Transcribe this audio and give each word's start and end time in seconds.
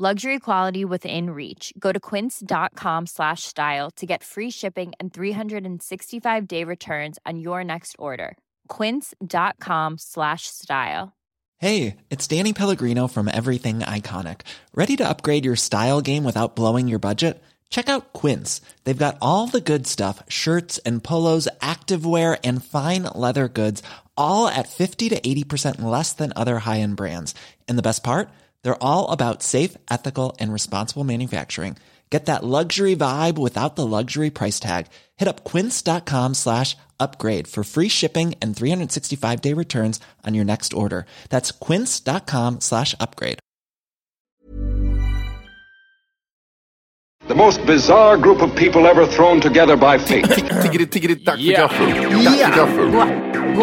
Luxury 0.00 0.38
quality 0.38 0.84
within 0.84 1.30
reach. 1.30 1.72
Go 1.76 1.90
to 1.90 1.98
quince.com 1.98 3.06
slash 3.06 3.42
style 3.42 3.90
to 3.96 4.06
get 4.06 4.22
free 4.22 4.48
shipping 4.48 4.92
and 5.00 5.12
365 5.12 6.46
day 6.46 6.62
returns 6.62 7.18
on 7.26 7.40
your 7.40 7.64
next 7.64 7.96
order. 7.98 8.36
Quince.com 8.68 9.98
slash 9.98 10.42
style. 10.46 11.16
Hey, 11.56 11.96
it's 12.10 12.28
Danny 12.28 12.52
Pellegrino 12.52 13.08
from 13.08 13.26
Everything 13.26 13.80
Iconic. 13.80 14.42
Ready 14.72 14.94
to 14.98 15.08
upgrade 15.08 15.44
your 15.44 15.56
style 15.56 16.00
game 16.00 16.22
without 16.22 16.54
blowing 16.54 16.86
your 16.86 17.00
budget? 17.00 17.42
Check 17.68 17.88
out 17.88 18.12
Quince. 18.12 18.60
They've 18.84 18.96
got 18.96 19.18
all 19.20 19.48
the 19.48 19.60
good 19.60 19.88
stuff 19.88 20.22
shirts 20.28 20.78
and 20.86 21.02
polos, 21.02 21.48
activewear, 21.60 22.38
and 22.44 22.64
fine 22.64 23.02
leather 23.16 23.48
goods, 23.48 23.82
all 24.16 24.46
at 24.46 24.68
50 24.68 25.08
to 25.08 25.20
80% 25.20 25.80
less 25.80 26.12
than 26.12 26.32
other 26.36 26.60
high 26.60 26.78
end 26.78 26.94
brands. 26.94 27.34
And 27.66 27.76
the 27.76 27.82
best 27.82 28.04
part? 28.04 28.28
They're 28.62 28.82
all 28.82 29.10
about 29.10 29.42
safe, 29.42 29.76
ethical, 29.90 30.36
and 30.40 30.52
responsible 30.52 31.04
manufacturing. 31.04 31.76
Get 32.10 32.24
that 32.26 32.42
luxury 32.42 32.96
vibe 32.96 33.36
without 33.38 33.76
the 33.76 33.84
luxury 33.86 34.30
price 34.30 34.58
tag. 34.58 34.86
Hit 35.16 35.28
up 35.28 35.44
quince.com 35.44 36.34
slash 36.34 36.74
upgrade 36.98 37.46
for 37.46 37.62
free 37.62 37.88
shipping 37.88 38.34
and 38.40 38.56
365 38.56 39.40
day 39.42 39.52
returns 39.52 40.00
on 40.26 40.34
your 40.34 40.44
next 40.44 40.72
order. 40.72 41.04
That's 41.28 41.50
quince.com 41.52 42.60
slash 42.60 42.94
upgrade. 42.98 43.38
The 47.28 47.34
most 47.34 47.66
bizarre 47.66 48.16
group 48.16 48.40
of 48.40 48.56
people 48.56 48.86
ever 48.86 49.06
thrown 49.06 49.40
together 49.40 49.76
by 49.76 49.98
fate. 49.98 50.24
Tiggeri, 50.24 50.86
tiggeri, 50.86 51.14
dack 51.24 51.36
för 51.36 51.42
Ja. 51.42 51.60
gaffel. 51.68 52.92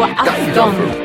Dack 0.06 0.38
för 0.38 0.56
gaffel. 0.56 1.05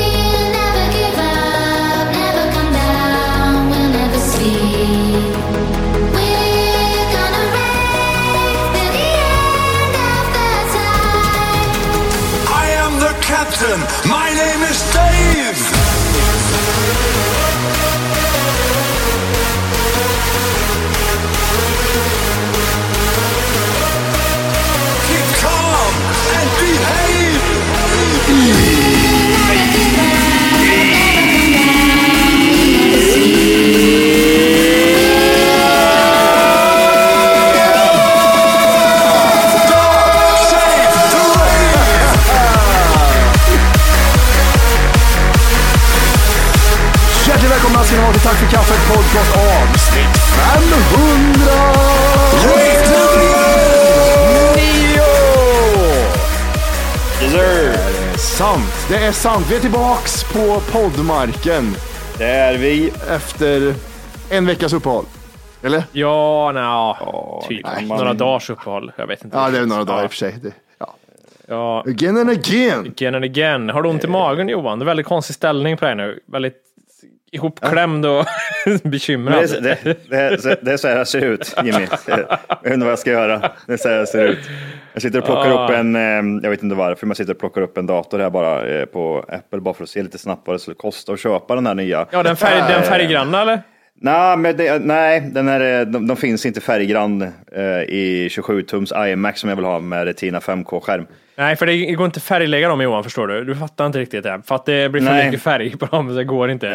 Hjärtligt 28.41 28.81
välkomna 47.51 47.83
ska 47.83 47.95
ni 47.95 48.01
vara 48.01 48.13
till 48.13 48.21
Tack 48.21 48.35
för 48.35 48.47
kaffet 48.47 48.87
podcast 48.87 49.37
avsnitt 49.37 50.17
500! 50.17 51.10
Sant, 58.41 58.87
det 58.89 58.95
är 58.95 59.11
sant. 59.11 59.45
Vi 59.51 59.55
är 59.55 59.59
tillbaks 59.59 60.23
på 60.33 60.61
poddmarken 60.71 61.75
Det 62.17 62.25
är 62.25 62.57
vi. 62.57 62.91
efter 63.09 63.73
en 64.29 64.45
veckas 64.45 64.73
uppehåll. 64.73 65.05
Eller? 65.63 65.83
Ja, 65.91 66.51
nja, 66.51 66.97
typ. 67.47 67.65
nej. 67.75 67.85
Några 67.85 68.13
dagars 68.13 68.49
uppehåll. 68.49 68.91
Jag 68.95 69.07
vet 69.07 69.23
inte. 69.23 69.37
Ja, 69.37 69.49
det 69.49 69.57
är 69.57 69.65
några 69.65 69.83
dagar 69.83 70.03
i 70.03 70.07
och 70.07 70.11
för 70.11 70.17
sig. 70.17 70.35
Det, 70.43 70.51
ja. 70.77 70.95
Ja, 71.47 71.83
Again 71.87 72.17
and 72.17 72.29
again. 72.29 72.79
again 72.79 73.15
and 73.15 73.25
again. 73.25 73.69
Har 73.69 73.81
du 73.81 73.89
ont 73.89 74.03
i 74.03 74.07
magen 74.07 74.49
Johan? 74.49 74.79
Det 74.79 74.83
är 74.83 74.85
väldigt 74.85 75.05
konstig 75.05 75.35
ställning 75.35 75.77
på 75.77 75.85
dig 75.85 75.95
nu. 75.95 76.19
Väldigt 76.31 76.55
ihopklämd 77.31 78.05
och 78.05 78.25
bekymrad. 78.83 79.49
Det, 79.49 79.59
det, 79.83 79.97
det, 80.09 80.59
det 80.61 80.71
är 80.73 80.77
så 80.77 80.87
här 80.87 80.95
det 80.97 81.05
ser 81.05 81.21
ut, 81.25 81.55
Jimmy. 81.63 81.87
Jag 82.63 82.73
inte 82.73 82.85
vad 82.85 82.91
jag 82.91 82.99
ska 82.99 83.11
göra. 83.11 83.51
Det 83.67 83.73
är 83.73 83.77
så 83.77 83.89
här 83.89 83.97
det 83.97 84.07
ser 84.07 84.27
ut. 84.27 84.39
Jag 84.93 85.01
sitter 85.01 85.19
och 85.19 85.25
plockar 85.25 85.51
Ah. 85.51 85.63
upp 85.65 85.71
en, 85.71 85.95
eh, 85.95 86.43
jag 86.43 86.49
vet 86.49 86.63
inte 86.63 86.75
varför, 86.75 87.05
men 87.05 87.09
jag 87.09 87.17
sitter 87.17 87.33
och 87.33 87.39
plockar 87.39 87.61
upp 87.61 87.77
en 87.77 87.85
dator 87.85 88.19
här 88.19 88.29
bara 88.29 88.67
eh, 88.67 88.85
på 88.85 89.25
Apple 89.29 89.59
bara 89.61 89.73
för 89.73 89.83
att 89.83 89.89
se 89.89 90.03
lite 90.03 90.17
snabbt 90.17 90.47
vad 90.47 90.55
det 90.55 90.59
skulle 90.59 90.75
kosta 90.75 91.13
att 91.13 91.19
köpa 91.19 91.55
den 91.55 91.67
här 91.67 91.75
nya. 91.75 92.07
Ja, 92.11 92.23
den, 92.23 92.35
färg, 92.35 92.73
den 92.73 92.83
färggranna 92.83 93.41
eller? 93.41 93.61
Nej, 94.03 94.37
men 94.37 94.57
det, 94.57 94.79
nej 94.79 95.21
den 95.21 95.47
här, 95.47 95.79
eh, 95.79 95.85
de, 95.87 96.07
de 96.07 96.17
finns 96.17 96.45
inte 96.45 96.61
färggrann 96.61 97.21
eh, 97.51 97.81
i 97.81 98.27
27 98.31 98.61
tums 98.61 98.93
iMac 98.95 99.39
som 99.39 99.49
jag 99.49 99.55
vill 99.55 99.65
ha 99.65 99.79
med 99.79 100.05
Retina 100.05 100.39
5K-skärm. 100.39 101.07
Nej, 101.35 101.55
för 101.55 101.65
det 101.65 101.91
går 101.91 102.05
inte 102.05 102.19
färglägga 102.19 102.69
dem 102.69 102.81
Johan, 102.81 103.03
förstår 103.03 103.27
du? 103.27 103.43
Du 103.43 103.55
fattar 103.55 103.85
inte 103.85 103.99
riktigt 103.99 104.23
det. 104.23 104.41
För 104.45 104.55
att 104.55 104.65
det 104.65 104.89
blir 104.89 105.01
för 105.01 105.13
Nej. 105.13 105.25
mycket 105.25 105.41
färg 105.41 105.77
på 105.77 105.85
dem, 105.85 106.09
så 106.09 106.15
det 106.15 106.23
går 106.23 106.51
inte. 106.51 106.67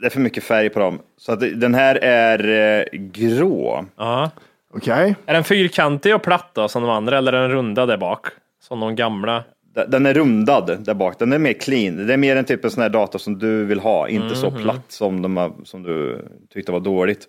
Det 0.00 0.06
är 0.06 0.10
för 0.10 0.20
mycket 0.20 0.44
färg 0.44 0.68
på 0.68 0.80
dem. 0.80 0.98
Så 1.18 1.32
att 1.32 1.40
den 1.40 1.74
här 1.74 1.94
är 2.02 2.78
eh, 2.78 2.84
grå. 2.92 3.84
Ja. 3.96 4.30
Okej. 4.74 5.14
Är 5.26 5.34
den 5.34 5.44
fyrkantig 5.44 6.14
och 6.14 6.22
platt 6.22 6.50
då, 6.52 6.68
som 6.68 6.82
de 6.82 6.90
andra, 6.90 7.18
eller 7.18 7.32
är 7.32 7.40
den 7.42 7.50
runda 7.50 7.86
där 7.86 7.96
bak? 7.96 8.26
Som 8.62 8.80
de 8.80 8.96
gamla? 8.96 9.44
Den- 9.88 10.06
är 10.06 10.14
rundad 10.14 10.76
där 10.84 10.94
bak. 10.94 11.18
Den 11.18 11.32
är 11.32 11.38
mer 11.38 11.52
clean. 11.52 12.06
Det 12.06 12.12
är 12.12 12.16
mer 12.16 12.36
en 12.36 12.44
typ 12.44 12.64
av 12.64 12.68
sån 12.68 12.82
här 12.82 12.88
dator 12.90 13.18
som 13.18 13.38
du 13.38 13.64
vill 13.64 13.80
ha. 13.80 14.08
Inte 14.08 14.34
så 14.34 14.50
Mhm. 14.50 14.62
platt 14.62 14.84
som, 14.88 15.22
de 15.22 15.36
har, 15.36 15.52
som 15.64 15.82
du 15.82 16.24
tyckte 16.54 16.72
var 16.72 16.80
dåligt. 16.80 17.28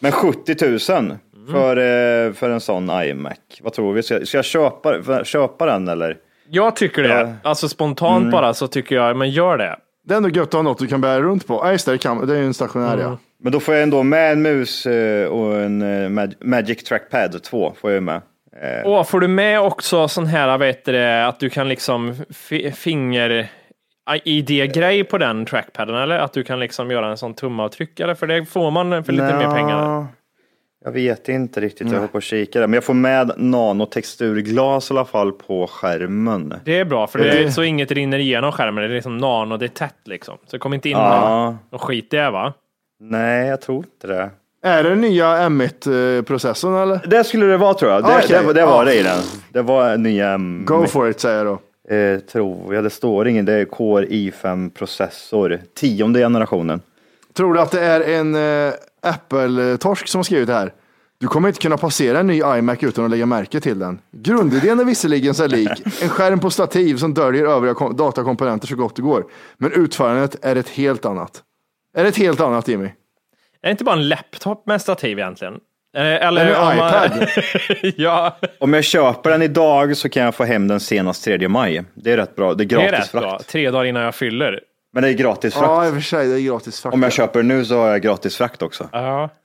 Men 0.00 0.12
70 0.12 0.54
000 0.92 1.00
Mm. 1.00 1.52
för, 1.52 1.76
eh, 1.76 2.32
för 2.32 2.50
en 2.50 2.60
sån 2.60 2.90
iMac. 2.90 3.36
Vad 3.62 3.72
tror 3.72 3.92
vi? 3.92 4.02
Ska, 4.02 4.26
ska 4.26 4.38
jag 4.38 4.44
köpa, 4.44 5.24
köpa 5.24 5.66
den 5.66 5.88
eller? 5.88 6.16
Jag 6.50 6.76
tycker 6.76 7.02
det. 7.02 7.08
Ja. 7.08 7.32
Alltså 7.42 7.68
spontant 7.68 8.20
Mm. 8.20 8.30
bara 8.30 8.54
så 8.54 8.66
tycker 8.68 8.96
jag, 8.96 9.16
men 9.16 9.30
gör 9.30 9.58
det. 9.58 9.76
Det 10.04 10.14
är 10.14 10.16
ändå 10.16 10.28
gött 10.28 10.48
att 10.48 10.52
ha 10.54 10.62
något 10.62 10.78
du 10.78 10.86
kan 10.86 11.00
bära 11.00 11.20
runt 11.20 11.46
på. 11.46 11.54
Ja, 11.54 11.72
just 11.72 11.86
det, 11.86 11.92
det, 11.92 11.98
kan, 11.98 12.26
det 12.26 12.34
är 12.34 12.38
ju 12.38 12.46
en 12.46 12.54
stationär 12.54 12.98
ja. 12.98 13.18
Men 13.42 13.52
då 13.52 13.60
får 13.60 13.74
jag 13.74 13.82
ändå 13.82 14.02
med 14.02 14.32
en 14.32 14.42
mus 14.42 14.86
eh, 14.86 15.26
och 15.28 15.54
en 15.56 15.82
eh, 15.82 16.08
Mag- 16.08 16.34
Magic 16.40 16.84
Trackpad 16.84 17.42
2 17.42 17.74
får 17.80 17.92
jag 17.92 18.02
med. 18.02 18.20
Eh, 18.62 18.82
Åh, 18.84 19.04
får 19.04 19.20
du 19.20 19.28
med 19.28 19.60
också 19.60 20.08
sån 20.08 20.26
här, 20.26 20.58
vet 20.58 20.84
du, 20.84 21.02
att 21.04 21.40
du 21.40 21.50
kan 21.50 21.68
liksom 21.68 22.14
fi- 22.30 22.72
finger 22.72 23.48
ID-grej 24.24 25.04
på 25.04 25.18
den 25.18 25.46
trackpaden 25.46 25.94
eller? 25.96 26.18
Att 26.18 26.32
du 26.32 26.44
kan 26.44 26.60
liksom 26.60 26.90
göra 26.90 27.08
en 27.10 27.16
sån 27.16 27.34
tumavtryck 27.34 28.00
eller? 28.00 28.14
För 28.14 28.26
det 28.26 28.44
får 28.46 28.70
man 28.70 29.04
för 29.04 29.12
lite 29.12 29.36
mer 29.38 29.50
pengar. 29.54 30.06
Jag 30.84 30.92
vet 30.92 31.28
inte 31.28 31.60
riktigt, 31.60 31.92
jag 31.92 32.10
får 32.10 32.20
kika 32.20 32.60
där. 32.60 32.66
Men 32.66 32.74
jag 32.74 32.84
får 32.84 32.94
med 32.94 33.32
nanotexturglas 33.36 34.90
i 34.90 34.94
alla 34.94 35.04
fall 35.04 35.32
på 35.32 35.66
skärmen. 35.66 36.54
Det 36.64 36.78
är 36.78 36.84
bra, 36.84 37.06
för 37.06 37.18
det 37.18 37.30
är 37.44 37.50
så 37.50 37.62
inget 37.62 37.90
rinner 37.92 38.18
igenom 38.18 38.52
skärmen. 38.52 38.84
Det 38.84 38.90
är 38.90 38.94
liksom 38.94 39.18
nano, 39.18 39.56
det 39.56 39.66
är 39.66 39.68
tätt 39.68 39.94
liksom. 40.04 40.38
Så 40.46 40.56
det 40.56 40.58
kommer 40.58 40.74
inte 40.76 40.88
in 40.88 40.96
Ja. 40.96 41.56
någon 41.70 41.78
skit 41.80 42.14
i 42.14 42.16
det 42.16 42.30
va? 42.30 42.52
Nej, 43.00 43.48
jag 43.48 43.60
tror 43.60 43.76
inte 43.84 44.06
det. 44.06 44.30
Är 44.66 44.84
det 44.84 44.94
nya 44.94 45.26
M1-processorn 45.48 46.74
eller? 46.82 47.00
Det 47.06 47.24
skulle 47.24 47.46
det 47.46 47.56
vara 47.56 47.74
tror 47.74 47.92
jag. 47.92 48.02
Det, 48.02 48.16
Okej, 48.24 48.42
det, 48.46 48.52
det 48.52 48.66
var 48.66 48.78
ja. 48.78 48.84
det 48.84 48.94
i 48.94 49.02
den. 49.02 49.22
Det 49.52 49.62
var 49.62 49.96
nya... 49.96 50.28
mm, 50.28 50.64
Go 50.64 50.86
for 50.86 51.10
it 51.10 51.20
säger 51.20 51.44
jag 51.44 51.46
då. 51.46 51.94
Eh, 51.94 52.18
tror 52.18 52.74
jag. 52.74 52.84
Det 52.84 52.90
står 52.90 53.28
ingen. 53.28 53.44
Det 53.44 53.52
är 53.52 53.64
Core 53.64 54.06
i5-processor. 54.06 55.60
Tionde 55.74 56.20
generationen. 56.20 56.80
Tror 57.34 57.54
du 57.54 57.60
att 57.60 57.70
det 57.70 57.80
är 57.80 58.00
en 58.00 58.34
eh, 58.34 58.72
Apple-torsk 59.02 60.08
som 60.08 60.18
har 60.18 60.22
skrivit 60.24 60.46
det 60.46 60.54
här? 60.54 60.72
Du 61.20 61.26
kommer 61.26 61.48
inte 61.48 61.60
kunna 61.60 61.76
passera 61.76 62.18
en 62.20 62.26
ny 62.26 62.34
iMac 62.44 62.78
utan 62.82 63.04
att 63.04 63.10
lägga 63.10 63.26
märke 63.26 63.60
till 63.60 63.78
den. 63.78 63.98
Grundidén 64.12 64.80
är 64.80 64.84
visserligen 64.84 65.34
sig 65.34 65.48
lik, 65.48 65.70
en 66.02 66.08
skärm 66.08 66.38
på 66.40 66.50
stativ 66.50 66.96
som 66.96 67.14
döljer 67.14 67.46
övriga 67.46 67.74
kom- 67.74 67.96
datakomponenter 67.96 68.66
så 68.66 68.76
gott 68.76 68.96
det 68.96 69.02
går. 69.02 69.24
Men 69.58 69.72
utförandet 69.72 70.36
är 70.42 70.56
ett 70.56 70.68
helt 70.68 71.04
annat. 71.04 71.42
Är 71.96 72.02
det 72.02 72.08
ett 72.08 72.16
helt 72.16 72.40
annat 72.40 72.68
Jimmy? 72.68 72.88
Är 73.62 73.68
det 73.68 73.70
inte 73.70 73.84
bara 73.84 73.96
en 73.96 74.08
laptop 74.08 74.66
med 74.66 74.80
stativ 74.80 75.18
egentligen? 75.18 75.54
Eh, 75.96 76.02
Eller 76.02 76.60
man- 76.60 76.74
iPad. 76.76 77.28
ja, 77.96 78.36
Om 78.60 78.74
jag 78.74 78.84
köper 78.84 79.30
den 79.30 79.42
idag 79.42 79.96
så 79.96 80.08
kan 80.08 80.22
jag 80.22 80.34
få 80.34 80.44
hem 80.44 80.68
den 80.68 80.80
senast 80.80 81.24
3 81.24 81.48
maj. 81.48 81.84
Det 81.94 82.12
är 82.12 82.16
rätt 82.16 82.36
bra. 82.36 82.54
Det 82.54 82.64
är 82.64 82.68
det 82.68 82.74
är 82.74 82.90
gratis 82.90 83.14
rätt 83.14 83.20
bra. 83.22 83.30
frakt. 83.30 83.48
Tre 83.48 83.70
dagar 83.70 83.84
innan 83.84 84.02
jag 84.02 84.14
fyller. 84.14 84.60
Men 84.92 85.02
det 85.02 85.08
är 85.08 85.12
gratis 85.12 85.54
frakt. 85.54 85.66
Ja, 85.68 85.86
i 85.86 85.90
och 85.90 85.94
för 85.94 86.00
sig, 86.00 86.28
det 86.28 86.40
är 86.40 86.40
gratis 86.40 86.82
frakt. 86.82 86.94
Om 86.94 87.02
jag 87.02 87.12
köper 87.12 87.42
nu 87.42 87.64
så 87.64 87.78
har 87.78 87.88
jag 87.88 88.02
gratis 88.02 88.36
frakt 88.36 88.62
också. 88.62 88.88
Ja. 88.92 89.28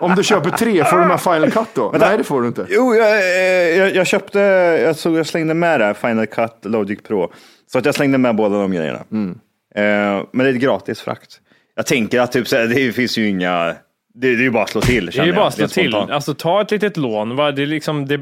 Om 0.00 0.14
du 0.14 0.24
köper 0.24 0.50
tre, 0.50 0.84
får 0.84 0.98
du 0.98 1.04
med 1.06 1.20
Final 1.20 1.50
Cut 1.50 1.68
då? 1.74 1.94
Nej, 2.00 2.18
det 2.18 2.24
får 2.24 2.42
du 2.42 2.48
inte. 2.48 2.66
Jo, 2.70 2.94
jag, 2.94 3.18
eh, 3.18 3.78
jag, 3.78 3.94
jag 3.94 4.06
köpte, 4.06 4.38
jag, 4.84 4.96
såg, 4.96 5.16
jag 5.16 5.26
slängde 5.26 5.54
med 5.54 5.80
det 5.80 5.84
här, 5.86 5.94
Final 5.94 6.26
Cut 6.26 6.54
Logic 6.62 7.02
Pro. 7.02 7.32
Så 7.72 7.78
att 7.78 7.84
jag 7.84 7.94
slängde 7.94 8.18
med 8.18 8.36
båda 8.36 8.58
de 8.58 8.72
grejerna. 8.72 9.00
Mm. 9.12 9.30
Eh, 9.74 10.24
men 10.32 10.46
det 10.46 10.48
är 10.48 10.52
gratis 10.52 11.00
frakt. 11.00 11.40
Jag 11.78 11.86
tänker 11.86 12.20
att 12.20 12.32
typ, 12.32 12.48
så 12.48 12.56
här, 12.56 12.66
det 12.66 12.92
finns 12.92 13.18
ju 13.18 13.28
inga, 13.28 13.64
det, 13.66 13.74
det 14.14 14.28
är 14.28 14.36
ju 14.36 14.50
bara 14.50 14.62
att 14.62 14.70
slå 14.70 14.80
till. 14.80 15.06
Det 15.06 15.18
är 15.18 15.24
ju 15.24 15.32
bara 15.32 15.40
jag, 15.40 15.46
att 15.46 15.54
slå 15.54 15.68
till. 15.68 15.94
Alltså 15.94 16.34
ta 16.34 16.60
ett 16.60 16.70
litet 16.70 16.96
lån. 16.96 17.36
Va? 17.36 17.52
Det, 17.52 17.62
är 17.62 17.66
liksom, 17.66 18.06
det, 18.06 18.16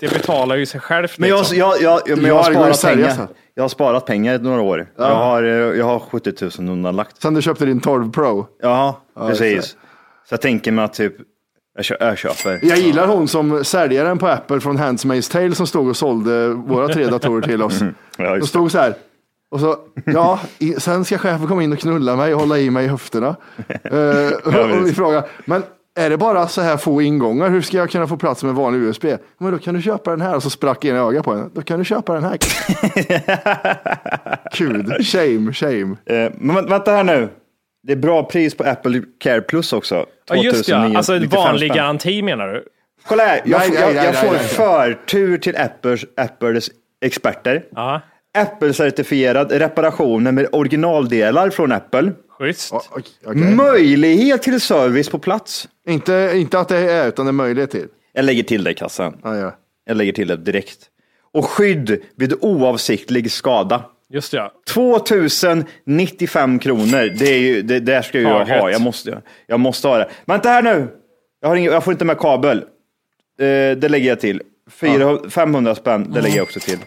det 0.00 0.12
betalar 0.12 0.56
ju 0.56 0.66
sig 0.66 0.80
självt. 0.80 1.18
Men 1.18 1.28
jag, 1.28 1.38
liksom. 1.38 1.58
jag, 1.58 1.82
jag, 1.82 2.00
men 2.08 2.24
jag, 2.24 2.52
Ja, 2.54 2.58
har 2.58 2.72
sparat 2.72 2.82
pengar. 2.82 3.28
jag 3.54 3.64
har 3.64 3.68
sparat 3.68 4.06
pengar 4.06 4.34
i 4.34 4.38
några 4.38 4.60
år. 4.60 4.86
Jag, 4.98 5.14
har, 5.14 5.42
eh, 5.42 5.50
jag 5.50 5.84
har 5.84 5.98
70 5.98 6.32
000 6.58 6.70
undanlagt. 6.70 7.22
Sen 7.22 7.34
du 7.34 7.42
köpte 7.42 7.66
din 7.66 7.80
12 7.80 8.12
Pro. 8.12 8.46
Ja, 8.62 9.00
precis. 9.14 9.64
Så 9.64 9.76
jag 10.30 10.40
tänker 10.40 10.72
mig 10.72 10.84
att 10.84 10.94
typ, 10.94 11.14
jag, 11.76 11.84
kö, 11.84 11.96
jag 12.00 12.18
köper. 12.18 12.58
Jag 12.62 12.78
gillar 12.78 13.06
hon 13.06 13.28
som 13.28 13.64
säljaren 13.64 14.18
på 14.18 14.28
Apple 14.28 14.60
från 14.60 14.78
Handmaid's 14.78 15.32
Tale 15.32 15.54
som 15.54 15.66
stod 15.66 15.88
och 15.88 15.96
sålde 15.96 16.48
våra 16.48 16.88
tre 16.88 17.06
datorer 17.06 17.42
till 17.42 17.62
oss. 17.62 17.80
Ja, 18.18 18.36
De 18.36 18.46
stod 18.46 18.72
så 18.72 18.78
här. 18.78 18.94
Och 19.56 19.60
så, 19.60 19.76
ja, 20.06 20.40
i, 20.58 20.72
sen 20.72 21.04
ska 21.04 21.18
chefen 21.18 21.46
komma 21.46 21.62
in 21.62 21.72
och 21.72 21.78
knulla 21.78 22.16
mig 22.16 22.34
och 22.34 22.40
hålla 22.40 22.58
i 22.58 22.70
mig 22.70 22.84
i 22.84 22.88
höfterna. 22.88 23.36
Eh, 23.84 24.78
och 24.78 24.86
vi 24.86 24.92
frågar, 24.94 25.24
men 25.44 25.62
är 25.98 26.10
det 26.10 26.16
bara 26.16 26.48
så 26.48 26.60
här 26.60 26.76
få 26.76 27.02
ingångar? 27.02 27.50
Hur 27.50 27.62
ska 27.62 27.76
jag 27.76 27.90
kunna 27.90 28.06
få 28.06 28.16
plats 28.16 28.42
med 28.44 28.54
vanlig 28.54 28.80
USB? 28.82 29.04
Men 29.38 29.52
då 29.52 29.58
kan 29.58 29.74
du 29.74 29.82
köpa 29.82 30.10
den 30.10 30.20
här. 30.20 30.36
Och 30.36 30.42
så 30.42 30.50
sprack 30.50 30.84
ena 30.84 30.98
ögat 30.98 31.24
på 31.24 31.34
henne. 31.34 31.48
Då 31.54 31.62
kan 31.62 31.78
du 31.78 31.84
köpa 31.84 32.14
den 32.14 32.24
här. 32.24 32.36
Kul. 34.52 35.04
Shame, 35.04 35.52
shame. 35.52 35.96
Eh, 36.06 36.32
men 36.38 36.56
vä- 36.56 36.68
vänta 36.68 36.90
här 36.92 37.04
nu. 37.04 37.28
Det 37.86 37.92
är 37.92 37.96
bra 37.96 38.22
pris 38.24 38.54
på 38.56 38.64
Apple 38.64 39.02
Care 39.20 39.40
Plus 39.40 39.72
också. 39.72 40.06
Ja, 40.28 40.36
just 40.36 40.68
ja. 40.68 40.76
2995 40.76 40.96
Alltså 40.96 41.14
en 41.14 41.28
vanlig 41.28 41.72
garanti 41.74 42.22
menar 42.22 42.48
du? 42.48 42.64
Kolla 43.08 43.22
här, 43.24 43.40
jag, 43.44 43.58
Nej, 43.58 43.68
får- 43.68 43.74
nej, 43.74 43.82
jag, 43.84 43.94
nej, 43.94 44.04
jag 44.04 44.14
nej, 44.14 44.24
får 44.24 44.32
nej. 44.32 44.48
förtur 44.96 45.38
till 45.38 45.56
Apples, 45.56 46.00
Apples 46.16 46.70
experter. 47.04 47.64
Ja, 47.74 48.00
Apple-certifierad 48.36 49.52
reparationer 49.52 50.32
med 50.32 50.46
originaldelar 50.52 51.50
från 51.50 51.72
Apple. 51.72 52.12
schysst. 52.38 52.72
O- 52.72 52.80
okej. 53.24 53.42
Möjlighet 53.54 54.42
till 54.42 54.60
service 54.60 55.08
på 55.08 55.18
plats. 55.18 55.68
Inte, 55.88 56.32
inte 56.34 56.58
att 56.58 56.68
det 56.68 56.76
är, 56.92 57.08
utan 57.08 57.26
det 57.26 57.30
är 57.30 57.32
möjlighet 57.32 57.70
till. 57.70 57.86
Jag 58.12 58.24
lägger 58.24 58.42
till 58.42 58.64
det 58.64 58.70
i 58.70 58.74
kassan. 58.74 59.16
Ja, 59.24 59.36
ja. 59.36 59.54
Jag 59.86 59.96
lägger 59.96 60.12
till 60.12 60.28
det 60.28 60.36
direkt. 60.36 60.78
Och 61.32 61.44
skydd 61.44 62.00
vid 62.16 62.34
oavsiktlig 62.40 63.32
skada. 63.32 63.84
Just 64.08 64.32
ja. 64.32 64.52
2095 65.44 66.58
kronor. 66.58 67.12
Det, 67.18 67.26
är 67.34 67.38
ju, 67.38 67.62
det 67.62 67.80
där 67.80 68.02
ska 68.02 68.18
ju 68.18 68.24
jag 68.24 68.46
Taget. 68.46 68.60
ha. 68.62 68.70
Jag 68.70 68.80
måste, 68.80 69.22
jag 69.46 69.60
måste 69.60 69.88
ha 69.88 69.98
det. 69.98 70.08
Vänta 70.24 70.48
här 70.48 70.62
nu. 70.62 70.88
Jag, 71.40 71.48
har 71.48 71.56
ingen, 71.56 71.72
jag 71.72 71.84
får 71.84 71.92
inte 71.92 72.04
med 72.04 72.18
kabel. 72.18 72.58
Eh, 72.58 72.64
det 73.76 73.88
lägger 73.88 74.08
jag 74.08 74.20
till. 74.20 74.42
400, 74.70 75.30
500 75.30 75.74
spänn, 75.74 76.12
det 76.12 76.20
lägger 76.20 76.36
jag 76.36 76.42
också 76.44 76.60
till. 76.60 76.78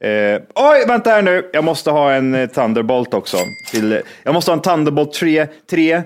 Eh, 0.00 0.42
oj, 0.54 0.84
vänta 0.88 1.10
här 1.10 1.22
nu. 1.22 1.50
Jag 1.52 1.64
måste 1.64 1.90
ha 1.90 2.12
en 2.12 2.34
eh, 2.34 2.48
Thunderbolt 2.48 3.14
också. 3.14 3.36
Till, 3.70 3.92
eh, 3.92 3.98
jag 4.22 4.34
måste 4.34 4.50
ha 4.50 4.56
en 4.56 4.62
Thunderbolt 4.62 5.12
3, 5.12 5.46
3 5.70 6.02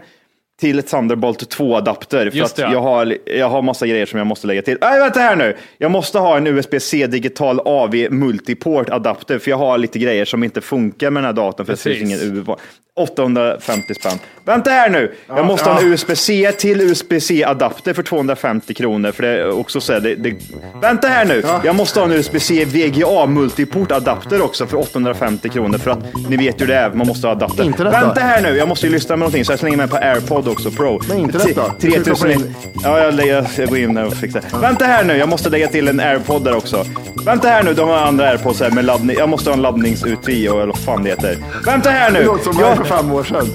till 0.61 0.79
ett 0.79 0.89
Thunderbolt 0.89 1.57
2-adapter. 1.57 2.31
För 2.31 2.39
Just 2.39 2.53
att 2.53 2.59
ja. 2.59 2.73
jag, 2.73 2.81
har, 2.81 3.17
jag 3.25 3.49
har 3.49 3.63
massa 3.63 3.87
grejer 3.87 4.07
som 4.07 4.19
jag 4.19 4.27
måste 4.27 4.47
lägga 4.47 4.63
till. 4.63 4.79
Nej, 4.81 5.01
vänta 5.01 5.21
här 5.21 5.37
nu. 5.37 5.57
Jag 5.79 5.91
måste 5.91 6.19
ha 6.19 6.37
en 6.37 6.47
USB-C 6.47 7.07
digital 7.07 7.61
AV 7.61 7.95
multiport 8.11 8.91
adapter. 8.91 9.39
För 9.39 9.51
jag 9.51 9.59
har 9.59 9.79
lite 9.79 9.99
grejer 9.99 10.25
som 10.25 10.45
inte 10.45 10.61
funkar 10.61 11.11
med 11.11 11.23
den 11.23 11.27
här 11.27 11.33
datorn. 11.33 11.67
För 11.67 11.73
det 11.73 11.79
finns 11.79 12.03
ingen 12.03 12.21
UV. 12.21 12.57
850 12.97 13.95
spänn. 13.95 14.19
Vänta 14.45 14.71
här 14.71 14.91
nu. 14.91 15.15
Jag 15.29 15.47
måste 15.47 15.71
ha 15.71 15.81
en 15.81 15.93
USB-C 15.93 16.53
till 16.53 16.81
USB-C 16.81 17.45
adapter 17.45 17.95
för 17.95 18.03
250 18.03 18.75
kronor. 18.75 19.13
För 19.13 19.23
det 19.23 19.29
är 19.29 19.59
också 19.59 19.81
så 19.81 19.93
här, 19.93 20.01
det, 20.01 20.15
det... 20.15 20.37
Vänta 20.83 21.09
här 21.09 21.25
nu. 21.25 21.43
Jag 21.65 21.77
måste 21.77 22.01
ha 22.01 22.07
en 22.07 22.13
USB-C 22.13 22.65
VGA 22.65 23.27
multiport 23.27 23.93
adapter 23.93 24.43
också 24.43 24.67
för 24.67 24.77
850 24.77 25.49
kronor. 25.49 25.79
För 25.79 25.91
att 25.91 26.29
ni 26.29 26.37
vet 26.37 26.61
ju 26.61 26.67
det 26.67 26.75
är, 26.75 26.91
man 26.91 27.07
måste 27.07 27.27
ha 27.27 27.33
adapter. 27.33 27.85
Vänta 27.91 28.21
här 28.21 28.43
nu. 28.43 28.57
Jag 28.57 28.69
måste 28.69 28.87
ju 28.87 28.93
lyssna 28.93 29.17
med 29.17 29.19
någonting 29.19 29.45
så 29.45 29.53
jag 29.53 29.59
slänger 29.59 29.77
med 29.77 29.91
på 29.91 29.97
AirPod 29.97 30.49
också 30.51 30.71
Pro. 30.71 31.01
Men 31.09 31.19
inte 31.19 31.39
detta. 31.39 31.65
T- 31.69 31.73
Du 31.81 31.91
ska 31.91 32.01
3000 32.05 32.15
koppla 32.15 32.33
in. 32.33 32.55
Ja, 32.83 32.99
jag, 33.01 33.15
lägger, 33.15 33.47
jag 33.57 33.69
går 33.69 33.79
in 33.79 33.95
där 33.95 34.07
och 34.07 34.13
fixar. 34.15 34.43
Vänta 34.61 34.85
här 34.85 35.05
nu, 35.05 35.17
jag 35.17 35.29
måste 35.29 35.51
lägga 35.51 35.69
till 35.69 35.89
en 35.89 36.01
airpod 36.01 36.45
där 36.45 36.57
också. 36.57 36.85
Vänta 37.27 37.49
här 37.49 37.63
nu, 37.63 37.75
de 37.75 37.89
har 37.89 37.97
andra 37.97 38.29
airpods 38.29 38.61
här 38.61 38.71
med 38.71 38.85
laddning. 38.85 39.17
Jag 39.19 39.29
måste 39.29 39.51
ha 39.51 39.55
en 39.55 39.63
laddningsutri 39.63 40.49
och 40.49 40.57
eller 40.57 40.67
vad 40.67 40.79
fan 40.79 41.03
det 41.03 41.11
heter. 41.11 41.37
Vänta 41.67 41.91
här 41.91 42.11
nu. 42.11 42.19
Det 42.19 42.25
låter 42.25 42.45
som 42.45 42.57
Jag, 42.61 42.77
för 42.77 42.85
fem 42.85 43.13
år 43.13 43.25
sedan. 43.25 43.47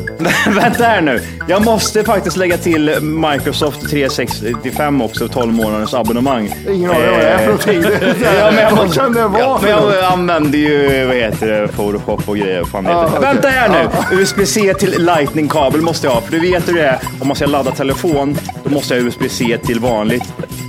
vänta 0.56 0.84
här 0.84 1.02
nu. 1.02 1.22
Jag 1.48 1.66
måste 1.66 2.04
faktiskt 2.04 2.38
lägga 2.38 2.58
till 2.58 3.02
Microsoft 3.02 3.90
365 3.90 5.02
också, 5.02 5.28
12 5.28 5.54
månaders 5.54 5.94
abonnemang. 5.94 6.54
Ingen 6.70 6.90
aning 6.92 7.02
vad 7.12 7.20
det 7.20 7.28
är 7.28 7.38
för 7.38 7.46
någonting. 7.46 7.84
Ja, 8.40 8.52
men 8.52 8.64
jag 8.64 8.72
Vad 8.76 8.94
kan 8.94 9.14
det 9.14 9.28
vara 9.28 9.42
Ja, 9.42 9.60
men 9.62 9.72
jag 9.72 10.04
använder 10.04 10.60
ju, 10.60 11.06
vad 11.06 11.16
heter 11.16 11.48
det, 11.48 11.68
Photoshop 11.68 12.30
och 12.30 12.38
grejer. 12.38 12.64
Fan. 12.64 12.86
Ja, 12.86 13.06
okej. 13.08 13.20
Vänta 13.22 13.48
här 13.48 13.70
nu! 14.12 14.18
USB-C 14.22 14.74
till 14.74 15.06
lightning-kabel 15.06 15.82
måste 15.82 16.08
jag 16.08 16.14
ha. 16.14 16.22
För 16.22 16.32
du 16.32 16.40
vet 16.40 16.70
hur 16.70 16.74
det 16.74 16.85
är. 16.86 17.00
Om 17.22 17.28
man 17.28 17.36
ska 17.36 17.46
ladda 17.46 17.72
telefon, 17.72 18.38
då 18.64 18.70
måste 18.70 18.96
jag 18.96 19.04
USB-C 19.04 19.58
till 19.66 19.80
vanligt. 19.80 20.24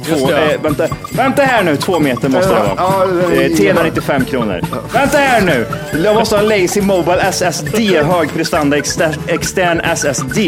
Två, 0.07 0.27
det, 0.27 0.33
ja. 0.33 0.39
eh, 0.53 0.61
vänta, 0.63 0.89
vänta 1.13 1.43
här 1.43 1.63
nu, 1.63 1.77
två 1.77 2.01
meter 2.01 2.29
måste 2.29 2.51
det 2.55 2.61
Ja, 2.77 3.07
vara. 3.07 3.35
är- 3.35 3.51
Eh, 3.51 3.57
395 3.57 4.25
kronor. 4.25 4.61
Vänta 4.93 5.19
här 5.19 5.41
nu! 5.41 5.67
Jag 6.05 6.15
måste 6.15 6.37
ha 6.37 6.43
Lazy 6.43 6.81
Mobile 6.81 7.21
SSD, 7.21 7.79
högprestanda 8.03 8.77
exter, 8.77 9.17
extern 9.27 9.81
SSD. 9.81 10.39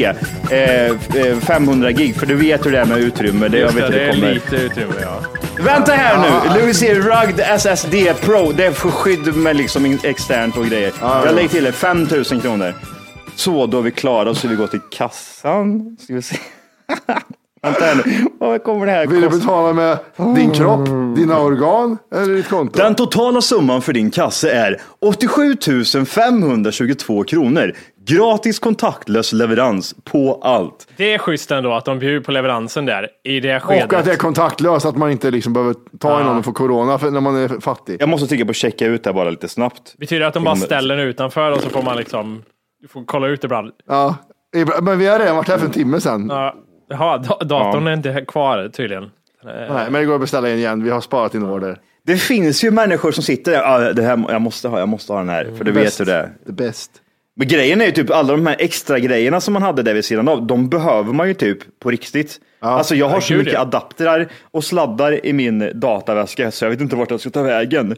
Eh, 0.51 0.87
eh, 0.87 0.93
500 1.47 1.93
gig, 1.93 2.17
för 2.17 2.27
du 2.27 2.35
vet 2.35 2.67
hur 2.67 2.73
det 2.73 2.79
är 2.79 2.85
med 2.85 2.99
utrymme. 2.99 3.49
Det, 3.49 3.59
jag 3.59 3.73
vet 3.73 3.75
det, 3.77 3.83
det 3.91 3.99
det 3.99 4.05
är 4.05 4.13
kommer. 4.13 4.33
lite 4.35 4.57
utrymme 4.57 4.95
ja. 5.03 5.21
Vänta 5.65 5.93
här 5.93 6.17
nu! 6.19 6.61
Louis 6.61 6.79
C. 6.79 6.95
Rugged 6.95 7.41
SSD 7.41 7.95
Pro. 8.21 8.53
Det 8.53 8.65
är 8.67 8.71
för 8.73 8.91
skydd 8.91 9.37
med 9.37 9.57
liksom 9.57 9.99
externt 10.03 10.57
och 10.57 10.67
grejer. 10.67 10.93
Jag 11.01 11.35
lägger 11.35 11.49
till 11.49 11.65
det, 11.65 11.73
5000 11.73 12.41
kronor. 12.41 12.75
Så, 13.39 13.67
då 13.67 13.79
är 13.79 13.83
vi 13.83 13.91
klara. 13.91 14.35
Så 14.35 14.49
vi 14.49 14.55
går 14.57 14.67
till 14.67 14.81
kassan. 14.91 15.97
Ska 16.01 16.15
vi 16.15 16.23
se. 16.23 16.37
Vänta 17.63 17.85
här 17.85 17.95
nu. 17.95 18.27
Vad 18.39 18.63
kommer 18.63 18.87
det 18.87 18.93
här 18.93 19.07
Vill 19.07 19.21
du 19.21 19.27
kosta? 19.29 19.41
betala 19.41 19.73
med 19.73 19.99
din 20.37 20.51
kropp, 20.51 20.87
dina 21.17 21.41
organ 21.41 21.99
eller 22.15 22.35
ditt 22.35 22.49
konto? 22.49 22.79
Den 22.79 22.95
totala 22.95 23.41
summan 23.41 23.83
för 23.83 23.93
din 23.93 24.11
kasse 24.11 24.51
är 24.51 24.81
87 25.01 25.57
522 26.07 27.25
kronor. 27.25 27.73
Gratis 28.07 28.59
kontaktlös 28.59 29.33
leverans 29.33 29.95
på 30.05 30.41
allt. 30.43 30.89
Det 30.97 31.15
är 31.15 31.19
schysst 31.19 31.51
ändå 31.51 31.73
att 31.73 31.85
de 31.85 31.99
bjuder 31.99 32.21
på 32.21 32.33
leveransen 32.33 32.87
där 32.87 33.09
i 33.25 33.41
det 33.41 33.61
skedet. 33.61 33.93
Och 33.93 33.99
att 33.99 34.05
det 34.05 34.13
är 34.13 34.17
kontaktlöst, 34.17 34.87
att 34.87 34.97
man 34.97 35.11
inte 35.11 35.31
liksom 35.31 35.53
behöver 35.53 35.75
ta 35.99 36.21
i 36.21 36.25
någon 36.25 36.37
och 36.39 36.45
få 36.45 36.53
corona 36.53 36.99
för 36.99 37.11
när 37.11 37.21
man 37.21 37.37
är 37.37 37.61
fattig. 37.61 37.97
Jag 38.01 38.09
måste 38.09 38.27
trycka 38.27 38.45
på 38.47 38.53
checka 38.53 38.87
ut 38.87 39.05
där 39.05 39.13
bara 39.13 39.31
lite 39.31 39.49
snabbt. 39.49 39.95
Betyder 39.99 40.21
det 40.21 40.27
att 40.27 40.35
de 40.35 40.45
bara 40.45 40.57
ställer 40.57 40.97
den 40.97 41.07
utanför 41.07 41.53
och 41.53 41.61
så 41.61 41.69
får 41.69 41.83
man 41.83 41.97
liksom, 41.97 42.43
du 42.83 42.89
får 42.89 43.05
kolla 43.05 43.27
ut 43.27 43.45
ibland. 43.45 43.73
Ja. 43.87 44.17
Men 44.83 44.99
vi 44.99 45.07
har 45.07 45.19
redan 45.19 45.37
varit 45.37 45.49
här 45.49 45.59
för 45.59 45.67
en 45.67 45.73
timme 45.73 46.01
sedan. 46.01 46.27
Ja, 46.31 46.55
Jaha, 46.89 47.19
da- 47.19 47.45
datorn 47.45 47.87
är 47.87 47.93
inte 47.93 48.25
kvar 48.29 48.69
tydligen. 48.69 49.11
Nej, 49.45 49.69
men 49.91 49.93
det 49.93 50.05
går 50.05 50.15
att 50.15 50.21
beställa 50.21 50.51
in 50.51 50.57
igen. 50.59 50.83
Vi 50.85 50.91
har 50.91 51.01
sparat 51.01 51.35
in 51.35 51.43
order. 51.45 51.79
Det 52.07 52.17
finns 52.17 52.65
ju 52.65 52.71
människor 52.71 53.13
som 53.13 53.23
sitter 53.25 53.53
där, 53.53 53.63
ah, 53.65 53.93
det 53.93 54.03
här, 54.03 54.25
jag 54.29 54.43
måste 54.43 54.69
ha, 54.69 54.79
jag 54.79 54.89
måste 54.89 55.13
ha 55.13 55.19
den 55.21 55.29
här, 55.29 55.51
för 55.57 55.65
du 55.65 55.73
vet 55.73 56.01
hur 56.01 56.05
det 56.05 56.15
är. 56.15 56.31
The 56.47 56.53
best. 56.53 56.91
Men 57.37 57.49
grejen 57.49 57.81
är 57.81 57.87
ju 57.87 57.93
typ 57.93 58.11
alla 58.11 58.33
de 58.33 58.47
här 58.47 58.57
extra 58.59 58.99
grejerna 58.99 59.41
som 59.41 59.55
man 59.55 59.63
hade 59.63 59.83
där 59.83 59.95
vid 59.95 60.05
sidan 60.05 60.29
av, 60.29 60.47
de 60.47 60.69
behöver 60.69 61.13
man 61.13 61.29
ju 61.29 61.35
typ 61.35 61.59
på 61.81 61.91
riktigt. 61.91 62.41
Alltså 62.61 62.95
jag 62.95 63.07
har 63.09 63.15
Ja, 63.17 63.21
så 63.21 63.35
mycket 63.35 63.53
ja. 63.53 63.61
adaptrar 63.61 64.29
och 64.51 64.65
sladdar 64.65 65.27
i 65.27 65.33
min 65.33 65.71
dataväska 65.75 66.51
så 66.51 66.65
jag 66.65 66.71
vet 66.71 66.81
inte 66.81 66.97
vart 66.97 67.11
jag 67.11 67.21
ska 67.21 67.31
ta 67.31 67.43
vägen. 67.43 67.97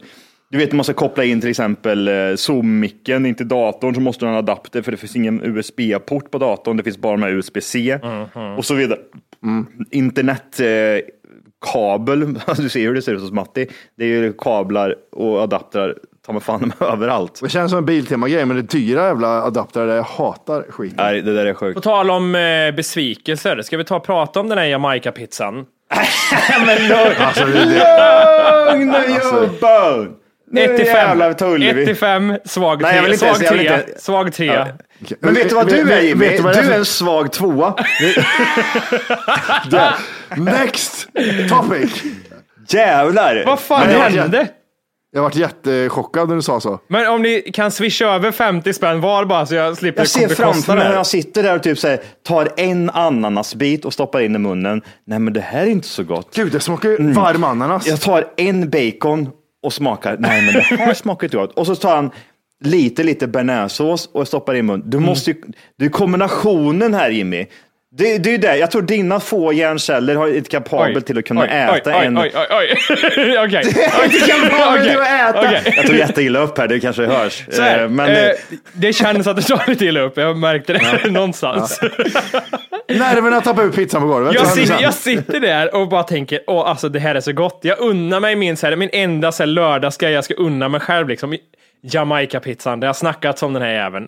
Du 0.51 0.57
vet, 0.57 0.71
man 0.71 0.77
måste 0.77 0.93
koppla 0.93 1.23
in 1.23 1.41
till 1.41 1.49
exempel 1.49 2.07
eh, 2.07 2.13
Zoom-micken 2.35 3.25
in 3.25 3.35
till 3.35 3.47
datorn 3.47 3.95
så 3.95 4.01
måste 4.01 4.25
du 4.25 4.29
ha 4.29 4.33
en 4.33 4.37
adapter 4.39 4.81
för 4.81 4.91
det 4.91 4.97
finns 4.97 5.15
ingen 5.15 5.41
USB-port 5.43 6.31
på 6.31 6.37
datorn. 6.37 6.77
Det 6.77 6.83
finns 6.83 6.97
bara 6.97 7.17
med 7.17 7.31
USB-C 7.33 7.99
Mhm. 8.03 8.57
och 8.57 8.65
så 8.65 8.73
vidare. 8.73 8.99
Internet 9.91 10.59
eh, 10.59 10.67
kabel, 11.73 12.33
du 12.57 12.69
ser 12.69 12.79
hur 12.79 12.93
det 12.93 13.01
ser 13.01 13.13
ut 13.13 13.21
hos 13.21 13.31
Matti. 13.31 13.67
Det 13.97 14.03
är 14.03 14.07
ju 14.07 14.33
kablar 14.33 14.95
och 15.11 15.41
adaptrar, 15.41 15.95
ta 16.25 16.33
mig 16.33 16.41
fan 16.41 16.73
överallt. 16.79 17.39
Det 17.43 17.49
känns 17.49 17.71
som 17.71 17.77
en 17.77 17.85
Biltema-grej, 17.85 18.45
men 18.45 18.57
det 18.57 18.61
är 18.61 18.79
dyra 18.79 19.07
jävla 19.07 19.27
adaptrar 19.43 19.87
där 19.87 19.95
jag 19.95 20.03
hatar 20.03 20.65
skiten. 20.69 20.97
Nej, 20.97 21.21
det 21.21 21.33
där 21.33 21.45
är 21.45 21.53
sjukt. 21.53 21.75
På 21.75 21.81
tal 21.81 22.11
om 22.11 22.35
eh, 22.35 22.75
besvikelser, 22.75 23.61
ska 23.61 23.77
vi 23.77 23.83
ta 23.83 23.95
och 23.95 24.03
prata 24.03 24.39
om 24.39 24.49
den 24.49 24.57
här 24.57 24.65
Jamaica-pizzan? 24.65 25.65
Men 26.65 26.87
lugn! 26.87 27.15
Alltså, 27.19 27.45
det, 27.45 27.51
det, 27.65 28.71
Lugn 28.71 28.87
nu 28.87 29.13
Alltså. 29.13 29.49
Nu 30.51 30.61
1 30.61 30.77
till 30.77 30.85
5. 30.85 30.95
jävlar 30.95 31.33
tullar 31.33 31.73
vi. 31.73 31.81
1 31.81 31.87
till 31.87 31.95
5, 31.95 32.37
svag 32.45 32.81
Nej, 32.81 32.95
jag 32.95 33.03
vill 33.03 33.19
3. 33.19 33.27
inte 33.29 33.39
Svag 33.39 33.43
ens- 33.43 33.51
jag 33.51 33.57
vill 33.57 33.67
3. 33.67 33.89
inte- 33.89 34.01
Svag 34.01 34.33
3. 34.33 34.45
Ja. 34.45 34.67
Men 35.19 35.33
vet 35.33 35.49
du 35.49 35.55
vad 35.55 35.67
du 35.69 35.91
är 35.93 36.01
Jimmy? 36.01 36.25
Vet 36.27 36.37
du 36.37 36.43
vad 36.43 36.55
Du 36.55 36.61
det 36.61 36.73
är 36.73 36.77
en 36.77 36.85
svag 36.85 37.31
tvåa. 37.31 37.73
Next 40.37 41.07
topic. 41.49 42.03
Jävlar. 42.69 43.43
Vad 43.45 43.59
fan 43.59 43.87
Men 43.87 43.95
jag 43.99 44.09
hände? 44.09 44.47
Jag 45.13 45.21
varit 45.21 45.35
jättechockad 45.35 46.29
när 46.29 46.35
du 46.35 46.41
sa 46.41 46.59
så. 46.61 46.79
Men 46.87 47.07
om 47.07 47.21
ni 47.21 47.41
kan 47.53 47.71
swisha 47.71 48.05
över 48.05 48.31
50 48.31 48.73
spänn 48.73 49.01
var 49.01 49.25
bara 49.25 49.45
så 49.45 49.55
jag 49.55 49.77
slipper 49.77 50.01
Jag 50.01 50.07
ser 50.07 50.27
framför 50.27 50.75
mig 50.75 50.87
när 50.89 50.95
jag 50.95 51.05
sitter 51.05 51.43
där 51.43 51.55
och 51.55 51.63
typ 51.63 51.77
så 51.79 51.87
här, 51.87 51.99
tar 52.27 52.49
en 52.57 52.89
ananasbit 52.89 53.85
och 53.85 53.93
stoppar 53.93 54.19
in 54.19 54.35
i 54.35 54.37
munnen. 54.39 54.81
Nej, 55.07 55.19
men 55.19 55.33
det 55.33 55.41
här 55.41 55.61
är 55.61 55.65
inte 55.67 55.87
så 55.87 56.03
gott. 56.03 56.35
Gud, 56.35 56.51
det 56.51 56.59
smakar 56.59 56.89
ju 56.89 57.11
varm 57.13 57.43
ananas. 57.43 57.87
Jag 57.87 58.01
tar 58.01 58.27
en 58.37 58.69
bacon 58.69 59.29
och 59.61 59.73
smakar. 59.73 60.17
Nej, 60.19 60.45
men 60.45 60.53
det 60.53 60.83
här 60.83 60.93
smakar 60.93 61.27
inte 61.27 61.37
gott. 61.37 61.53
Och 61.53 61.65
så 61.67 61.75
tar 61.75 61.95
han 61.95 62.11
lite, 62.63 63.03
lite 63.03 63.27
bearnaisesås 63.27 64.09
och 64.13 64.27
stoppar 64.27 64.55
i 64.55 64.61
munnen. 64.61 64.89
Du 64.89 64.99
måste 64.99 65.31
ju, 65.31 65.41
det 65.77 65.85
är 65.85 65.89
kombinationen 65.89 66.93
här 66.93 67.09
Jimmy. 67.09 67.45
Det, 67.93 68.17
det 68.17 68.33
är 68.33 68.37
det. 68.37 68.57
Jag 68.57 68.71
tror 68.71 68.81
dina 68.81 69.19
få 69.19 69.53
hjärnceller 69.53 70.15
har 70.15 70.27
är 70.27 70.41
kapabel 70.41 71.01
till 71.01 71.17
att 71.17 71.25
kunna 71.25 71.41
oj, 71.41 71.47
äta 71.47 71.99
oj, 71.99 72.05
en... 72.05 72.17
Oj, 72.17 72.31
oj, 72.35 72.47
oj. 72.49 72.75
Okej. 73.45 73.63
Inte 74.03 74.31
kapabel 74.31 74.87
till 74.87 74.99
att 74.99 75.29
äta. 75.29 75.39
okej. 75.39 75.73
Jag 75.75 75.87
tog 75.87 75.95
jätteilla 75.95 76.39
upp 76.39 76.57
här, 76.57 76.67
det 76.67 76.79
kanske 76.79 77.05
hörs. 77.05 77.43
Här, 77.59 77.83
Eh, 77.83 77.89
men, 77.89 78.09
eh, 78.09 78.25
eh, 78.25 78.31
det 78.73 78.93
känns 78.93 79.27
att 79.27 79.35
du 79.35 79.41
tar 79.41 79.69
lite 79.69 79.85
illa 79.85 79.99
upp. 79.99 80.17
Jag 80.17 80.37
märkte 80.37 80.73
det 80.73 81.11
någonstans. 81.11 81.81
Nerverna 82.87 83.41
tappar 83.41 83.63
ut 83.63 83.75
pizzan 83.75 84.01
på 84.01 84.07
golvet. 84.07 84.33
Jag 84.33 84.47
sitter, 84.47 84.81
jag 84.81 84.93
sitter 84.93 85.39
där 85.39 85.75
och 85.75 85.89
bara 85.89 86.03
tänker, 86.03 86.39
åh 86.47 86.69
alltså 86.69 86.89
det 86.89 86.99
här 86.99 87.15
är 87.15 87.21
så 87.21 87.33
gott. 87.33 87.59
Jag 87.61 87.79
unnar 87.79 88.19
mig 88.19 88.35
min, 88.35 88.57
så 88.57 88.67
här, 88.67 88.75
min 88.75 88.89
enda 88.93 89.31
så 89.31 89.43
här, 89.43 89.47
lördagsgrej 89.47 90.11
jag 90.13 90.23
ska 90.23 90.33
unna 90.33 90.69
mig 90.69 90.79
själv. 90.81 91.07
Liksom. 91.07 91.37
Jamaica-pizzan, 91.83 92.79
det 92.79 92.87
har 92.87 92.93
snackats 92.93 93.43
om 93.43 93.53
den 93.53 93.61
här 93.61 93.71
jäveln. 93.73 94.07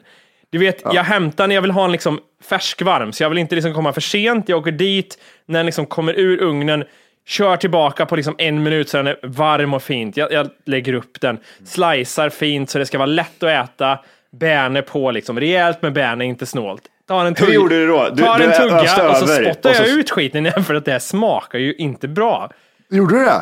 Du 0.53 0.59
vet, 0.59 0.81
jag 0.93 1.03
hämtar 1.03 1.47
när 1.47 1.55
jag 1.55 1.61
vill 1.61 1.71
ha 1.71 1.85
en 1.85 1.91
liksom 1.91 2.19
färskvarm, 2.49 3.11
så 3.13 3.23
jag 3.23 3.29
vill 3.29 3.37
inte 3.37 3.55
liksom 3.55 3.73
komma 3.73 3.93
för 3.93 4.01
sent. 4.01 4.49
Jag 4.49 4.59
åker 4.59 4.71
dit 4.71 5.17
när 5.45 5.59
den 5.59 5.65
liksom 5.65 5.85
kommer 5.85 6.13
ur 6.13 6.41
ugnen, 6.41 6.83
kör 7.27 7.57
tillbaka 7.57 8.05
på 8.05 8.15
liksom 8.15 8.35
en 8.37 8.63
minut 8.63 8.89
så 8.89 8.97
den 8.97 9.07
är 9.07 9.17
varm 9.23 9.73
och 9.73 9.83
fint. 9.83 10.17
Jag, 10.17 10.31
jag 10.31 10.49
lägger 10.65 10.93
upp 10.93 11.21
den, 11.21 11.37
slicear 11.65 12.29
fint 12.29 12.69
så 12.69 12.79
det 12.79 12.85
ska 12.85 12.97
vara 12.97 13.05
lätt 13.05 13.43
att 13.43 13.49
äta. 13.69 13.99
Bärne 14.31 14.81
på 14.81 15.11
liksom, 15.11 15.39
rejält 15.39 15.81
med 15.81 15.93
bärne, 15.93 16.25
inte 16.25 16.45
snålt. 16.45 16.81
Tar 17.07 17.25
en 17.25 17.35
Hur 17.35 17.45
tugg- 17.45 17.53
gjorde 17.53 17.75
du 17.75 17.87
då? 17.87 18.09
Du- 18.13 18.23
tar 18.23 18.37
du 18.39 18.43
en 18.43 18.61
tugga 18.61 19.09
och 19.09 19.17
så 19.17 19.27
spottar 19.27 19.69
och 19.69 19.75
så- 19.75 19.83
jag 19.83 19.89
ut 19.99 20.11
skiten 20.11 20.45
igen 20.45 20.63
för 20.63 20.75
att 20.75 20.85
det 20.85 20.91
här 20.91 20.99
smakar 20.99 21.59
ju 21.59 21.73
inte 21.73 22.07
bra. 22.07 22.51
Gjorde 22.89 23.19
du 23.19 23.25
det? 23.25 23.41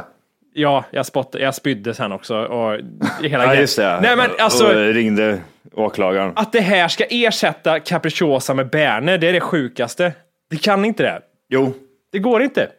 Ja, 0.53 0.85
jag, 0.91 1.05
spottade, 1.05 1.43
jag 1.43 1.55
spydde 1.55 1.93
sen 1.93 2.11
också. 2.11 2.35
Och 2.37 2.79
hela 3.21 3.45
ja, 3.45 3.55
just 3.55 3.77
det. 3.77 3.99
Nej, 4.01 4.15
men 4.15 4.29
alltså, 4.39 4.67
Och 4.67 4.93
ringde 4.93 5.39
åklagaren. 5.73 6.31
att 6.35 6.51
det 6.51 6.59
här 6.59 6.87
ska 6.87 7.03
ersätta 7.09 7.79
capricciosa 7.79 8.53
med 8.53 8.69
bärne, 8.69 9.17
det 9.17 9.27
är 9.29 9.33
det 9.33 9.39
sjukaste. 9.39 10.13
Det 10.49 10.57
kan 10.57 10.85
inte 10.85 11.03
det. 11.03 11.19
Jo, 11.49 11.73
Det 12.11 12.19
går 12.19 12.41
inte. 12.41 12.69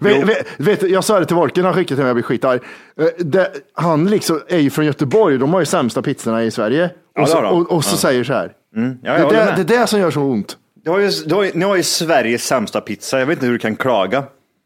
Vet, 0.00 0.28
vet, 0.28 0.46
vet, 0.56 0.82
jag 0.90 1.04
sa 1.04 1.20
det 1.20 1.26
till 1.26 1.36
Volken, 1.36 1.64
han 1.64 1.74
skickade 1.74 1.96
till 1.96 2.02
mig, 2.04 2.06
jag 2.08 2.16
blir 2.16 2.22
skitarg. 2.24 2.58
Eh, 3.00 3.06
det, 3.18 3.50
han 3.74 4.10
liksom 4.10 4.40
är 4.48 4.58
ju 4.58 4.70
från 4.70 4.86
Göteborg, 4.86 5.38
de 5.38 5.52
har 5.52 5.60
ju 5.60 5.66
sämsta 5.66 6.02
pizzorna 6.02 6.44
i 6.44 6.50
Sverige. 6.50 6.90
Ja, 7.14 7.22
Och 7.22 7.28
så, 7.28 7.40
de. 7.40 7.52
och, 7.60 7.72
och 7.72 7.84
så 7.84 7.96
säger 7.96 8.24
så 8.24 8.32
här. 8.32 8.52
ja, 9.02 9.18
jag 9.18 9.30
det, 9.30 9.36
det, 9.56 9.64
det 9.64 9.74
är 9.74 9.80
det 9.80 9.86
som 9.86 10.00
gör 10.00 10.10
så 10.10 10.20
ont. 10.20 10.56
Du 10.84 10.90
har 10.90 10.98
ju, 10.98 11.10
du 11.26 11.34
har, 11.34 11.50
ni 11.54 11.64
har 11.64 11.76
ju 11.76 11.82
Sveriges 11.82 12.44
sämsta 12.46 12.80
pizza. 12.80 13.18
Jag 13.18 13.26
vet 13.26 13.36
inte 13.36 13.46
hur 13.46 13.52
du 13.52 13.58
kan 13.58 13.76
klaga. 13.76 14.24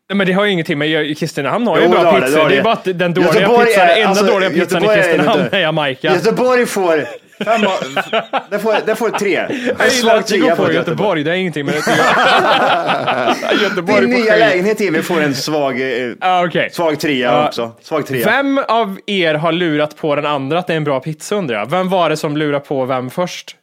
Nej, 0.08 0.16
men 0.16 0.26
det 0.26 0.32
har 0.32 0.44
ju 0.44 0.50
ingenting 0.50 0.78
med 0.78 1.18
Kristinehamn 1.18 1.66
har 1.66 1.76
ju 1.78 1.82
Jo, 1.84 1.90
det 1.94 2.00
bra 2.00 2.12
det, 2.12 2.20
pizza. 2.20 2.36
det 2.36 2.42
har 2.42 2.48
Det, 2.48 2.54
är 2.54 2.56
det. 2.56 2.62
bara 2.62 2.72
att 2.72 2.84
den 2.84 3.14
dåliga 3.14 3.32
Göteborg 3.34 3.66
pizzan, 3.66 3.86
är- 3.88 3.96
enda 3.96 4.08
alltså, 4.08 4.24
dåliga 4.26 4.50
pizzan 4.50 4.60
i 4.82 4.86
Göteborg 4.86 4.98
är 4.98 5.02
Kristinehamn 5.02 5.42
inte- 5.44 5.56
är 5.56 5.60
Jamaica. 5.60 6.14
Göteborg 6.14 6.66
får 6.66 7.04
fem 7.44 7.60
det 8.50 8.58
får, 8.58 8.86
det 8.86 8.94
får 8.94 9.10
tre. 9.10 9.46
Jag 9.78 9.88
gillar 9.92 10.16
att 10.16 10.30
vi 10.32 10.38
går 10.38 10.50
på 10.50 10.64
på 10.64 10.72
Göteborg, 10.72 11.24
det 11.24 11.30
är 11.30 11.34
ingenting 11.34 11.66
med 11.66 11.74
det. 11.74 11.80
Göteborg 13.62 14.00
Din 14.06 14.10
nya 14.10 14.36
lägenhet 14.36 14.80
Jimmy 14.80 15.02
får 15.02 15.20
en 15.22 15.34
svag, 15.34 15.80
eh, 15.80 16.12
Ja, 16.20 16.44
okej. 16.46 16.68
svag 16.72 17.00
trea 17.00 17.32
Ja. 17.32 17.46
också. 17.46 17.72
Svag 17.82 18.06
trea. 18.06 18.24
Vem 18.26 18.58
av 18.68 18.98
er 19.06 19.34
har 19.34 19.52
lurat 19.52 19.96
på 19.96 20.14
den 20.16 20.26
andra 20.26 20.58
att 20.58 20.66
det 20.66 20.72
är 20.72 20.76
en 20.76 20.84
bra 20.84 21.00
pizza 21.00 21.34
undrar 21.34 21.58
jag? 21.58 21.70
Vem 21.70 21.88
var 21.88 22.10
det 22.10 22.16
som 22.16 22.36
lurade 22.36 22.64
på 22.64 22.84
vem 22.84 23.10
först? 23.10 23.56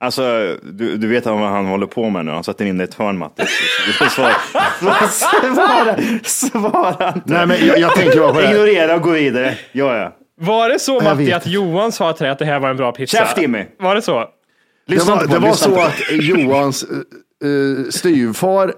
Alltså, 0.00 0.56
du, 0.62 0.96
du 0.96 1.08
vet 1.08 1.26
vad 1.26 1.38
han 1.38 1.66
håller 1.66 1.86
på 1.86 2.10
med 2.10 2.24
nu. 2.24 2.30
Han 2.30 2.44
sätter 2.44 2.64
in 2.64 2.78
dig 2.78 2.86
i 2.86 2.88
ett 2.88 2.94
hörn 2.94 3.18
Matti. 3.18 3.42
Svara, 4.10 4.34
svara, 4.80 5.96
svara 6.24 7.12
inte. 7.14 7.22
Nej, 7.24 7.46
men 7.46 7.66
jag, 7.66 7.78
jag 7.78 7.94
tänker 7.94 8.20
bara 8.20 8.32
på 8.32 8.40
det. 8.40 8.50
Ignorera 8.50 8.94
och 8.94 9.02
gå 9.02 9.10
vidare. 9.10 9.58
Ja, 9.72 9.96
ja. 9.96 10.16
Var 10.40 10.68
det 10.68 10.78
så 10.78 10.94
Jag 10.94 11.04
Matti 11.04 11.24
vet 11.24 11.36
att 11.36 11.46
Johan 11.46 11.92
sa 11.92 12.12
till 12.12 12.24
dig 12.24 12.32
att 12.32 12.38
det 12.38 12.44
här 12.44 12.60
var 12.60 12.70
en 12.70 12.76
bra 12.76 12.92
pizza? 12.92 13.16
Käft, 13.16 13.38
Jimmy. 13.38 13.64
Var 13.78 13.94
det 13.94 14.02
så? 14.02 14.18
Det 14.86 14.94
Lyssna 14.94 15.14
var, 15.14 15.22
inte 15.22 15.34
på 15.34 15.40
det 15.40 15.46
var 15.46 15.54
så 15.54 15.80
att 15.80 15.94
Johans 16.10 16.84
uh, 17.44 17.88
styvfar 17.90 18.74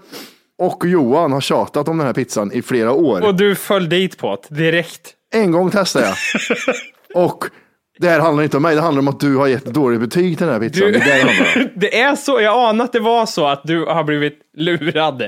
och 0.59 0.85
Johan 0.87 1.33
har 1.33 1.41
tjatat 1.41 1.89
om 1.89 1.99
den 1.99 2.07
här 2.07 2.15
pizzan 2.15 2.53
i 2.53 2.63
flera 2.63 2.93
år. 2.93 3.27
Och 3.27 3.35
du 3.35 3.55
föll 3.55 3.89
dit 3.89 4.19
på 4.19 4.39
det 4.49 4.55
direkt. 4.55 5.15
En 5.35 5.53
gång 5.53 5.71
testade 5.71 6.07
jag. 6.07 6.17
och 7.25 7.45
det 8.01 8.09
här 8.09 8.21
handlar 8.21 8.43
inte 8.45 8.57
om 8.57 8.63
mig, 8.63 8.75
det 8.75 8.81
handlar 8.81 8.99
om 9.01 9.09
att 9.09 9.21
du 9.21 9.37
har 9.37 9.47
gett 9.47 9.65
dåligt 9.65 10.01
betyg 10.01 10.39
till 10.39 10.47
den 10.47 10.55
här 10.63 10.69
pizzan. 10.69 10.93
Du- 10.93 10.99
Det 10.99 11.11
är 11.11 11.71
det 11.75 12.01
är 12.01 12.17
så, 12.17 12.41
jag 12.41 12.69
anar 12.69 12.85
att 12.85 12.93
det 12.93 13.01
var 13.01 13.27
så 13.27 13.47
att 13.47 13.61
du 13.65 13.85
har 13.85 14.05
blivit 14.05 14.39
lurad. 14.57 15.23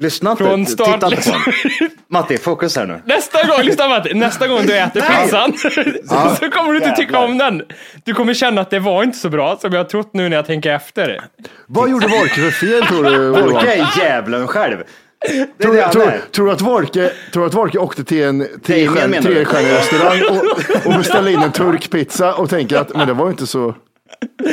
Lyssna 0.00 0.30
inte. 0.30 0.44
Från 0.44 0.66
start, 0.66 0.86
Titta 0.86 1.06
inte 1.06 1.08
liksom. 1.16 1.32
på 1.32 1.38
honom. 1.50 1.96
Matti, 2.08 2.38
fokus 2.38 2.76
här 2.76 2.86
nu. 2.86 3.00
Nästa 3.04 3.46
gång, 3.46 3.62
lyssna 3.62 3.88
Matti, 3.88 4.14
nästa 4.14 4.48
gång 4.48 4.66
du 4.66 4.76
äter 4.78 5.00
pizzan 5.00 5.52
så, 5.58 6.34
så 6.44 6.50
kommer 6.50 6.72
du 6.72 6.76
inte 6.76 6.90
tycka 6.96 7.18
om 7.18 7.38
den. 7.38 7.62
Du 8.04 8.14
kommer 8.14 8.34
känna 8.34 8.60
att 8.60 8.70
det 8.70 8.78
var 8.78 9.02
inte 9.02 9.18
så 9.18 9.28
bra 9.28 9.56
som 9.60 9.72
jag 9.72 9.80
har 9.80 9.84
trott 9.84 10.10
nu 10.14 10.28
när 10.28 10.36
jag 10.36 10.46
tänker 10.46 10.72
efter. 10.74 11.20
Vad 11.66 11.90
gjorde 11.90 12.06
Wolke 12.06 12.34
för 12.34 12.50
fel 12.50 12.82
tror 12.82 13.04
du? 13.04 13.28
Volke 13.30 13.74
är 13.74 13.86
djävulen 13.98 14.46
själv. 14.48 14.76
Det 15.28 15.46
Tror, 15.62 15.74
det 15.74 15.88
tror, 15.92 16.12
tror, 16.32 16.50
att 16.50 16.60
Wolke, 16.60 17.10
tror 17.32 17.46
att 17.46 17.54
Wolke 17.54 17.78
åkte 17.78 18.04
till 18.04 18.22
en 18.22 18.46
trestjärnig 18.66 19.26
restaurang 19.72 20.22
och, 20.30 20.86
och 20.86 20.98
beställde 20.98 21.32
in 21.32 21.38
en 21.42 21.52
turkpizza 21.52 22.34
och 22.34 22.50
tänker 22.50 22.76
att 22.76 22.96
men 22.96 23.06
det 23.08 23.14
var 23.14 23.24
ju 23.24 23.30
inte 23.30 23.46
så... 23.46 23.74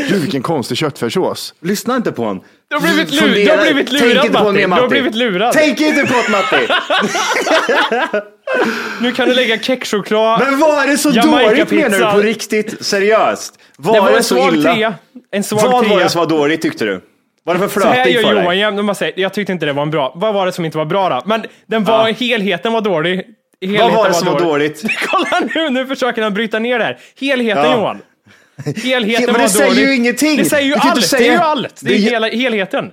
Gud 0.09 0.21
vilken 0.21 0.41
konstig 0.41 0.77
köttfärssås. 0.77 1.53
Lyssna 1.61 1.95
inte 1.95 2.11
på 2.11 2.21
honom. 2.23 2.43
Du 2.69 2.75
har 2.75 2.81
blivit, 2.81 3.09
lu- 3.11 3.19
Fundera- 3.19 3.43
du 3.45 3.51
har 3.51 3.65
blivit 3.73 3.89
Tänk 3.89 4.01
lurad 4.01 4.25
inte 4.25 4.37
på 4.37 4.43
Matti. 4.43 4.67
mer, 4.67 4.75
Du 4.75 4.81
har 4.81 4.89
blivit 4.89 5.15
lurad. 5.15 5.53
Tänk 5.53 5.81
inte 5.81 6.05
på 6.05 6.13
det 6.13 6.31
Matti. 6.31 6.67
Nu 9.01 9.11
kan 9.11 9.29
du 9.29 9.35
lägga 9.35 9.57
kexchoklad. 9.59 10.39
Men 10.39 10.59
var 10.59 10.87
det 10.87 10.97
så 10.97 11.09
dåligt 11.09 11.25
menar 11.71 11.89
du 11.89 11.95
pizza. 11.95 12.11
på 12.11 12.17
riktigt? 12.19 12.85
Seriöst? 12.85 13.53
Var 13.77 13.93
det 13.93 13.99
det, 13.99 14.01
var 14.01 14.17
en 14.17 14.23
så 14.23 14.35
svag 14.35 14.53
illa? 14.53 14.73
trea. 14.73 14.93
En 15.31 15.43
svag 15.43 15.61
Vad 15.61 15.71
var 15.71 15.83
trea. 15.83 15.97
det 15.99 16.09
som 16.09 16.19
var 16.19 16.25
dåligt 16.25 16.61
tyckte 16.61 16.85
du? 16.85 17.01
Var 17.47 17.53
det 17.53 17.59
för 17.59 17.67
flötig 17.81 18.15
för 18.21 18.31
Johan 18.31 18.45
dig? 18.45 18.59
jämt. 18.59 18.75
när 18.75 18.83
man 18.83 18.95
säger, 18.95 19.13
Jag 19.19 19.33
tyckte 19.33 19.51
inte 19.53 19.65
det 19.65 19.73
var 19.73 19.83
en 19.83 19.89
bra. 19.91 20.11
Vad 20.15 20.33
var 20.33 20.45
det 20.45 20.51
som 20.51 20.65
inte 20.65 20.77
var 20.77 20.85
bra 20.85 21.09
då? 21.09 21.21
Men 21.25 21.43
den 21.65 21.83
var, 21.83 22.07
Ja. 22.07 22.13
helheten 22.19 22.73
var 22.73 22.81
dålig. 22.81 23.23
Helheten 23.61 23.87
Vad 23.87 23.95
var 23.97 24.07
det 24.07 24.13
som 24.13 24.27
var 24.33 24.39
dåligt? 24.39 24.83
Kolla 25.07 25.47
nu, 25.55 25.69
nu 25.69 25.85
försöker 25.87 26.21
han 26.21 26.33
bryta 26.33 26.59
ner 26.59 26.79
det 26.79 26.85
här. 26.85 26.97
Helheten 27.19 27.63
Ja. 27.65 27.73
Johan. 27.77 27.99
Helheten 28.83 29.25
Men 29.25 29.33
det 29.33 29.39
var 29.39 29.47
säger 29.47 29.69
dålig. 29.69 29.81
ju 29.87 29.95
ingenting. 29.95 30.37
Det 30.37 30.45
säger 30.45 30.65
ju 30.67 30.73
Du 30.73 30.79
allt. 30.79 31.11
Det 31.11 31.17
är 31.17 31.21
ju 31.21 31.27
säga- 31.27 31.39
allt. 31.41 31.79
Det 31.81 31.91
är 31.93 31.95
är- 31.95 31.99
hela, 31.99 32.27
helheten. 32.27 32.91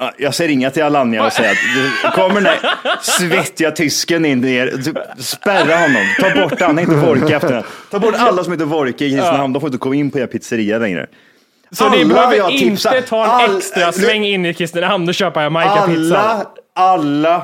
Ja, 0.00 0.12
Jag 0.18 0.34
säger 0.34 0.50
inga 0.50 0.70
till 0.70 0.82
Alanya 0.82 1.26
och 1.26 1.32
säger 1.32 1.50
att 1.50 1.56
du 2.04 2.10
kommer 2.10 2.34
den 2.34 2.44
där 2.44 2.58
svettiga 3.02 3.70
tysken 3.70 4.24
in 4.24 4.40
ner. 4.40 4.66
Du, 4.66 4.94
spärra 5.22 5.76
honom. 5.76 6.02
Ta 6.20 6.30
bort 6.48 6.60
han, 6.60 6.78
inte 6.78 6.94
Wolke 6.94 7.36
efter. 7.36 7.64
Ta 7.90 7.98
bort 7.98 8.14
alla 8.18 8.44
som 8.44 8.52
heter 8.52 8.64
Wolke 8.64 9.04
i 9.04 9.10
Kristinehamn. 9.10 9.52
De 9.52 9.60
får 9.60 9.68
inte 9.68 9.78
komma 9.78 9.94
in 9.94 10.10
på 10.10 10.18
er 10.18 10.26
pizzeria 10.26 10.78
längre. 10.78 11.06
Så 11.74 11.88
ni 11.90 12.00
Alla 12.04 12.14
behöver 12.14 12.36
jag 12.36 12.50
inte 12.50 12.64
tipsar- 12.64 13.00
ta 13.00 13.24
en 13.24 13.30
all- 13.30 13.56
extra 13.56 13.92
sväng 13.92 14.24
in 14.24 14.46
i 14.46 14.54
Kristinehamn 14.54 15.08
och 15.08 15.14
köpa 15.14 15.42
Jamaica-pizza. 15.42 16.18
Alla, 16.18 16.46
alla 16.74 17.42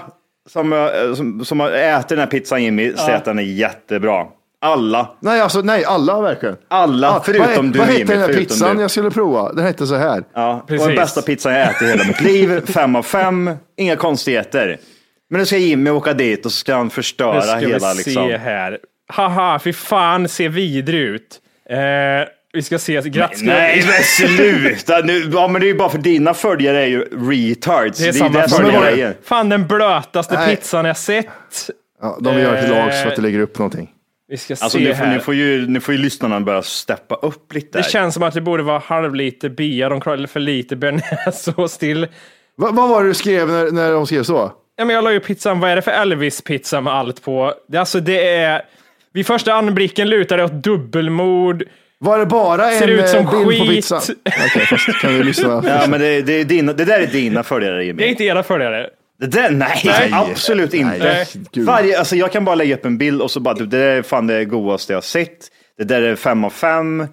som, 0.49 0.73
eh, 0.73 1.15
som, 1.17 1.45
som 1.45 1.61
har 1.61 1.71
ätit 1.71 2.09
den 2.09 2.19
här 2.19 2.27
pizzan 2.27 2.63
Jimmy 2.65 2.93
säger 2.97 3.17
att 3.17 3.25
den 3.25 3.39
är 3.39 3.43
jättebra. 3.43 4.27
Alla. 4.63 5.11
Nej, 5.21 5.41
alltså 5.41 5.61
nej, 5.61 5.85
alla 5.85 6.21
verkligen. 6.21 6.57
Alla, 6.69 7.07
Ja, 7.07 7.23
förutom 7.27 7.47
vad, 7.57 7.65
du 7.73 7.79
Vad 7.79 7.89
hette 7.89 7.99
Jimmy. 7.99 8.11
den 8.13 8.19
här 8.21 8.27
förutom 8.27 8.45
pizzan 8.45 8.77
du. 8.77 8.83
jag 8.83 8.91
skulle 8.91 9.11
prova? 9.11 9.53
Den 9.53 9.65
hette 9.67 9.87
så 9.87 9.95
här. 9.95 10.23
Ja, 10.35 10.55
och 10.63 10.69
Precis. 10.69 10.87
den 10.87 10.97
bästa 10.97 11.23
pizzan 11.23 11.53
jag 11.55 11.69
ätit 11.71 11.83
i 11.83 11.87
hela 11.87 12.05
mitt 12.05 12.21
liv. 12.21 12.67
Fem 12.73 12.97
av 12.97 13.03
fem, 13.03 13.51
inga 13.77 13.97
konstigheter. 13.97 14.79
Men 15.31 15.39
nu 15.39 15.47
ska 15.47 15.57
Jimmy 15.57 15.91
åka 15.91 16.13
dit 16.13 16.47
och 16.47 16.53
så 16.53 16.59
ska 16.59 16.75
han 16.75 16.85
Nu 16.87 16.91
förstöra 16.91 17.43
ska 17.43 17.57
hela 17.57 17.91
vi 17.93 17.97
liksom. 17.97 18.13
se 18.29 18.37
här. 18.37 18.79
Haha, 19.13 19.59
fy 19.59 19.73
fan, 19.73 20.29
ser 20.29 20.49
vidrig 20.49 21.01
ut. 21.01 21.39
Eh, 21.71 21.77
vi 22.53 22.63
ska 22.63 22.79
se. 22.79 23.01
Grattis. 23.01 23.43
Nej 23.43 23.85
men 23.87 24.03
sluta 24.03 24.99
nu. 25.01 25.31
Ja 25.33 25.49
men 25.49 25.61
det 25.61 25.67
är 25.67 25.69
ju 25.69 25.75
bara 25.79 25.89
för 25.89 25.99
dina 25.99 26.35
följare 26.35 26.83
är 26.83 26.87
ju 26.87 27.01
retards. 27.01 27.99
Det 27.99 28.09
är 28.09 28.13
samma 28.13 28.49
som 28.49 28.65
är 28.65 28.71
följare. 28.71 28.91
grejen. 28.93 29.15
Fan, 29.25 29.49
den 29.49 29.67
blötaste 29.67 30.35
Nej. 30.35 30.57
pizzan 30.57 30.85
jag 30.85 30.97
sett. 30.97 31.27
Ja, 32.03 32.19
de 32.21 32.39
göra 32.39 32.61
till 32.63 32.71
lags 32.71 33.03
för 33.03 33.09
att 33.09 33.17
du 33.17 33.23
lägger 33.23 33.39
upp 33.39 33.59
någonting. 33.59 33.91
Vi 34.29 34.37
ska 34.37 34.53
Alltså 34.55 34.79
se 34.79 34.85
nu 34.85 34.95
får, 34.95 35.05
här. 35.05 35.15
nu, 35.15 35.21
får 35.21 35.35
ju, 35.35 35.67
nu 35.67 35.81
får 35.81 35.95
ju 35.95 36.01
lyssnarna 36.01 36.41
börja 36.41 36.63
steppa 36.63 37.15
upp 37.15 37.55
lite. 37.55 37.79
Det 37.79 37.83
här. 37.83 37.91
känns 37.91 38.15
som 38.15 38.23
att 38.23 38.35
det 38.35 38.41
borde 38.41 38.63
vara 38.63 38.79
halv 38.79 39.15
liter 39.15 39.49
bia, 39.49 39.89
de 39.89 40.01
klarar 40.01 40.27
för 40.27 40.41
lite 40.41 40.77
bearnaisesås 40.77 41.79
till. 41.79 42.07
Va, 42.57 42.71
vad 42.73 42.89
var 42.89 43.03
det 43.03 43.09
du 43.11 43.15
skrev 43.15 43.49
när, 43.49 43.71
när 43.71 43.93
de 43.93 44.07
skrev 44.07 44.23
så? 44.23 44.53
Ja, 44.77 44.85
men 44.85 44.95
jag 44.95 45.05
la 45.05 45.13
ju 45.13 45.21
pizzan, 45.21 45.61
vad 45.61 45.71
är 45.71 45.77
det 45.77 45.83
för 45.83 45.91
Elvis-pizza 45.91 46.81
med 46.81 46.93
allt 46.93 47.23
på? 47.23 47.55
Det, 47.69 47.79
alltså 47.79 48.01
det 48.01 48.29
är 48.35 48.63
Vid 49.13 49.27
första 49.27 49.55
anblicken 49.55 50.09
lutar 50.11 50.37
det 50.37 50.45
åt 50.45 50.53
dubbelmord. 50.53 51.65
Var 52.03 52.19
det 52.19 52.27
bara 52.27 52.71
en 52.71 52.79
Ser 52.79 52.89
ut 52.89 53.09
som 53.09 53.19
eh, 53.19 53.31
bild 53.31 53.45
på 53.45 53.51
skit. 53.51 53.69
pizzan? 53.69 54.01
Okej, 54.47 54.67
fast 54.67 55.01
kan 55.01 55.15
vi 55.15 55.25
lyssna? 55.25 55.63
Ja, 55.67 55.87
men 55.89 56.01
det, 56.01 56.23
det, 56.23 56.33
är 56.33 56.45
dina, 56.45 56.73
det 56.73 56.85
där 56.85 57.01
är 57.01 57.07
dina 57.07 57.43
följare 57.43 57.85
Jimmy. 57.85 58.03
Det 58.03 58.09
är 58.09 58.11
inte 58.11 58.25
era 58.25 58.43
följare. 58.43 58.87
Det 59.21 59.27
där, 59.27 59.51
nej, 59.51 59.83
Nej. 59.85 60.11
absolut 60.13 60.75
inte. 60.75 60.99
Nej. 60.99 61.65
Varje, 61.65 61.99
alltså 61.99 62.17
jag 62.17 62.33
kan 62.33 62.45
bara 62.45 62.55
lägga 62.55 62.75
upp 62.75 62.85
en 62.85 62.99
bild 62.99 63.23
och 63.23 63.31
så 63.31 63.41
bara, 63.41 63.55
det 63.55 63.67
där 63.67 63.79
är 63.87 64.03
fan 64.03 64.27
det 64.27 64.45
godaste 64.45 64.93
jag 64.93 64.97
har 64.97 65.03
sett. 65.03 65.39
Det 65.79 65.85
där 65.85 66.03
är 66.03 66.17
fem 66.17 66.45
av 66.45 66.51
fem. 66.51 67.01
Eh, 67.01 67.07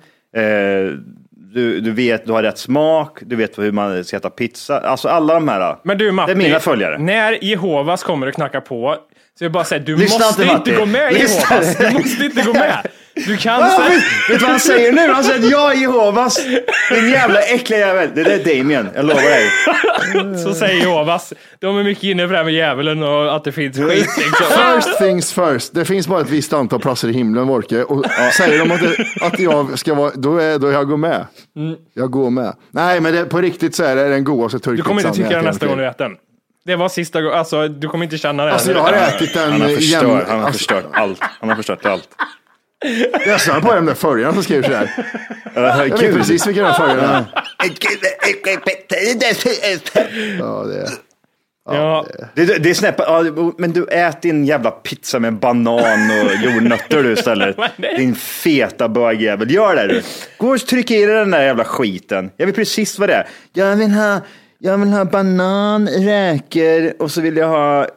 du, 1.53 1.79
du 1.79 1.91
vet, 1.91 2.25
du 2.25 2.31
har 2.31 2.43
rätt 2.43 2.57
smak. 2.57 3.19
Du 3.21 3.35
vet 3.35 3.59
hur 3.59 3.71
man 3.71 4.03
ska 4.03 4.17
äta 4.17 4.29
pizza. 4.29 4.79
Alltså 4.79 5.07
alla 5.07 5.33
de 5.33 5.47
här. 5.47 5.77
Men 5.83 5.97
du 5.97 6.11
Matti, 6.11 6.33
det 6.33 6.39
är 6.39 6.43
mina 6.43 6.59
följare. 6.59 6.97
när 6.97 7.43
Jehovas 7.43 8.03
kommer 8.03 8.27
och 8.27 8.33
knackar 8.33 8.61
på, 8.61 8.95
så 9.37 9.43
jag 9.45 9.51
bara 9.51 9.63
säger, 9.63 9.85
du 9.85 9.95
Lyssna 9.97 10.25
måste 10.25 10.41
inte, 10.43 10.53
inte 10.53 10.71
Matti. 10.71 10.79
gå 10.79 10.85
med 10.85 11.13
Lyssna. 11.13 11.55
Jehovas. 11.55 11.77
Du 11.77 11.91
måste 11.91 12.25
inte 12.25 12.41
gå 12.41 12.53
med. 12.53 12.87
Du 13.25 13.37
kan 13.37 13.63
Ah, 13.63 13.69
säga, 13.69 13.89
vet, 13.89 14.03
du 14.29 14.37
vad 14.37 14.49
han 14.51 14.59
säger 14.59 14.91
nu? 14.91 15.07
Han 15.13 15.23
säger 15.23 15.39
att 15.45 15.51
jag 15.51 15.71
är 15.71 15.75
Jehovas. 15.81 16.45
Din 16.91 17.09
jävla 17.09 17.41
äckliga 17.41 17.79
jävel. 17.79 18.09
Det 18.15 18.23
där 18.23 18.31
är 18.31 18.57
Damien, 18.57 18.89
jag 18.95 19.05
lovar 19.05 19.21
dig. 19.21 19.45
så 20.43 20.53
säger 20.53 20.81
Jehovas. 20.81 21.33
De 21.59 21.77
är 21.79 21.83
mycket 21.83 22.03
inne 22.03 22.25
på 22.25 22.31
det 22.31 22.37
här 22.37 22.43
med 22.45 22.53
djävulen 22.53 23.03
och 23.03 23.35
att 23.35 23.43
det 23.43 23.51
finns 23.51 23.77
skit. 23.77 23.89
Liksom. 24.17 24.45
First 24.75 24.97
things 24.97 25.33
first. 25.33 25.75
Det 25.75 25.85
finns 25.85 26.07
bara 26.07 26.21
ett 26.21 26.29
visst 26.29 26.53
antal 26.53 26.79
platser 26.79 27.07
i 27.07 27.13
himlen, 27.13 27.47
Wolke. 27.47 27.83
Och 27.83 28.05
säger 28.37 28.59
de 28.59 28.71
att, 28.71 28.79
det, 28.81 29.05
att 29.25 29.39
jag 29.39 29.79
ska 29.79 29.93
vara, 29.93 30.11
då 30.15 30.37
är 30.37 30.59
då 30.59 30.71
jag 30.71 30.87
går 30.87 30.97
med. 30.97 31.25
Jag 31.93 32.11
går 32.11 32.29
med. 32.29 32.53
Nej, 32.71 33.01
men 33.01 33.13
det, 33.13 33.25
på 33.25 33.41
riktigt 33.41 33.75
så 33.75 33.83
är 33.83 33.95
det 33.95 34.09
den 34.09 34.23
godaste 34.23 34.57
Du 34.57 34.61
turkpizzan. 34.61 34.87
kommer 34.87 35.01
inte 35.07 35.17
tycka 35.23 35.29
det 35.37 35.41
nästa 35.41 35.67
gång 35.67 35.77
du 35.77 35.87
äter 35.87 36.03
den. 36.05 36.15
Det 36.67 36.75
var 36.75 36.89
sista 36.89 37.21
gången, 37.21 37.37
alltså 37.37 37.67
du 37.67 37.87
kommer 37.87 38.03
inte 38.03 38.17
känna 38.17 38.45
det. 38.45 38.53
Alltså 38.53 38.71
jag 38.71 38.79
har 38.79 38.93
ätit 38.93 39.33
den 39.33 39.51
Han 39.51 39.61
har 39.61 39.69
förstört, 39.69 40.27
han 40.27 40.39
har 40.39 40.45
alltså, 40.45 40.57
förstört 40.57 40.85
allt. 40.93 41.19
Han 41.21 41.49
har 41.49 41.55
förstört 41.55 41.85
allt. 41.85 42.09
Jag 43.25 43.41
stör 43.41 43.61
på 43.61 43.73
de 43.75 43.85
där 43.85 43.93
följarna 43.93 44.33
som 44.33 44.43
skriver 44.43 44.63
sådär. 44.63 44.89
Jag 45.55 45.97
vet 45.97 46.15
precis 46.15 46.47
vilka 46.47 46.63
de 46.63 46.73
följarna 46.73 47.17
är. 47.17 47.25
Ja, 50.39 50.63
det 50.63 50.81
är. 50.81 50.89
Ja, 51.69 52.05
Det, 52.35 52.45
det, 52.45 52.57
det 52.57 52.69
är 52.69 52.73
snäppa, 52.73 53.03
ja, 53.03 53.51
men 53.57 53.71
du 53.73 53.85
ät 53.85 54.21
din 54.21 54.45
jävla 54.45 54.71
pizza 54.71 55.19
med 55.19 55.33
banan 55.33 56.11
och 56.11 56.35
jordnötter 56.43 57.03
du 57.03 57.13
istället. 57.13 57.57
Din 57.77 58.15
feta 58.15 58.89
bögjävel. 58.89 59.51
Gör 59.51 59.75
det 59.75 59.87
du. 59.87 60.01
Gå 60.37 60.47
och 60.53 60.59
tryck 60.59 60.91
i 60.91 61.05
dig 61.05 61.15
den 61.15 61.31
där 61.31 61.43
jävla 61.43 61.63
skiten. 61.65 62.31
Jag 62.37 62.45
vet 62.45 62.55
precis 62.55 62.99
vad 62.99 63.09
det 63.09 63.15
är. 63.15 63.27
Jag 63.53 63.75
vill 63.75 63.91
ha, 63.91 64.21
jag 64.59 64.77
vill 64.77 64.89
ha 64.89 65.05
banan, 65.05 65.87
räkor 65.87 66.93
och 66.99 67.11
så 67.11 67.21
vill 67.21 67.37
jag 67.37 67.47
ha 67.47 67.87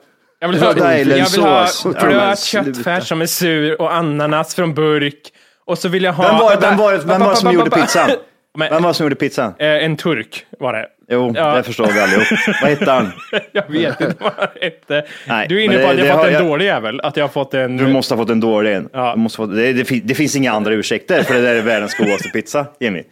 jag 0.40 0.48
vill 0.48 0.58
ha, 0.60 0.74
jag 0.74 1.04
vill 1.04 1.40
ha 1.42 1.66
blöt 2.00 2.38
köttfärs 2.40 3.08
som 3.08 3.22
är 3.22 3.26
sur 3.26 3.80
och 3.80 3.94
ananas 3.94 4.54
från 4.54 4.74
burk. 4.74 5.20
Och 5.66 5.78
så 5.78 5.88
vill 5.88 6.04
jag 6.04 6.12
ha... 6.12 6.24
Vem 6.28 6.38
var, 6.38 6.56
vem 6.60 6.76
var, 6.76 6.98
vem 6.98 7.20
var 7.20 7.30
det 7.30 7.36
som 7.36 7.52
gjorde 7.52 7.70
pizzan? 7.70 8.10
Men- 8.58 8.70
Vem 8.70 8.82
var 8.82 8.90
det 8.90 8.94
som 8.94 9.04
gjorde 9.04 9.16
pizzan? 9.16 9.54
Eh, 9.58 9.66
En 9.84 9.96
turk 9.96 10.46
var 10.58 10.72
det. 10.72 10.86
Jo, 11.10 11.32
Ja. 11.36 11.54
det 11.56 11.62
förstår 11.62 11.86
vi 11.86 12.00
allihop. 12.00 12.26
Vad 12.62 12.70
hette 12.70 12.90
han? 12.90 13.12
Jag 13.52 13.68
vet 13.70 14.00
inte 14.00 14.14
vad 14.20 14.32
det 14.60 14.64
hette. 14.64 15.06
Du 15.48 15.60
är 15.60 15.64
inne 15.64 15.78
på 15.78 15.88
att 15.88 15.96
jag 15.98 16.06
det 16.06 16.10
har 16.10 16.18
fått 16.18 16.26
en 16.26 16.32
jag- 16.32 16.42
dålig 16.46 16.64
jävel. 16.64 17.00
Att 17.00 17.16
jag 17.16 17.24
har 17.24 17.28
fått 17.28 17.54
en... 17.54 17.76
Du 17.76 17.86
måste 17.86 18.14
ha 18.14 18.22
fått 18.22 18.30
en 18.30 18.40
dålig 18.40 18.74
en. 18.74 18.88
Ja. 18.92 19.12
Du 19.14 19.20
måste 19.20 19.36
få, 19.36 19.46
det, 19.46 19.72
det, 19.72 20.00
det 20.04 20.14
finns 20.14 20.36
inga 20.36 20.52
andra 20.52 20.72
ursäkter 20.74 21.22
för 21.22 21.34
det 21.34 21.40
där 21.40 21.54
är 21.54 21.62
världens 21.62 21.94
godaste 21.98 22.28
pizza, 22.28 22.66
Jimmy. 22.80 23.02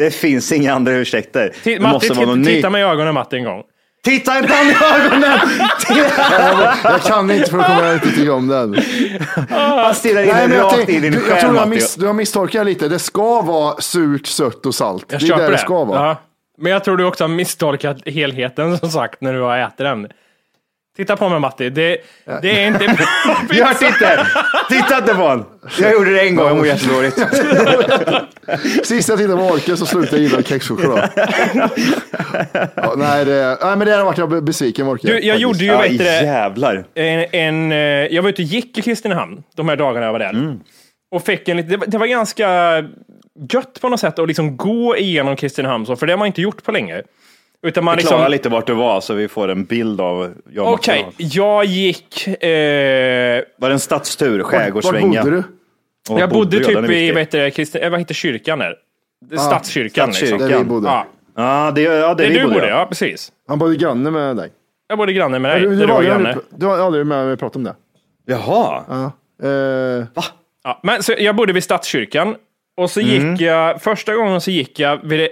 Det 0.00 0.10
finns 0.10 0.52
inga 0.52 0.74
andra 0.74 0.92
ursäkter. 0.92 1.48
Ti- 1.48 1.54
Det 1.64 1.80
Matti, 1.80 1.92
måste 1.94 2.12
vara 2.12 2.26
något 2.26 2.34
titta, 2.36 2.48
nytt. 2.50 2.56
titta 2.58 2.70
mig 2.70 2.82
i 2.82 2.84
ögonen 2.84 3.14
Matti 3.14 3.36
en 3.36 3.44
gång. 3.44 3.62
Titta 4.04 4.38
inte 4.38 4.52
han 4.52 4.66
i 4.66 4.74
ögonen! 5.04 5.38
Jag 6.84 7.02
kan 7.02 7.30
inte 7.30 7.50
för 7.50 7.56
då 7.58 7.62
kommer 7.64 7.84
jag 7.84 7.94
inte 7.94 8.10
tycka 8.10 8.32
om 8.32 8.48
den. 8.48 8.76
Han 9.50 9.94
stirrar 9.94 10.22
in 10.22 10.28
Nej, 10.28 10.48
men 10.48 10.58
rakt 10.58 10.88
i 10.88 11.00
din 11.00 11.12
du, 11.12 11.18
jag 11.18 11.24
tror 11.26 11.34
själ, 11.40 11.52
du 11.52 11.58
har, 11.58 11.66
miss, 11.66 11.94
du 11.94 12.06
har 12.06 12.12
misstolkat 12.12 12.66
lite. 12.66 12.88
Det 12.88 12.98
ska 12.98 13.42
vara 13.42 13.80
surt, 13.80 14.26
sött 14.26 14.66
och 14.66 14.74
salt. 14.74 15.04
Jag 15.08 15.20
det 15.20 15.26
är 15.26 15.36
där 15.36 15.44
det. 15.44 15.50
det 15.50 15.58
ska 15.58 15.84
vara. 15.84 16.06
Ja. 16.08 16.16
Men 16.58 16.72
jag 16.72 16.84
tror 16.84 16.96
du 16.96 17.04
också 17.04 17.24
har 17.24 17.28
misstolkat 17.28 17.96
helheten 18.06 18.78
som 18.78 18.90
sagt 18.90 19.20
när 19.20 19.32
du 19.32 19.40
har 19.40 19.58
ätit 19.58 19.78
den. 19.78 20.08
Titta 20.96 21.16
på 21.16 21.28
mig 21.28 21.40
Matti. 21.40 21.70
Det, 21.70 21.98
det 22.42 22.62
är 22.62 22.66
inte... 22.66 22.84
Gör 23.50 23.70
inte! 23.70 24.26
Titta 24.68 24.98
inte 24.98 25.14
på 25.14 25.20
honom! 25.20 25.46
Jag 25.78 25.92
gjorde 25.92 26.10
det 26.10 26.20
en 26.20 26.36
gång, 26.36 26.46
jag 26.46 26.56
mår 26.56 26.66
jättedåligt. 26.66 27.16
Sist 28.86 29.08
jag 29.08 29.18
tittade 29.18 29.36
på 29.36 29.42
Orken 29.42 29.76
så 29.76 29.86
slutade 29.86 30.16
jag 30.16 30.30
gilla 30.30 30.42
kexchoklad. 30.42 31.10
ja, 32.74 32.94
nej, 32.96 33.24
det, 33.24 33.58
nej, 33.62 33.76
men 33.76 33.86
det 33.86 33.92
har 33.92 34.04
varit 34.04 34.18
jag 34.18 34.44
besviken 34.44 34.86
Orken. 34.86 35.10
Du, 35.10 35.20
jag 35.20 35.38
gjorde 35.38 35.64
ju, 35.64 35.70
Aj, 35.70 35.88
vet 35.88 35.98
du 35.98 36.04
det, 36.04 36.22
jävlar. 36.24 36.84
en, 36.94 37.26
en, 37.32 37.72
eh, 37.72 37.78
jag 38.14 38.22
var 38.22 38.30
ute 38.30 38.42
och 38.42 38.48
gick 38.48 38.78
i 38.78 38.82
Kristinehamn 38.82 39.42
de 39.56 39.68
här 39.68 39.76
dagarna 39.76 40.06
jag 40.06 40.12
var 40.12 40.18
där. 40.18 40.30
Mm. 40.30 40.60
Och 41.10 41.24
fick 41.24 41.48
en 41.48 41.56
lite, 41.56 41.68
det, 41.68 41.76
var, 41.76 41.86
det 41.86 41.98
var 41.98 42.06
ganska 42.06 42.48
gött 43.52 43.80
på 43.80 43.88
något 43.88 44.00
sätt 44.00 44.18
att 44.18 44.28
liksom 44.28 44.56
gå 44.56 44.96
igenom 44.96 45.36
Kristinehamn, 45.36 45.96
för 45.96 46.06
det 46.06 46.12
har 46.12 46.18
man 46.18 46.26
inte 46.26 46.42
gjort 46.42 46.64
på 46.64 46.72
länge. 46.72 47.02
Utan 47.62 47.84
man 47.84 47.96
Förklara 47.98 48.18
liksom, 48.28 48.32
lite 48.32 48.48
vart 48.48 48.66
du 48.66 48.74
var 48.74 49.00
så 49.00 49.14
vi 49.14 49.28
får 49.28 49.48
en 49.48 49.64
bild 49.64 50.00
av 50.00 50.34
jag 50.52 50.66
och 50.66 50.72
Okej, 50.72 51.02
Mats. 51.04 51.14
jag 51.18 51.64
gick... 51.64 52.26
Eh, 52.26 53.42
Var 53.58 53.68
det 53.68 53.72
en 53.72 53.80
stadstur, 53.80 54.38
Var 54.38 54.44
skärgårdssvänga? 54.44 55.22
bodde 55.24 55.36
du? 55.36 55.38
Och 55.38 55.44
var 56.14 56.20
jag 56.20 56.30
bodde 56.30 56.58
den 56.58 56.82
typ 56.84 56.90
i, 56.90 57.12
vet 57.12 57.30
du, 57.30 57.50
Kristi, 57.50 57.78
eh, 57.82 57.90
vad 57.90 57.98
heter 58.00 58.14
kyrkan 58.14 58.58
där? 58.58 58.74
Stadskyrkan. 59.38 60.12
Stadskyrkan. 60.12 60.38
Liksom. 60.38 60.48
Där 60.48 60.58
vi 60.58 60.64
bodde. 60.64 60.88
Ja, 60.88 61.06
Ja, 61.36 61.72
det, 61.74 61.82
ja, 61.82 62.14
det 62.14 62.22
där 62.22 62.30
vi 62.30 62.38
du 62.38 62.44
bodde, 62.44 62.68
ja. 62.68 62.78
ja 62.78 62.86
precis. 62.86 63.32
Han 63.48 63.58
bodde 63.58 63.76
granne 63.76 64.10
med 64.10 64.36
dig. 64.36 64.50
Jag 64.88 64.98
bodde 64.98 65.12
granne 65.12 65.38
med 65.38 65.50
dig, 65.50 65.60
Du, 65.60 65.68
du, 65.70 65.76
du 65.76 65.86
var 65.86 65.94
var, 65.94 66.02
granne. 66.02 66.32
du, 66.34 66.40
du 66.56 66.66
har 66.66 66.78
aldrig 66.78 67.06
med 67.06 67.26
mig 67.26 67.36
pratat 67.36 67.56
om 67.56 67.64
det. 67.64 67.74
Jaha. 68.26 68.84
Ja. 68.88 69.12
Eh, 69.48 70.04
Ja, 70.64 70.80
men 70.82 71.02
så 71.02 71.14
jag 71.18 71.36
bodde 71.36 71.52
vid 71.52 71.64
Stadskyrkan 71.64 72.36
och 72.76 72.90
så 72.90 73.00
Mm. 73.00 73.32
gick 73.32 73.40
jag, 73.40 73.82
första 73.82 74.14
gången 74.14 74.40
så 74.40 74.50
gick 74.50 74.78
jag 74.78 75.00
vid 75.04 75.20
det 75.20 75.28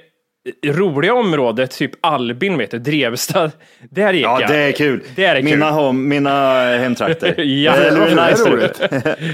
roliga 0.66 1.14
området, 1.14 1.70
typ 1.70 1.90
Albin, 2.00 2.58
vet 2.58 2.70
du, 2.70 2.78
Drevstad. 2.78 3.50
Där 3.90 4.12
gick 4.12 4.24
Ja, 4.24 4.40
jag. 4.40 4.50
det 4.50 4.56
är 4.56 4.72
kul. 4.72 5.02
Det 5.16 5.24
är 5.24 5.34
kul. 5.36 5.44
mina, 5.44 5.70
home, 5.70 6.08
mina 6.08 6.62
hemtrakter. 6.78 7.34
Ja. 7.42 7.76
det 7.76 7.86
är 7.88 7.90
Varför 7.98 8.16
är 8.16 8.26
det 8.26 8.30
nice. 8.30 8.50
roligt? 8.50 8.80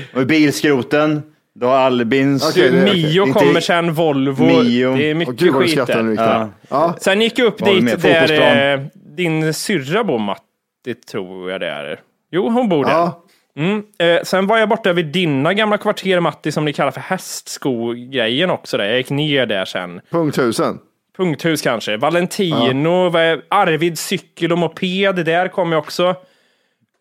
Och 0.14 0.26
biilskroten, 0.26 1.22
du 1.54 1.66
har 1.66 1.76
Albins. 1.76 2.54
Det 2.54 2.68
okej. 2.68 2.84
Mio 2.84 3.26
Inte- 3.26 3.38
kommer 3.40 3.60
sen, 3.60 3.92
Volvo. 3.94 4.44
Mio. 4.44 4.96
Det 4.96 5.10
är 5.10 5.14
mycket 5.14 5.34
gud 5.34 5.52
vad 5.52 5.62
du 5.62 5.66
skit 5.68 5.86
där. 5.86 6.02
Viktor. 6.02 6.50
Ja. 6.68 6.94
Sen 7.00 7.20
gick 7.22 7.38
jag 7.38 7.46
upp 7.46 7.64
du 7.64 7.80
dit 7.80 8.02
där 8.02 8.74
eh, 8.74 8.80
din 9.16 9.54
syrra 9.54 10.04
bor, 10.04 10.18
Matti, 10.18 10.94
tror 11.10 11.50
jag 11.50 11.60
det 11.60 11.68
är. 11.68 12.00
Jo, 12.32 12.48
hon 12.48 12.68
bor 12.68 12.84
där. 12.84 12.90
Ja. 12.92 13.20
Mm. 13.56 13.82
Eh, 13.98 14.22
sen 14.22 14.46
var 14.46 14.58
jag 14.58 14.68
borta 14.68 14.92
vid 14.92 15.06
dina 15.06 15.54
gamla 15.54 15.78
kvarter, 15.78 16.20
Matti, 16.20 16.52
som 16.52 16.64
ni 16.64 16.72
kallar 16.72 16.90
för 16.90 17.00
hästskogrejen 17.00 18.50
också. 18.50 18.76
Där. 18.76 18.84
Jag 18.84 18.96
gick 18.96 19.10
ner 19.10 19.46
där 19.46 19.64
sen. 19.64 20.00
Punkthusen. 20.10 20.78
Punkthus 21.16 21.62
kanske. 21.62 21.96
Valentino, 21.96 23.08
vad- 23.10 23.42
Arvid 23.48 23.98
cykel 23.98 24.52
och 24.52 24.58
moped, 24.58 25.14
där 25.24 25.48
kom 25.48 25.72
jag 25.72 25.78
också. 25.78 26.14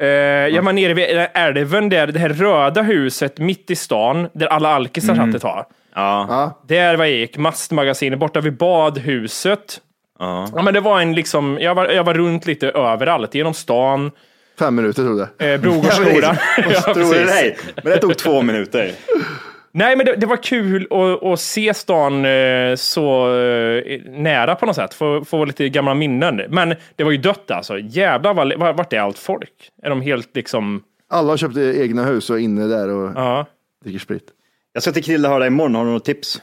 Eh, 0.02 0.08
jag 0.08 0.62
var 0.62 0.73
nere 0.73 0.93
vid 0.93 1.06
älven 1.34 1.89
där, 1.89 2.08
det 2.08 2.19
här 2.19 2.30
röda 2.30 2.82
huset 2.82 3.38
mitt 3.38 3.71
i 3.71 3.76
stan, 3.76 4.28
där 4.34 4.47
alla 4.47 4.69
alkisar 4.69 5.15
satt 5.15 5.36
ett 5.36 5.41
tag. 5.41 5.65
Ja. 5.95 6.26
Ja. 6.30 6.62
Där 6.67 6.95
var 6.97 7.06
jag 7.06 7.13
gick, 7.17 7.38
mastmagasinet, 7.38 8.19
borta 8.19 8.41
vid 8.41 8.58
badhuset. 8.58 9.82
Ja. 10.19 10.47
Ja, 10.56 10.62
men 10.62 10.73
det 10.73 10.80
var 10.80 10.99
en 11.02 11.13
liksom, 11.15 11.58
jag 11.62 11.76
var, 11.76 11.88
jag 11.89 12.04
var 12.04 12.13
runt 12.13 12.45
lite 12.45 12.69
överallt, 12.69 13.36
genom 13.36 13.54
stan, 13.54 14.12
Fem 14.60 14.76
minuter 14.76 15.04
tog 15.04 15.17
det. 15.39 15.54
eh, 15.54 15.62
Brogårdsskolan. 15.62 16.36
ja, 16.73 16.82
Tror 16.82 17.13
du 17.13 17.26
dig? 17.26 17.58
Men 17.76 17.86
det 17.86 17.97
tog 17.97 18.17
två 18.17 18.41
minuter. 18.41 18.91
Nej, 19.76 19.96
men 19.98 20.06
det, 20.06 20.16
det 20.16 20.26
var 20.26 20.44
kul 20.44 20.88
att, 20.92 21.24
att 21.24 21.40
se 21.40 21.74
stan 21.74 22.26
eh, 22.26 22.76
så 22.76 23.36
eh, 23.40 24.02
nära 24.06 24.56
på 24.56 24.66
något 24.66 24.76
sätt. 24.76 24.94
Få, 24.94 25.26
få 25.26 25.46
lite 25.46 25.70
gamla 25.70 25.94
minnen. 25.94 26.42
Men 26.50 26.76
det 26.96 27.04
var 27.04 27.12
ju 27.12 27.18
dött 27.18 27.52
alltså. 27.52 27.80
Jävlar, 27.80 28.34
vad- 28.34 28.78
vart 28.78 28.94
är 28.94 29.00
allt 29.00 29.18
folk? 29.20 29.70
Är 29.84 29.90
de 29.90 30.02
helt 30.02 30.36
liksom... 30.36 30.84
Alla 31.10 31.30
har 31.30 31.38
köpt 31.38 31.58
egna 31.58 32.06
hus 32.06 32.30
och 32.30 32.36
är 32.36 32.40
inne 32.42 32.68
där 32.68 32.90
och 32.90 33.12
Ja. 33.16 33.46
dricker 33.84 34.00
sprit. 34.00 34.24
Jag 34.74 34.84
ska 34.84 34.92
till 34.92 35.04
Krille 35.04 35.28
höra 35.28 35.48
imorgon, 35.48 35.76
har 35.76 35.86
du 35.86 35.92
något 35.92 36.06
tips? 36.06 36.42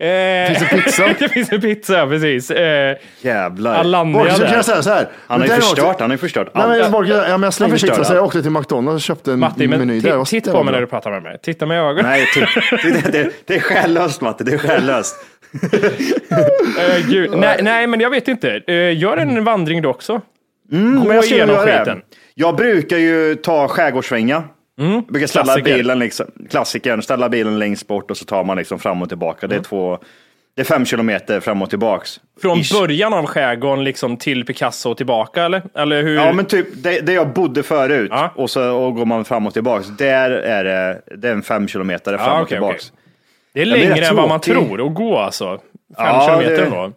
Eh, 0.00 0.46
Finns 0.46 0.70
det 0.70 0.82
pizza? 0.82 1.06
det 1.18 1.28
finns 1.28 1.52
en 1.52 1.60
pizza, 1.60 2.06
precis. 2.06 2.50
Eh, 2.50 2.96
Jävlar. 3.20 3.74
Alanya 3.74 4.12
Borg, 4.12 4.30
så 4.30 4.44
kan 4.44 4.52
jag 4.52 4.64
säga 4.64 4.82
så 4.82 4.90
här. 4.90 5.08
Han 5.26 5.40
har 5.40 5.46
ju 5.48 5.52
förstört, 5.54 6.00
han 6.00 6.10
har 6.10 6.14
ju 6.14 6.18
förstört 6.18 6.48
Nej, 6.54 6.64
allt. 6.64 6.82
men, 6.82 6.92
Borg, 6.92 7.08
ja, 7.08 7.28
men 7.28 7.42
jag 7.42 7.54
slängde 7.54 7.78
pizza 7.78 8.04
så 8.04 8.14
jag 8.14 8.24
åkte 8.24 8.42
till 8.42 8.50
McDonalds 8.50 8.96
och 8.96 9.00
köpte 9.06 9.32
en 9.32 9.38
Matti, 9.38 9.68
men 9.68 9.78
meny 9.78 10.00
där. 10.00 10.18
Och 10.18 10.26
titt 10.26 10.44
det 10.44 10.52
på 10.52 10.62
mig 10.62 10.72
när 10.72 10.80
du 10.80 10.86
pratar 10.86 11.10
med 11.10 11.22
mig. 11.22 11.38
Titta 11.42 11.66
mig 11.66 11.76
i 11.76 11.80
ögonen. 11.80 12.04
Nej, 12.06 12.26
det, 12.82 13.12
det, 13.12 13.30
det 13.46 13.54
är 13.56 13.60
själlöst 13.60 14.20
Matte, 14.20 14.44
det 14.44 14.52
är 14.52 14.58
själlöst. 14.58 15.16
Gud. 17.08 17.30
nej, 17.36 17.58
nej, 17.62 17.86
men 17.86 18.00
jag 18.00 18.10
vet 18.10 18.28
inte. 18.28 18.62
Eh, 18.66 18.98
gör 18.98 19.16
en 19.16 19.44
vandring 19.44 19.82
du 19.82 19.88
också. 19.88 20.20
Men 20.70 21.04
Gå 21.04 21.24
igenom 21.24 21.56
skiten. 21.56 22.02
Jag 22.34 22.56
brukar 22.56 22.98
ju 22.98 23.34
ta 23.34 23.68
skärgårdssvänga. 23.68 24.42
Jag 24.80 25.04
brukar 25.06 25.26
ställa 25.26 25.44
Klassiker. 25.44 25.74
bilen, 25.76 25.98
liksom, 25.98 26.26
klassikern, 26.50 27.02
ställa 27.02 27.28
bilen 27.28 27.58
längst 27.58 27.86
bort 27.86 28.10
och 28.10 28.16
så 28.16 28.24
tar 28.24 28.44
man 28.44 28.56
liksom 28.56 28.78
fram 28.78 29.02
och 29.02 29.08
tillbaka. 29.08 29.46
Det 29.46 29.56
är 29.56 29.60
två, 29.60 29.98
Det 30.56 30.62
är 30.62 30.66
fem 30.66 30.84
kilometer 30.86 31.40
fram 31.40 31.62
och 31.62 31.70
tillbaks. 31.70 32.20
Från 32.42 32.58
Ish. 32.58 32.72
början 32.80 33.12
av 33.14 33.26
skärgården 33.26 33.84
liksom 33.84 34.16
till 34.16 34.44
Picasso 34.44 34.90
och 34.90 34.96
tillbaka 34.96 35.44
eller? 35.44 35.62
Eller 35.74 36.02
hur? 36.02 36.14
Ja, 36.14 36.32
men 36.32 36.44
typ 36.44 36.66
det, 36.74 37.00
det 37.00 37.12
jag 37.12 37.32
bodde 37.32 37.62
förut 37.62 38.08
Ja. 38.14 38.32
och 38.36 38.50
så 38.50 38.76
och 38.76 38.94
går 38.94 39.06
man 39.06 39.24
fram 39.24 39.46
och 39.46 39.52
tillbaks. 39.52 39.88
Där 39.88 40.30
är 40.30 40.64
det, 40.64 41.00
det 41.16 41.28
är 41.28 41.32
en 41.32 41.42
fem 41.42 41.68
kilometer 41.68 42.16
fram 42.18 42.36
och 42.36 42.42
okej, 42.42 42.48
tillbaks. 42.56 42.92
det 43.54 43.62
är 43.62 43.66
men 43.66 43.74
det 43.78 43.84
är 43.84 43.88
längre 43.88 44.06
än 44.06 44.16
vad 44.16 44.28
man 44.28 44.40
tror 44.40 44.86
att 44.86 44.94
gå 44.94 45.18
alltså. 45.18 45.46
Fem 45.56 46.06
Ja, 46.06 46.26
kilometer 46.26 46.64
det- 46.64 46.70
då. 46.76 46.92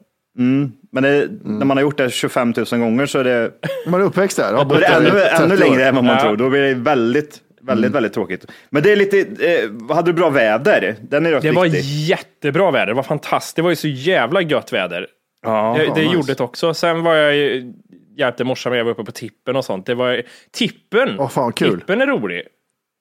Men 0.92 1.04
det, 1.04 1.28
när 1.44 1.66
man 1.66 1.78
har 1.78 1.82
gjort 1.82 1.98
det 1.98 2.10
25 2.14 2.54
000 2.72 2.80
gånger 2.80 3.06
så 3.06 3.20
är 3.20 3.24
det, 3.24 3.52
Man 3.88 4.02
är 4.02 4.06
uppväxt 4.06 4.38
där. 4.38 4.52
då 4.54 4.76
är 4.76 4.80
det 4.80 4.88
där 4.88 4.98
ännu, 4.98 5.10
30 5.30 5.44
ännu 5.44 5.58
längre 5.58 5.86
än 5.88 5.96
vad 5.96 6.04
man 6.04 6.16
Ja. 6.16 6.22
tror. 6.22 6.38
Då 6.38 6.50
blir 6.50 6.62
det 6.62 6.74
väldigt, 6.74 7.38
väldigt, 7.64 7.92
väldigt 7.92 8.14
tråkigt. 8.14 8.46
Men 8.70 8.84
det 8.84 8.92
är 8.92 8.96
lite, 8.96 9.20
eh, 9.20 9.96
hade 9.96 10.12
du 10.12 10.14
bra 10.14 10.30
väder? 10.30 10.96
Den 11.02 11.26
är 11.26 11.32
rätt 11.32 11.42
Det 11.42 11.52
var 11.52 11.64
viktig. 11.64 11.82
jättebra 11.84 12.72
väder, 12.72 12.86
det 12.88 12.94
var 12.94 13.04
fantastiskt. 13.04 13.56
Det 13.56 13.62
var 13.62 13.70
ju 13.70 13.76
så 13.76 13.88
jävla 13.88 14.42
gött 14.42 14.74
väder. 14.74 15.08
Ja, 15.42 15.76
det 15.78 15.86
det 15.86 16.02
nice. 16.02 16.14
gjorde 16.16 16.34
det 16.34 16.44
också. 16.44 16.74
Sen 16.74 17.04
var 17.04 17.16
jag 17.16 17.36
ju- 17.36 17.74
hjälpte 18.18 18.44
morsan 18.44 18.70
med, 18.72 18.80
jag 18.80 18.86
var 18.86 18.92
uppe 18.92 19.04
på 19.04 19.12
tippen 19.12 19.56
och 19.56 19.66
sånt. 19.66 19.86
Det 19.86 19.96
var 19.96 20.22
Tippen! 20.52 21.20
Åh, 21.20 21.30
fan, 21.30 21.54
kul. 21.54 21.80
Tippen 21.80 22.02
är 22.02 22.08
rolig. 22.08 22.44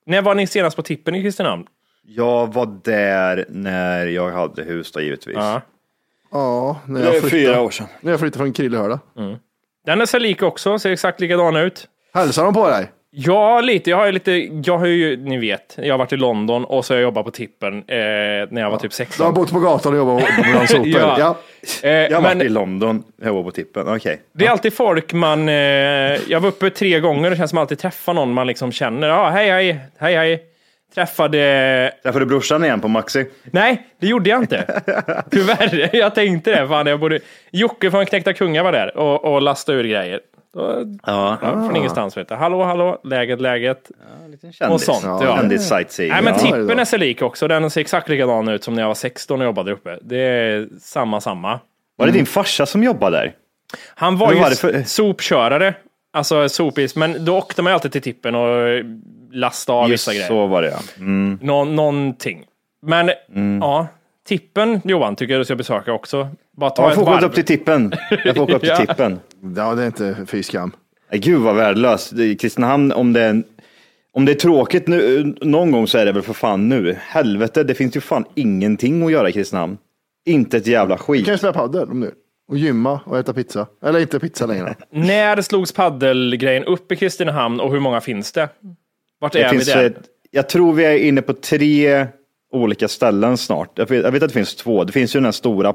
När 0.06 0.22
var 0.22 0.34
ni 0.34 0.46
senast 0.46 0.76
på 0.76 0.82
Tippen 0.82 1.14
i 1.14 1.22
Kristinehamn? 1.22 1.66
Jag 2.06 2.54
var 2.54 2.78
där 2.84 3.46
när 3.48 4.06
jag 4.06 4.30
hade 4.30 4.62
hus 4.62 4.92
då 4.92 5.00
givetvis. 5.00 5.36
Ja. 5.36 5.60
Ja, 6.30 6.80
när 6.86 7.00
Det 7.00 7.06
jag 7.06 7.16
är 7.16 7.20
flyttade, 7.20 7.42
fyra 7.42 7.60
år 7.60 7.70
sedan. 7.70 7.86
när 8.00 8.10
jag 8.12 8.20
flyttade 8.20 8.38
från 8.44 8.52
Krillehörda. 8.52 9.00
Den 9.86 10.00
är 10.00 10.06
sig 10.06 10.20
lik 10.20 10.42
också, 10.42 10.78
ser 10.78 10.90
exakt 10.90 11.20
likadan 11.20 11.56
ut. 11.56 11.88
Hälsar 12.14 12.44
de 12.44 12.54
på 12.54 12.68
dig? 12.68 12.90
Ja, 13.14 13.60
lite. 13.60 13.90
Jag 13.90 13.96
har 13.96 14.06
ju 14.06 14.12
lite, 14.12 14.32
jag 14.64 14.78
har 14.78 14.86
ju, 14.86 15.16
ni 15.16 15.38
vet, 15.38 15.74
jag 15.82 15.92
har 15.92 15.98
varit 15.98 16.12
i 16.12 16.16
London 16.16 16.64
och 16.64 16.84
så 16.84 16.94
har 16.94 16.98
jag 16.98 17.02
jobbat 17.02 17.24
på 17.24 17.30
Tippen 17.30 17.74
eh, 17.78 17.84
när 18.50 18.60
jag 18.60 18.70
var 18.70 18.78
typ 18.78 18.80
Du 18.80 19.02
har 19.02 19.06
16. 19.06 19.34
bott 19.34 19.52
på 19.52 19.60
gatan 19.60 19.92
och 19.92 19.98
jobbat 19.98 20.24
bland 20.52 20.68
sopor? 20.68 20.86
Ja. 21.00 21.16
ja. 21.18 21.36
Eh, 21.82 21.90
Jag 21.90 22.14
har 22.16 22.22
men 22.22 22.38
varit 22.38 22.46
i 22.46 22.48
London, 22.48 23.04
jag 23.22 23.32
var 23.32 23.42
på 23.42 23.50
tippen. 23.50 23.88
Okej. 23.88 24.20
det 24.32 24.46
är 24.46 24.50
alltid 24.50 24.72
folk 24.74 25.12
man, 25.12 25.48
eh, 25.48 25.54
jag 26.28 26.40
var 26.40 26.48
uppe 26.48 26.70
tre 26.70 27.00
gånger, 27.00 27.30
det 27.30 27.36
känns 27.36 27.50
som 27.50 27.58
att 27.58 27.62
alltid 27.62 27.78
träffa 27.78 28.12
någon 28.12 28.32
man 28.32 28.46
liksom 28.46 28.72
känner. 28.72 29.08
Ja, 29.08 29.28
hej, 29.30 29.50
hej, 29.50 29.78
hej, 29.98 30.14
hej. 30.16 30.42
Träffade 30.94 31.92
Träffade 32.02 32.24
du 32.24 32.28
brorsan 32.28 32.64
igen 32.64 32.80
på 32.80 32.88
Maxi? 32.88 33.26
Nej, 33.44 33.82
det 34.00 34.06
gjorde 34.06 34.30
jag 34.30 34.40
inte. 34.42 34.82
Tyvärr. 35.30 35.90
Jag 35.96 36.14
tänkte 36.14 36.50
det. 36.60 36.68
Fan, 36.68 36.86
jag 36.86 37.00
borde... 37.00 37.18
Jocke 37.50 37.90
från 37.90 38.06
Knäckta 38.06 38.32
Kungar 38.32 38.62
var 38.64 38.72
där 38.72 38.96
och, 38.96 39.24
och 39.24 39.42
lastade 39.42 39.78
ur 39.78 39.84
grejer. 39.84 40.20
Då, 40.54 40.84
Ja. 41.06 41.38
ja, 41.42 41.50
från 41.52 41.76
ingenstans 41.76 42.16
vet 42.16 42.28
du. 42.28 42.34
Hallå, 42.34 42.62
hallå, 42.64 43.00
läget, 43.04 43.40
läget. 43.40 43.90
Kändis. 44.52 44.60
Och 44.70 44.80
sånt, 44.80 45.22
ja. 45.24 45.36
Kändis 45.36 45.68
sightseeing. 45.68 46.12
Nej, 46.12 46.22
men 46.22 46.32
ja. 46.34 46.40
tippen 46.40 46.78
är 46.78 46.84
sig 46.84 46.98
lik 46.98 47.22
också. 47.22 47.48
Den 47.48 47.70
ser 47.70 47.80
exakt 47.80 48.08
likadan 48.08 48.48
ut 48.48 48.64
som 48.64 48.74
när 48.74 48.82
jag 48.82 48.88
var 48.88 48.94
16 48.94 49.40
och 49.40 49.44
jobbade 49.46 49.70
där 49.70 49.74
uppe. 49.76 49.98
Det 50.02 50.16
är 50.18 50.68
samma, 50.80 51.20
samma. 51.20 51.60
Var 51.96 52.06
det 52.06 52.12
din 52.12 52.26
farsa 52.26 52.66
som 52.66 52.82
jobbade 52.82 53.16
där? 53.16 53.32
Han 53.94 54.18
var 54.18 54.28
Men 54.34 54.50
ju 54.50 54.54
för- 54.56 54.82
sopkörare. 54.82 55.74
Alltså 56.12 56.48
sopis, 56.48 56.96
men 56.96 57.24
då 57.24 57.36
åkte 57.38 57.62
man 57.62 57.70
ju 57.70 57.74
alltid 57.74 57.92
till 57.92 58.02
tippen 58.02 58.34
och 58.34 58.84
lastade 59.32 59.78
av 59.78 59.90
Just 59.90 60.08
vissa 60.08 60.12
grejer. 60.14 60.28
så 60.28 60.46
var 60.46 60.62
det 60.62 60.68
ja. 60.70 60.78
Mm. 60.98 61.38
Nå 61.42 61.64
någonting. 61.64 62.44
Men 62.82 63.10
ja, 63.60 63.86
tippen 64.28 64.80
Johan 64.84 65.16
tycker 65.16 65.32
jag 65.34 65.40
du 65.40 65.44
ska 65.44 65.54
besöka 65.56 65.92
också. 65.92 66.28
Bara 66.56 66.70
ta 66.70 66.82
Ja, 66.82 66.86
jag 66.86 66.90
ett 66.92 66.94
får 66.96 67.02
åka 67.02 67.10
varv. 67.12 67.24
upp 67.24 67.34
till 67.34 67.44
tippen. 67.44 67.92
Jag 68.24 68.36
får 68.36 68.42
åka 68.42 68.54
upp 68.54 68.60
till 68.62 68.68
Ja. 68.70 68.76
tippen. 68.76 69.20
Ja, 69.56 69.74
det 69.74 69.82
är 69.82 69.86
inte 69.86 70.26
fy 70.26 70.42
skam. 70.42 70.72
Nej, 71.10 71.20
Gud 71.20 71.40
vad 71.40 71.54
värdelöst. 71.56 72.16
Det 72.16 72.24
är 72.24 72.34
Kristinehamn, 72.34 72.92
om 72.92 73.12
det 73.12 73.20
är, 73.20 73.42
om 74.12 74.24
det 74.24 74.32
är 74.32 74.36
tråkigt 74.36 74.86
nu, 74.88 75.24
någon 75.40 75.70
gång 75.70 75.86
så 75.86 75.98
är 75.98 76.06
det 76.06 76.12
väl 76.12 76.22
för 76.22 76.32
fan 76.32 76.68
nu. 76.68 76.96
Helvete, 77.00 77.64
det 77.64 77.74
finns 77.74 77.96
ju 77.96 78.00
fan 78.00 78.24
ingenting 78.34 79.02
att 79.06 79.12
göra 79.12 79.28
i 79.28 79.32
Kristinehamn. 79.32 79.78
Inte 80.26 80.56
ett 80.56 80.66
jävla 80.66 80.94
Du 80.96 81.02
skit. 81.02 81.24
kan 81.24 81.34
ju 81.34 81.38
spela 81.38 81.52
padel 81.52 81.88
om 81.90 82.00
du. 82.00 82.10
Och 82.48 82.58
gymma 82.58 83.00
och 83.06 83.18
äta 83.18 83.32
pizza. 83.32 83.66
Eller 83.82 84.00
inte 84.00 84.18
pizza 84.20 84.46
längre. 84.46 84.74
När 84.90 85.40
slogs 85.42 85.72
paddelgrejen 85.72 86.64
upp 86.64 86.92
i 86.92 86.96
Kristinehamn 86.96 87.60
och 87.60 87.72
hur 87.72 87.80
många 87.80 88.00
finns 88.00 88.32
det? 88.32 88.48
Vart 89.20 89.32
Det 89.32 89.42
är 89.42 89.50
vi 89.52 89.58
finns, 89.58 89.72
där? 89.72 89.84
ett- 89.86 90.00
jag 90.30 90.48
tror 90.48 90.72
vi 90.72 90.84
är 90.84 90.96
inne 90.96 91.22
på 91.22 91.32
tre 91.32 92.06
olika 92.52 92.88
ställen 92.88 93.36
snart. 93.36 93.78
Jag 93.78 93.88
vet, 93.88 94.04
jag 94.04 94.12
vet 94.12 94.22
att 94.22 94.28
det 94.28 94.34
finns 94.34 94.54
två. 94.54 94.84
Det 94.84 94.92
finns 94.92 95.14
ju 95.16 95.18
den 95.20 95.24
här 95.24 95.32
stora 95.32 95.74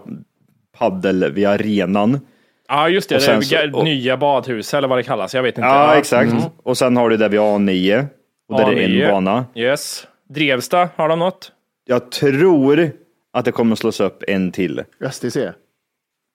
paddel 0.77 1.31
vid 1.33 1.45
arenan. 1.47 2.19
Ja, 2.67 2.89
just 2.89 3.09
det. 3.09 3.15
och 3.15 3.21
Det 3.21 3.25
sen 3.25 3.37
är 3.59 3.69
så- 3.71 3.77
och- 3.77 3.83
nya 3.83 4.17
badhus 4.17 4.73
eller 4.73 4.87
vad 4.87 4.97
det 4.99 5.03
kallas. 5.03 5.33
Jag 5.35 5.43
vet 5.43 5.57
inte. 5.57 5.67
Ja, 5.67 5.95
exakt. 5.95 6.33
Och 6.63 6.77
sen 6.77 6.97
har 6.97 7.09
du 7.09 7.17
där 7.17 7.29
vid 7.29 7.39
A9. 7.39 8.05
Och 8.49 8.57
där 8.57 8.71
är 8.71 8.87
A9. 8.87 9.03
en 9.05 9.11
bana. 9.11 9.45
Yes. 9.55 10.07
Drevsta, 10.29 10.89
har 10.95 11.09
de 11.09 11.19
något? 11.19 11.51
Jag 11.85 12.11
tror 12.11 12.91
att 13.33 13.45
det 13.45 13.51
kommer 13.51 13.75
slås 13.75 13.99
upp 13.99 14.23
en 14.27 14.51
till. 14.51 14.83
STC? 15.11 15.51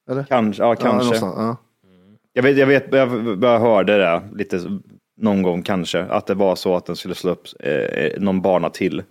Kanske. 0.07 0.35
Ja, 0.35 0.43
Ja, 0.69 0.75
kanske. 0.75 0.89
någonstans, 0.89 1.35
ja. 1.39 1.57
Jag, 2.33 2.43
vet, 2.43 2.57
jag, 2.57 2.67
vet, 2.67 2.87
jag, 2.93 3.39
jag 3.43 3.61
hörde 3.61 3.99
det 3.99 4.23
lite 4.37 4.61
någon 5.21 5.43
gång 5.43 5.63
kanske, 5.63 6.01
att 6.03 6.27
det 6.27 6.35
var 6.35 6.57
så 6.57 6.77
att 6.77 6.87
den 6.87 6.97
skulle 6.97 7.15
slå 7.15 7.31
upp 7.31 7.43
eh, 7.61 7.73
någon 8.21 8.41
bana 8.43 8.71
till. 8.71 9.03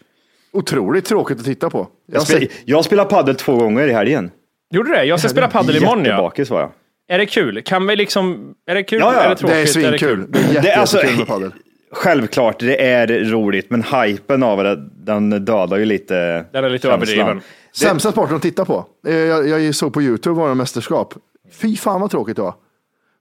Otroligt 0.53 1.05
tråkigt 1.05 1.39
att 1.39 1.45
titta 1.45 1.69
på. 1.69 1.87
Jag 2.05 2.15
Jag, 2.15 2.23
spel, 2.27 2.39
sett, 2.41 2.51
jag 2.65 2.85
spelar 2.85 3.05
paddel 3.05 3.35
två 3.35 3.55
gånger 3.55 3.87
i 3.87 3.93
helgen. 3.93 4.31
Gjorde 4.73 4.89
du 4.89 4.95
det? 4.95 5.03
Jag 5.03 5.19
ska 5.19 5.29
spela 5.29 5.47
paddel 5.47 5.77
imorgon 5.77 5.99
ja. 5.99 6.05
Jättebakis 6.09 6.49
var 6.49 6.59
jag. 6.59 6.71
Är 7.11 7.17
det 7.17 7.25
kul? 7.25 7.61
Kan 7.65 7.87
vi 7.87 7.95
liksom... 7.95 8.53
Är 8.67 8.75
det 8.75 8.83
kul? 8.83 8.99
Ja, 8.99 9.13
ja, 9.13 9.19
Är 9.21 9.29
det 9.29 9.35
tråkigt? 9.35 9.55
det 9.55 9.61
är 9.61 9.65
svinkul. 9.65 10.25
Det 10.29 10.39
är 10.39 10.43
jätte, 10.43 10.61
Det 10.61 10.71
är 10.71 10.77
alltså- 10.79 10.97
jättekul 10.97 11.17
med 11.17 11.27
padel. 11.27 11.51
Självklart, 11.93 12.59
det 12.59 12.85
är 12.85 13.07
roligt, 13.07 13.69
men 13.69 13.83
hypen 13.83 14.43
av 14.43 14.63
det, 14.63 14.75
den 15.05 15.29
dödar 15.45 15.77
ju 15.77 15.85
lite 15.85 16.45
Den 16.51 16.63
är 16.63 16.69
lite 16.69 16.89
överdriven. 16.91 17.41
Sämsta 17.75 18.11
sporten 18.11 18.35
att 18.35 18.41
titta 18.41 18.65
på. 18.65 18.85
Eh, 19.07 19.15
Jag, 19.15 19.47
jag 19.61 19.75
såg 19.75 19.93
på 19.93 20.01
YouTube 20.01 20.35
var 20.35 20.49
det 20.49 20.55
mästerskap. 20.55 21.13
Fy 21.61 21.75
fan 21.75 22.01
vad 22.01 22.11
tråkigt 22.11 22.35
det 22.35 22.41
var. 22.41 22.53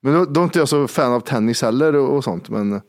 Men 0.03 0.15
då, 0.15 0.25
då 0.25 0.41
är 0.41 0.45
inte 0.45 0.59
jag 0.59 0.69
så 0.69 0.89
fan 0.89 1.13
av 1.13 1.21
tennis 1.21 1.63
heller 1.63 1.97
och, 1.97 2.17
och 2.17 2.25
sånt. 2.25 2.49
Men 2.49 2.81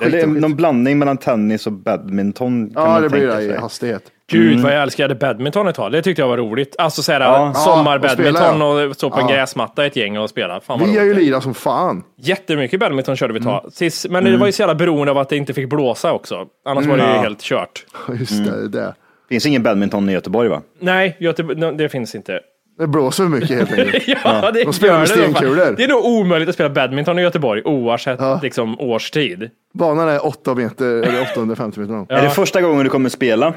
Eller 0.00 0.10
skitråkigt. 0.18 0.40
någon 0.40 0.56
blandning 0.56 0.98
mellan 0.98 1.16
tennis 1.16 1.66
och 1.66 1.72
badminton. 1.72 2.70
Kan 2.74 2.82
Ja, 2.82 2.88
man 2.90 3.02
det 3.02 3.08
blir 3.08 3.20
tänka 3.20 3.36
det 3.36 3.44
i 3.44 3.56
hastighet. 3.56 4.02
Gud 4.30 4.60
vad 4.60 4.72
jag 4.72 4.82
älskade 4.82 5.14
badminton 5.14 5.68
ett 5.68 5.76
tag. 5.76 5.92
Det 5.92 6.02
tyckte 6.02 6.22
jag 6.22 6.28
var 6.28 6.36
roligt. 6.36 6.74
Alltså 6.78 7.02
såhär, 7.02 7.20
Ja. 7.20 7.54
sommarbadminton 7.54 8.60
Ja, 8.60 8.64
och 8.84 8.88
och 8.88 8.96
stå 8.96 9.10
på 9.10 9.20
en 9.20 9.28
Ja. 9.28 9.34
gräsmatta 9.34 9.86
ett 9.86 9.96
gäng 9.96 10.18
och 10.18 10.30
spela. 10.30 10.60
Fan 10.60 10.78
vad 10.80 10.88
Vi 10.88 10.98
har 10.98 11.04
ju 11.04 11.14
lirat 11.14 11.42
som 11.42 11.54
fan. 11.54 12.02
Jättemycket 12.16 12.80
badminton 12.80 13.16
körde 13.16 13.32
vi 13.32 13.38
ett 13.38 13.46
Mm. 13.46 13.60
tag. 13.60 13.72
Sist, 13.72 14.08
men 14.10 14.24
det 14.24 14.36
var 14.36 14.46
ju 14.46 14.52
så 14.52 14.62
jävla 14.62 14.74
beroende 14.74 15.10
av 15.10 15.18
att 15.18 15.28
det 15.28 15.36
inte 15.36 15.54
fick 15.54 15.68
blåsa 15.70 16.12
också. 16.12 16.46
Annars 16.64 16.86
var 16.86 16.96
det 16.96 17.02
ju 17.02 17.08
Ja. 17.08 17.20
helt 17.20 17.40
kört. 17.42 17.86
Just 18.18 18.44
det, 18.44 18.68
det. 18.68 18.94
Finns 19.28 19.46
ingen 19.46 19.62
badminton 19.62 20.08
i 20.08 20.12
Göteborg 20.12 20.48
va? 20.48 20.62
Nej, 20.80 21.16
Göteborg, 21.20 21.76
det 21.76 21.88
finns 21.88 22.14
inte. 22.14 22.40
Det 22.78 22.86
blåser 22.86 23.24
för 23.24 23.30
mycket 23.30 23.50
helt 23.50 23.72
enkelt. 23.72 24.04
Ja, 24.24 24.50
det 24.50 24.64
De 24.64 24.72
spelar 24.72 24.98
med 24.98 25.08
stenkulor. 25.08 25.76
Det 25.76 25.84
är 25.84 25.88
nog 25.88 26.04
omöjligt 26.04 26.48
att 26.48 26.54
spela 26.54 26.70
badminton 26.70 27.18
i 27.18 27.22
Göteborg 27.22 27.62
oavsett 27.64 28.20
liksom, 28.42 28.80
årstid. 28.80 29.50
Banan 29.74 30.08
är 30.08 30.26
8 30.26 30.54
meter, 30.54 30.86
eller 30.86 31.22
850 31.22 31.80
meter 31.80 31.92
lång. 31.92 32.06
Är 32.08 32.22
det 32.22 32.30
första 32.30 32.60
gången 32.62 32.84
du 32.84 32.90
kommer 32.90 33.08
spela? 33.08 33.54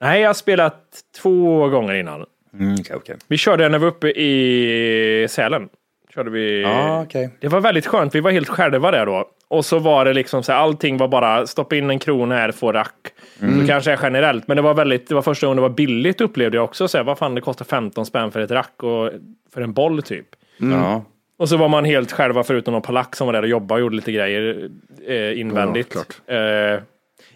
Nej, 0.00 0.20
jag 0.20 0.28
har 0.28 0.34
spelat 0.34 0.80
två 1.22 1.68
gånger 1.68 1.94
innan. 1.94 2.24
Mm, 2.54 2.74
okej, 2.80 2.96
okej. 2.96 3.16
Vi 3.28 3.36
körde 3.36 3.68
när 3.68 3.78
vi 3.78 3.82
var 3.82 3.92
uppe 3.92 4.08
i 4.08 5.26
Sälen. 5.30 5.68
Körde 6.16 6.30
vi... 6.30 6.62
Ja, 6.62 7.02
okej. 7.02 7.30
Det 7.40 7.48
var 7.48 7.60
väldigt 7.60 7.86
skönt. 7.86 8.14
Vi 8.14 8.20
var 8.20 8.30
helt 8.30 8.48
själva 8.48 8.90
där 8.90 9.06
då. 9.06 9.24
Och 9.48 9.64
så 9.64 9.78
var 9.78 10.04
det 10.04 10.12
liksom 10.12 10.42
så 10.42 10.52
här, 10.52 10.58
allting 10.58 10.96
var 10.96 11.08
bara 11.08 11.46
stoppa 11.46 11.76
in 11.76 11.90
en 11.90 11.98
krona 11.98 12.34
här, 12.34 12.52
få 12.52 12.72
rack. 12.72 12.92
Det 13.38 13.66
kanske 13.66 13.92
är 13.92 13.98
generellt, 14.02 14.48
men 14.48 14.56
det 14.56 14.62
var 14.62 14.74
väldigt, 14.74 15.08
det 15.08 15.14
var 15.14 15.22
första 15.22 15.46
gången 15.46 15.56
det 15.56 15.62
var 15.62 15.68
billigt 15.68 16.20
upplevde 16.20 16.56
jag 16.56 16.64
också. 16.64 16.88
Så 16.88 16.98
här, 16.98 17.04
vad 17.04 17.18
fan, 17.18 17.34
det 17.34 17.40
kostar 17.40 17.64
15 17.64 18.06
spänn 18.06 18.30
för 18.30 18.40
ett 18.40 18.50
rack 18.50 18.82
och 18.82 19.10
för 19.54 19.60
en 19.60 19.72
boll 19.72 20.02
typ. 20.02 20.26
Ja. 20.58 21.04
Och 21.38 21.48
så 21.48 21.56
var 21.56 21.68
man 21.68 21.84
helt 21.84 22.12
själva 22.12 22.44
förutom 22.44 22.72
någon 22.72 22.82
polack 22.82 23.16
som 23.16 23.26
var 23.26 23.32
där 23.32 23.42
och 23.42 23.48
jobbade 23.48 23.74
och 23.74 23.80
gjorde 23.80 23.96
lite 23.96 24.12
grejer 24.12 24.68
eh, 25.08 25.40
invändigt. 25.40 25.96
Ja, 26.26 26.34
eh, 26.34 26.80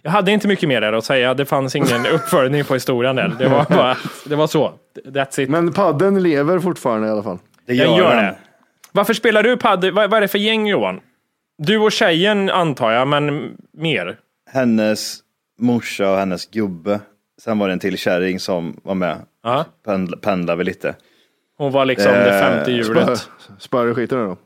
jag 0.03 0.11
hade 0.11 0.33
inte 0.33 0.49
mycket 0.49 0.69
mer 0.69 0.81
där 0.81 0.93
att 0.93 1.05
säga. 1.05 1.35
Det 1.35 1.45
fanns 1.45 1.77
ingen 1.77 2.07
uppföljning 2.13 2.65
på 2.65 2.75
historien 2.75 3.17
där. 3.17 3.33
Det 3.39 3.49
var 3.49 3.67
bara, 3.69 3.97
det 4.27 4.37
var 4.37 4.47
så. 4.47 4.73
That's 5.05 5.41
it. 5.41 5.49
Men 5.49 5.73
padden 5.73 6.23
lever 6.23 6.59
fortfarande 6.59 7.09
i 7.09 7.11
alla 7.11 7.23
fall. 7.23 7.39
Det 7.67 7.75
gör 7.75 8.17
den. 8.17 8.25
det. 8.25 8.37
Varför 8.93 9.15
spelar 9.15 9.43
du 9.43 9.57
padel? 9.57 9.93
Vad, 9.93 10.11
vad 10.11 10.17
är 10.17 10.21
det 10.21 10.29
för 10.29 10.39
gäng 10.39 10.67
Johan? 10.67 11.01
Du 11.59 11.79
och 11.79 11.93
tjejen 11.93 12.51
antar 12.51 12.91
jag, 12.93 13.09
men 13.09 13.57
mer? 13.73 14.19
Hennes 14.53 15.19
morsa 15.59 16.11
och 16.11 16.17
hennes 16.19 16.47
gubbe. 16.47 17.01
Sen 17.43 17.59
var 17.59 17.67
det 17.69 17.73
en 17.73 17.79
till 17.79 17.99
kärring 17.99 18.41
som 18.41 18.81
var 18.83 18.95
med. 18.95 19.17
Pendla, 19.85 20.17
pendlade 20.17 20.59
vi 20.59 20.65
lite. 20.65 20.95
Hon 21.59 21.73
var 21.73 21.85
liksom 21.85 22.13
det 22.13 22.39
Eh, 22.39 22.41
femte 22.41 22.73
hjulet. 22.73 23.29
Spöar 23.59 23.87
du 23.87 23.95
skiten 23.95 24.19
ur 24.19 24.25
dem? 24.27 24.37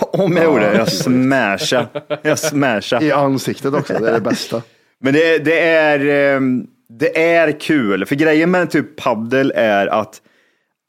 Om 0.00 0.36
jag 0.36 0.44
gjorde 0.44 0.60
det, 0.70 0.76
jag 0.76 0.92
smashade. 0.92 1.86
Jag 2.22 2.38
smashade. 2.38 3.04
I 3.04 3.12
ansiktet 3.12 3.74
också, 3.74 3.92
det 3.92 4.08
är 4.08 4.12
det 4.12 4.20
bästa. 4.20 4.62
Men 4.98 5.12
det, 5.12 5.38
det, 5.38 5.60
är, 5.60 6.06
ehm, 6.36 6.66
det 6.88 7.32
är 7.32 7.60
kul, 7.60 8.06
för 8.06 8.14
grejen 8.14 8.50
med 8.50 8.70
typ 8.70 8.96
paddel 8.96 9.52
är 9.56 9.86
att 9.86 10.20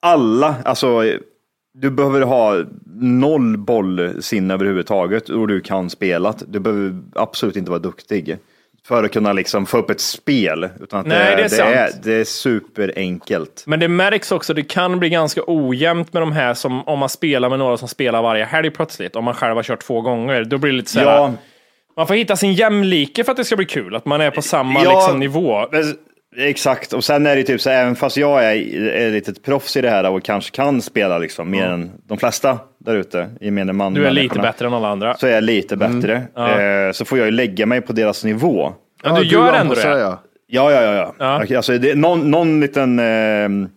alla, 0.01 0.55
alltså 0.65 1.03
du 1.73 1.91
behöver 1.91 2.21
ha 2.21 2.63
noll 3.01 3.57
bollsinne 3.57 4.53
överhuvudtaget 4.53 5.29
och 5.29 5.47
du 5.47 5.61
kan 5.61 5.89
spela. 5.89 6.33
Du 6.47 6.59
behöver 6.59 6.95
absolut 7.15 7.55
inte 7.55 7.71
vara 7.71 7.79
duktig. 7.79 8.37
för 8.87 9.03
att 9.03 9.11
kunna 9.13 9.33
liksom 9.33 9.65
få 9.65 9.77
upp 9.77 9.89
ett 9.89 10.01
spel. 10.01 10.69
Utan 10.81 10.99
att 10.99 11.05
Nej, 11.05 11.35
det 11.35 11.41
är 11.41 11.43
det, 11.43 11.49
sant. 11.49 11.69
är, 11.75 11.89
det 12.03 12.13
är 12.13 12.23
superenkelt. 12.23 13.63
Men 13.67 13.79
det 13.79 13.87
märks 13.87 14.31
också, 14.31 14.53
det 14.53 14.63
kan 14.63 14.99
bli 14.99 15.09
ganska 15.09 15.41
ojämnt 15.47 16.13
med 16.13 16.21
de 16.21 16.31
här 16.31 16.53
som 16.53 16.87
om 16.87 16.99
man 16.99 17.09
spelar 17.09 17.49
med 17.49 17.59
några 17.59 17.77
som 17.77 17.87
spelar 17.87 18.21
varje 18.21 18.45
helg 18.45 18.69
plötsligt. 18.71 19.15
Om 19.15 19.23
man 19.23 19.33
själv 19.33 19.55
har 19.55 19.63
kört 19.63 19.81
två 19.81 20.01
gånger, 20.01 20.43
då 20.43 20.57
blir 20.57 20.71
det 20.71 20.77
lite 20.77 20.91
så 20.91 20.99
här, 20.99 21.05
Ja, 21.05 21.33
Man 21.97 22.07
får 22.07 22.13
hitta 22.15 22.35
sin 22.35 22.53
jämlike 22.53 23.23
för 23.23 23.31
att 23.31 23.37
det 23.37 23.45
ska 23.45 23.55
bli 23.55 23.65
kul, 23.65 23.95
att 23.95 24.05
man 24.05 24.21
är 24.21 24.31
på 24.31 24.41
samma 24.41 24.83
Ja. 24.83 24.91
liksom, 24.99 25.19
nivå. 25.19 25.65
Exakt. 26.37 26.93
Och 26.93 27.03
sen 27.03 27.25
är 27.25 27.35
det 27.35 27.43
typ 27.43 27.61
så 27.61 27.69
även 27.69 27.95
fast 27.95 28.17
jag 28.17 28.45
är, 28.45 28.75
är 28.89 29.11
lite 29.11 29.31
ett 29.31 29.43
proffs 29.43 29.77
i 29.77 29.81
det 29.81 29.89
här 29.89 30.09
och 30.09 30.23
kanske 30.23 30.51
kan 30.51 30.81
spela 30.81 31.17
liksom 31.17 31.51
mer 31.51 31.65
än 31.65 31.91
de 32.07 32.17
flesta 32.17 32.59
där 32.77 32.95
ute, 32.95 33.29
gemene 33.41 33.73
man. 33.73 33.93
Du 33.93 34.05
är 34.05 34.11
lite 34.11 34.39
bättre 34.39 34.67
än 34.67 34.73
alla 34.73 34.87
andra. 34.87 35.15
Så 35.17 35.27
är 35.27 35.31
jag 35.31 35.43
lite 35.43 35.77
bättre. 35.77 36.15
Eh, 36.15 36.91
så 36.91 37.05
får 37.05 37.17
jag 37.17 37.25
ju 37.25 37.31
lägga 37.31 37.65
mig 37.65 37.81
på 37.81 37.93
deras 37.93 38.23
nivå. 38.23 38.73
Ja, 39.03 39.19
du 39.19 39.25
gör 39.25 39.53
ändå 39.53 39.73
det. 39.73 39.99
ja. 39.99 40.23
Ja, 40.53 40.71
ja, 40.71 40.81
ja. 40.81 40.93
ja. 40.93 41.15
Ja. 41.19 41.43
Okej, 41.43 41.55
Alltså, 41.57 41.77
det, 41.77 41.91
är 41.91 41.95
någon, 41.95 42.31
någon 42.31 42.59
liten 42.59 42.99
eh, 42.99 43.67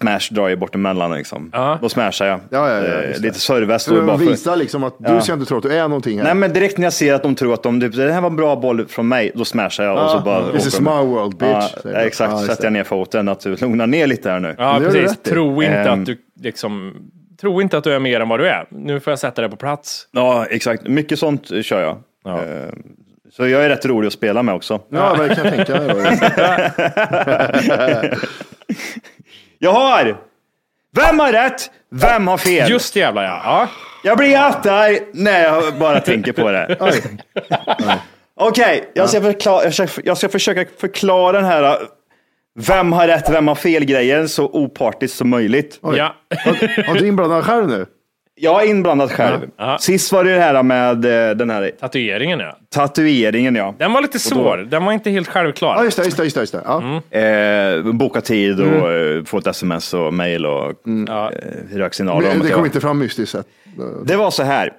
smash 0.00 0.20
drar 0.30 0.48
ju 0.48 0.56
bort 0.56 0.74
emellan 0.74 1.14
liksom. 1.14 1.50
Ja. 1.52 1.78
Då 1.82 1.88
smashar 1.88 2.26
jag. 2.26 2.40
Ja, 2.50 2.68
ja, 2.70 2.74
ja, 2.88 2.94
Eh, 3.02 3.08
lite 3.20 3.38
de 3.54 3.68
för- 4.08 4.16
visar 4.16 4.56
liksom 4.56 4.84
att 4.84 4.94
du 4.98 5.20
ska 5.20 5.32
inte 5.32 5.46
tro 5.46 5.56
att 5.56 5.62
du 5.62 5.72
är 5.72 5.82
någonting 5.88 6.16
här. 6.18 6.24
Nej, 6.24 6.34
men 6.34 6.52
direkt 6.52 6.78
när 6.78 6.84
jag 6.86 6.92
ser 6.92 7.14
att 7.14 7.22
de 7.22 7.34
tror 7.34 7.54
att 7.54 7.62
de, 7.62 7.80
typ, 7.80 7.94
det 7.96 8.12
här 8.12 8.20
var 8.20 8.30
en 8.30 8.36
bra 8.36 8.56
boll 8.56 8.86
från 8.88 9.08
mig, 9.08 9.32
då 9.34 9.44
smashar 9.44 9.84
jag 9.84 10.04
och 10.04 10.10
så 10.10 10.20
bara. 10.20 10.52
This 10.52 10.66
is 10.66 10.80
my 10.80 10.86
world 10.90 11.36
bitch. 11.36 11.72
Ja, 11.84 11.90
exakt, 11.90 12.32
Ja, 12.32 12.36
just 12.40 12.50
sätter 12.50 12.64
jag 12.64 12.72
ner 12.72 12.84
foten. 12.84 13.28
Att 13.28 13.40
du 13.40 13.56
lugnar 13.56 13.86
ner 13.86 14.06
lite 14.06 14.30
här 14.30 14.40
nu. 14.40 14.54
Ja, 14.58 14.80
precis. 14.84 15.18
Tro 15.22 15.62
inte 15.62 15.76
Ehm. 15.78 16.00
att 16.00 16.06
du 16.06 16.16
liksom, 16.40 16.94
tro 17.40 17.60
inte 17.62 17.78
att 17.78 17.84
du 17.84 17.92
är 17.92 17.98
mer 17.98 18.20
än 18.20 18.28
vad 18.28 18.40
du 18.40 18.48
är. 18.48 18.66
Nu 18.70 19.00
får 19.00 19.10
jag 19.10 19.18
sätta 19.18 19.40
dig 19.42 19.50
på 19.50 19.56
plats. 19.56 20.08
Ja, 20.12 20.46
exakt. 20.50 20.88
Mycket 20.88 21.18
sånt 21.18 21.50
eh, 21.50 21.62
kör 21.62 21.80
jag. 21.82 21.96
Ja. 22.24 22.36
Eh, 22.44 22.68
Så 23.32 23.48
jag 23.48 23.64
är 23.64 23.68
rätt 23.68 23.86
rolig 23.86 24.06
att 24.06 24.12
spela 24.12 24.42
med 24.42 24.54
också. 24.54 24.80
Ja, 24.88 25.16
det 25.18 25.34
kan 25.34 25.44
jag 25.44 25.54
tänka 25.66 25.80
mig. 25.80 26.18
Jag 29.58 29.72
har! 29.72 30.16
Vem 30.96 31.18
har 31.20 31.32
rätt? 31.32 31.70
Vem 31.90 32.28
har 32.28 32.38
fel? 32.38 32.70
Just 32.70 32.94
det 32.94 33.00
jävlar 33.00 33.22
ja. 33.24 33.40
ja. 33.44 33.68
Jag 34.04 34.18
blir 34.18 34.28
jättearg 34.28 34.98
när 35.12 35.42
jag 35.44 35.78
bara 35.78 36.00
tänker 36.00 36.32
på 36.32 36.50
det. 36.50 36.76
Okej, 38.40 38.90
jag, 38.94 39.08
ska 39.08 39.20
förklara- 39.20 39.64
jag, 39.64 39.74
ska, 39.74 39.88
jag 40.04 40.18
ska 40.18 40.28
försöka 40.28 40.64
förklara 40.80 41.32
den 41.32 41.44
här 41.44 41.78
vem 42.58 42.92
har 42.92 43.06
rätt, 43.06 43.30
vem 43.30 43.48
har 43.48 43.54
fel 43.54 43.84
grejen 43.84 44.28
så 44.28 44.44
opartiskt 44.46 45.16
som 45.16 45.28
möjligt. 45.28 45.78
Oj. 45.82 45.96
ja. 45.96 46.14
Har, 46.44 46.84
har 46.86 46.94
du 46.94 47.06
inblandad 47.06 47.44
själv 47.44 47.68
nu? 47.68 47.86
Jag 48.40 48.62
är 48.62 48.66
inblandad 48.66 49.10
själv. 49.10 49.40
Ja. 49.56 49.78
Sist 49.80 50.12
var 50.12 50.24
det 50.24 50.34
det 50.34 50.40
här 50.40 50.62
med 50.62 51.04
eh, 51.30 51.36
den 51.36 51.50
här 51.50 51.70
Tatueringen 51.80 52.40
ja. 52.40 52.56
tatueringen, 52.74 53.54
ja. 53.54 53.74
Den 53.78 53.92
var 53.92 54.02
lite 54.02 54.18
svår. 54.18 54.56
Den 54.56 54.84
var 54.84 54.92
inte 54.92 55.10
helt 55.10 55.28
självklar. 55.28 55.74
Ja, 55.76 55.84
just 55.84 55.96
det. 55.96 56.04
Just 56.04 56.16
det, 56.16 56.24
just 56.24 56.34
det, 56.36 56.40
just 56.40 56.52
det. 56.52 56.62
Ja. 56.64 57.18
Eh, 57.18 57.92
boka 57.92 58.20
tid 58.20 58.60
och 58.60 58.92
eh, 58.92 59.24
få 59.24 59.38
ett 59.38 59.46
sms 59.46 59.94
och 59.94 60.14
mail 60.14 60.46
och 60.46 60.72
Ja. 61.06 61.30
eh, 61.32 61.76
röksignaler. 61.76 62.18
om 62.18 62.22
Men 62.28 62.36
att 62.36 62.42
det 62.42 62.48
jag- 62.48 62.56
kom 62.56 62.64
inte 62.66 62.80
fram 62.80 62.98
mystiskt 62.98 63.32
sett. 63.32 63.46
Det 64.04 64.16
var 64.16 64.30
så 64.30 64.42
här. 64.42 64.72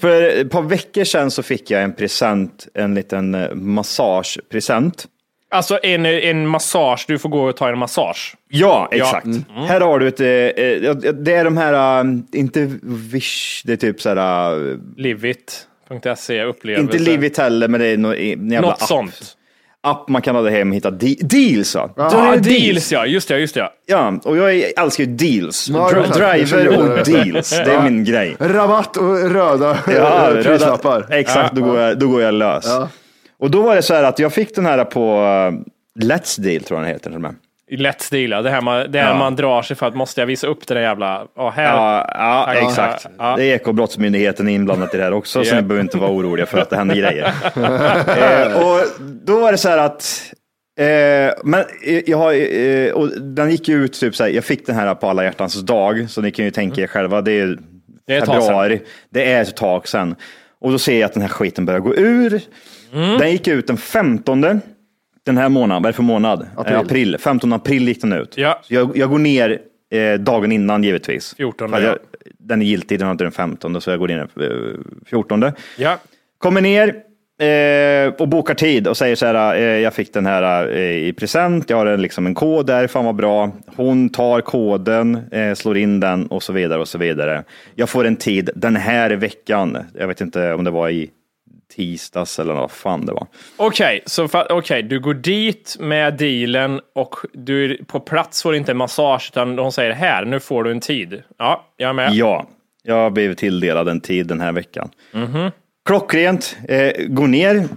För 0.00 0.22
ett 0.22 0.50
par 0.50 0.62
veckor 0.62 1.04
sedan 1.04 1.30
så 1.30 1.42
fick 1.42 1.70
jag 1.70 1.82
en 1.82 1.92
present, 1.92 2.68
en 2.74 2.94
liten 2.94 3.34
eh, 3.34 3.54
massagepresent. 3.54 5.06
Alltså 5.50 5.78
en, 5.82 6.06
en 6.06 6.46
massage, 6.46 7.04
du 7.08 7.18
får 7.18 7.28
gå 7.28 7.42
och 7.48 7.56
ta 7.56 7.68
en 7.68 7.78
massage. 7.78 8.36
Ja, 8.48 8.88
exakt. 8.92 9.26
Mm. 9.26 9.44
Här 9.68 9.80
har 9.80 9.98
du 9.98 10.08
ett, 10.08 10.20
eh, 10.20 10.26
eh, 10.28 10.94
det 11.12 11.34
är 11.34 11.44
de 11.44 11.56
här, 11.56 12.00
eh, 12.04 12.10
inte 12.32 12.70
Wish, 12.82 13.62
det 13.64 13.72
är 13.72 13.76
typ 13.76 14.00
så 14.00 14.08
här, 14.08 14.76
Livit.se 14.96 16.42
upplevelse. 16.44 16.82
inte 16.96 17.10
Livit 17.10 17.38
heller, 17.38 17.68
men 17.68 17.80
det 17.80 17.86
är 17.86 17.96
nå- 17.96 18.14
en 18.14 18.50
jävla 18.50 18.68
Något 18.68 18.82
app. 18.82 18.88
sånt. 18.88 19.34
App 19.80 20.08
man 20.08 20.22
kan 20.22 20.34
ladda 20.34 20.50
hem 20.50 20.70
och 20.70 20.76
hitta 20.76 20.90
de- 20.90 21.14
deals. 21.22 21.74
Ja, 21.74 21.90
är 22.32 22.36
det 22.36 22.48
deals 22.50 22.92
ja, 22.92 23.06
just 23.06 23.28
det, 23.28 23.38
just 23.38 23.54
det. 23.54 23.68
Ja, 23.86 24.20
och 24.24 24.36
jag 24.36 24.54
älskar 24.78 25.04
ju 25.04 25.10
deals. 25.16 25.68
Ja, 25.68 25.90
Dri-. 25.90 26.44
Driver 26.44 26.78
och 26.98 27.04
deals, 27.06 27.50
det 27.50 27.72
är 27.72 27.82
min 27.82 28.04
grej. 28.04 28.36
Rabatt 28.40 28.96
och 28.96 29.30
röda 29.30 29.78
Ja, 29.86 29.92
ja, 30.36 30.42
prislappar. 30.42 31.06
Exakt, 31.10 31.54
då, 31.54 31.62
går 31.62 31.78
jag, 31.78 31.98
då 31.98 32.08
går 32.08 32.22
jag 32.22 32.34
lös. 32.34 32.66
Och 33.38 33.50
då 33.50 33.62
var 33.62 33.76
det 33.76 33.82
så 33.82 33.94
här 33.94 34.04
att 34.04 34.18
jag 34.18 34.32
fick 34.32 34.54
den 34.54 34.66
här 34.66 34.84
på 34.84 35.14
uh, 35.14 36.04
Let's 36.04 36.40
Deal, 36.40 36.62
tror 36.62 36.80
jag 36.80 36.86
den 36.86 36.92
heter. 36.92 37.10
till 37.10 37.14
och 37.14 37.20
med. 37.20 37.34
Lätt 37.70 38.10
deal, 38.10 38.30
ja. 38.30 38.42
det 38.42 38.50
här 38.50 38.60
man, 38.60 38.92
det 38.92 39.00
här 39.00 39.08
Ja. 39.08 39.18
man 39.18 39.36
drar 39.36 39.62
sig 39.62 39.76
för 39.76 39.86
att 39.86 39.94
måste 39.94 40.20
jag 40.20 40.26
visa 40.26 40.46
upp 40.46 40.66
det 40.66 40.74
där 40.74 40.80
jävla... 40.80 41.26
Ja, 41.36 41.50
här. 41.50 41.64
Ja, 41.64 42.10
ja 42.14 42.54
Ja, 42.54 42.68
exakt. 42.68 43.06
ja. 43.18 43.36
Det 43.36 43.44
är 43.44 43.54
Ekobrottsmyndigheten 43.54 44.48
inblandat 44.48 44.94
i 44.94 44.96
det 44.96 45.02
här 45.02 45.12
också, 45.12 45.44
så 45.44 45.54
ni 45.54 45.62
behöver 45.62 45.82
inte 45.82 45.98
vara 45.98 46.10
oroliga 46.10 46.46
för 46.46 46.58
att 46.58 46.70
det 46.70 46.76
händer 46.76 46.94
grejer. 46.94 47.24
eh, 48.46 48.66
och 48.66 48.80
då 49.24 49.40
var 49.40 49.52
det 49.52 49.58
så 49.58 49.68
här 49.68 49.78
att 49.78 50.32
Eh, 50.78 51.34
men 51.44 51.64
eh, 51.84 52.02
jag 52.06 52.18
har, 52.18 52.32
eh, 52.32 52.92
och 52.92 53.20
den 53.20 53.50
gick 53.50 53.68
ju 53.68 53.84
ut, 53.84 53.92
typ 53.92 54.16
så 54.16 54.22
här, 54.22 54.30
jag 54.30 54.44
fick 54.44 54.66
den 54.66 54.74
här 54.76 54.94
på 54.94 55.08
alla 55.08 55.24
hjärtans 55.24 55.62
dag, 55.62 56.10
så 56.10 56.20
ni 56.20 56.30
kan 56.30 56.44
ju 56.44 56.50
tänka 56.50 56.80
er 56.80 56.86
själva, 56.86 57.20
det 57.20 57.32
är. 57.32 57.58
Det 58.06 58.14
är 58.14 58.20
februari, 58.20 58.80
det 59.10 59.32
är 59.32 59.42
ett 59.42 59.56
tag 59.56 59.88
sedan. 59.88 60.14
Och 60.60 60.70
då 60.72 60.78
ser 60.78 61.00
jag 61.00 61.06
att 61.06 61.12
den 61.12 61.22
här 61.22 61.28
skiten 61.28 61.64
börjar 61.64 61.80
gå 61.80 61.94
ur. 61.94 62.40
Mm. 62.92 63.18
Den 63.18 63.30
gick 63.30 63.48
ut 63.48 63.66
den 63.66 63.76
15 63.76 64.60
den 65.28 65.38
här 65.38 65.48
månaden, 65.48 65.82
vad 65.82 65.88
är 65.88 65.92
det 65.92 65.96
för 65.96 66.02
månad? 66.02 66.46
April. 66.56 66.74
Eh, 66.74 66.80
april. 66.80 67.16
15 67.18 67.52
april 67.52 67.88
gick 67.88 68.00
den 68.00 68.12
ut. 68.12 68.36
Ja. 68.36 68.60
Så 68.62 68.74
jag, 68.74 68.96
jag 68.96 69.10
går 69.10 69.18
ner 69.18 69.58
eh, 69.90 70.14
dagen 70.14 70.52
innan 70.52 70.84
givetvis. 70.84 71.34
14, 71.36 71.70
För 71.70 71.76
att 71.76 71.82
ja. 71.82 71.88
jag, 71.88 71.98
den 72.38 72.62
är 72.62 72.66
giltig, 72.66 72.98
den 72.98 73.06
har 73.06 73.12
inte 73.12 73.24
den 73.24 73.32
15 73.32 73.80
så 73.80 73.90
jag 73.90 73.98
går 73.98 74.08
ner 74.08 74.28
den 74.34 74.72
eh, 74.72 74.78
14. 75.06 75.52
Ja. 75.76 75.98
Kommer 76.38 76.60
ner 76.60 76.94
eh, 77.40 78.12
och 78.18 78.28
bokar 78.28 78.54
tid 78.54 78.88
och 78.88 78.96
säger 78.96 79.16
så 79.16 79.26
här, 79.26 79.56
eh, 79.56 79.62
jag 79.62 79.94
fick 79.94 80.12
den 80.12 80.26
här 80.26 80.68
eh, 80.68 81.08
i 81.08 81.12
present, 81.12 81.70
jag 81.70 81.76
har 81.76 81.86
en, 81.86 82.02
liksom 82.02 82.26
en 82.26 82.34
kod 82.34 82.66
där, 82.66 82.86
fan 82.86 83.04
vad 83.04 83.14
bra. 83.14 83.50
Hon 83.76 84.08
tar 84.08 84.40
koden, 84.40 85.18
eh, 85.32 85.54
slår 85.54 85.76
in 85.76 86.00
den 86.00 86.26
och 86.26 86.42
så 86.42 86.52
vidare 86.52 86.80
och 86.80 86.88
så 86.88 86.98
vidare. 86.98 87.44
Jag 87.74 87.88
får 87.88 88.04
en 88.04 88.16
tid 88.16 88.50
den 88.54 88.76
här 88.76 89.10
veckan, 89.10 89.78
jag 89.98 90.08
vet 90.08 90.20
inte 90.20 90.52
om 90.54 90.64
det 90.64 90.70
var 90.70 90.88
i 90.88 91.10
tisdags 91.76 92.38
eller 92.38 92.54
vad 92.54 92.70
fan 92.70 93.06
det 93.06 93.12
var. 93.12 93.26
Okej, 93.56 94.00
så 94.06 94.26
fa- 94.26 94.46
okej, 94.50 94.82
du 94.82 95.00
går 95.00 95.14
dit 95.14 95.76
med 95.80 96.14
dealen 96.16 96.80
och 96.94 97.14
du 97.32 97.64
är 97.64 97.84
på 97.84 98.00
plats 98.00 98.42
får 98.42 98.54
inte 98.54 98.70
en 98.72 98.76
massage 98.78 99.30
utan 99.32 99.56
de 99.56 99.72
säger 99.72 99.92
här, 99.92 100.24
nu 100.24 100.40
får 100.40 100.64
du 100.64 100.70
en 100.70 100.80
tid. 100.80 101.22
Ja, 101.38 101.66
jag 101.76 101.88
är 101.88 101.92
med. 101.92 102.12
Ja, 102.12 102.46
jag 102.82 102.94
har 102.94 103.10
blivit 103.10 103.38
tilldelad 103.38 103.88
en 103.88 104.00
tid 104.00 104.26
den 104.26 104.40
här 104.40 104.52
veckan. 104.52 104.90
Mhm. 105.12 105.50
Klockrent, 105.88 106.56
eh, 106.68 106.90
går 107.08 107.26
ner 107.26 107.68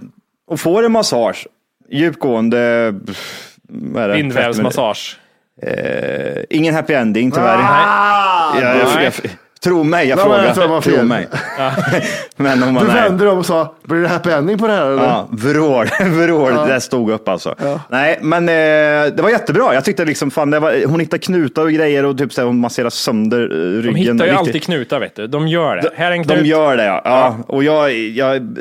och 0.46 0.60
får 0.60 0.82
en 0.84 0.92
massage. 0.92 1.46
Djupgående, 1.90 2.94
pff, 3.06 3.48
vad 3.68 4.02
är 4.04 4.08
det? 4.08 4.14
30 4.14 4.22
minuter. 4.22 4.40
Bindvävsmassage. 4.42 5.18
Eh, 5.62 6.42
ingen 6.50 6.74
happy 6.74 6.92
ending 6.94 7.30
tyvärr. 7.30 7.58
Ah, 7.62 8.60
jag, 8.60 8.76
jag, 8.76 9.04
jag, 9.04 9.12
tro 9.64 9.82
mig, 9.82 10.08
jag 10.08 10.18
Ja, 10.18 10.28
men 10.28 10.44
jag 10.44 10.54
tror 10.54 10.54
frågar. 10.54 10.68
det 10.68 10.72
var 10.74 10.80
Tro 10.80 10.92
fel. 10.92 11.04
mig. 11.06 11.28
Men 12.36 12.62
om 12.62 12.74
man 12.74 12.84
Du 12.84 12.90
är, 12.90 12.94
vände 13.08 13.24
dig 13.24 13.32
om 13.32 13.38
och 13.38 13.46
sa, 13.46 13.74
blir 13.82 14.00
det 14.00 14.08
happy 14.08 14.30
ending 14.30 14.58
på 14.58 14.66
det 14.66 14.72
här? 14.72 14.86
Eller? 14.90 15.02
Ja, 15.02 15.28
vrål, 15.30 15.86
vrål, 16.10 16.52
det 16.54 16.66
där 16.66 16.78
stod 16.80 17.10
upp 17.10 17.28
alltså. 17.28 17.54
Nej, 17.88 18.18
men 18.22 18.48
eh, 18.48 18.54
det 19.14 19.18
var 19.22 19.30
jättebra. 19.30 19.74
Jag 19.74 19.84
tyckte 19.84 20.04
liksom, 20.04 20.30
fan, 20.30 20.50
det 20.50 20.60
var, 20.60 20.86
hon 20.86 21.00
hittade 21.00 21.22
knutar 21.22 21.62
och 21.62 21.72
grejer 21.72 22.04
och 22.04 22.18
typ 22.18 22.32
så 22.32 22.40
här, 22.40 22.46
hon 22.46 22.60
masserade 22.60 22.90
sönder 22.90 23.40
eh, 23.40 23.82
ryggen. 23.82 23.92
De 23.94 23.98
hittar 23.98 24.12
ju 24.12 24.30
Riktigt- 24.30 24.38
alltid 24.38 24.62
knutar 24.62 25.00
vet 25.00 25.16
du. 25.16 25.26
De 25.26 25.48
gör 25.48 25.76
det. 25.76 25.90
här 25.96 26.06
är 26.06 26.10
en 26.12 26.24
knut. 26.24 26.38
De 26.38 26.44
gör 26.48 26.76
det, 26.76 26.84
ja. 26.84 27.00
ja. 27.04 27.36
Och 27.46 27.64
jag, 27.64 27.92
jag 27.92 28.56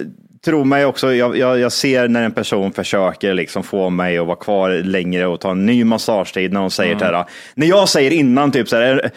tror 0.45 0.65
mig 0.65 0.85
också, 0.85 1.13
jag, 1.13 1.37
jag, 1.37 1.59
jag 1.59 1.71
ser 1.71 2.07
när 2.07 2.23
en 2.23 2.31
person 2.31 2.71
försöker 2.71 3.33
liksom 3.33 3.63
få 3.63 3.89
mig 3.89 4.17
att 4.17 4.25
vara 4.27 4.35
kvar 4.35 4.69
längre 4.69 5.27
och 5.27 5.39
ta 5.39 5.51
en 5.51 5.65
ny 5.65 5.83
massagetid 5.83 6.53
när 6.53 6.59
hon 6.59 6.71
säger 6.71 6.91
Mm. 6.95 7.11
det 7.11 7.17
här. 7.17 7.25
När 7.55 7.67
jag 7.67 7.89
säger 7.89 8.11
innan 8.11 8.51
typ 8.51 8.69
så 8.69 8.75
här, 8.75 9.11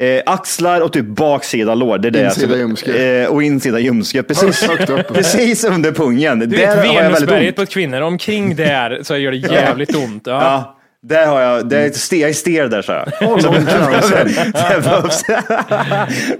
eh, 0.00 0.22
axlar 0.26 0.80
och 0.80 0.92
typ 0.92 1.06
baksida 1.06 1.74
lår. 1.74 1.98
Det 1.98 2.08
är 2.08 2.10
det 2.10 2.24
Insida 2.24 2.48
som- 2.48 2.58
ljumske. 2.58 3.22
Eh, 3.22 3.28
och 3.28 3.42
insida 3.42 3.78
ljumske, 3.78 4.22
precis, 4.22 4.68
precis 5.08 5.64
under 5.64 5.92
pungen. 5.92 6.38
Du 6.38 6.46
Där 6.46 6.56
vet 6.56 6.68
har 6.68 6.76
jag 6.76 6.94
väldigt 6.94 7.04
Venusberget 7.04 7.58
ont. 7.58 7.68
på 7.68 7.72
kvinnor, 7.72 8.00
omkring 8.00 8.56
där 8.56 9.00
så 9.02 9.16
gör 9.16 9.30
det 9.30 9.36
jävligt 9.36 9.94
ont. 9.96 10.22
Ja. 10.26 10.32
Ja, 10.42 10.74
där 11.02 11.26
har 11.26 11.40
jag, 11.40 11.68
det 11.68 11.78
är 11.78 11.90
ste, 11.90 12.16
jag 12.16 12.30
är 12.30 12.34
stel 12.34 12.70
där 12.70 12.82
så 12.82 12.92
jag. 12.92 13.08
Det 13.20 14.82
behövs, 14.84 15.22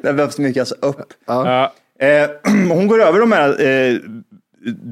det 0.02 0.12
behövs 0.12 0.38
mycket 0.38 0.60
alltså 0.60 0.74
upp. 0.82 1.06
Ja. 1.26 1.72
Eh, 2.00 2.28
hon 2.68 2.86
går 2.86 3.02
över 3.02 3.20
de 3.20 3.32
här 3.32 3.66
eh, 3.66 3.94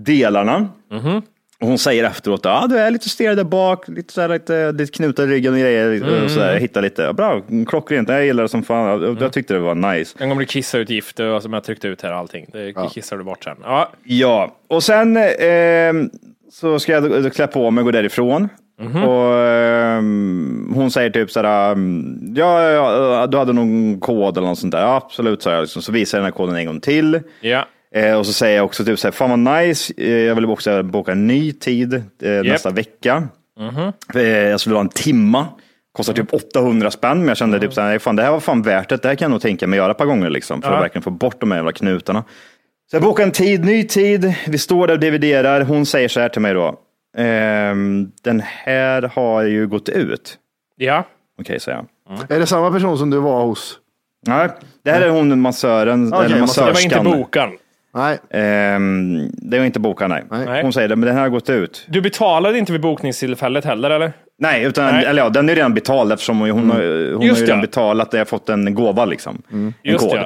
delarna. 0.04 0.68
Mhm. 0.92 1.22
Och 1.60 1.66
hon 1.68 1.78
säger 1.78 2.04
efteråt, 2.04 2.40
ja 2.44 2.62
ah, 2.64 2.66
du 2.66 2.78
är 2.78 2.90
lite 2.90 3.08
stel 3.08 3.36
där 3.36 3.44
bak, 3.44 3.88
lite, 3.88 4.12
så 4.12 4.20
här, 4.20 4.28
lite, 4.28 4.72
lite 4.72 4.92
knutar 4.92 5.24
i 5.24 5.26
ryggen 5.26 5.52
och 5.54 5.58
grejer. 5.60 6.24
Och 6.24 6.30
så 6.30 6.40
Mm. 6.40 6.52
här, 6.52 6.60
hittar 6.60 6.82
lite, 6.82 7.02
ja, 7.02 7.12
bra, 7.12 7.42
klockrent, 7.68 8.08
jag 8.08 8.24
gillar 8.24 8.42
det 8.42 8.48
som 8.48 8.62
fan. 8.62 9.02
Jag, 9.02 9.16
jag 9.20 9.32
tyckte 9.32 9.54
det 9.54 9.60
var 9.60 9.74
nice. 9.74 10.16
En 10.20 10.28
gång 10.28 10.38
blir 10.38 10.46
kissa 10.46 10.78
ut 10.78 10.90
gift 10.90 11.20
och 11.20 11.42
som 11.42 11.52
jag 11.52 11.64
tryckte 11.64 11.88
ut 11.88 12.02
här 12.02 12.12
allting. 12.12 12.46
Det 12.52 12.74
kissar 12.92 13.16
du 13.16 13.24
bort 13.24 13.44
sen. 13.44 13.56
Ja. 13.62 13.90
Ja, 14.04 14.56
och 14.68 14.82
sen 14.82 15.16
eh, 15.16 15.92
så 16.52 16.78
ska 16.78 16.92
jag 16.92 17.32
klä 17.34 17.46
på 17.46 17.70
mig 17.70 17.82
och 17.82 17.84
gå 17.84 17.90
därifrån. 17.90 18.48
Mhm. 18.80 19.02
Och 19.04 19.38
eh, 19.38 19.96
hon 20.74 20.90
säger 20.90 21.10
typ 21.10 21.30
sådär, 21.30 21.72
um, 21.72 22.34
ja, 22.36 22.62
ja, 22.70 23.14
ja, 23.20 23.26
du 23.26 23.38
hade 23.38 23.52
någon 23.52 24.00
kod 24.00 24.36
eller 24.38 24.48
något 24.48 24.58
sånt 24.58 24.72
där. 24.72 24.80
Ja, 24.80 24.96
absolut, 24.96 25.42
sa 25.42 25.52
jag. 25.52 25.60
Liksom. 25.60 25.82
Så 25.82 25.92
visar 25.92 26.18
jag 26.18 26.22
den 26.22 26.32
här 26.32 26.36
koden 26.36 26.56
en 26.56 26.66
gång 26.66 26.80
till. 26.80 27.20
Ja. 27.40 27.64
Eh, 27.94 28.18
och 28.18 28.26
så 28.26 28.32
säger 28.32 28.56
jag 28.56 28.64
också 28.64 28.84
typ 28.84 28.98
så 28.98 29.06
här, 29.06 29.12
fan 29.12 29.30
vad 29.44 29.56
nice, 29.58 29.92
eh, 29.96 30.10
jag 30.10 30.34
vill 30.34 30.44
också 30.44 30.82
boka 30.82 31.12
en 31.12 31.26
ny 31.26 31.52
tid 31.52 31.94
eh, 31.94 32.02
nästa 32.44 32.70
vecka. 32.70 33.28
Eh, 34.14 34.22
jag 34.22 34.60
skulle 34.60 34.76
ha 34.76 34.80
en 34.80 34.88
timma, 34.88 35.46
kostar 35.92 36.12
typ 36.12 36.32
800 36.34 36.90
spänn, 36.90 37.18
men 37.18 37.28
jag 37.28 37.36
kände 37.36 37.60
typ 37.60 37.72
så 37.72 37.80
här, 37.80 37.98
fan, 37.98 38.16
det 38.16 38.22
här 38.22 38.30
var 38.30 38.40
fan 38.40 38.62
värt 38.62 38.88
det, 38.88 38.96
det 39.02 39.08
här 39.08 39.14
kan 39.14 39.24
jag 39.26 39.30
nog 39.30 39.40
tänka 39.40 39.66
mig 39.66 39.76
göra 39.76 39.90
ett 39.90 39.98
par 39.98 40.06
gånger 40.06 40.30
liksom, 40.30 40.62
för 40.62 40.72
att 40.72 40.82
verkligen 40.82 41.02
få 41.02 41.10
bort 41.10 41.40
de 41.40 41.50
här 41.50 41.58
jävla 41.58 41.72
knutarna. 41.72 42.24
Så 42.90 42.96
jag 42.96 43.02
bokar 43.02 43.24
en 43.24 43.32
tid, 43.32 43.64
ny 43.64 43.84
tid, 43.84 44.34
vi 44.46 44.58
står 44.58 44.86
där 44.86 44.94
och 44.94 45.00
dividerar, 45.00 45.60
hon 45.60 45.86
säger 45.86 46.08
så 46.08 46.20
här 46.20 46.28
till 46.28 46.42
mig 46.42 46.54
då, 46.54 46.74
ehm, 47.16 48.10
den 48.22 48.42
här 48.44 49.02
har 49.14 49.42
ju 49.42 49.66
gått 49.66 49.88
ut. 49.88 50.38
Ja. 50.76 51.04
Okej, 51.40 51.60
säger 51.60 51.78
jag. 51.78 51.86
Är 52.30 52.40
det 52.40 52.46
samma 52.46 52.70
person 52.70 52.98
som 52.98 53.10
du 53.10 53.18
var 53.18 53.44
hos? 53.44 53.78
Nej, 54.26 54.48
det 54.84 54.90
här 54.90 55.00
är 55.00 55.08
hon 55.08 55.40
massören, 55.40 56.12
Okej, 56.14 56.26
eller 56.26 56.40
massör. 56.40 56.66
Det 56.66 56.72
var 56.72 56.80
inte 56.80 57.02
massörskan. 57.02 57.56
Nej. 57.96 58.18
Ehm, 58.30 59.28
det 59.32 59.58
var 59.58 59.66
inte 59.66 59.80
bokat, 59.80 60.08
nej. 60.10 60.24
Nej. 60.30 60.62
Hon 60.62 60.72
säger 60.72 60.88
det, 60.88 60.96
men 60.96 61.06
den 61.06 61.14
här 61.14 61.22
har 61.22 61.28
gått 61.28 61.50
ut. 61.50 61.86
Du 61.88 62.00
betalade 62.00 62.58
inte 62.58 62.72
vid 62.72 62.80
bokningstillfället 62.80 63.64
heller, 63.64 63.90
eller? 63.90 64.12
Nej, 64.38 64.64
utan, 64.64 64.94
Nej. 64.94 65.04
Eller 65.04 65.22
ja, 65.22 65.28
den 65.28 65.48
är 65.48 65.54
redan 65.54 65.74
betald 65.74 66.12
eftersom 66.12 66.40
hon, 66.40 66.50
hon, 66.50 66.70
har, 66.70 67.12
hon 67.14 67.22
Just 67.26 67.36
har 67.36 67.40
ju 67.40 67.46
redan 67.46 67.58
ja. 67.58 67.62
betalat, 67.66 68.08
jag 68.12 68.20
har 68.20 68.24
fått 68.24 68.48
en 68.48 68.74
gåva 68.74 69.04
liksom. 69.04 69.42
En 69.52 69.74
Just 69.82 70.10
kod. 70.10 70.16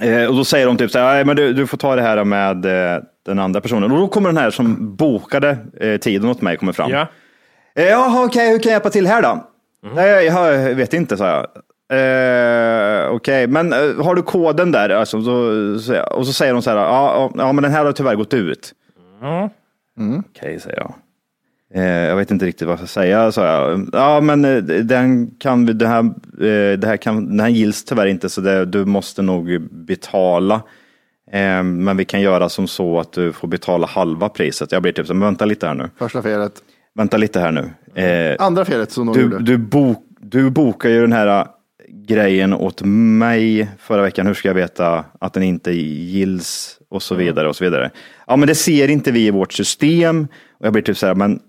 ja. 0.00 0.06
Eh, 0.06 0.26
och 0.28 0.34
då 0.36 0.44
säger 0.44 0.66
de 0.66 0.76
typ 0.76 0.90
så 0.90 0.98
här, 0.98 1.14
"Nej, 1.14 1.24
men 1.24 1.36
du, 1.36 1.52
du 1.52 1.66
får 1.66 1.76
ta 1.78 1.96
det 1.96 2.02
här 2.02 2.24
med 2.24 2.64
eh, 2.94 3.02
den 3.26 3.38
andra 3.38 3.60
personen. 3.60 3.92
Och 3.92 3.98
då 3.98 4.08
kommer 4.08 4.28
den 4.28 4.36
här 4.36 4.50
som 4.50 4.96
bokade 4.96 5.58
eh, 5.80 5.96
tiden 5.96 6.28
åt 6.30 6.40
mig 6.42 6.56
kommer 6.56 6.72
fram. 6.72 6.90
Ja. 6.90 7.06
Eh, 7.76 7.84
Jaha, 7.84 8.24
okej, 8.24 8.50
hur 8.50 8.58
kan 8.58 8.70
jag 8.70 8.76
hjälpa 8.76 8.90
till 8.90 9.06
här 9.06 9.22
då? 9.22 9.48
Nej, 9.94 10.24
jag 10.26 10.74
vet 10.74 10.94
inte, 10.94 11.16
sa 11.16 11.26
jag. 11.28 11.46
Eh, 11.92 13.10
okej, 13.10 13.46
men 13.46 13.72
eh, 13.72 14.04
har 14.04 14.14
du 14.14 14.22
koden 14.22 14.72
där? 14.72 14.88
Alltså, 14.90 15.22
så, 15.22 15.78
så, 15.78 16.02
och 16.02 16.26
så 16.26 16.32
säger 16.32 16.52
de 16.52 16.62
så 16.62 16.70
här, 16.70 16.76
ja, 16.76 17.30
ja, 17.34 17.52
men 17.52 17.62
den 17.62 17.72
här 17.72 17.84
har 17.84 17.92
tyvärr 17.92 18.14
gått 18.14 18.34
ut. 18.34 18.72
Okej, 20.28 20.60
säger 20.60 20.76
jag. 20.76 20.94
Eh, 21.74 21.84
jag 22.08 22.16
vet 22.16 22.30
inte 22.30 22.46
riktigt 22.46 22.66
vad 22.66 22.72
jag 22.72 22.78
ska 22.78 23.00
säga, 23.00 23.32
sa 23.32 23.46
jag. 23.46 23.88
Ja, 23.92 24.20
men 24.20 24.42
den 24.86 25.30
kan 25.38 25.66
vi, 25.66 25.72
det 25.72 25.86
här, 25.88 25.98
eh, 25.98 26.78
det 26.78 26.84
här 26.86 26.96
kan, 26.96 27.26
den 27.26 27.40
här 27.40 27.48
gills 27.48 27.84
tyvärr 27.84 28.06
inte, 28.06 28.28
så 28.28 28.40
det, 28.40 28.64
du 28.64 28.84
måste 28.84 29.22
nog 29.22 29.60
betala. 29.70 30.54
Eh, 31.32 31.62
men 31.62 31.96
vi 31.96 32.04
kan 32.04 32.20
göra 32.20 32.48
som 32.48 32.68
så 32.68 33.00
att 33.00 33.12
du 33.12 33.32
får 33.32 33.48
betala 33.48 33.86
halva 33.86 34.28
priset. 34.28 34.72
Jag 34.72 34.82
blir 34.82 34.92
typ 34.92 35.06
så, 35.06 35.14
men 35.14 35.26
vänta 35.26 35.44
lite 35.44 35.66
här 35.66 35.74
nu. 35.74 35.90
Första 35.98 36.22
felet. 36.22 36.52
Vänta 36.94 37.16
lite 37.16 37.40
här 37.40 37.52
nu. 37.52 37.70
Eh, 38.02 38.36
Andra 38.38 38.64
felet 38.64 38.92
som 38.92 39.06
de 39.06 39.12
du, 39.12 39.22
gjorde. 39.22 39.38
du, 39.38 39.58
bok, 39.58 40.06
du 40.20 40.50
bokar 40.50 40.88
ju 40.88 41.00
den 41.00 41.12
här 41.12 41.46
grejen 41.88 42.52
åt 42.52 42.82
mig 42.84 43.68
förra 43.78 44.02
veckan. 44.02 44.26
Hur 44.26 44.34
ska 44.34 44.48
jag 44.48 44.54
veta 44.54 45.04
att 45.20 45.32
den 45.32 45.42
inte 45.42 45.72
gills 45.72 46.78
och 46.90 47.02
så 47.02 47.14
vidare 47.14 47.48
och 47.48 47.56
så 47.56 47.64
vidare. 47.64 47.90
Ja, 48.26 48.36
men 48.36 48.48
det 48.48 48.54
ser 48.54 48.88
inte 48.88 49.12
vi 49.12 49.26
i 49.26 49.30
vårt 49.30 49.52
system. 49.52 50.28
Och 50.58 50.66
jag 50.66 50.72
blir 50.72 50.82
typ 50.82 50.96
så 50.96 51.06
här, 51.06 51.14
men 51.14 51.40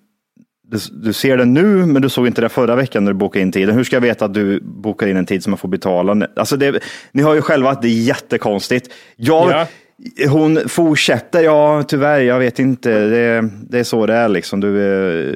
du, 0.67 0.77
du 0.91 1.13
ser 1.13 1.37
det 1.37 1.45
nu, 1.45 1.85
men 1.85 2.01
du 2.01 2.09
såg 2.09 2.27
inte 2.27 2.41
det 2.41 2.49
förra 2.49 2.75
veckan 2.75 3.03
när 3.03 3.11
du 3.11 3.17
bokade 3.17 3.43
in 3.43 3.51
tiden. 3.51 3.75
Hur 3.75 3.83
ska 3.83 3.95
jag 3.95 4.01
veta 4.01 4.25
att 4.25 4.33
du 4.33 4.61
bokar 4.61 5.07
in 5.07 5.17
en 5.17 5.25
tid 5.25 5.43
som 5.43 5.53
jag 5.53 5.59
får 5.59 5.69
betala? 5.69 6.27
Alltså 6.35 6.57
det, 6.57 6.83
ni 7.11 7.21
har 7.21 7.35
ju 7.35 7.41
själva 7.41 7.69
att 7.69 7.81
det 7.81 7.87
är 7.87 8.01
jättekonstigt. 8.01 8.93
Jag, 9.15 9.51
Ja. 9.51 9.67
Hon 10.29 10.59
fortsätter, 10.69 11.43
ja 11.43 11.83
tyvärr, 11.83 12.19
jag 12.19 12.39
vet 12.39 12.59
inte. 12.59 12.89
Det, 12.89 13.49
det 13.69 13.79
är 13.79 13.83
så 13.83 14.05
det 14.05 14.13
är 14.13 14.29
liksom. 14.29 14.59
Du 14.59 14.81
eh, 14.81 15.35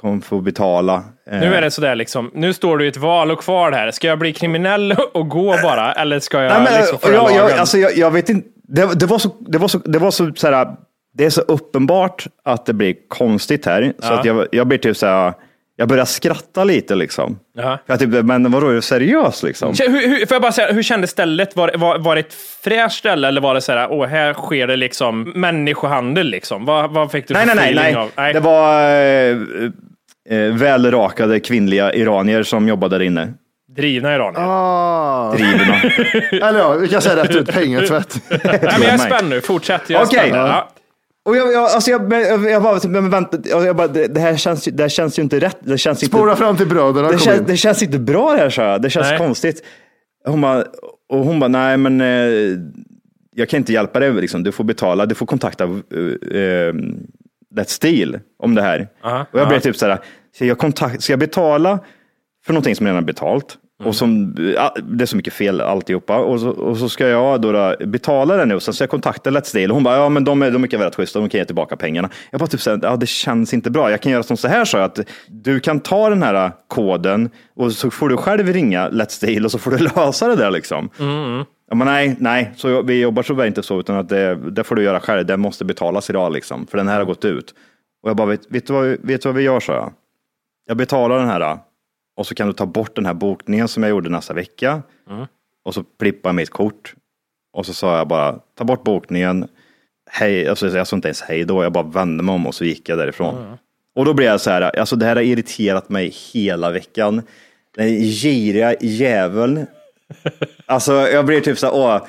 kommer 0.00 0.20
få 0.20 0.40
betala. 0.40 0.94
Eh, 1.30 1.40
Nu 1.40 1.54
är 1.54 1.60
det 1.60 1.70
sådär 1.70 1.94
liksom, 1.94 2.30
nu 2.34 2.52
står 2.52 2.78
du 2.78 2.84
i 2.84 2.88
ett 2.88 2.96
val 2.96 3.30
och 3.30 3.40
kvar 3.40 3.72
här. 3.72 3.90
Ska 3.90 4.08
jag 4.08 4.18
bli 4.18 4.32
kriminell 4.32 4.92
och 5.14 5.28
gå 5.28 5.56
bara, 5.62 5.92
eller 5.92 6.20
ska 6.20 6.42
jag 6.42 6.52
Nej, 6.52 6.70
men, 6.72 6.80
liksom 6.80 7.12
jag, 7.14 7.32
jag, 7.32 7.52
alltså, 7.52 7.78
jag, 7.78 7.96
jag 7.96 8.10
vet 8.10 8.28
inte. 8.28 8.48
Det, 8.62 9.00
det 9.00 9.06
var 9.06 9.18
så, 9.18 9.28
det 9.40 9.58
var 9.58 9.68
så, 9.68 9.78
det 9.78 9.98
var 9.98 10.10
så, 10.10 10.32
så 10.36 10.50
här, 10.50 10.68
det 11.14 11.24
är 11.24 11.30
så 11.30 11.40
uppenbart 11.40 12.26
att 12.44 12.66
det 12.66 12.72
blir 12.72 12.94
konstigt 13.08 13.66
här. 13.66 13.92
Så 13.98 14.12
Ja. 14.12 14.18
att 14.18 14.24
jag, 14.24 14.46
jag 14.52 14.66
blir 14.66 14.78
typ 14.78 14.96
så 14.96 15.06
här, 15.06 15.32
jag 15.76 15.88
börjar 15.88 16.04
skratta 16.04 16.64
lite 16.64 16.94
liksom. 16.94 17.38
Ja. 17.56 17.78
Jag 17.86 17.98
typ, 17.98 18.08
men 18.24 18.50
vadå, 18.52 18.68
är 18.68 18.72
du 18.74 18.82
seriös 18.82 19.42
liksom? 19.42 19.74
Hur, 19.78 19.88
hur, 20.08 20.26
får 20.26 20.34
jag 20.34 20.42
bara 20.42 20.52
säga, 20.52 20.72
hur 20.72 20.82
kändes 20.82 21.10
stället? 21.10 21.56
Var, 21.56 21.72
var, 21.76 21.98
var 21.98 22.14
det 22.14 22.20
ett 22.20 22.34
fräscht 22.64 22.98
ställe 22.98 23.28
eller 23.28 23.40
var 23.40 23.54
det 23.54 23.60
så 23.60 23.72
här, 23.72 23.88
åh, 23.92 24.06
här 24.06 24.34
sker 24.34 24.66
det 24.66 24.76
liksom 24.76 25.22
människohandel 25.34 26.26
liksom? 26.26 26.64
Vad, 26.64 26.90
vad 26.90 27.10
fick 27.10 27.28
du 27.28 27.34
Nej, 27.34 27.46
för 27.46 27.54
nej, 27.54 27.74
nej, 27.74 27.84
feeling 27.84 28.10
nej. 28.16 28.28
av? 28.28 28.34
Det 28.34 28.40
var 28.40 28.82
eh, 28.82 29.70
eh, 30.30 30.38
välrakade 30.38 31.40
kvinnliga 31.40 31.94
iranier 31.94 32.42
som 32.42 32.68
jobbade 32.68 32.98
där 32.98 33.04
inne. 33.04 33.32
Drivna 33.76 34.14
iranier. 34.14 34.40
Ah. 34.40 35.32
Drivna. 35.34 35.74
Eller 36.48 36.58
ja, 36.58 36.72
vi 36.72 36.88
kan 36.88 37.02
säga 37.02 37.24
rätt 37.24 37.36
ut, 37.36 37.52
pengatvätt. 37.52 38.22
nej, 38.28 38.38
men 38.62 38.82
jag 38.82 38.94
är 38.94 38.98
spänd 38.98 39.28
nu, 39.28 39.40
fortsätt. 39.40 39.82
Okej. 39.90 40.30
Ja. 40.32 40.70
Och 41.24 41.36
jag, 41.36 41.52
jag, 41.52 41.62
alltså 41.62 41.90
jag, 41.90 42.12
jag, 42.12 42.50
jag 42.50 42.62
bara, 42.62 42.88
men 42.88 43.10
vänta, 43.10 43.38
jag 43.44 43.76
bara, 43.76 43.88
det, 43.88 44.06
det, 44.06 44.20
här 44.20 44.36
känns, 44.36 44.68
ju- 44.68 44.72
det 44.72 44.82
här 44.82 44.88
känns 44.88 45.18
ju 45.18 45.22
inte 45.22 45.40
rätt. 45.40 45.58
Det 45.60 45.78
känns 45.78 46.02
inte, 46.02 46.16
Spåra 46.16 46.36
fram 46.36 46.56
till 46.56 46.66
bröderna. 46.66 47.10
det, 47.10 47.18
känns, 47.18 47.40
det 47.46 47.56
känns 47.56 47.82
inte 47.82 47.98
bra 47.98 48.32
det 48.32 48.38
här, 48.38 48.50
sa 48.50 48.62
jag. 48.62 48.82
Det 48.82 48.90
känns 48.90 49.08
Nej. 49.08 49.18
konstigt. 49.18 49.62
Hon 50.26 50.40
bara, 50.40 50.64
och 51.08 51.24
hon 51.24 51.40
bara, 51.40 51.48
nej 51.48 51.76
men 51.76 52.00
eh, 52.00 52.58
jag 53.34 53.48
kan 53.48 53.58
inte 53.58 53.72
hjälpa 53.72 54.00
dig, 54.00 54.12
liksom. 54.12 54.42
du 54.42 54.52
får 54.52 54.64
betala, 54.64 55.06
du 55.06 55.14
får 55.14 55.26
kontakta 55.26 55.64
uh, 55.64 56.74
uh, 57.52 57.60
Let's 57.60 57.70
Steel 57.70 58.20
om 58.38 58.54
det 58.54 58.62
här. 58.62 58.88
Aha, 59.02 59.26
och 59.32 59.40
jag 59.40 59.48
blev 59.48 59.60
typ 59.60 59.76
så 59.76 59.86
här, 59.86 59.98
ska 60.34 60.44
jag, 60.44 60.58
kontakt, 60.58 61.02
ska 61.02 61.12
jag 61.12 61.20
betala 61.20 61.78
för 62.44 62.52
någonting 62.52 62.76
som 62.76 62.86
redan 62.86 63.02
är 63.02 63.06
betalt? 63.06 63.58
Mm. 63.80 63.88
Och 63.88 63.94
som, 63.94 64.34
det 64.82 65.04
är 65.04 65.06
så 65.06 65.16
mycket 65.16 65.32
fel 65.32 65.60
alltihopa. 65.60 66.16
Och 66.18 66.40
så, 66.40 66.48
och 66.50 66.76
så 66.76 66.88
ska 66.88 67.08
jag 67.08 67.40
då, 67.40 67.52
då 67.52 67.74
betala 67.86 68.36
det 68.36 68.44
nu 68.44 68.54
och 68.54 68.62
sen 68.62 68.74
ska 68.74 68.82
jag 68.82 68.90
kontakta 68.90 69.30
Let's 69.30 69.54
Deal. 69.54 69.70
Och 69.70 69.74
hon 69.74 69.84
bara, 69.84 69.96
ja 69.96 70.08
men 70.08 70.24
de 70.24 70.42
är, 70.42 70.50
de 70.50 70.64
är 70.64 70.68
rätt 70.68 70.94
schyssta, 70.94 71.18
de 71.20 71.28
kan 71.28 71.38
ge 71.38 71.44
tillbaka 71.44 71.76
pengarna. 71.76 72.10
Jag 72.30 72.40
bara 72.40 72.46
typ 72.46 72.60
så 72.60 72.70
här, 72.70 72.80
ja 72.82 72.96
det 72.96 73.08
känns 73.08 73.54
inte 73.54 73.70
bra. 73.70 73.90
Jag 73.90 74.00
kan 74.00 74.12
göra 74.12 74.22
som 74.22 74.36
så 74.36 74.48
här, 74.48 74.64
så 74.64 74.78
att 74.78 74.98
du 75.28 75.60
kan 75.60 75.80
ta 75.80 76.08
den 76.10 76.22
här 76.22 76.52
koden 76.68 77.30
och 77.56 77.72
så 77.72 77.90
får 77.90 78.08
du 78.08 78.16
själv 78.16 78.46
ringa 78.52 78.88
Let's 78.88 79.26
Deal 79.26 79.44
och 79.44 79.50
så 79.50 79.58
får 79.58 79.70
du 79.70 79.78
lösa 79.96 80.28
det 80.28 80.36
där 80.36 80.50
liksom. 80.50 80.90
Ja, 81.68 81.74
men 81.76 81.86
nej, 81.86 82.16
nej, 82.18 82.52
så 82.56 82.82
vi 82.82 83.00
jobbar 83.00 83.22
så 83.22 83.44
inte 83.44 83.62
så, 83.62 83.80
utan 83.80 83.96
att 83.96 84.08
det, 84.08 84.34
det 84.50 84.64
får 84.64 84.76
du 84.76 84.82
göra 84.82 85.00
själv. 85.00 85.26
Det 85.26 85.36
måste 85.36 85.64
betalas 85.64 86.10
idag 86.10 86.32
liksom, 86.32 86.66
för 86.66 86.78
den 86.78 86.88
här 86.88 86.98
har 86.98 87.04
gått 87.04 87.24
ut. 87.24 87.54
Och 88.02 88.10
jag 88.10 88.16
bara, 88.16 88.26
vet, 88.28 88.40
vet, 88.50 88.66
du, 88.66 88.72
vad, 88.72 88.84
vi- 88.84 88.96
vet 89.02 89.22
du 89.22 89.28
vad 89.28 89.36
vi 89.36 89.42
gör, 89.42 89.60
sa 89.60 89.72
jag. 89.72 89.92
Jag 90.68 90.76
betalar 90.76 91.18
den 91.18 91.28
här 91.28 91.58
och 92.20 92.26
så 92.26 92.34
kan 92.34 92.46
du 92.46 92.52
ta 92.52 92.66
bort 92.66 92.96
den 92.96 93.06
här 93.06 93.14
bokningen 93.14 93.68
som 93.68 93.82
jag 93.82 93.90
gjorde 93.90 94.08
nästa 94.10 94.34
vecka. 94.34 94.82
Och 95.64 95.74
så 95.74 95.82
plippar 95.82 96.28
jag 96.28 96.34
mitt 96.34 96.50
kort. 96.50 96.94
Och 97.52 97.66
så 97.66 97.74
sa 97.74 97.98
jag 97.98 98.08
bara, 98.08 98.38
ta 98.58 98.64
bort 98.64 98.82
bokningen. 98.84 99.48
Hej, 100.10 100.48
alltså, 100.48 100.68
jag 100.68 100.86
sa 100.86 100.96
inte 100.96 101.08
ens 101.08 101.20
hej 101.22 101.44
då, 101.44 101.62
jag 101.62 101.72
bara 101.72 101.84
vände 101.84 102.22
mig 102.22 102.34
om 102.34 102.46
och 102.46 102.54
så 102.54 102.64
gick 102.64 102.88
jag 102.88 102.98
därifrån. 102.98 103.56
Och 103.94 104.04
då 104.04 104.14
blev 104.14 104.28
jag 104.28 104.40
så 104.40 104.50
här, 104.50 104.78
alltså 104.78 104.96
det 104.96 105.06
här 105.06 105.16
har 105.16 105.22
irriterat 105.22 105.88
mig 105.88 106.14
hela 106.32 106.70
veckan. 106.70 107.22
Den 107.76 107.88
giriga 108.00 108.74
jäveln. 108.80 109.66
Alltså 110.66 110.92
jag 110.92 111.26
blir 111.26 111.40
typ 111.40 111.58
så 111.58 111.66
här, 111.66 111.74
åh. 111.74 112.06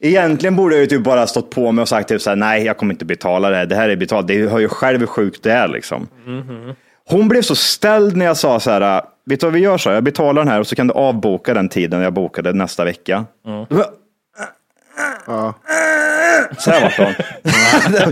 Egentligen 0.00 0.56
borde 0.56 0.74
jag 0.74 0.80
ju 0.80 0.86
typ 0.86 1.04
bara 1.04 1.26
stått 1.26 1.50
på 1.50 1.72
mig 1.72 1.82
och 1.82 1.88
sagt 1.88 2.08
typ 2.08 2.22
så 2.22 2.30
här, 2.30 2.36
nej 2.36 2.64
jag 2.64 2.76
kommer 2.76 2.94
inte 2.94 3.04
betala 3.04 3.50
det 3.50 3.56
här, 3.56 3.66
det 3.66 3.76
här 3.76 3.88
är 3.88 3.96
betalt, 3.96 4.26
det 4.26 4.48
hör 4.48 4.58
ju 4.58 4.68
själv 4.68 5.00
hur 5.00 5.06
sjukt 5.06 5.42
det 5.42 5.52
är 5.52 5.68
liksom. 5.68 6.08
Hon 7.08 7.28
blev 7.28 7.42
så 7.42 7.54
ställd 7.54 8.16
när 8.16 8.24
jag 8.24 8.36
sa 8.36 8.60
så 8.60 8.70
här, 8.70 9.02
vet 9.26 9.40
du 9.40 9.46
vad 9.46 9.52
vi 9.54 9.60
gör 9.60 9.78
så 9.78 9.90
jag 9.90 10.04
betalar 10.04 10.42
den 10.42 10.52
här 10.52 10.60
och 10.60 10.66
så 10.66 10.76
kan 10.76 10.86
du 10.86 10.94
avboka 10.94 11.54
den 11.54 11.68
tiden 11.68 12.00
jag 12.00 12.12
bokade 12.12 12.52
nästa 12.52 12.84
vecka. 12.84 13.24
Bara, 13.70 13.84
Ja. 15.26 15.54
Så 16.58 16.70
här 16.70 16.82
vart 16.82 16.98
hon. 16.98 17.14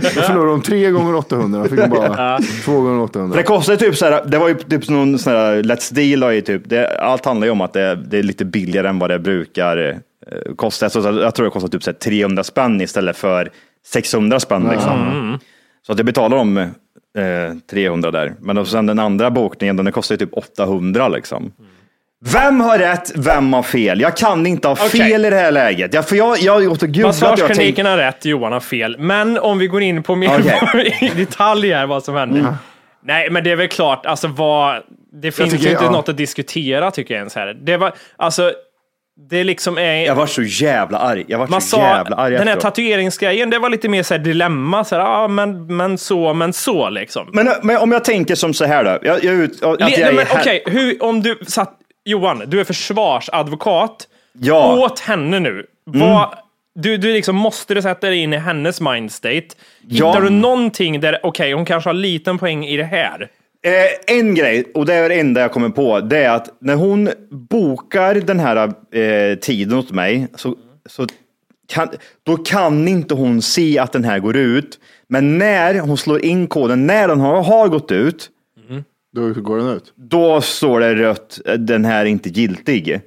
Då 0.02 0.20
förlorade 0.22 0.50
de 0.50 0.62
tre 0.62 0.90
gånger 0.90 1.14
800. 1.14 1.64
Fick 1.68 1.78
de 1.78 1.88
bara 1.88 2.38
två 2.64 2.80
gånger 2.80 3.02
800. 3.02 3.34
För 3.34 3.42
det 3.42 3.46
kostar 3.46 3.76
typ 3.76 3.96
så 3.96 4.04
här, 4.04 4.24
det 4.26 4.38
var 4.38 4.48
ju 4.48 4.54
typ 4.54 4.88
någon 4.88 5.18
sån 5.18 5.32
här 5.32 5.62
Let's 5.62 5.94
Deal 5.94 6.34
ju 6.34 6.40
typ, 6.40 6.62
det, 6.64 6.98
allt 7.00 7.24
handlar 7.24 7.46
ju 7.46 7.50
om 7.50 7.60
att 7.60 7.72
det, 7.72 7.94
det 7.96 8.18
är 8.18 8.22
lite 8.22 8.44
billigare 8.44 8.88
än 8.88 8.98
vad 8.98 9.10
det 9.10 9.18
brukar 9.18 10.02
eh, 10.26 10.54
kosta. 10.56 10.90
Så 10.90 10.98
jag 11.00 11.34
tror 11.34 11.44
det 11.46 11.50
kostar 11.50 11.68
typ 11.68 11.82
så 11.82 11.90
här 11.90 11.98
300 11.98 12.44
spänn 12.44 12.80
istället 12.80 13.16
för 13.16 13.50
600 13.86 14.40
spänn 14.40 14.68
liksom. 14.72 15.38
Så 15.86 15.92
att 15.92 15.98
jag 15.98 16.06
betalar 16.06 16.36
om 16.36 16.66
eh, 17.18 17.56
300 17.70 18.10
där. 18.10 18.34
Men 18.40 18.56
då, 18.56 18.64
sen 18.64 18.86
den 18.86 18.98
andra 18.98 19.30
bokningen, 19.30 19.76
den 19.76 19.92
kostar 19.92 20.14
ju 20.14 20.18
typ 20.18 20.34
800 20.34 21.08
liksom. 21.08 21.52
Vem 22.24 22.60
har 22.60 22.78
rätt? 22.78 23.12
Vem 23.16 23.52
har 23.52 23.62
fel? 23.62 24.00
Jag 24.00 24.16
kan 24.16 24.46
inte 24.46 24.68
ha 24.68 24.72
Okej. 24.74 24.88
fel 24.90 25.24
i 25.24 25.30
det 25.30 25.36
här 25.36 25.50
läget. 25.52 25.94
Jag, 25.94 26.08
för 26.08 26.16
jag, 26.16 26.38
jag 26.38 26.62
jag 26.64 26.68
har 26.70 26.76
tänkt- 26.76 27.02
Massagekliniken 27.02 27.86
har 27.86 27.96
rätt, 27.96 28.24
Johan 28.24 28.52
har 28.52 28.60
fel. 28.60 28.96
Men 28.98 29.38
om 29.38 29.58
vi 29.58 29.66
går 29.66 29.82
in 29.82 30.02
på 30.02 30.14
mer 30.14 30.30
Okej. 30.40 30.98
i 31.14 31.18
detalj 31.18 31.72
här 31.72 31.86
vad 31.86 32.04
som 32.04 32.14
händer. 32.14 32.54
Nej, 33.04 33.30
men 33.30 33.44
det 33.44 33.50
är 33.50 33.56
väl 33.56 33.68
klart, 33.68 34.06
alltså 34.06 34.28
vad... 34.28 34.82
Det 35.22 35.32
finns 35.32 35.50
tycker- 35.52 35.64
ju 35.64 35.70
inte 35.70 35.84
ja. 35.84 35.90
något 35.90 36.08
att 36.08 36.16
diskutera 36.16 36.90
tycker 36.90 37.14
jag 37.14 37.18
ens 37.18 37.34
här. 37.34 37.54
Det 37.62 37.76
var, 37.76 37.92
alltså, 38.16 38.52
det 39.30 39.44
liksom 39.44 39.78
är... 39.78 40.06
Jag 40.06 40.14
var 40.14 40.26
så 40.26 40.42
jävla 40.42 40.98
arg. 40.98 41.24
Jag 41.28 41.38
var 41.38 41.46
Man 41.48 41.60
så 41.60 41.76
jävla 41.76 42.16
arg 42.16 42.30
den 42.34 42.48
här 42.48 42.56
efteråt. 42.56 42.74
tatueringsgrejen, 42.74 43.50
det 43.50 43.58
var 43.58 43.70
lite 43.70 43.88
mer 43.88 44.02
så 44.02 44.16
dilemma. 44.18 44.84
Så 44.84 44.94
här, 44.96 45.02
ah, 45.24 45.28
men, 45.28 45.76
men 45.76 45.98
så, 45.98 46.34
men 46.34 46.52
så 46.52 46.90
liksom. 46.90 47.30
Men, 47.32 47.48
men 47.62 47.76
om 47.76 47.92
jag 47.92 48.04
tänker 48.04 48.34
som 48.34 48.54
så 48.54 48.64
här 48.64 48.84
då. 48.84 48.98
Jag, 49.02 49.24
jag, 49.24 49.44
att 49.44 49.80
Le- 49.90 50.00
jag 50.00 50.14
men, 50.14 50.26
Okej, 50.32 50.62
hur- 50.66 51.02
om 51.02 51.22
du 51.22 51.38
satt... 51.46 51.78
Johan, 52.04 52.42
du 52.46 52.60
är 52.60 52.64
försvarsadvokat. 52.64 54.08
Ja. 54.32 54.76
Åt 54.84 55.00
henne 55.00 55.40
nu. 55.40 55.66
Vad, 55.84 56.34
Du, 56.74 56.96
du 56.96 57.12
liksom 57.12 57.36
måste 57.36 57.74
du 57.74 57.82
sätta 57.82 58.06
dig 58.06 58.18
in 58.18 58.32
i 58.32 58.36
hennes 58.36 58.80
mindstate. 58.80 59.46
Ja. 59.88 60.08
Hittar 60.08 60.20
du 60.20 60.30
någonting 60.30 61.00
där, 61.00 61.18
okej, 61.22 61.52
hon 61.52 61.64
kanske 61.64 61.88
har 61.90 61.94
liten 61.94 62.38
poäng 62.38 62.64
i 62.66 62.76
det 62.76 62.84
här. 62.84 63.28
Eh, 63.64 64.16
en 64.16 64.34
grej, 64.34 64.64
och 64.74 64.86
det 64.86 64.94
är 64.94 65.08
det 65.08 65.14
enda 65.20 65.40
jag 65.40 65.52
kommer 65.52 65.68
på, 65.68 66.00
det 66.00 66.16
är 66.18 66.30
att 66.30 66.48
när 66.60 66.74
hon 66.74 67.08
bokar 67.30 68.14
den 68.14 68.40
här 68.40 68.56
eh, 68.96 69.38
tiden 69.38 69.78
åt 69.78 69.90
mig, 69.90 70.26
så, 70.36 70.56
så 70.86 71.06
kan, 71.68 71.88
då 72.22 72.36
kan 72.36 72.88
inte 72.88 73.14
hon 73.14 73.42
se 73.42 73.78
att 73.78 73.92
den 73.92 74.04
här 74.04 74.18
går 74.18 74.36
ut. 74.36 74.78
Men 75.08 75.38
när 75.38 75.80
hon 75.80 75.96
slår 75.96 76.24
in 76.24 76.46
koden, 76.46 76.86
när 76.86 77.08
den 77.08 77.20
har, 77.20 77.42
har 77.42 77.68
gått 77.68 77.92
ut, 77.92 78.30
Då 79.14 79.32
går 79.32 79.58
den 79.58 79.68
ut. 79.68 79.92
då 79.96 80.40
står 80.40 80.80
det 80.80 80.94
rött, 80.94 81.40
eh, 81.46 81.54
den 81.54 81.84
här 81.84 82.00
är 82.00 82.04
inte 82.04 82.28
giltig. 82.28 83.00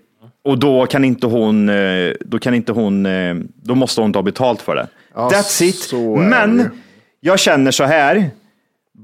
Och 0.44 0.60
då 0.60 0.86
kan 0.86 1.06
inte 1.06 1.28
hon, 1.28 1.70
eh, 1.70 2.12
då 2.20 2.40
kan 2.40 2.54
inte 2.54 2.72
hon, 2.72 3.06
eh, 3.06 3.36
då 3.64 3.76
måste 3.76 4.02
hon 4.02 4.14
ta 4.14 4.22
betalt 4.22 4.62
för 4.62 4.76
det. 4.76 4.88
Ja, 5.16 5.30
That's 5.30 5.64
it. 5.64 5.76
så 5.76 5.96
är 5.96 6.18
det 6.18 6.24
ju. 6.24 6.30
Men 6.30 6.70
jag 7.20 7.40
känner 7.40 7.72
så 7.72 7.84
här. 7.84 8.30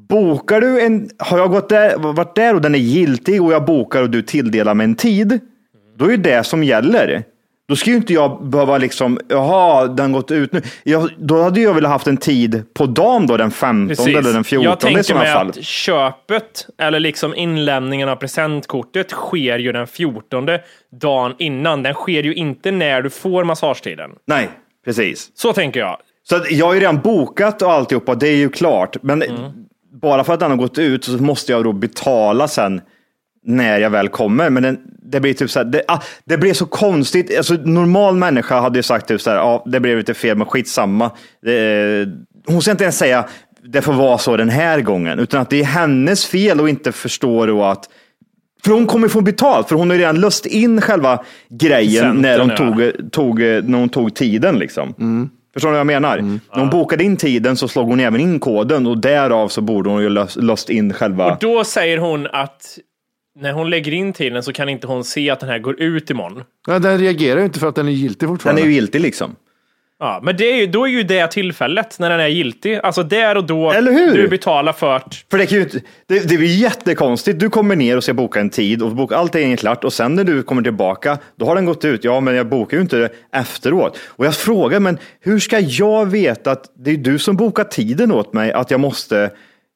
Bokar 0.10 0.62
du 0.62 0.82
en, 0.82 1.10
har 1.18 1.38
jag 1.38 1.52
gått 1.52 1.70
där, 1.70 1.98
varit 1.98 2.36
där 2.36 2.56
och 2.56 2.62
den 2.62 2.76
är 2.76 2.80
giltig 2.80 3.44
och 3.44 3.54
jag 3.54 3.66
bokar 3.66 4.02
och 4.02 4.10
du 4.10 4.22
tilldelar 4.22 4.74
mig 4.74 4.84
en 4.84 4.96
tid, 4.96 5.40
då 5.98 6.12
är 6.12 6.18
det 6.18 6.44
som 6.44 6.64
gäller. 6.64 7.24
Då 7.68 7.76
ska 7.76 7.90
ju 7.90 7.96
inte 7.96 8.14
jag 8.14 8.46
behöva 8.50 8.78
liksom, 8.78 9.20
jaha, 9.28 9.88
den 9.88 10.12
gått 10.12 10.32
ut 10.32 10.54
nu. 10.54 10.62
Jag, 10.84 11.10
då 11.18 11.42
hade 11.42 11.62
jag 11.62 11.74
velat 11.74 11.92
haft 11.92 12.08
en 12.08 12.18
tid 12.18 12.64
på 12.74 12.86
dagen 12.86 13.28
då, 13.28 13.38
den 13.38 13.52
15 13.52 14.08
eller 14.08 14.34
den 14.34 14.44
14 14.44 14.64
Jag 14.66 14.78
i 14.78 14.82
tänker 14.82 15.04
sådana 15.04 15.24
mig 15.24 15.34
fall. 15.34 15.50
att 15.50 15.64
köpet, 15.64 16.68
eller 16.78 17.00
liksom 17.00 17.36
inlämningen 17.36 18.10
av 18.10 18.16
presentkortet, 18.16 19.12
sker 19.12 19.60
ju 19.60 19.72
den 19.72 19.88
14 19.88 20.46
dagen 21.02 21.34
innan. 21.40 21.84
Den 21.84 21.94
sker 21.94 22.24
ju 22.24 22.34
inte 22.34 22.72
när 22.72 23.02
du 23.02 23.10
får 23.10 23.44
massagetiden. 23.44 24.12
Nej, 24.28 24.50
precis. 24.86 25.32
Så 25.34 25.54
tänker 25.54 25.80
jag. 25.80 25.98
Så 26.24 26.36
att 26.36 26.52
jag 26.52 26.66
har 26.66 26.74
ju 26.74 26.80
redan 26.80 27.00
bokat 27.02 27.62
och 27.62 27.72
alltihopa, 27.72 28.16
det 28.16 28.28
är 28.28 28.36
ju 28.36 28.50
klart. 28.50 28.98
Men 29.04 29.22
Mm. 29.24 29.52
Bara 30.02 30.24
för 30.24 30.34
att 30.34 30.40
den 30.40 30.52
har 30.52 30.58
gått 30.58 30.78
ut 30.78 31.04
så 31.04 31.12
måste 31.12 31.52
jag 31.52 31.64
då 31.64 31.74
betala 31.74 32.48
sen 32.48 32.82
när 33.44 33.80
jag 33.80 33.90
väl 33.90 34.10
kommer. 34.10 34.50
Men 34.50 34.64
den, 34.64 34.80
det 35.04 35.20
blir 35.20 35.34
typ 35.34 35.52
så 35.52 35.60
här, 35.60 35.66
det, 35.66 35.84
ah, 35.88 36.00
det 36.26 36.38
blir 36.38 36.54
så 36.54 36.66
konstigt. 36.66 37.38
Alltså, 37.38 37.54
normal 37.54 38.16
människa 38.16 38.60
hade 38.60 38.80
ju 38.80 38.84
sagt 38.84 39.08
typ 39.08 39.22
så 39.22 39.30
här, 39.30 39.38
ja, 39.38 39.64
det 39.66 39.80
blev 39.80 39.98
lite 39.98 40.14
fel, 40.14 40.38
men 40.38 40.48
skitsamma. 40.48 41.12
Det, 41.42 42.08
hon 42.46 42.62
ska 42.62 42.72
inte 42.72 42.84
ens 42.84 42.98
säga, 42.98 43.26
det 43.64 43.82
får 43.82 43.94
vara 43.94 44.18
så 44.18 44.38
den 44.38 44.50
här 44.50 44.82
gången, 44.82 45.20
utan 45.20 45.42
att 45.42 45.50
det 45.50 45.60
är 45.60 45.66
hennes 45.66 46.26
fel 46.26 46.62
och 46.62 46.70
inte 46.70 46.92
förstår 46.92 47.48
då 47.48 47.64
att 47.64 47.90
för 48.64 48.72
hon 48.72 48.88
kommer 48.88 49.08
få 49.08 49.22
betalt, 49.22 49.70
för 49.70 49.76
hon 49.76 49.90
har 49.90 49.96
ju 49.96 50.02
redan 50.02 50.20
löst 50.20 50.46
in 50.46 50.82
själva 50.82 51.24
grejen 51.50 52.16
när 52.16 52.40
hon, 52.40 52.50
ja. 52.50 52.58
tog, 52.58 53.12
tog, 53.12 53.40
när 53.40 53.80
hon 53.80 53.90
tog 53.90 54.16
tiden. 54.16 54.60
Liksom. 54.60 54.94
Förstår 55.54 55.70
du 55.70 55.72
vad 55.72 55.80
jag 55.80 55.88
menar? 55.88 56.18
När 56.18 56.40
hon 56.60 56.70
bokade 56.70 57.04
in 57.04 57.18
tiden 57.18 57.58
så 57.58 57.68
slog 57.68 57.88
hon 57.88 58.00
även 58.00 58.22
in 58.22 58.40
koden 58.40 58.88
och 58.88 58.98
därav 58.98 59.48
så 59.48 59.62
borde 59.62 59.90
hon 59.90 60.02
ju 60.02 60.10
löst, 60.10 60.36
löst 60.36 60.70
in 60.70 60.94
själva... 60.94 61.32
Och 61.34 61.38
då 61.42 61.64
säger 61.64 61.98
hon 61.98 62.28
att 62.28 62.78
när 63.40 63.54
hon 63.54 63.70
lägger 63.70 63.92
in 63.92 64.14
tiden 64.14 64.44
så 64.44 64.54
kan 64.54 64.70
inte 64.70 64.88
hon 64.88 65.04
se 65.04 65.30
att 65.30 65.40
den 65.40 65.50
här 65.50 65.60
går 65.60 65.82
ut 65.82 66.10
imorgon. 66.10 66.44
Ja, 66.68 66.80
den 66.80 66.98
reagerar 67.00 67.40
ju 67.40 67.46
inte 67.46 67.60
för 67.60 67.68
att 67.68 67.76
den 67.76 67.88
är 67.88 67.92
giltig 67.92 68.20
Den 68.20 68.30
fortfarande. 68.30 68.62
är 68.62 68.66
ju 68.66 68.72
giltig 68.74 69.02
liksom. 69.02 69.36
Ja, 70.04 70.20
men 70.24 70.38
det 70.38 70.52
är 70.52 70.56
ju, 70.56 70.68
då 70.68 70.88
är 70.88 70.92
ju 70.92 71.04
det 71.04 71.28
tillfället 71.28 72.00
när 72.00 72.10
den 72.10 72.20
är 72.20 72.28
giltig. 72.28 72.80
Alltså 72.84 73.04
där 73.04 73.38
och 73.38 73.44
då 73.44 73.72
Eller 73.72 73.92
hur? 73.92 74.18
du 74.18 74.28
betalar 74.28 74.74
för 74.74 75.02
För 75.32 75.38
det, 75.38 75.46
kan 75.46 75.58
ju 75.58 75.66
det, 76.08 76.30
det 76.30 76.36
är 76.36 76.40
ju 76.40 76.46
jättekonstigt. 76.46 77.40
Du 77.40 77.50
kommer 77.50 77.76
ner 77.76 77.98
och 77.98 78.04
ska 78.04 78.14
boka 78.14 78.40
en 78.40 78.50
tid 78.50 78.82
och 78.82 78.96
boka, 78.96 79.16
allt 79.16 79.36
är 79.36 79.56
klart 79.56 79.84
och 79.84 79.94
sen 79.94 80.16
när 80.16 80.24
du 80.24 80.44
kommer 80.44 80.62
tillbaka, 80.62 81.18
då 81.36 81.46
har 81.46 81.56
den 81.56 81.66
gått 81.66 81.86
ut. 81.86 82.04
Ja, 82.04 82.20
men 82.20 82.36
jag 82.36 82.48
bokar 82.48 82.78
ju 82.78 82.82
inte 82.82 82.98
det 82.98 83.10
efteråt. 83.34 83.98
Och 84.08 84.26
jag 84.26 84.36
frågar, 84.36 84.80
men 84.80 84.98
hur 85.20 85.40
ska 85.40 85.60
jag 85.60 86.06
veta 86.06 86.52
att 86.52 86.66
det 86.76 86.92
är 86.92 86.98
du 86.98 87.20
som 87.20 87.36
bokar 87.36 87.64
tiden 87.64 88.12
åt 88.12 88.34
mig, 88.34 88.52
att 88.52 88.72
jag 88.72 88.80
måste 88.80 89.32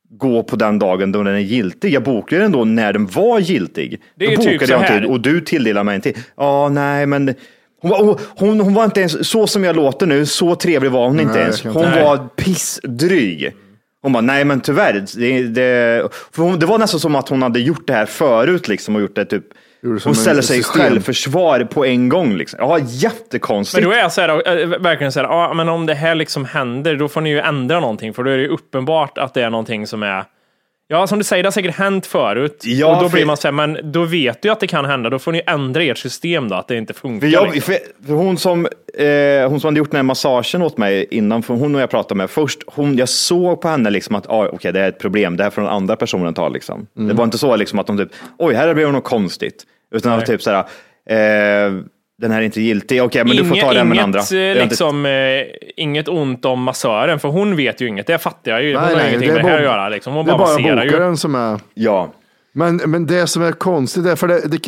gå 0.09 0.43
på 0.43 0.55
den 0.55 0.79
dagen 0.79 1.11
då 1.11 1.23
den 1.23 1.35
är 1.35 1.39
giltig. 1.39 1.93
Jag 1.93 2.03
bokade 2.03 2.41
den 2.41 2.51
då 2.51 2.65
när 2.65 2.93
den 2.93 3.05
var 3.05 3.39
giltig. 3.39 4.01
Det 4.15 4.25
är 4.25 4.35
då 4.35 4.41
typ 4.43 4.51
bokade 4.51 4.67
så 4.67 4.73
jag 4.73 4.91
en 4.91 5.01
tid 5.01 5.11
och 5.11 5.21
du 5.21 5.41
tilldelar 5.41 5.83
mig 5.83 5.95
en 5.95 6.01
tid. 6.01 6.17
Ja, 6.37 6.69
nej, 6.69 7.05
men 7.05 7.35
hon 7.81 7.91
var, 7.91 8.19
hon, 8.35 8.59
hon 8.59 8.73
var 8.73 8.83
inte 8.85 8.99
ens 8.99 9.29
så 9.29 9.47
som 9.47 9.63
jag 9.63 9.75
låter 9.75 10.05
nu. 10.05 10.25
Så 10.25 10.55
trevlig 10.55 10.91
var 10.91 11.07
hon 11.07 11.19
inte 11.19 11.33
Nej, 11.33 11.41
ens. 11.41 11.63
Hon 11.63 11.85
inte- 11.85 12.03
var 12.03 12.17
pissdryg. 12.35 13.55
Hon 14.01 14.13
bara, 14.13 14.21
nej 14.21 14.45
men 14.45 14.61
tyvärr. 14.61 15.05
Det, 15.17 15.43
det, 15.43 16.09
hon, 16.35 16.59
det 16.59 16.65
var 16.65 16.77
nästan 16.77 16.99
som 16.99 17.15
att 17.15 17.29
hon 17.29 17.41
hade 17.41 17.59
gjort 17.59 17.87
det 17.87 17.93
här 17.93 18.05
förut 18.05 18.67
liksom 18.67 18.95
och 18.95 19.01
gjort 19.01 19.15
det 19.15 19.25
typ. 19.25 19.43
Hon 20.03 20.15
ställer 20.15 20.41
sig 20.41 20.57
system. 20.63 20.81
självförsvar 20.81 21.63
på 21.63 21.85
en 21.85 22.09
gång. 22.09 22.33
Liksom. 22.35 22.59
Ja, 22.61 22.79
jättekonstigt. 22.81 23.81
Men 23.83 23.89
då 23.89 23.95
är 23.95 23.99
jag 24.01 24.11
så 24.11 24.21
här, 24.21 24.61
äh, 24.61 24.67
verkligen 24.67 25.11
så 25.11 25.19
här, 25.19 25.27
ja, 25.27 25.53
men 25.53 25.69
om 25.69 25.85
det 25.85 25.93
här 25.93 26.15
liksom 26.15 26.45
händer, 26.45 26.95
då 26.95 27.07
får 27.07 27.21
ni 27.21 27.29
ju 27.29 27.39
ändra 27.39 27.79
någonting, 27.79 28.13
för 28.13 28.23
då 28.23 28.31
är 28.31 28.37
det 28.37 28.43
ju 28.43 28.49
uppenbart 28.49 29.17
att 29.17 29.33
det 29.33 29.41
är 29.41 29.49
någonting 29.49 29.87
som 29.87 30.03
är 30.03 30.23
Ja, 30.87 31.07
som 31.07 31.17
du 31.17 31.23
säger, 31.23 31.43
det 31.43 31.47
har 31.47 31.51
säkert 31.51 31.75
hänt 31.75 32.05
förut. 32.05 32.63
Ja, 32.65 32.95
och 32.95 33.03
då 33.03 33.09
för- 33.09 33.17
blir 33.17 33.25
man 33.25 33.37
så 33.37 33.47
här, 33.47 33.51
men 33.51 33.91
då 33.91 34.03
vet 34.03 34.41
du 34.41 34.49
att 34.49 34.59
det 34.59 34.67
kan 34.67 34.85
hända, 34.85 35.09
då 35.09 35.19
får 35.19 35.31
ni 35.31 35.41
ändra 35.47 35.83
ert 35.83 35.97
system 35.97 36.49
då, 36.49 36.55
att 36.55 36.67
det 36.67 36.77
inte 36.77 36.93
funkar. 36.93 37.27
Jag, 37.27 37.51
hon, 38.07 38.37
som, 38.37 38.67
eh, 38.97 39.49
hon 39.49 39.59
som 39.59 39.67
hade 39.67 39.77
gjort 39.77 39.91
den 39.91 39.97
här 39.97 40.03
massagen 40.03 40.61
åt 40.61 40.77
mig 40.77 41.07
innan, 41.11 41.43
för 41.43 41.53
hon 41.53 41.75
och 41.75 41.81
jag 41.81 41.89
pratade 41.89 42.17
med 42.17 42.29
först, 42.29 42.59
hon, 42.67 42.97
jag 42.97 43.09
såg 43.09 43.61
på 43.61 43.67
henne 43.67 43.89
liksom 43.89 44.15
att 44.15 44.29
ah, 44.29 44.47
okej, 44.53 44.73
det 44.73 44.79
är 44.79 44.89
ett 44.89 44.99
problem, 44.99 45.37
det 45.37 45.43
här 45.43 45.49
får 45.49 45.61
den 45.61 45.71
andra 45.71 45.95
personen 45.95 46.33
ta. 46.33 46.49
Liksom. 46.49 46.87
Det 46.93 47.13
var 47.13 47.23
inte 47.23 47.37
så 47.37 47.55
liksom, 47.55 47.79
att 47.79 47.87
de 47.87 47.97
typ, 47.97 48.09
oj, 48.37 48.53
här 48.53 48.73
blev 48.73 48.91
något 48.91 49.03
konstigt. 49.03 49.63
Utan 49.95 50.11
det 50.11 50.17
var 50.17 50.25
typ 50.25 50.41
så 50.41 50.51
här, 50.51 51.67
eh, 51.67 51.73
den 52.21 52.31
här 52.31 52.41
är 52.41 52.45
inte 52.45 52.61
giltig, 52.61 53.03
okej, 53.03 53.23
men 53.25 53.35
du 53.37 53.45
får 53.45 53.55
ta 53.55 53.73
den 53.73 53.87
med 53.87 53.97
den 53.97 54.03
andra. 54.03 54.19
inget, 54.19 54.29
Det 54.29 54.37
är 54.39 54.55
eh, 54.55 54.63
inte- 54.63 54.65
liksom, 54.65 55.05
eh, 55.05 55.11
inget 55.77 56.07
ont 56.07 56.45
om 56.45 56.63
massören, 56.63 57.19
för 57.19 57.29
hon 57.29 57.55
vet 57.55 57.81
ju 57.81 57.87
inget. 57.87 58.07
Det 58.07 58.17
fattar 58.17 58.51
jag 58.51 58.63
ju. 58.63 58.73
Hon 58.75 58.83
Nej, 58.83 58.93
har 58.93 58.97
nej, 59.01 59.09
ingenting 59.09 59.29
det 59.29 59.33
med 59.35 59.39
är 59.39 59.43
det 59.43 59.49
här 59.49 59.57
att 59.57 59.63
bara- 59.65 59.77
göra. 59.77 59.89
Liksom. 59.89 60.13
Hon 60.13 60.25
Det 60.25 60.31
är 60.31 60.37
bara 60.37 60.45
bara 60.47 60.57
masserar 60.57 60.83
ju. 60.85 60.91
bokaren 60.91 61.17
som 61.17 61.35
är... 61.35 61.59
Ja, 61.73 62.13
Men, 62.53 62.75
men 62.75 63.05
det 63.05 63.27
som 63.27 63.43
är 63.43 63.51
konstigt 63.51 64.05
är, 64.05 64.15
för 64.15 64.27
det, 64.27 64.39
det, 64.47 64.59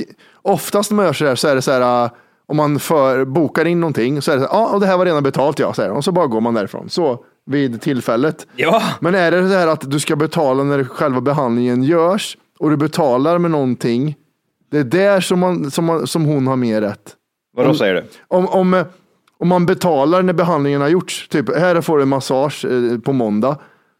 oftast 0.42 0.92
när 0.92 0.96
man 0.96 1.06
gör 1.06 1.14
så 1.14 1.26
här 1.26 1.36
så 1.36 1.48
är 1.48 1.56
det 1.56 1.62
så 1.62 1.72
här, 1.72 2.04
äh, 2.06 2.12
om 2.48 2.58
man 2.58 2.80
för, 2.80 3.26
bokar 3.26 3.66
in 3.66 3.80
någonting 3.80 4.22
så 4.22 4.32
är 4.32 4.36
det 4.36 4.42
så 4.42 4.48
här, 4.48 4.60
ja, 4.60 4.68
och 4.74 4.80
det 4.80 4.86
här 4.88 4.98
var 4.98 5.06
redan 5.06 5.24
betalt 5.24 5.60
ja, 5.60 5.74
säger 5.74 5.90
de. 5.90 5.98
och 5.98 6.04
så 6.04 6.12
bara 6.12 6.28
går 6.28 6.42
man 6.42 6.54
därifrån. 6.54 6.90
Så 6.90 7.20
vid 7.46 7.82
tillfället. 7.82 8.48
Ja. 8.56 8.84
Men 9.00 9.16
är 9.16 9.32
det 9.32 9.42
det 9.50 9.56
här 9.56 9.68
att 9.68 9.92
du 9.92 10.00
ska 10.00 10.16
betala 10.16 10.64
när 10.64 10.84
själva 10.84 11.22
behandlingen 11.22 11.84
görs 11.84 12.38
och 12.60 12.70
du 12.70 12.78
betalar 12.78 13.38
med 13.38 13.52
någonting, 13.52 14.16
det 14.72 14.78
är 14.78 14.84
där 14.84 15.22
som, 15.22 15.40
man, 15.40 15.72
som, 15.72 15.86
man, 15.86 16.08
som 16.08 16.26
hon 16.26 16.48
har 16.48 16.56
mer 16.56 16.82
rätt. 16.82 17.14
Vadå 17.58 17.74
säger 17.74 17.94
du? 17.96 18.04
Om, 18.28 18.48
om, 18.48 18.74
eh, 18.74 18.86
om 19.40 19.48
man 19.48 19.66
betalar 19.66 20.22
när 20.24 20.34
behandlingen 20.34 20.82
har 20.82 20.88
gjorts, 20.90 21.28
typ 21.28 21.56
här 21.58 21.82
får 21.82 21.98
du 21.98 22.04
en 22.04 22.10
massage 22.10 22.66
eh, 22.66 23.00
på 23.00 23.14
måndag 23.14 23.58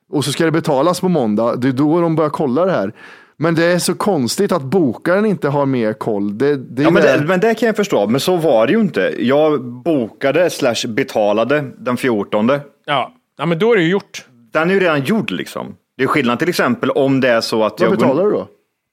och 0.10 0.26
så 0.26 0.32
ska 0.32 0.46
det 0.46 0.52
betalas 0.52 1.00
på 1.02 1.10
måndag, 1.10 1.56
det 1.56 1.68
är 1.68 1.72
då 1.72 2.02
de 2.02 2.16
börjar 2.16 2.30
kolla 2.30 2.66
det 2.66 2.72
här. 2.72 2.94
Men 3.40 3.56
det 3.56 3.66
är 3.66 3.80
så 3.80 3.96
konstigt 3.96 4.52
att 4.52 4.62
bokaren 4.62 5.26
inte 5.26 5.50
har 5.50 5.66
mer 5.66 5.94
koll. 5.94 6.38
Det, 6.38 6.56
det 6.56 6.84
Ja, 6.84 6.90
men, 6.92 7.04
det- 7.04 7.18
det, 7.18 7.26
men 7.28 7.40
det 7.40 7.54
kan 7.56 7.68
jag 7.68 7.76
förstå, 7.76 8.08
men 8.08 8.20
så 8.20 8.36
var 8.36 8.68
det 8.68 8.74
ju 8.74 8.80
inte. 8.80 9.14
Jag 9.20 9.64
bokade 9.64 10.50
slash 10.50 10.88
betalade 10.88 11.64
den 11.78 11.98
14. 11.98 12.50
Ja. 12.86 13.14
ja, 13.38 13.46
men 13.46 13.60
då 13.60 13.72
är 13.74 13.76
det 13.78 13.84
ju 13.84 13.90
gjort. 13.90 14.26
Den 14.54 14.70
är 14.70 14.74
ju 14.74 14.80
redan 14.80 15.02
gjord 15.04 15.32
liksom. 15.32 15.76
Det 15.98 16.04
är 16.04 16.08
skillnad 16.08 16.40
till 16.40 16.50
exempel 16.50 16.90
om 16.92 17.22
det 17.22 17.30
är 17.30 17.42
så 17.42 17.64
att 17.64 17.80
Vad 17.82 17.90
jag... 17.92 17.98
betalar 17.98 18.24
du 18.26 18.32
då? 18.32 18.48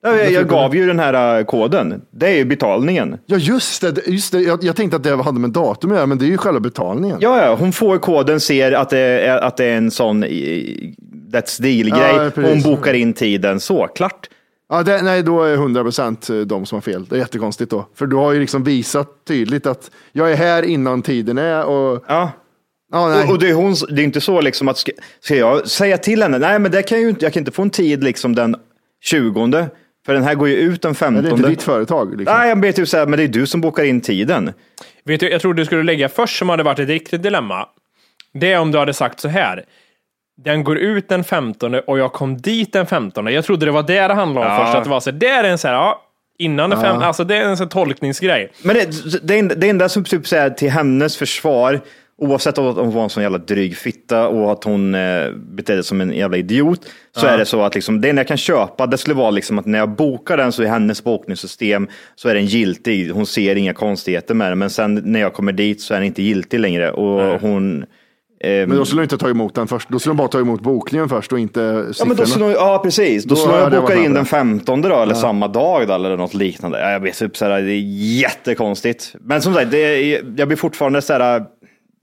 Ja, 0.06 0.16
jag, 0.16 0.32
jag 0.32 0.48
gav 0.48 0.76
ju 0.76 0.86
den 0.86 0.98
här 0.98 1.38
äh, 1.38 1.44
koden. 1.44 2.02
Det 2.10 2.26
är 2.26 2.36
ju 2.36 2.44
betalningen. 2.44 3.18
Ja 3.26 3.36
just 3.36 3.80
det, 3.80 4.06
just 4.06 4.32
det. 4.32 4.40
Jag, 4.40 4.64
jag 4.64 4.76
tänkte 4.76 4.96
att 4.96 5.02
det 5.02 5.16
hade 5.16 5.40
med 5.40 5.50
datum 5.50 5.90
att 5.90 5.96
göra, 5.96 6.06
men 6.06 6.18
det 6.18 6.24
är 6.24 6.28
ju 6.28 6.36
själva 6.36 6.60
betalningen. 6.60 7.18
Ja, 7.20 7.44
ja, 7.46 7.54
hon 7.54 7.72
får 7.72 7.98
koden, 7.98 8.40
ser 8.40 8.72
att 8.72 8.90
det 8.90 8.98
är, 8.98 9.38
att 9.38 9.56
det 9.56 9.64
är 9.64 9.76
en 9.76 9.90
sån 9.90 10.24
That's 10.24 11.62
deal-grej. 11.62 12.30
Ja, 12.36 12.42
hon 12.48 12.62
bokar 12.62 12.94
in 12.94 13.12
tiden, 13.12 13.60
så 13.60 13.86
klart. 13.86 14.28
Ja, 14.68 14.82
det, 14.82 15.02
nej, 15.02 15.22
då 15.22 15.42
är 15.42 15.56
100% 15.56 16.44
de 16.44 16.66
som 16.66 16.76
har 16.76 16.80
fel. 16.80 17.04
Det 17.04 17.16
är 17.16 17.18
jättekonstigt 17.18 17.70
då. 17.70 17.88
För 17.94 18.06
du 18.06 18.16
har 18.16 18.32
ju 18.32 18.40
liksom 18.40 18.64
visat 18.64 19.08
tydligt 19.28 19.66
att 19.66 19.90
jag 20.12 20.32
är 20.32 20.36
här 20.36 20.62
innan 20.62 21.02
tiden 21.02 21.38
är 21.38 21.64
och 21.64 22.04
Ja. 22.08 22.30
Och, 22.92 23.30
och 23.30 23.38
det, 23.38 23.50
är 23.50 23.54
hon, 23.54 23.74
det 23.88 24.02
är 24.02 24.04
inte 24.04 24.20
så 24.20 24.40
liksom 24.40 24.68
att 24.68 24.78
ska, 24.78 24.92
ska 25.20 25.36
jag 25.36 25.68
säga 25.68 25.98
till 25.98 26.22
henne, 26.22 26.38
nej 26.38 26.58
men 26.58 26.72
det 26.72 26.82
kan 26.82 26.98
jag 26.98 27.02
ju 27.02 27.10
inte, 27.10 27.24
jag 27.24 27.32
kan 27.32 27.40
inte 27.40 27.52
få 27.52 27.62
en 27.62 27.70
tid 27.70 28.04
liksom 28.04 28.34
den 28.34 28.56
20, 29.04 29.68
för 30.06 30.14
den 30.14 30.22
här 30.22 30.34
går 30.34 30.48
ju 30.48 30.54
ut 30.54 30.82
den 30.82 30.92
det 30.92 30.98
15. 30.98 31.26
är 31.26 31.30
inte 31.36 31.48
ditt 31.48 31.62
företag. 31.62 32.16
Liksom. 32.18 32.36
Nej, 32.38 32.48
jag 32.48 32.60
blir 32.60 32.72
typ 32.72 32.88
så 32.88 32.96
här, 32.96 33.06
men 33.06 33.16
det 33.16 33.22
är 33.24 33.28
du 33.28 33.46
som 33.46 33.60
bokar 33.60 33.84
in 33.84 34.00
tiden. 34.00 34.52
Vet 35.04 35.20
du, 35.20 35.30
jag 35.30 35.40
tror 35.40 35.54
du 35.54 35.64
skulle 35.64 35.82
lägga 35.82 36.08
först 36.08 36.38
som 36.38 36.48
hade 36.48 36.62
varit 36.62 36.78
ett 36.78 36.88
riktigt 36.88 37.22
dilemma. 37.22 37.66
Det 38.34 38.52
är 38.52 38.58
om 38.58 38.72
du 38.72 38.78
hade 38.78 38.92
sagt 38.92 39.20
så 39.20 39.28
här. 39.28 39.64
Den 40.44 40.64
går 40.64 40.78
ut 40.78 41.08
den 41.08 41.24
15 41.24 41.74
och 41.74 41.98
jag 41.98 42.12
kom 42.12 42.36
dit 42.36 42.72
den 42.72 42.86
15. 42.86 43.26
Jag 43.26 43.44
trodde 43.44 43.66
det 43.66 43.72
var 43.72 43.82
det 43.82 44.08
det 44.08 44.14
handlade 44.14 44.46
om 44.46 44.52
Ja. 44.52 44.64
först. 44.66 44.76
Att 44.76 44.84
det 44.84 44.90
var 44.90 45.00
så 45.00 45.10
här, 45.10 45.18
det 45.18 45.28
är 45.28 45.44
en 45.44 45.58
så 45.58 45.68
här, 45.68 45.74
ja, 45.74 46.02
innan 46.38 46.70
den 46.70 46.80
fem, 46.80 46.96
alltså 46.96 47.24
det 47.24 47.36
är 47.36 47.42
en 47.44 47.56
sån 47.56 47.68
tolkningsgrej. 47.68 48.52
Men 48.62 48.76
det, 48.76 48.88
det, 49.22 49.38
enda- 49.38 49.54
det 49.54 49.68
enda 49.68 49.88
som 49.88 50.04
typ 50.04 50.26
så 50.26 50.36
här, 50.36 50.50
till 50.50 50.70
hennes 50.70 51.16
försvar, 51.16 51.80
Oavsett 52.18 52.58
om 52.58 52.76
hon 52.76 52.90
var 52.90 53.02
en 53.02 53.10
sån 53.10 53.22
jävla 53.22 53.38
dryg 53.38 53.76
fitta 53.76 54.28
och 54.28 54.52
att 54.52 54.64
hon 54.64 54.94
eh, 54.94 55.30
betedde 55.32 55.82
sig 55.82 55.88
som 55.88 56.00
en 56.00 56.12
jävla 56.12 56.36
idiot, 56.36 56.80
så 57.16 57.26
är 57.26 57.38
det 57.38 57.44
så 57.44 57.62
att 57.62 57.74
liksom, 57.74 58.00
det 58.00 58.08
enda 58.10 58.20
jag 58.20 58.28
kan 58.28 58.36
köpa, 58.36 58.86
det 58.86 58.98
skulle 58.98 59.14
vara 59.14 59.30
liksom 59.30 59.58
att 59.58 59.66
när 59.66 59.78
jag 59.78 59.88
bokar 59.88 60.36
den 60.36 60.52
så 60.52 60.62
i 60.62 60.66
hennes 60.66 61.04
bokningssystem 61.04 61.88
så 62.14 62.28
är 62.28 62.34
den 62.34 62.46
giltig. 62.46 63.10
Hon 63.10 63.26
ser 63.26 63.56
inga 63.56 63.72
konstigheter 63.74 64.34
med 64.34 64.50
den, 64.50 64.58
men 64.58 64.70
sen 64.70 65.02
när 65.04 65.20
jag 65.20 65.32
kommer 65.32 65.52
dit 65.52 65.80
så 65.80 65.94
är 65.94 65.98
den 65.98 66.06
inte 66.06 66.22
giltig 66.22 66.60
längre 66.60 66.90
och 66.92 67.40
hon 67.40 67.84
ehm, 68.44 68.68
Men 68.68 68.78
då 68.78 68.84
skulle 68.84 69.00
du 69.00 69.04
inte 69.04 69.18
ta 69.18 69.28
emot 69.30 69.54
den 69.54 69.66
först. 69.66 69.88
Då 69.88 69.98
skulle 69.98 70.10
de 70.10 70.16
bara 70.16 70.28
ta 70.28 70.40
emot 70.40 70.60
bokningen 70.60 71.08
först 71.08 71.32
och 71.32 71.38
inte 71.38 71.60
Ja, 71.60 71.70
men 71.74 71.82
då 71.82 71.92
siffrorna. 71.92 72.26
skulle, 72.26 72.52
ja 72.52 72.80
precis. 72.84 73.24
Då, 73.24 73.34
Då 73.34 73.40
skulle 73.40 73.58
jag 73.58 73.72
boka 73.72 73.94
in 73.96 74.14
den 74.14 74.24
på 74.24 74.28
15 74.28 74.82
då, 74.82 75.02
eller 75.02 75.14
samma 75.14 75.48
dag 75.48 75.88
då, 75.88 75.94
eller 75.94 76.16
något 76.16 76.34
liknande. 76.34 76.80
Ja, 76.80 76.90
Jag 76.90 77.00
vet, 77.00 77.18
typ, 77.18 77.36
såhär, 77.36 77.62
det 77.62 77.72
är 77.72 77.80
jättekonstigt. 78.20 79.14
Men 79.20 79.42
som 79.42 79.54
sagt, 79.54 79.70
det 79.70 80.00
jag 80.36 80.48
blir 80.48 80.56
fortfarande 80.56 81.02
såhär, 81.02 81.44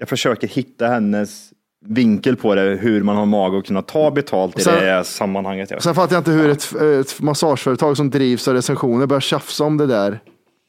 jag 0.02 0.10
försöker 0.10 0.47
hitta 0.47 0.88
hennes 0.88 1.49
vinkel 1.86 2.36
på 2.36 2.56
det, 2.56 2.62
hur 2.62 3.04
man 3.04 3.16
har 3.16 3.26
mag 3.26 3.56
att 3.56 3.66
kunna 3.66 3.82
ta 3.82 4.12
betalt 4.12 4.60
i 4.60 4.62
Sen- 4.62 4.84
det 4.84 5.04
sammanhanget. 5.04 5.72
Sen 5.84 5.95
fattar 5.95 6.16
jag 6.16 6.20
inte 6.20 6.32
hur 6.32 6.49
ett, 6.49 6.74
ett 7.02 7.22
massageföretag 7.22 7.97
som 7.97 8.10
drivs 8.10 8.47
av 8.47 8.54
recensioner 8.54 9.06
börjar 9.06 9.22
tjafsa 9.22 9.64
om 9.64 9.78
det 9.78 9.88
där. 9.88 10.20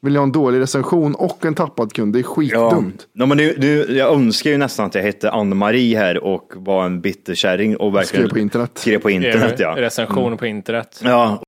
Vill 0.01 0.13
jag 0.13 0.21
ha 0.21 0.25
en 0.25 0.31
dålig 0.31 0.59
recension 0.59 1.15
och 1.15 1.45
en 1.45 1.55
tappad 1.55 1.93
kund? 1.93 2.13
Det 2.13 2.19
är 2.19 2.21
Ja. 2.21 2.27
skitdumt. 2.27 3.07
Ja, 3.13 3.25
men 3.25 3.37
nu, 3.37 3.55
nu, 3.57 3.97
jag 3.97 4.13
önskar 4.13 4.49
ju 4.51 4.57
nästan 4.57 4.85
att 4.85 4.95
jag 4.95 5.01
hette 5.01 5.31
Ann-Marie 5.31 5.97
här 5.97 6.23
och 6.23 6.53
var 6.55 6.85
en 6.85 7.01
bitterkärring 7.01 7.77
och 7.77 7.95
verkligen 7.95 8.25
Skrev 8.25 8.29
på 8.33 8.39
internet. 8.39 8.71
skrev 8.75 8.99
på 8.99 9.09
internet. 9.09 9.55
Ja. 9.57 9.73
Recension 9.77 10.37
på 10.37 10.45
internet. 10.45 11.01
Ja, 11.03 11.42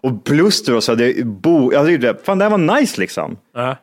Och 0.00 0.24
plus 0.24 0.64
då 0.64 0.80
så 0.80 0.92
hade 0.92 1.10
jag 1.10 1.26
bo, 1.26 1.72
jag 1.72 1.86
tyckte, 1.86 2.16
fan 2.24 2.38
det 2.38 2.44
här 2.44 2.50
var 2.58 2.80
nice 2.80 3.00
liksom. 3.00 3.36
Ja. 3.54 3.76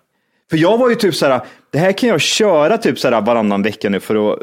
För 0.49 0.57
jag 0.57 0.78
var 0.78 0.89
ju 0.89 0.95
typ 0.95 1.16
så 1.16 1.26
här, 1.28 1.41
det 1.72 1.78
här 1.78 1.91
kan 1.91 2.09
jag 2.09 2.22
köra 2.22 2.78
typ 2.78 2.99
så 2.99 3.09
här 3.09 3.22
varannan 3.22 3.63
vecka 3.63 3.89
nu 3.89 3.99
för 3.99 4.34
att 4.34 4.39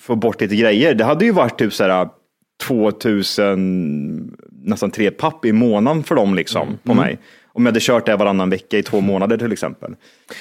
få 0.00 0.16
bort 0.16 0.40
lite 0.40 0.56
grejer. 0.56 0.94
Det 0.94 1.04
hade 1.04 1.24
ju 1.24 1.32
varit 1.32 1.58
typ 1.58 1.72
så 1.72 1.84
här 1.84 2.08
2000, 2.62 4.36
nästan 4.62 4.90
tre 4.90 5.10
papp 5.10 5.44
i 5.44 5.52
månaden 5.52 6.02
för 6.04 6.14
dem 6.14 6.34
liksom, 6.34 6.78
på 6.82 6.94
mig. 6.94 7.18
Om 7.52 7.66
jag 7.66 7.72
hade 7.72 7.80
kört 7.80 8.06
det 8.06 8.16
varannan 8.16 8.50
vecka 8.50 8.78
i 8.78 8.82
två 8.82 9.00
månader 9.00 9.36
till 9.36 9.52
exempel. 9.52 9.94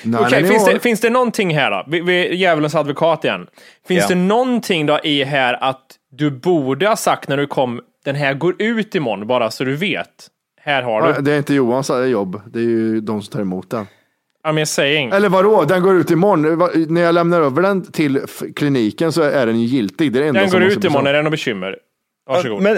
Nej, 0.03 0.21
Okej, 0.21 0.41
nej, 0.41 0.51
finns, 0.51 0.65
det, 0.65 0.79
finns 0.79 0.99
det 0.99 1.09
någonting 1.09 1.55
här 1.55 1.71
då? 1.71 1.83
Vi, 1.87 2.01
vi, 2.01 2.35
djävulens 2.35 2.75
advokat 2.75 3.23
igen. 3.23 3.47
Finns 3.87 4.03
Ja. 4.09 4.15
det 4.15 4.21
någonting 4.21 4.85
då 4.85 4.99
i 5.03 5.23
här 5.23 5.63
att 5.63 5.85
du 6.11 6.31
borde 6.31 6.87
ha 6.87 6.95
sagt 6.95 7.29
när 7.29 7.37
du 7.37 7.47
kom, 7.47 7.81
den 8.05 8.15
här 8.15 8.33
går 8.33 8.55
ut 8.61 8.95
imorgon, 8.95 9.27
bara 9.27 9.51
så 9.51 9.63
du 9.63 9.75
vet. 9.75 10.27
Här 10.67 10.83
har 10.83 11.13
du. 11.13 11.21
Det 11.21 11.31
är 11.33 11.37
inte 11.37 11.53
Johans 11.53 11.91
jobb. 12.11 12.41
Det 12.53 12.59
är 12.59 12.63
ju 12.63 13.01
de 13.01 13.21
som 13.21 13.31
tar 13.31 13.41
emot 13.41 13.69
den. 13.69 13.85
I'm 14.47 14.59
just 14.59 14.73
saying. 14.73 15.09
Eller 15.11 15.29
vadå, 15.29 15.63
den 15.63 15.81
går 15.81 15.95
ut 15.97 16.11
imorgon. 16.11 16.57
Va- 16.57 16.69
När 16.87 17.01
jag 17.01 17.15
lämnar 17.15 17.41
över 17.41 17.61
den 17.61 17.91
till 17.91 18.17
f- 18.23 18.43
kliniken 18.55 19.11
så 19.11 19.21
är 19.21 19.45
den 19.45 19.59
ju 19.61 19.65
giltig. 19.67 20.11
Det 20.13 20.19
är 20.19 20.21
det 20.21 20.27
enda 20.27 20.39
Den 20.39 20.49
som 20.49 20.59
går 20.59 20.65
måste 20.65 20.79
ut 20.79 20.85
imorgon, 20.85 21.07
är 21.07 21.13
det 21.13 21.21
något 21.21 21.31
bekymmer? 21.31 21.77
Varsågod. 22.29 22.61
Men 22.61 22.77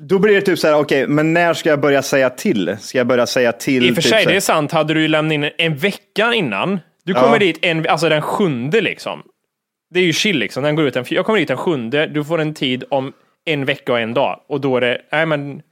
då 0.00 0.18
blir 0.18 0.34
det 0.34 0.40
typ 0.40 0.58
så 0.58 0.66
här, 0.68 0.78
okej, 0.78 1.06
men 1.06 1.32
när 1.32 1.54
ska 1.54 1.68
jag 1.70 1.80
börja 1.80 2.02
säga 2.02 2.30
till? 2.30 2.76
Ska 2.80 2.98
jag 2.98 3.06
börja 3.06 3.26
säga 3.26 3.52
till? 3.52 3.86
I 3.86 3.90
och 3.90 3.94
för 3.94 4.02
typ 4.02 4.10
sig, 4.10 4.22
så 4.24 4.30
det 4.30 4.36
är 4.36 4.40
sant. 4.40 4.72
Hade 4.72 4.94
du 4.94 5.00
ju 5.02 5.08
lämnat 5.08 5.32
in 5.32 5.50
en 5.58 5.76
vecka 5.76 6.34
innan, 6.34 6.80
du 7.04 7.14
kommer 7.14 7.32
Ja. 7.32 7.38
dit 7.38 7.58
en, 7.62 7.86
alltså 7.88 8.08
den 8.08 8.22
sjunde 8.22 8.80
liksom. 8.80 9.22
Det 9.94 10.00
är 10.00 10.04
ju 10.04 10.12
chill 10.12 10.38
liksom. 10.38 10.62
Den 10.62 10.74
går 10.76 10.84
ut 10.86 10.96
fj- 10.96 11.14
jag 11.14 11.26
kommer 11.26 11.38
dit 11.38 11.48
den 11.48 11.56
sjunde, 11.56 12.06
du 12.06 12.24
får 12.24 12.40
en 12.40 12.54
tid 12.54 12.84
om 12.90 13.12
en 13.44 13.64
vecka 13.64 13.92
och 13.92 14.00
en 14.00 14.14
dag. 14.14 14.40
Och 14.48 14.60
då 14.60 14.76
är 14.76 14.80
det, 14.80 15.00
nej 15.12 15.26
men, 15.26 15.62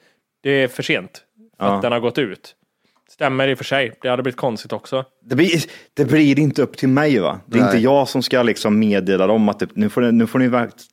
det 0.43 0.51
är 0.51 0.69
för 0.69 0.83
sent. 0.83 1.23
För 1.59 1.75
att 1.77 1.83
den 1.83 1.93
har 1.93 2.01
gått 2.01 2.19
ut. 2.19 2.55
Stämmer 3.11 3.49
i 3.49 3.55
och 3.55 3.59
för 3.59 3.65
sig. 3.65 3.93
Det 4.03 4.09
hade 4.09 4.23
blivit 4.23 4.37
konstigt 4.37 4.73
också. 4.73 5.05
Det 5.25 5.35
blir, 5.35 5.51
det 5.95 6.05
blir 6.05 6.39
inte 6.39 6.63
upp 6.63 6.77
till 6.77 6.89
mig 6.89 7.19
va? 7.19 7.41
Det 7.47 7.59
är 7.59 7.63
Nej. 7.63 7.69
inte 7.71 7.85
jag 7.85 8.09
som 8.09 8.23
ska 8.23 8.43
liksom 8.43 8.79
meddela 8.79 9.27
dem 9.27 9.49
att 9.49 9.59
det, 9.59 9.69
nu, 9.75 9.89
får, 9.89 10.01
ni- 10.01 10.13
nu 10.13 10.27
får 10.27 10.39
ni 10.39 10.51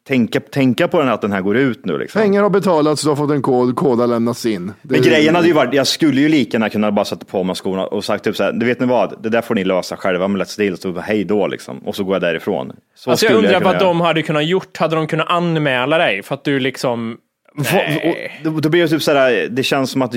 tänka, 0.08 0.40
tänka 0.40 0.88
på 0.88 0.98
den 1.00 1.08
här, 1.08 1.14
att 1.14 1.22
den 1.22 1.32
här 1.32 1.42
går 1.42 1.58
ut 1.58 1.86
nu. 1.86 1.98
Liksom. 1.98 2.22
Pengar 2.22 2.44
har 2.44 2.50
betalats, 2.50 3.04
du 3.04 3.10
har 3.10 3.16
fått 3.16 3.32
en 3.32 3.42
kod, 3.42 3.76
kod 3.76 4.00
har 4.00 4.08
lämnats 4.08 4.46
in. 4.46 4.68
Det 4.68 4.74
Men 4.82 5.02
grejen 5.02 5.36
hade 5.36 5.48
ju 5.48 5.54
varit, 5.54 5.74
jag 5.74 5.88
skulle 5.88 6.22
ju 6.22 6.30
lika 6.30 6.56
gärna 6.56 6.70
kunna 6.70 6.92
bara 6.92 7.06
sätta 7.06 7.26
på 7.26 7.44
mig 7.44 7.56
skorna 7.56 7.86
och 7.88 8.06
sagt 8.06 8.24
typ 8.24 8.36
så 8.36 8.44
här, 8.44 8.52
det 8.52 8.66
vet 8.66 8.80
ni 8.80 8.86
vad, 8.86 9.24
det 9.24 9.30
där 9.30 9.42
får 9.42 9.56
ni 9.56 9.64
lösa 9.64 9.98
själva 9.98 10.28
med 10.28 10.42
Let's 10.42 10.58
Deal, 10.58 10.78
så 10.78 11.00
hej 11.00 11.24
då 11.24 11.48
liksom. 11.48 11.78
Och 11.80 11.96
så 11.96 12.04
går 12.04 12.16
jag 12.16 12.22
därifrån. 12.22 12.72
Så 12.96 13.12
Alltså 13.12 13.26
jag 13.26 13.36
undrar 13.36 13.54
kunna 13.54 13.66
vad 13.66 13.74
göra. 13.74 13.84
de 13.84 14.02
hade 14.02 14.22
kunnat 14.22 14.46
gjort. 14.46 14.78
Hade 14.78 14.96
de 14.96 15.08
kunnat 15.08 15.30
anmäla 15.30 15.98
dig 15.98 16.24
för 16.24 16.36
att 16.36 16.44
du 16.44 16.60
liksom... 16.60 17.18
Va- 17.56 17.64
och 18.04 18.16
Då, 18.44 18.60
då 18.60 18.70
blir 18.70 18.82
det 18.82 18.88
typ 18.88 19.02
så 19.02 19.12
här, 19.14 19.48
det 19.52 19.64
känns 19.64 19.92
som 19.92 20.02
att 20.02 20.14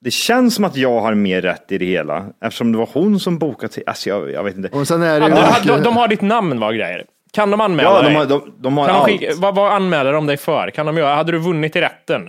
det 0.00 0.10
känns 0.10 0.54
som 0.54 0.64
att 0.64 0.76
jag 0.76 1.00
har 1.00 1.14
mer 1.14 1.42
rätt 1.42 1.72
i 1.72 1.78
det 1.78 1.84
hela, 1.86 2.26
eftersom 2.44 2.72
det 2.72 2.78
var 2.78 2.88
hon 2.92 3.20
som 3.20 3.38
bokade 3.38 3.72
till, 3.72 3.82
alltså 3.86 4.08
jag, 4.08 4.30
jag 4.30 4.44
vet 4.44 4.56
inte. 4.56 4.68
Och 4.78 4.88
sen 4.88 5.02
är 5.02 5.20
det 5.20 5.28
Ja, 5.28 5.56
de, 5.64 5.68
de, 5.68 5.82
de 5.82 5.96
har 5.96 6.08
ditt 6.08 6.20
namn 6.22 6.60
var 6.60 6.72
grejer. 6.72 7.04
Kan 7.32 7.50
de 7.50 7.60
anmäla 7.60 7.88
Ja, 7.90 8.02
dig? 8.02 8.10
de 8.12 8.16
har, 8.18 8.26
de, 8.26 8.52
de 8.58 8.76
har 8.78 8.88
allt. 8.88 9.04
skicka, 9.06 9.32
vad, 9.36 9.54
vad 9.54 9.72
anmäler 9.72 10.12
de 10.12 10.26
dig 10.26 10.36
för? 10.36 10.70
Kan 10.70 10.86
de 10.86 10.96
göra? 10.96 11.14
Hade 11.14 11.32
du 11.32 11.38
vunnit 11.38 11.76
i 11.76 11.80
rätten? 11.80 12.28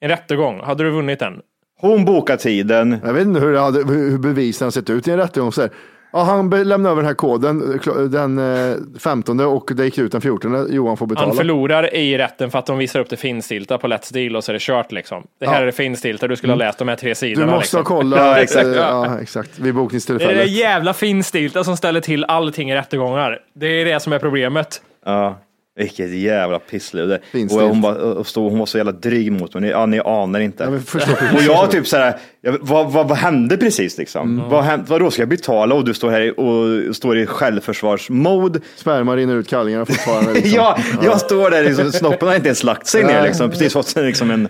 En 0.00 0.08
rättegång? 0.08 0.60
Hade 0.60 0.84
du 0.84 0.90
vunnit 0.90 1.18
den? 1.18 1.40
Hon 1.80 2.04
bokar 2.04 2.36
tiden, 2.36 2.96
Jag 3.04 3.12
vet 3.12 3.26
inte 3.26 3.40
hur, 3.40 3.52
det 3.52 3.60
hade, 3.60 3.78
hur 3.78 4.10
hur 4.10 4.18
bevisen 4.18 4.66
har 4.66 4.70
sett 4.70 4.90
ut 4.90 5.08
i 5.08 5.10
en 5.10 5.16
rättegång. 5.16 5.52
Så 5.52 5.60
här, 5.60 5.70
ja, 6.12 6.22
han 6.22 6.50
lämnade 6.50 6.90
över 6.92 7.02
den 7.02 7.06
här 7.06 7.14
koden 7.14 7.80
eh, 7.86 7.94
den 8.02 8.38
eh, 8.38 8.76
15 8.98 9.40
och 9.40 9.70
det 9.74 9.84
gick 9.84 9.98
ut 9.98 10.12
den 10.12 10.20
14. 10.20 10.66
Johan 10.70 10.96
får 10.96 11.06
betala. 11.06 11.26
Han 11.26 11.36
förlorar 11.36 11.94
i 11.94 12.18
rätten 12.18 12.50
för 12.50 12.58
att 12.58 12.66
de 12.66 12.78
visar 12.78 13.00
upp 13.00 13.10
det 13.10 13.16
finstilta 13.16 13.78
på 13.78 13.86
Let's 13.86 14.12
Deal 14.12 14.36
och 14.36 14.44
så 14.44 14.52
är 14.52 14.54
det 14.54 14.62
kört 14.62 14.92
liksom. 14.92 15.26
Det 15.40 15.46
här 15.46 15.54
Ja. 15.54 15.60
är 15.60 15.66
det 15.66 15.72
finstilta, 15.72 16.28
du 16.28 16.36
skulle 16.36 16.52
ha 16.52 16.58
läst 16.58 16.78
de 16.78 16.88
här 16.88 16.96
tre 16.96 17.08
Du 17.10 17.14
sidorna. 17.14 17.46
måste 17.46 17.60
liksom. 17.60 17.78
ha 17.78 17.84
kollat. 17.84 18.18
Ja, 18.20 18.36
exakt. 18.38 18.66
eh, 18.66 18.72
Ja, 18.74 19.20
exakt. 19.20 19.50
Vid 19.58 19.64
Det 19.64 19.68
är 19.68 19.72
det 19.72 19.72
bokningstillfället. 19.72 20.50
jävla 20.50 20.92
finstilta 20.94 21.64
som 21.64 21.76
ställer 21.76 22.00
till 22.00 22.24
allting 22.24 22.70
i 22.70 22.74
rättegångar. 22.74 23.38
Det 23.54 23.66
är 23.66 23.84
det 23.84 24.00
som 24.00 24.12
är 24.12 24.18
problemet. 24.18 24.82
Ja, 25.04 25.38
vilket 25.78 26.10
jävla 26.10 26.58
pisslude. 26.58 27.20
Fint 27.32 27.52
Och 27.52 27.60
hon, 27.60 27.84
och 27.84 28.26
stod, 28.26 28.50
hon 28.50 28.58
var 28.58 28.66
så 28.66 28.76
jävla 28.78 28.92
dryg 28.92 29.32
mot 29.32 29.54
mig. 29.54 29.62
Ni, 29.62 29.68
ja, 29.68 29.86
ni 29.86 30.00
anar 30.00 30.40
inte. 30.40 30.64
Ja, 30.64 30.98
och 31.36 31.42
jag 31.42 31.70
typ 31.70 31.86
så 31.86 31.96
här, 31.96 32.18
jag, 32.40 32.58
vad, 32.60 32.92
vad, 32.92 33.08
vad 33.08 33.18
hände 33.18 33.56
precis 33.56 33.98
liksom? 33.98 34.38
Mm. 34.38 34.50
Vad, 34.50 34.64
hänt, 34.64 34.88
vadå, 34.88 35.10
ska 35.10 35.22
jag 35.22 35.28
betala 35.28 35.74
och 35.74 35.84
du 35.84 35.94
står 35.94 36.10
här 36.10 36.40
och 36.40 36.96
står 36.96 37.18
i 37.18 37.26
självförsvarsmode? 37.26 38.60
Sperma 38.76 39.16
rinner 39.16 39.36
ut 39.36 39.48
kallingarna 39.48 39.86
fortfarande. 39.86 40.32
Liksom. 40.32 40.52
Ja, 40.56 40.78
jag 41.02 41.20
står 41.20 41.50
där, 41.50 41.64
liksom, 41.64 41.92
snoppen 41.92 42.28
har 42.28 42.34
inte 42.34 42.48
ens 42.48 42.64
lagt 42.64 42.86
sig 42.86 43.04
ner 43.04 43.22
liksom. 43.22 43.50
Precis 43.50 43.72
fått 43.72 43.96
liksom 43.96 44.30
en 44.30 44.48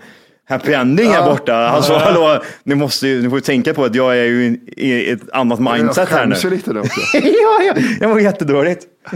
happy 0.49 0.72
ending 0.72 1.11
här 1.11 1.24
borta. 1.30 1.55
Alltså 1.55 1.94
hallå, 1.94 2.42
ni 2.62 2.74
måste 2.74 3.09
ju, 3.09 3.22
ni 3.22 3.28
får 3.28 3.38
ju 3.38 3.42
tänka 3.42 3.74
på 3.74 3.84
att 3.84 3.94
jag 3.94 4.18
är 4.18 4.24
ju 4.24 4.44
i- 4.46 4.61
i 4.76 5.11
ett 5.11 5.20
annat 5.32 5.59
mindset 5.61 6.09
här 6.09 6.26
nu. 6.26 6.34
Jag 6.34 6.40
skäms 6.42 6.53
lite 6.53 6.72
då 6.72 6.80
också. 6.80 7.01
ja, 7.16 7.62
ja, 7.66 7.74
jag 8.01 8.11
mår 8.11 8.20
jättedåligt. 8.20 8.84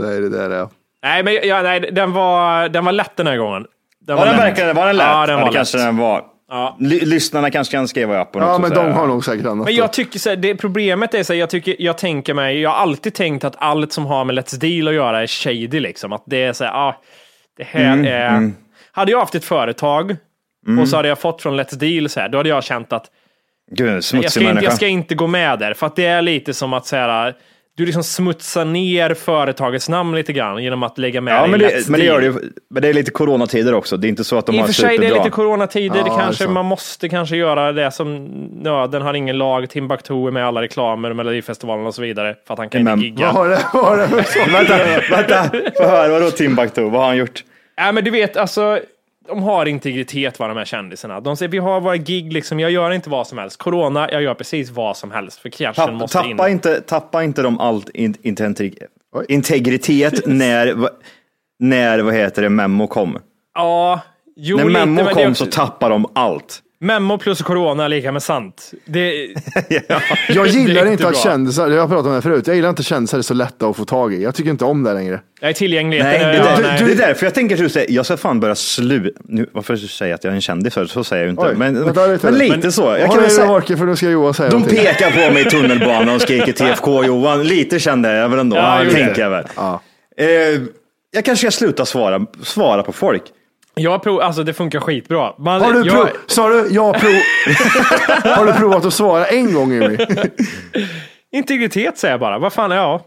Det 0.00 0.16
är 0.16 0.20
det 0.20 0.28
där 0.28 0.50
ja. 0.50 0.70
Nej, 1.02 1.22
men 1.22 1.34
ja, 1.44 1.62
nej, 1.62 1.80
den, 1.80 2.12
var, 2.12 2.68
den 2.68 2.84
var 2.84 2.92
lätt 2.92 3.16
den 3.16 3.26
här 3.26 3.36
gången. 3.36 3.64
Den 4.06 4.16
Var 4.16 4.26
den 4.26 4.36
lätt. 4.36 4.44
verkligen, 4.44 4.76
var 4.76 4.86
den 4.86 4.96
lätt? 4.96 5.06
Ja, 5.06 5.26
den 5.26 5.40
var 5.40 5.46
det 5.46 5.52
kanske 5.52 5.76
lätt. 5.78 5.86
den 5.86 5.96
var. 5.96 6.22
Ja. 6.48 6.76
Ly- 6.80 7.04
Lyssnarna 7.04 7.50
kanske 7.50 7.76
kan 7.76 7.88
skriva 7.88 8.22
upp 8.22 8.32
på 8.32 8.38
något 8.38 8.48
Ja, 8.48 8.54
och 8.54 8.60
men 8.60 8.70
de 8.70 8.92
har 8.92 9.06
nog 9.06 9.24
säkert 9.24 9.46
annat. 9.46 9.64
Men 9.66 9.74
jag 9.74 9.92
tycker 9.92 10.18
så 10.18 10.28
här, 10.28 10.36
det 10.36 10.54
problemet 10.54 11.14
är 11.14 11.22
så 11.22 11.32
här, 11.32 11.40
jag 11.40 11.50
tycker, 11.50 11.76
jag 11.78 11.98
tänker 11.98 12.34
mig, 12.34 12.60
jag 12.60 12.70
har 12.70 12.76
alltid 12.76 13.14
tänkt 13.14 13.44
att 13.44 13.54
allt 13.58 13.92
som 13.92 14.06
har 14.06 14.24
med 14.24 14.38
Let's 14.38 14.56
Deal 14.58 14.88
att 14.88 14.94
göra 14.94 15.22
är 15.22 15.26
shady 15.26 15.80
liksom. 15.80 16.12
Att 16.12 16.22
det 16.26 16.42
är 16.44 16.52
så 16.52 16.64
här, 16.64 16.72
ah, 16.88 17.02
det 17.56 17.64
här 17.64 17.92
Mm, 17.92 18.04
är... 18.04 18.52
Hade 18.96 19.12
jag 19.12 19.18
haft 19.20 19.34
ett 19.34 19.44
företag 19.44 20.16
och 20.80 20.88
så 20.88 20.96
hade 20.96 21.08
jag 21.08 21.18
fått 21.18 21.42
från 21.42 21.60
Let's 21.60 21.74
Deal 21.76 22.08
så 22.08 22.20
här, 22.20 22.28
då 22.28 22.38
hade 22.38 22.48
jag 22.48 22.64
känt 22.64 22.92
att 22.92 23.06
Gud, 23.70 23.88
jag 23.94 24.04
ska, 24.04 24.16
inte, 24.16 24.40
människa. 24.40 24.64
jag 24.64 24.72
ska 24.72 24.86
inte 24.86 25.14
gå 25.14 25.26
med 25.26 25.58
där, 25.58 25.74
för 25.74 25.86
att 25.86 25.96
det 25.96 26.06
är 26.06 26.22
lite 26.22 26.54
som 26.54 26.72
att 26.72 26.86
säga, 26.86 27.32
du 27.76 27.86
liksom 27.86 28.02
smutsar 28.04 28.64
ner 28.64 29.14
företagets 29.14 29.88
namn 29.88 30.14
lite 30.16 30.32
grann 30.32 30.62
genom 30.62 30.82
att 30.82 30.98
lägga 30.98 31.20
med 31.20 31.34
Ja, 31.34 31.42
det 31.42 31.48
men 31.48 31.60
det, 31.60 31.66
Let's 31.68 31.90
men 31.90 32.00
det 32.00 32.06
gör 32.06 32.20
det 32.20 32.26
ju. 32.26 32.32
Men 32.70 32.82
det 32.82 32.88
är 32.88 32.94
lite 32.94 33.10
coronatider 33.10 33.74
också. 33.74 33.96
Det 33.96 34.06
är 34.06 34.08
inte 34.08 34.24
så 34.24 34.38
att 34.38 34.46
de 34.46 34.52
I 34.54 34.58
och 34.58 34.60
har 34.60 34.66
för 34.66 34.72
sig, 34.74 34.98
det 34.98 35.06
är 35.06 35.14
lite 35.14 35.30
coronatider. 35.30 35.94
det 35.94 35.98
Ja, 36.00 36.04
det 36.16 36.22
kanske, 36.22 36.44
så. 36.44 36.50
man 36.50 36.64
måste 36.66 37.08
kanske 37.08 37.36
göra 37.36 37.72
det 37.72 37.90
som, 37.90 38.28
ja, 38.64 38.86
den 38.86 39.02
har 39.02 39.14
ingen 39.14 39.38
lag, 39.38 39.70
Timbuktu 39.70 40.26
är 40.26 40.30
med 40.30 40.40
i 40.40 40.44
alla 40.44 40.62
reklamer, 40.62 41.12
Melodifestivalen 41.12 41.86
och 41.86 41.94
så 41.94 42.02
vidare, 42.02 42.34
för 42.46 42.54
att 42.54 42.58
han 42.58 42.68
kan 42.68 42.84
Men- 42.84 42.92
inte 42.94 43.06
gigga. 43.06 43.26
Vad 43.26 43.34
har 43.34 43.48
det, 43.48 43.58
vad 43.74 43.84
har 43.84 43.96
det 43.96 44.08
för 44.08 44.22
så? 44.22 44.50
vänta, 44.52 44.78
vänta. 45.16 45.50
Få 45.76 45.82
höra, 45.84 46.08
vadå 46.12 46.30
Timbuktu? 46.30 46.82
Vad 46.82 46.92
har 47.00 47.06
han 47.08 47.16
gjort? 47.16 47.44
Nej, 47.80 47.92
men 47.92 48.04
du 48.04 48.10
vet, 48.10 48.36
alltså, 48.36 48.80
de 49.28 49.42
har 49.42 49.66
integritet, 49.66 50.38
vad 50.38 50.50
de 50.50 50.56
här 50.56 50.64
kändisarna. 50.64 51.20
De 51.20 51.36
säger, 51.36 51.50
vi 51.50 51.58
har 51.58 51.80
våra 51.80 51.96
gig, 51.96 52.32
liksom, 52.32 52.60
jag 52.60 52.70
gör 52.70 52.90
inte 52.90 53.10
vad 53.10 53.26
som 53.26 53.38
helst. 53.38 53.56
Corona, 53.56 54.08
jag 54.12 54.22
gör 54.22 54.34
precis 54.34 54.70
vad 54.70 54.96
som 54.96 55.10
helst, 55.10 55.38
för 55.38 55.48
cashen 55.48 55.74
Tapp, 55.74 55.94
måste 55.94 56.18
in. 56.18 56.36
tappa, 56.36 56.48
inte, 56.48 56.80
tappa 56.80 57.22
inte 57.24 57.42
de 57.42 57.60
allt 57.60 57.88
in, 57.88 58.14
Oj. 59.12 59.26
integritet 59.28 60.26
när, 60.26 60.88
när, 61.58 61.98
vad 61.98 62.14
heter 62.14 62.42
det, 62.42 62.48
Memo 62.48 62.86
kom. 62.86 63.18
Ja, 63.54 64.00
Jo, 64.38 64.56
När 64.56 64.64
Memmo 64.64 65.04
kom 65.04 65.30
också- 65.30 65.44
så 65.44 65.50
tappade 65.50 65.94
de 65.94 66.06
allt. 66.14 66.62
Memmo 66.80 67.18
plus 67.18 67.42
corona 67.42 67.84
är 67.84 67.88
lika 67.88 68.12
med 68.12 68.22
sant. 68.22 68.70
Det, 68.84 69.12
Jag 69.68 69.84
Det 70.46 70.50
gillar 70.50 70.74
är 70.74 70.80
inte 70.80 70.92
inte 70.92 71.08
att 71.08 71.16
kändisar, 71.16 71.70
jag 71.70 71.80
har 71.80 71.88
pratat 71.88 72.06
om 72.06 72.14
det 72.14 72.22
förut, 72.22 72.46
jag 72.46 72.56
gillar 72.56 72.68
inte 72.68 72.82
kändisar 72.82 73.18
är 73.18 73.22
så 73.22 73.34
lätta 73.34 73.66
att 73.66 73.76
få 73.76 73.84
tag 73.84 74.14
i. 74.14 74.22
Jag 74.22 74.34
tycker 74.34 74.50
inte 74.50 74.64
om 74.64 74.82
det 74.82 74.94
längre. 74.94 75.20
jag 75.40 75.50
är 75.50 75.54
tillgängligheten. 75.54 76.12
Nej, 76.12 76.32
det, 76.32 76.36
ja, 76.36 76.48
är 76.48 76.62
nej. 76.62 76.82
det 76.86 76.92
är 76.92 76.96
därför 77.08 77.26
jag 77.26 77.34
tänker 77.34 77.64
att 77.66 77.90
jag 77.90 78.06
ska 78.06 78.16
fan 78.16 78.40
börja 78.40 78.54
sluta. 78.54 79.20
Nu, 79.24 79.46
varför 79.52 79.76
säger 79.76 80.10
jag 80.10 80.14
att 80.16 80.24
jag 80.24 80.30
är 80.30 80.34
en 80.34 80.40
kändis 80.40 80.74
för? 80.74 80.86
Så 80.86 81.04
säger 81.04 81.22
jag 81.24 81.32
inte. 81.32 81.42
Oj, 81.42 81.54
men, 81.56 81.84
vänta 81.84 82.06
lite. 82.06 82.26
men 82.30 82.38
lite 82.38 82.58
Men- 82.58 82.72
så. 82.72 82.82
Jag 82.82 83.00
Jag 83.00 83.10
kan 83.12 83.30
säga, 83.30 83.76
för 83.76 83.84
nu 83.86 83.96
ska 83.96 84.10
Johan 84.10 84.34
säga 84.34 84.48
de 84.50 84.54
någonting. 84.56 84.78
pekar 84.78 85.10
på 85.28 85.32
mig 85.34 85.46
i 85.46 85.50
tunnelbanan 85.50 86.14
och 86.14 86.20
skriker 86.20 86.52
TFK 86.74 87.04
Johan. 87.04 87.42
Lite 87.44 87.78
kände 87.80 88.12
jag 88.16 88.28
väl 88.28 88.38
ändå. 88.38 88.56
Ja, 88.56 88.84
Ja, 88.84 88.90
tänker 88.90 89.22
jag 89.22 89.30
väl. 89.30 89.44
Ja. 89.56 89.80
Eh, 90.18 90.26
jag 91.10 91.24
kanske 91.24 91.50
ska 91.50 91.58
sluta 91.58 91.86
svara, 91.86 92.26
svara 92.42 92.82
på 92.82 92.92
folk. 92.92 93.22
Jag 93.80 94.02
prov, 94.02 94.20
alltså 94.20 94.42
det 94.42 94.54
funkar 94.54 94.80
skitbra. 94.80 95.32
Man, 95.38 95.60
Har 95.60 95.72
du 95.72 95.78
jag, 95.78 95.88
prov, 95.94 96.08
sa 96.26 96.48
du, 96.48 96.68
jag 96.70 96.94
prov, 97.00 97.12
har 98.36 98.46
du 98.46 98.52
provat 98.52 98.84
att 98.84 98.94
svara 98.94 99.26
en 99.26 99.54
gång 99.54 99.72
Jimmy? 99.72 99.96
Integritet 101.32 101.98
säger 101.98 102.12
jag 102.12 102.20
bara. 102.20 102.38
Vad 102.38 102.52
fan, 102.52 102.70
ja. 102.70 103.00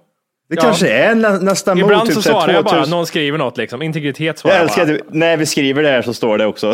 Det 0.50 0.56
Ja. 0.56 0.62
kanske 0.62 0.90
är 0.90 1.16
nä, 1.16 1.30
nästa 1.40 1.76
mot 1.76 1.82
Ibland 1.84 2.06
typ 2.08 2.16
så 2.16 2.22
svarar 2.22 2.54
jag 2.54 2.64
bara, 2.64 2.74
2000. 2.74 2.92
någon 2.92 3.06
skriver 3.08 3.38
något 3.38 3.58
liksom. 3.58 3.82
Integritet 3.82 4.40
svarar 4.40 4.56
Jag 4.56 4.64
älskar 4.64 4.86
bara. 4.86 4.96
att 4.96 5.14
när 5.14 5.38
vi 5.38 5.46
skriver 5.46 5.84
det 5.84 5.90
här 5.90 6.02
så 6.02 6.14
står 6.14 6.38
det 6.38 6.46
också. 6.46 6.74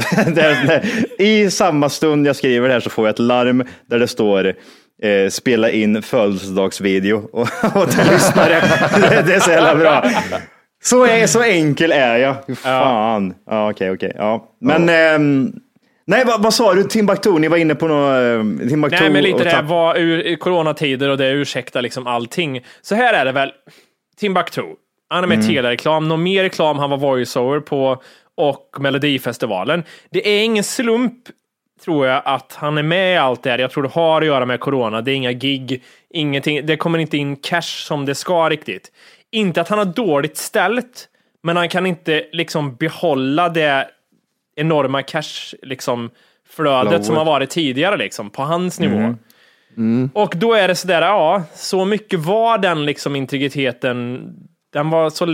I 1.23 1.51
samma 1.51 1.89
stund 1.89 2.27
jag 2.27 2.35
skriver 2.35 2.67
det 2.67 2.73
här 2.73 2.79
så 2.81 2.89
får 2.89 3.05
jag 3.07 3.13
ett 3.13 3.19
larm 3.19 3.63
där 3.89 3.99
det 3.99 4.07
står 4.07 4.45
eh, 5.03 5.29
spela 5.29 5.69
in 5.69 6.01
födelsedagsvideo. 6.01 7.29
Och, 7.33 7.47
och 7.75 7.87
det 7.87 8.11
lyssnar 8.11 8.49
jag. 8.49 8.61
Det, 9.11 9.21
det 9.27 9.33
är 9.35 9.39
så 9.39 9.51
jävla 9.51 9.75
bra. 9.75 10.03
Så, 10.85 11.05
är, 11.05 11.27
så 11.27 11.43
enkel 11.43 11.91
är 11.91 12.17
jag. 12.17 12.57
Fan. 12.57 13.33
Ja, 13.49 13.71
okej, 13.71 13.91
okej. 13.91 14.11
Ja. 14.15 14.49
Men, 14.61 14.89
ehm, 14.89 15.53
nej, 16.05 16.25
vad, 16.25 16.43
vad 16.43 16.53
sa 16.53 16.73
du? 16.73 16.83
Timbuktu, 16.83 17.31
ni 17.39 17.47
var 17.47 17.57
inne 17.57 17.75
på 17.75 17.87
något. 17.87 18.09
eh, 18.61 18.67
Timbuktu 18.69 18.97
Nej, 19.01 19.09
men 19.09 19.23
lite 19.23 19.43
det 19.43 19.49
här 19.49 19.63
var 19.63 19.97
ur 19.97 20.35
coronatider 20.35 21.09
och 21.09 21.17
det 21.17 21.29
ursäktar 21.31 21.81
liksom 21.81 22.07
allting. 22.07 22.65
Så 22.81 22.95
här 22.95 23.13
är 23.13 23.25
det 23.25 23.31
väl. 23.31 23.51
Timbuktu. 24.19 24.61
Han 25.09 25.23
är 25.23 25.27
med 25.27 25.35
Mm. 25.37 25.49
i 25.49 25.53
tv-reklam. 25.53 26.07
Någon 26.07 26.23
mer 26.23 26.43
reklam 26.43 26.79
han 26.79 26.89
var 26.89 26.97
voiceover 26.97 27.59
på 27.59 28.01
och 28.37 28.75
Melodifestivalen. 28.79 29.83
Det 30.09 30.27
är 30.29 30.43
ingen 30.43 30.63
slump 30.63 31.13
tror 31.85 32.07
jag 32.07 32.21
att 32.25 32.53
han 32.59 32.77
är 32.77 32.83
med 32.83 33.13
i 33.13 33.17
allt 33.17 33.43
det 33.43 33.49
här. 33.51 33.59
Jag 33.59 33.71
tror 33.71 33.83
det 33.83 33.89
har 33.89 34.21
att 34.21 34.27
göra 34.27 34.45
med 34.45 34.59
corona. 34.59 35.01
Det 35.01 35.11
är 35.11 35.15
inga 35.15 35.31
gig, 35.31 35.83
ingenting. 36.13 36.65
Det 36.65 36.77
kommer 36.77 36.99
inte 36.99 37.17
in 37.17 37.35
cash 37.35 37.61
som 37.87 38.05
det 38.05 38.15
ska 38.15 38.49
riktigt. 38.49 38.91
Inte 39.35 39.61
att 39.61 39.67
han 39.67 39.77
har 39.77 39.85
dåligt 39.85 40.37
ställt, 40.37 41.09
men 41.43 41.57
han 41.57 41.69
kan 41.69 41.85
inte 41.85 42.25
liksom 42.31 42.75
behålla 42.75 43.49
det 43.49 43.87
enorma 44.55 45.01
cash 45.01 45.55
liksom 45.61 46.09
flödet 46.49 47.05
som 47.05 47.15
har 47.15 47.25
varit 47.25 47.49
tidigare 47.49 47.97
liksom 47.97 48.29
på 48.29 48.41
hans 48.41 48.79
nivå. 48.79 49.15
Och 50.13 50.33
då 50.35 50.53
är 50.53 50.67
det 50.67 50.75
sådär, 50.75 51.01
ja, 51.01 51.43
så 51.53 51.85
mycket 51.85 52.19
var 52.19 52.57
den 52.57 52.85
liksom 52.85 53.15
integriteten. 53.15 54.29
Den 54.73 54.89
var 54.89 55.09
så 55.09 55.33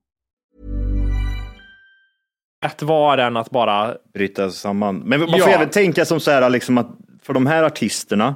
Rätt 2.63 2.81
var 2.81 3.17
den 3.17 3.37
att 3.37 3.49
bara 3.49 3.95
bryta 4.13 4.49
samman. 4.49 4.99
Men 4.99 5.19
man 5.19 5.29
får 5.29 5.39
Ja. 5.39 5.49
även 5.49 5.69
tänka 5.69 6.05
som 6.05 6.19
så 6.19 6.31
här, 6.31 6.49
liksom 6.49 6.77
att 6.77 6.87
för 7.23 7.33
de 7.33 7.45
här 7.47 7.63
artisterna 7.63 8.35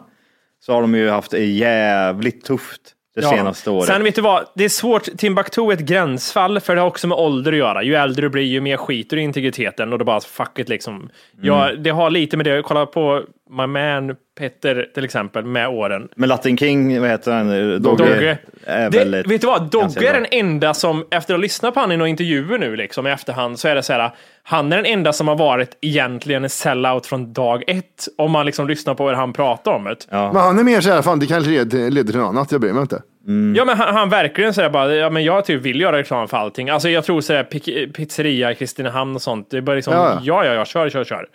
så 0.65 0.73
har 0.73 0.81
de 0.81 0.95
ju 0.95 1.09
haft 1.09 1.31
det 1.31 1.45
jävligt 1.45 2.45
tufft 2.45 2.81
det 3.15 3.21
Ja. 3.21 3.29
senaste 3.29 3.69
året. 3.69 3.85
Sen 3.87 4.03
vet 4.03 4.15
du 4.15 4.21
vad, 4.21 4.45
det 4.55 4.65
är 4.65 4.69
svårt. 4.69 5.03
Timbuktu 5.17 5.61
är 5.69 5.73
ett 5.73 5.79
gränsfall 5.79 6.59
för 6.59 6.75
det 6.75 6.81
har 6.81 6.87
också 6.87 7.07
med 7.07 7.17
ålder 7.17 7.51
att 7.51 7.57
göra. 7.57 7.83
Ju 7.83 7.95
äldre 7.95 8.21
du 8.25 8.29
blir, 8.29 8.43
ju 8.43 8.61
mer 8.61 8.77
skiter 8.77 9.15
du 9.15 9.21
i 9.21 9.25
integriteten 9.25 9.93
och 9.93 9.99
det 9.99 10.05
bara 10.05 10.21
fuck 10.21 10.59
it 10.59 10.69
liksom. 10.69 11.09
Ja, 11.41 11.69
Mm. 11.69 11.83
det 11.83 11.89
har 11.89 12.09
lite 12.09 12.37
med 12.37 12.45
det, 12.45 12.61
kolla 12.65 12.85
på 12.85 13.23
my 13.49 13.65
man 13.67 14.15
Petter 14.39 14.87
till 14.93 15.05
exempel 15.05 15.45
med 15.45 15.67
åren. 15.67 16.07
Men 16.15 16.29
Latin 16.29 16.57
King, 16.57 17.01
vad 17.01 17.09
heter 17.09 17.31
han? 17.31 17.47
Dogge. 17.81 18.03
Dogge. 18.03 18.37
Är 18.65 18.89
Det, 18.89 18.97
väl 18.99 19.13
ett- 19.13 19.27
vet 19.27 19.41
du 19.41 19.47
vad, 19.47 19.71
Dogge 19.71 20.09
är 20.09 20.13
den 20.13 20.25
enda 20.31 20.73
som, 20.73 21.01
efter 21.11 21.33
att 21.33 21.37
ha 21.37 21.41
lyssnat 21.41 21.73
på 21.73 21.79
han 21.79 21.91
i 21.91 21.97
några 21.97 22.09
intervjuer 22.09 22.57
nu 22.57 22.75
liksom 22.75 23.07
i 23.07 23.11
efterhand, 23.11 23.59
så 23.59 23.67
är 23.67 23.75
det 23.75 23.83
så 23.83 23.93
här, 23.93 24.11
han 24.47 24.71
är 24.73 24.75
den 24.75 24.85
enda 24.85 25.13
som 25.13 25.27
har 25.27 25.35
varit 25.35 25.77
egentligen 25.81 26.43
en 26.43 26.49
sellout 26.49 27.05
från 27.05 27.33
dag 27.33 27.63
ett, 27.67 28.07
om 28.17 28.31
man 28.31 28.45
liksom 28.45 28.67
lyssnar 28.67 28.95
på 28.95 29.07
hur 29.07 29.15
han 29.15 29.33
pratar 29.33 29.71
om 29.71 29.83
det. 29.83 29.95
Men 30.09 30.35
han 30.35 30.59
är 30.59 30.63
mer 30.63 30.81
så 30.81 30.89
här, 30.89 31.01
fan 31.01 31.19
det 31.19 31.25
kanske 31.27 31.51
leder, 31.51 31.89
leder 31.91 32.11
till 32.11 32.21
något 32.21 32.29
annat, 32.29 32.51
jag 32.51 32.61
bryr 32.61 32.73
mig 32.73 32.81
inte. 32.81 33.01
Ja, 33.55 33.65
men 33.65 33.77
han, 33.77 33.95
han 33.95 34.09
verkligen 34.09 34.53
säger 34.53 34.69
bara, 34.69 34.95
ja 34.95 35.09
men 35.09 35.23
jag 35.23 35.45
typ 35.45 35.61
vill 35.61 35.81
göra 35.81 35.97
reklam 35.97 36.27
för 36.27 36.37
allting. 36.37 36.69
Alltså 36.69 36.89
jag 36.89 37.03
tror 37.03 37.21
sådär 37.21 37.43
pizzeria 37.93 38.51
i 38.51 38.55
Kristinehamn 38.55 39.15
och 39.15 39.21
sånt, 39.21 39.49
det 39.49 39.57
är 39.57 39.61
bara 39.61 39.75
liksom, 39.75 39.93
Ja, 39.93 40.19
ja 40.23 40.45
ja. 40.45 40.45
ja, 40.45 40.53
ja, 40.53 40.65
kör, 40.65 40.89
kör, 40.89 41.03
kör. 41.03 41.27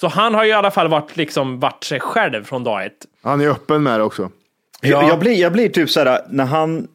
Så 0.00 0.08
han 0.08 0.34
har 0.34 0.44
ju 0.44 0.50
i 0.50 0.52
alla 0.52 0.70
fall 0.70 0.88
varit 0.88 1.16
liksom, 1.16 1.60
varit 1.60 1.84
sig 1.84 2.00
själv 2.00 2.44
från 2.44 2.64
dag 2.64 2.84
ett. 2.86 2.92
Han 3.22 3.40
är 3.40 3.48
öppen 3.48 3.82
med 3.82 4.00
det 4.00 4.04
också. 4.04 4.30
Jag, 4.80 5.08
jag, 5.08 5.18
blir, 5.18 5.40
jag 5.40 5.52
blir 5.52 5.68
typ 5.68 5.90
så 5.90 6.00
här, 6.04 6.20
när 6.30 6.44
han- 6.44 6.86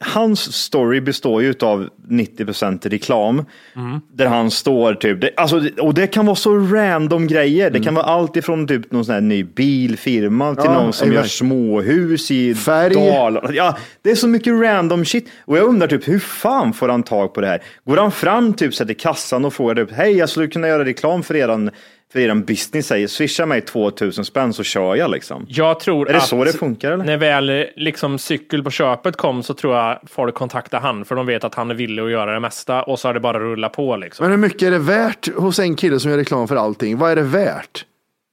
hans 0.00 0.52
story 0.54 1.00
består 1.00 1.42
ju 1.42 1.54
av 1.60 1.88
90% 2.08 2.88
reklam. 2.88 3.44
Mm. 3.76 4.00
Där 4.12 4.26
han 4.26 4.50
står 4.50 4.94
typ, 4.94 5.20
det, 5.20 5.30
alltså, 5.36 5.62
och 5.80 5.94
det 5.94 6.06
kan 6.06 6.26
vara 6.26 6.36
så 6.36 6.56
random 6.58 7.26
grejer. 7.26 7.70
Det 7.70 7.78
Mm. 7.78 7.84
kan 7.84 7.94
vara 7.94 8.06
allt 8.06 8.36
ifrån 8.36 8.66
typ 8.68 8.92
någon 8.92 9.04
sån 9.04 9.14
här 9.14 9.20
ny 9.20 9.44
bilfirma 9.44 10.54
till 10.54 10.64
Ja, 10.64 10.72
någon 10.82 10.92
som 10.92 11.12
gör 11.12 11.22
småhus 11.22 12.30
i 12.30 12.54
Färg. 12.54 12.94
Dalarna. 12.94 13.50
Ja, 13.54 13.76
det 14.02 14.10
är 14.10 14.14
så 14.14 14.28
mycket 14.28 14.52
random 14.62 15.04
shit. 15.04 15.28
Och 15.44 15.56
jag 15.58 15.64
undrar 15.64 15.88
typ, 15.88 16.08
hur 16.08 16.18
fan 16.18 16.72
får 16.72 16.88
han 16.88 17.02
tag 17.02 17.34
på 17.34 17.40
det 17.40 17.46
här? 17.46 17.62
Går 17.84 17.96
han 17.96 18.12
fram 18.12 18.54
typ 18.54 18.74
så 18.74 18.84
till 18.86 18.96
kassan 18.96 19.44
och 19.44 19.54
frågar 19.54 19.74
typ, 19.84 19.92
hej 19.96 20.16
jag 20.16 20.28
skulle 20.28 20.46
kunna 20.48 20.68
göra 20.68 20.84
reklam 20.84 21.22
för 21.22 21.36
eran, 21.36 21.70
för 22.12 22.20
eran 22.20 22.44
business, 22.44 22.86
säger 22.86 23.06
swisha 23.06 23.46
mig 23.46 23.60
2000 23.60 24.24
spänn 24.24 24.52
så 24.52 24.62
kör 24.62 24.94
jag 24.96 25.10
liksom. 25.10 25.46
Jag 25.48 25.80
tror 25.80 26.08
Är 26.08 26.12
det 26.12 26.18
att 26.18 26.26
så 26.26 26.44
det 26.44 26.52
funkar 26.52 26.92
eller? 26.92 27.04
när 27.04 27.16
väl 27.16 27.66
liksom 27.76 28.18
cykel 28.18 28.62
på 28.64 28.70
köpet 28.70 29.16
kom 29.16 29.42
så 29.42 29.54
tror 29.54 29.76
jag 29.76 29.98
folk 30.06 30.34
kontaktar 30.34 30.80
han, 30.80 31.04
för 31.04 31.14
de 31.14 31.26
vet 31.26 31.44
att 31.44 31.54
han 31.54 31.70
är 31.70 31.74
villig 31.74 32.02
att 32.02 32.10
göra 32.10 32.34
det 32.34 32.40
mesta 32.40 32.82
och 32.82 32.98
så 32.98 33.08
har 33.08 33.14
det 33.14 33.20
bara 33.20 33.38
rullat 33.38 33.72
på 33.72 33.96
liksom. 33.96 34.24
Men 34.24 34.30
hur 34.30 34.38
mycket 34.38 34.62
är 34.62 34.70
det 34.70 34.78
värt 34.78 35.34
hos 35.36 35.58
en 35.58 35.76
kille 35.76 36.00
som 36.00 36.10
gör 36.10 36.18
reklam 36.18 36.48
för 36.48 36.56
allting? 36.56 36.98
Vad 36.98 37.10
är 37.10 37.16
det 37.16 37.22
värt? 37.22 37.84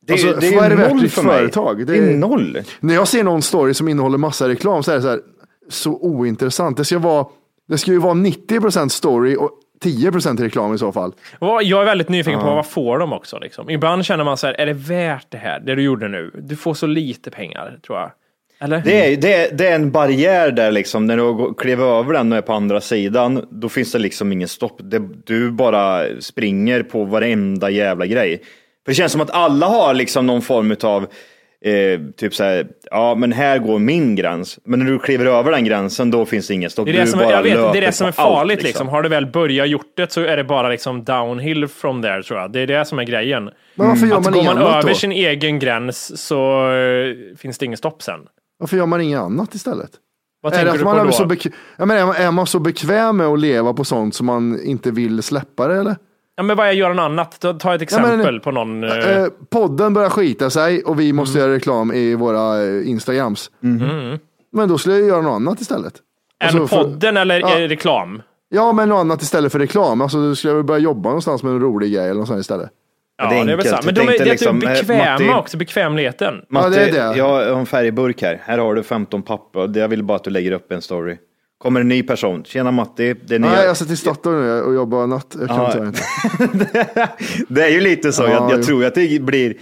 Det, 0.07 0.13
Alltså, 0.13 0.33
det 0.39 0.47
är 0.47 0.55
vad 0.55 0.65
är 0.65 0.69
det 0.69 0.75
värt 0.75 1.03
ett 1.03 1.11
för 1.13 1.23
mig. 1.23 1.37
företag? 1.37 1.77
Det 1.77 1.85
Det 1.85 1.97
är 1.97 2.09
är- 2.09 2.17
noll. 2.17 2.57
När 2.79 2.93
jag 2.93 3.07
ser 3.07 3.23
någon 3.23 3.41
story 3.41 3.73
som 3.73 3.87
innehåller 3.87 4.17
massa 4.17 4.49
reklam 4.49 4.83
så 4.83 4.91
är 4.91 4.95
det 4.95 5.01
så 5.01 5.09
här, 5.09 5.19
så 5.69 5.91
ointressant. 6.01 6.77
Det 6.77 6.85
ska, 6.85 6.99
vara, 6.99 7.25
det 7.67 7.77
ska 7.77 7.91
ju 7.91 7.97
vara 7.99 8.13
90% 8.13 8.89
story 8.91 9.35
och 9.35 9.51
10% 9.83 10.41
reklam 10.41 10.73
i 10.73 10.77
så 10.77 10.91
fall. 10.91 11.13
Jag 11.39 11.81
är 11.81 11.85
väldigt 11.85 12.09
nyfiken 12.09 12.39
på 12.39 12.45
vad 12.45 12.65
får 12.65 12.99
de 12.99 13.13
också. 13.13 13.39
Liksom. 13.39 13.69
Ibland 13.69 14.05
känner 14.05 14.23
man 14.23 14.37
så 14.37 14.47
här, 14.47 14.53
är 14.53 14.65
det 14.65 14.73
värt 14.73 15.25
det 15.29 15.37
här, 15.37 15.59
det 15.59 15.75
du 15.75 15.81
gjorde 15.81 16.07
nu? 16.07 16.31
Du 16.33 16.55
får 16.55 16.73
så 16.73 16.87
lite 16.87 17.31
pengar, 17.31 17.79
tror 17.85 17.99
jag. 17.99 18.11
Eller? 18.59 18.81
Det 18.85 19.13
är, 19.13 19.17
det, 19.17 19.33
är, 19.33 19.55
det 19.55 19.67
är 19.67 19.75
en 19.75 19.91
barriär 19.91 20.51
där 20.51 20.71
liksom, 20.71 21.05
när 21.05 21.17
du 21.17 21.53
kliver 21.53 21.99
över 21.99 22.13
den 22.13 22.31
och 22.31 22.37
är 22.37 22.41
på 22.41 22.53
andra 22.53 22.81
sidan, 22.81 23.47
då 23.51 23.69
finns 23.69 23.91
det 23.91 23.99
liksom 23.99 24.31
ingen 24.31 24.47
stopp. 24.47 24.77
Det, 24.79 25.01
du 25.25 25.51
bara 25.51 26.05
springer 26.19 26.83
på 26.83 27.03
varenda 27.03 27.69
jävla 27.69 28.05
grej. 28.05 28.41
För 28.85 28.91
det 28.91 28.95
känns 28.95 29.11
som 29.11 29.21
att 29.21 29.31
alla 29.31 29.67
har 29.67 29.93
liksom 29.93 30.25
någon 30.25 30.41
form 30.41 30.75
av 30.83 31.07
eh, 31.65 31.99
typ 32.17 32.35
så 32.35 32.43
här, 32.43 32.67
ja 32.91 33.15
men 33.15 33.31
här 33.31 33.59
går 33.59 33.79
min 33.79 34.15
gräns. 34.15 34.59
Men 34.63 34.79
när 34.79 34.85
du 34.91 34.99
kliver 34.99 35.25
över 35.25 35.51
den 35.51 35.63
gränsen 35.65 36.11
då 36.11 36.25
finns 36.25 36.47
det 36.47 36.53
ingen 36.53 36.69
stopp. 36.69 36.85
Det 36.85 36.91
är 36.91 36.93
det 36.93 37.01
Du 37.01 37.07
som, 37.07 37.19
är- 37.19 37.23
bara 37.23 37.33
jag 37.35 37.43
vet, 37.43 37.73
det 37.73 37.77
är 37.79 37.81
det 37.81 37.91
som 37.91 38.03
är 38.05 38.07
allt, 38.07 38.15
farligt 38.15 38.63
liksom. 38.63 38.87
Har 38.87 39.01
du 39.01 39.09
väl 39.09 39.25
börjat 39.25 39.69
gjort 39.69 39.91
det 39.95 40.11
så 40.11 40.21
är 40.21 40.37
det 40.37 40.43
bara 40.43 40.69
liksom 40.69 41.03
downhill 41.03 41.67
from 41.67 42.01
there 42.01 42.23
tror 42.23 42.39
jag. 42.39 42.51
Det 42.51 42.59
är 42.59 42.67
det 42.67 42.85
som 42.85 42.99
är 42.99 43.03
grejen. 43.03 43.49
Men 43.75 43.87
varför 43.87 44.07
gör 44.07 44.17
Att 44.17 44.23
man 44.23 44.33
går 44.33 44.41
inget 44.41 44.53
man 44.55 44.63
över 44.73 44.89
då? 44.89 44.95
sin 44.95 45.11
egen 45.11 45.59
gräns 45.59 46.21
så 46.27 46.71
eh, 46.71 47.35
finns 47.37 47.57
det 47.57 47.65
ingen 47.65 47.77
stopp 47.77 48.01
sen. 48.01 48.19
Varför 48.59 48.77
gör 48.77 48.85
man 48.85 49.01
inget 49.01 49.19
annat 49.19 49.53
istället? 49.55 49.89
Vad 50.41 50.53
är, 50.53 50.57
det 50.57 50.63
tänker 50.63 50.73
att 50.73 50.79
du 50.79 50.85
man 50.85 50.95
på 50.95 51.01
är, 51.01 51.05
då? 51.05 51.11
så 51.11 51.25
bek- 51.25 51.53
jag 51.77 51.87
menar, 51.87 52.01
är 52.01 52.05
man- 52.05 52.15
är 52.15 52.31
man 52.31 52.47
så 52.47 52.59
bekväm 52.59 53.17
med 53.17 53.27
att 53.27 53.39
leva 53.39 53.73
på 53.73 53.83
sånt 53.83 54.15
som 54.15 54.25
man 54.25 54.59
inte 54.63 54.91
vill 54.91 55.23
släppa 55.23 55.67
det 55.67 55.75
eller? 55.79 55.95
Ja, 56.37 56.43
men 56.43 56.57
vad 56.57 56.67
är 56.67 56.71
göra 56.71 56.93
något 56.93 57.03
annat? 57.03 57.45
Ta, 57.59 57.75
ett 57.75 57.81
exempel 57.81 58.17
men- 58.17 58.39
på 58.39 58.51
någon. 58.51 58.83
eh, 58.83 58.91
Eh, 59.17 59.27
podden 59.49 59.93
börjar 59.93 60.09
skita 60.09 60.49
sig 60.49 60.83
och 60.83 60.99
vi 60.99 61.13
måste 61.13 61.39
göra 61.39 61.53
reklam 61.53 61.93
i 61.93 62.15
våra 62.15 62.63
eh, 62.63 62.89
Instagrams. 62.89 63.51
Men 64.51 64.69
då 64.69 64.77
skulle 64.77 64.95
jag 64.97 65.07
göra 65.07 65.21
något 65.21 65.31
annat 65.35 65.61
istället. 65.61 65.93
en 66.39 66.47
alltså, 66.47 66.67
för- 66.67 66.83
podden 66.83 67.17
eller 67.17 67.39
Ja. 67.39 67.47
reklam? 67.59 68.21
Ja, 68.49 68.71
men 68.73 68.89
något 68.89 68.99
annat 68.99 69.21
istället 69.21 69.51
för 69.51 69.59
reklam. 69.59 70.01
Alltså, 70.01 70.17
då 70.17 70.35
skulle 70.35 70.53
jag 70.53 70.65
börja 70.65 70.79
jobba 70.79 71.09
någonstans 71.09 71.43
med 71.43 71.51
en 71.53 71.59
rolig 71.59 71.93
grej 71.93 72.03
eller 72.05 72.19
något 72.19 72.27
sånt 72.27 72.39
istället. 72.39 72.69
Ja, 73.17 73.29
det 73.29 73.35
är 73.35 73.45
det 73.45 73.51
är 73.51 73.57
väl 73.57 73.65
sant. 73.65 73.85
Men 73.85 73.95
Jag 73.95 74.05
de 74.07 74.13
är, 74.13 74.17
det 74.17 74.23
är 74.23 74.29
liksom, 74.31 74.61
typ 74.61 74.69
eh, 74.69 74.73
bekväma 74.75 75.17
Matti- 75.17 75.39
också, 75.39 75.57
bekvämligheten. 75.57 76.35
Matte, 76.49 76.69
det 76.69 76.81
är 76.81 76.91
det. 77.11 77.17
jag 77.17 77.25
har 77.29 77.59
en 77.59 77.65
färgburk 77.65 78.21
här. 78.21 78.41
Här 78.43 78.57
har 78.57 78.75
du 78.75 78.83
15 78.83 79.21
papper. 79.21 79.79
Jag 79.79 79.87
vill 79.87 80.03
bara 80.03 80.15
att 80.15 80.23
du 80.23 80.29
lägger 80.29 80.51
upp 80.51 80.71
en 80.71 80.81
story. 80.81 81.17
Kommer 81.57 81.81
en 81.81 81.87
ny 81.87 82.03
person. 82.03 82.43
Tjena 82.45 82.71
Matti. 82.71 83.13
Det 83.13 83.35
är, 83.35 83.39
nya... 83.39 83.51
Nej, 83.51 83.65
jag 83.65 83.77
sitter 83.77 83.93
i 83.93 83.97
Statoil 83.97 84.35
nu 84.41 84.61
och 84.61 84.73
jobbar 84.73 85.07
natt. 85.07 85.35
Jag 85.39 85.47
kan 85.47 85.57
Ja. 85.57 85.85
inte. 85.87 87.09
det 87.47 87.63
är 87.63 87.69
ju 87.69 87.81
lite 87.81 88.11
så. 88.13 88.23
Ja, 88.23 88.29
jag 88.29 88.51
jag 88.51 88.63
tror 88.65 88.85
att 88.85 88.95
det 88.95 89.21
blir... 89.21 89.53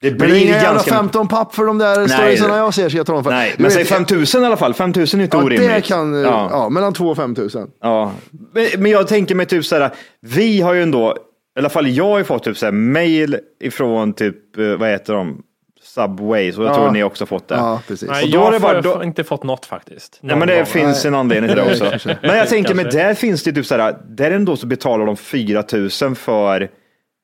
Det 0.00 0.10
Men 0.10 0.18
det 0.18 0.24
är 0.24 0.28
blir 0.28 0.44
inga 0.44 0.62
ganska... 0.62 0.94
15 0.94 1.28
papp 1.28 1.54
för 1.54 1.64
de 1.66 1.78
där 1.78 2.06
storiesarna 2.08 2.56
jag 2.56 2.74
ser. 2.74 2.88
Ska 2.88 2.96
jag 2.98 3.06
ta 3.06 3.12
dem 3.12 3.24
för. 3.24 3.30
Nej, 3.30 3.54
men 3.58 3.70
säg 3.70 3.84
5000 3.84 4.42
i 4.42 4.46
alla 4.46 4.56
fall. 4.56 4.74
5000 4.74 5.20
är 5.20 5.24
inte 5.24 5.36
Ja, 5.36 5.42
orimligt. 5.44 5.68
det 5.70 5.80
kan, 5.80 6.14
ja. 6.14 6.48
Ja. 6.52 6.68
mellan 6.68 6.92
2 6.92 7.08
och 7.08 7.16
5 7.16 7.34
tusen. 7.34 7.68
Ja, 7.82 8.12
men, 8.54 8.66
men 8.78 8.90
jag 8.90 9.08
tänker 9.08 9.34
mig 9.34 9.46
typ 9.46 9.64
så 9.64 9.76
här, 9.76 9.90
vi 10.20 10.60
har 10.60 10.74
ju 10.74 10.82
ändå, 10.82 11.16
i 11.56 11.60
alla 11.60 11.68
fall 11.68 11.88
jag 11.88 12.04
har 12.04 12.18
ju 12.18 12.24
fått 12.24 12.42
typ 12.44 12.56
så 12.58 12.66
här 12.66 12.72
mail 12.72 13.38
ifrån 13.64 14.12
typ, 14.12 14.58
eh, 14.58 14.64
vad 14.66 14.88
heter 14.88 15.14
de, 15.14 15.42
Subways 15.94 16.58
och 16.58 16.64
jag 16.64 16.70
Ja. 16.70 16.74
tror 16.74 16.90
ni 16.90 17.02
också 17.02 17.26
fått 17.26 17.48
det. 17.48 17.54
Ja, 17.54 17.82
precis. 17.88 18.08
Nej, 18.08 18.24
Och 18.24 18.30
då 18.30 18.36
jag 18.38 18.42
har 18.52 18.58
varit- 18.58 18.84
då- 18.84 19.02
inte 19.04 19.24
fått 19.24 19.42
något 19.44 19.66
faktiskt. 19.66 20.18
Nej, 20.22 20.36
men 20.36 20.48
det 20.48 20.56
gång. 20.56 20.66
finns 20.66 21.04
en 21.04 21.14
anledning 21.14 21.48
till 21.48 21.56
det 21.64 21.70
också. 21.70 22.08
Men 22.22 22.36
jag 22.38 22.48
tänker 22.48 22.74
Kanske. 22.74 22.98
där 22.98 23.14
finns 23.14 23.42
det 23.42 23.52
typ 23.52 23.66
så 23.66 23.76
här, 23.76 23.96
där 24.08 24.30
ändå 24.30 24.56
så 24.56 24.66
betalar 24.66 25.06
de 25.06 25.16
4 25.16 25.64
000 26.02 26.14
för 26.14 26.68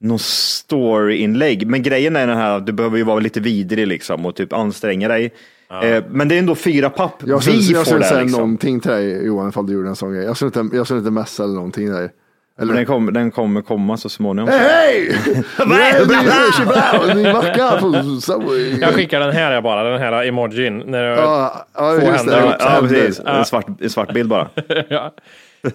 någon 0.00 0.18
storyinlägg. 0.18 1.66
Men 1.66 1.82
grejen 1.82 2.16
är 2.16 2.26
den 2.26 2.36
här, 2.36 2.60
du 2.60 2.72
behöver 2.72 2.96
ju 2.96 3.02
vara 3.04 3.20
lite 3.20 3.40
vidrig 3.40 3.86
liksom 3.86 4.26
och 4.26 4.36
typ 4.36 4.52
anstränga 4.52 5.08
dig. 5.08 5.32
Eh, 5.82 6.04
men 6.10 6.28
det 6.28 6.34
är 6.34 6.38
ändå 6.38 6.54
fyra 6.54 6.90
papp. 6.90 7.22
Jag 7.26 7.42
skulle, 7.42 7.56
vi 7.58 7.64
jag 7.72 7.76
får 7.76 7.84
skulle 7.84 8.00
det 8.00 8.06
säga 8.08 8.20
liksom. 8.22 8.40
någonting 8.40 8.80
till 8.80 8.90
dig 8.90 9.26
Johan 9.26 9.48
ifall 9.48 9.66
du 9.66 9.72
gjorde 9.72 9.88
en 9.88 9.96
sån 9.96 10.14
grej. 10.14 10.24
Jag 10.24 10.36
skulle 10.36 10.62
inte, 10.62 10.76
jag 10.76 10.86
skulle 10.86 10.98
inte 10.98 11.10
messa 11.10 11.44
eller 11.44 11.54
någonting 11.54 11.90
där. 11.92 12.00
Men 12.00 12.10
Eller, 12.60 12.74
den, 12.74 12.86
kommer, 12.86 13.12
den 13.12 13.30
kommer 13.30 13.62
komma 13.62 13.96
så 13.96 14.08
småningom. 14.08 14.50
hej 14.50 15.16
Subway. 18.20 18.78
Jag 18.80 18.94
skickar 18.94 19.20
den 19.20 19.32
här 19.32 19.60
bara, 19.60 19.82
den 19.90 20.00
här 20.00 20.24
emojin. 20.26 20.78
När 20.78 21.04
jag, 21.04 21.18
Ja, 21.18 21.66
ja, 21.74 21.94
just 21.94 22.26
det. 22.26 22.32
Ja, 22.40 22.56
ja, 22.60 22.78
precis. 22.80 23.20
Ja. 23.24 23.30
En 23.30 23.44
svart, 23.44 23.66
en 23.80 23.90
svart 23.90 24.12
bild 24.12 24.28
bara. 24.28 24.48
ja. 24.88 25.14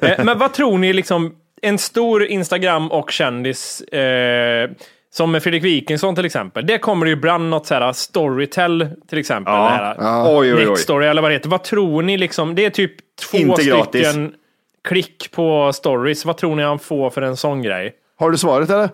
Eh, 0.01 0.25
Men 0.25 0.37
vad 0.37 0.53
tror 0.53 0.77
ni, 0.77 0.93
liksom, 0.93 1.31
en 1.61 1.77
stor 1.77 2.23
Instagram 2.23 2.91
och 2.91 3.11
kändis 3.11 3.81
eh, 3.81 4.69
som 5.11 5.31
med 5.31 5.43
Fredrik 5.43 5.63
Wikingsson 5.63 6.15
till 6.15 6.25
exempel. 6.25 6.65
Det 6.65 6.77
kommer 6.77 7.05
ju 7.05 7.11
ibland 7.11 7.49
något 7.49 7.67
så 7.67 7.73
här 7.73 7.93
Storytel 7.93 8.89
till 9.09 9.17
exempel. 9.17 9.53
Ja. 9.53 9.95
det 9.97 10.03
här, 10.03 10.23
Oj, 10.37 10.53
oj, 10.53 10.53
oj. 10.53 10.65
Nextory 10.65 11.07
eller 11.07 11.21
vad 11.21 11.31
det 11.31 11.35
heter. 11.35 11.49
Vad 11.49 11.63
tror 11.63 12.01
ni 12.01 12.17
liksom? 12.17 12.55
Det 12.55 12.65
är 12.65 12.69
typ 12.69 12.91
två 13.31 13.37
Inte 13.37 13.63
gratis. 13.63 14.15
Klick 14.89 15.31
på 15.31 15.73
stories. 15.73 16.25
Vad 16.25 16.37
tror 16.37 16.55
ni 16.55 16.63
han 16.63 16.79
får 16.79 17.09
för 17.09 17.21
en 17.21 17.37
sån 17.37 17.61
grej? 17.61 17.93
Har 18.19 18.31
du 18.31 18.37
svaret 18.37 18.69
eller? 18.69 18.89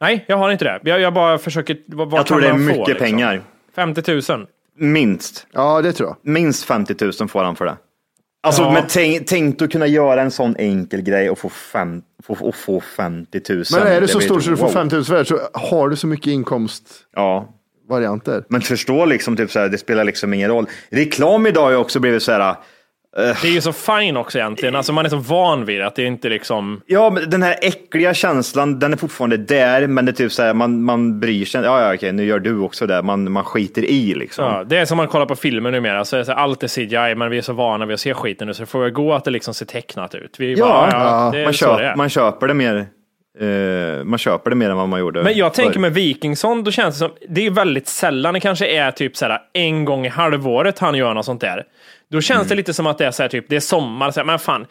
Nej, 0.00 0.24
jag 0.28 0.36
har 0.36 0.50
inte 0.50 0.64
det. 0.64 0.80
Jag, 0.90 1.00
jag 1.00 1.14
bara 1.14 1.38
försöker. 1.38 1.76
Vad, 1.86 2.10
vad 2.10 2.20
Jag 2.20 2.26
tror 2.26 2.40
det 2.40 2.48
är 2.48 2.54
mycket 2.54 2.76
få, 2.76 2.86
liksom? 2.86 3.06
pengar. 3.06 3.42
50 3.74 4.32
000. 4.32 4.46
Minst. 4.78 5.46
Ja, 5.52 5.82
det 5.82 5.92
tror 5.92 6.08
jag. 6.08 6.16
Minst 6.32 6.64
50 6.64 6.94
000 7.20 7.28
får 7.28 7.44
han 7.44 7.56
för 7.56 7.64
det. 7.64 7.76
Alltså, 8.42 8.62
Ja. 8.62 8.72
men 8.72 8.82
tänk, 8.88 9.26
tänk 9.26 9.62
att 9.62 9.72
kunna 9.72 9.86
göra 9.86 10.22
en 10.22 10.30
sån 10.30 10.56
enkel 10.56 11.02
grej 11.02 11.30
och 11.30 11.38
få, 11.38 11.48
fem, 11.48 12.02
få, 12.22 12.36
och 12.40 12.54
få 12.54 12.80
50 12.80 13.40
000. 13.48 13.64
Men 13.72 13.86
är 13.86 14.00
det 14.00 14.08
så 14.08 14.20
stort 14.20 14.42
så 14.42 14.50
du 14.50 14.56
får 14.56 14.66
wow. 14.66 14.72
5 14.72 14.88
000 14.88 15.02
värde 15.02 15.24
så 15.24 15.38
har 15.52 15.88
du 15.88 15.96
så 15.96 16.06
mycket 16.06 16.26
inkomstvarianter. 16.26 18.34
Ja, 18.34 18.42
men 18.48 18.60
förstå 18.60 19.04
liksom, 19.04 19.36
typ 19.36 19.50
så 19.50 19.58
här, 19.58 19.68
det 19.68 19.78
spelar 19.78 20.04
liksom 20.04 20.34
ingen 20.34 20.50
roll. 20.50 20.66
Reklam 20.90 21.46
idag 21.46 21.62
har 21.62 21.70
ju 21.70 21.76
också 21.76 22.00
blivit 22.00 22.22
så 22.22 22.32
här, 22.32 22.56
Det 23.16 23.44
är 23.44 23.52
ju 23.52 23.60
så 23.60 23.72
fine 23.72 24.16
också 24.16 24.38
egentligen. 24.38 24.76
Alltså 24.76 24.92
man 24.92 25.04
är 25.04 25.08
så 25.08 25.16
van 25.16 25.64
vid 25.64 25.82
att 25.82 25.94
det 25.96 26.04
inte 26.04 26.28
liksom... 26.28 26.80
ja, 26.86 27.10
men 27.10 27.30
den 27.30 27.42
här 27.42 27.56
äckliga 27.62 28.14
känslan, 28.14 28.78
den 28.78 28.92
är 28.92 28.96
fortfarande 28.96 29.36
där, 29.36 29.86
men 29.86 30.04
det 30.04 30.10
är 30.10 30.14
typ 30.14 30.32
så 30.32 30.42
här, 30.42 30.54
man, 30.54 30.82
man 30.82 31.20
bryr 31.20 31.44
sig. 31.44 31.64
Ja, 31.64 31.82
ja, 31.82 31.94
okej, 31.94 32.12
nu 32.12 32.24
gör 32.24 32.38
du 32.38 32.58
också 32.58 32.86
det. 32.86 33.02
Man, 33.02 33.32
man 33.32 33.44
skiter 33.44 33.84
i 33.84 34.14
liksom. 34.14 34.44
Ja, 34.44 34.64
det 34.64 34.76
är 34.78 34.84
som 34.84 34.96
man 34.96 35.08
kollar 35.08 35.26
på 35.26 35.36
filmer 35.36 35.70
numera. 35.70 36.04
Så 36.04 36.16
är 36.16 36.24
så 36.24 36.32
här, 36.32 36.38
allt 36.38 36.62
är 36.62 36.68
CGI, 36.68 37.14
men 37.14 37.30
vi 37.30 37.38
är 37.38 37.42
så 37.42 37.52
vana 37.52 37.86
vid 37.86 37.94
att 37.94 38.00
se 38.00 38.14
skiten 38.14 38.46
nu 38.48 38.54
så 38.54 38.62
det 38.62 38.66
får 38.66 38.80
väl 38.80 38.90
gå 38.90 39.14
att 39.14 39.24
det 39.24 39.30
liksom 39.30 39.54
ser 39.54 39.66
tecknat 39.66 40.14
ut. 40.14 40.34
Vi 40.38 40.54
Ja, 40.54 40.66
bara, 40.66 40.90
ja, 40.92 41.38
är 41.38 41.44
man, 41.44 41.52
köp, 41.52 41.96
man 41.96 42.08
köper 42.08 42.48
det 42.48 42.54
mer. 42.54 42.86
eh, 43.40 44.04
man 44.04 44.18
köper 44.18 44.50
det 44.50 44.56
mer 44.56 44.70
än 44.70 44.76
vad 44.76 44.88
man 44.88 45.00
gjorde 45.00 45.22
Men 45.22 45.36
jag 45.36 45.54
tänker 45.54 45.72
förr. 45.72 45.80
med 45.80 45.94
Wikingsson, 45.94 46.64
då 46.64 46.70
känns 46.70 46.94
det 46.94 46.98
som, 46.98 47.10
det 47.28 47.46
är 47.46 47.50
väldigt 47.50 47.88
sällan, 47.88 48.34
det 48.34 48.40
kanske 48.40 48.66
är 48.66 48.90
typ 48.90 49.16
så 49.16 49.24
här 49.26 49.38
en 49.52 49.84
gång 49.84 50.06
i 50.06 50.08
halvåret 50.08 50.78
han 50.78 50.94
gör 50.94 51.14
något 51.14 51.24
sånt 51.24 51.40
där. 51.40 51.64
Då 52.10 52.20
känns 52.20 52.36
Mm. 52.38 52.48
det 52.48 52.54
lite 52.54 52.74
som 52.74 52.86
att 52.86 52.98
det 52.98 53.06
är 53.06 53.10
så 53.10 53.22
här, 53.22 53.28
typ, 53.30 53.46
det 53.48 53.56
är 53.56 53.60
sommar, 53.60 54.10
så 54.10 54.20
här, 54.20 54.24
men 54.24 54.38
fan, 54.38 54.66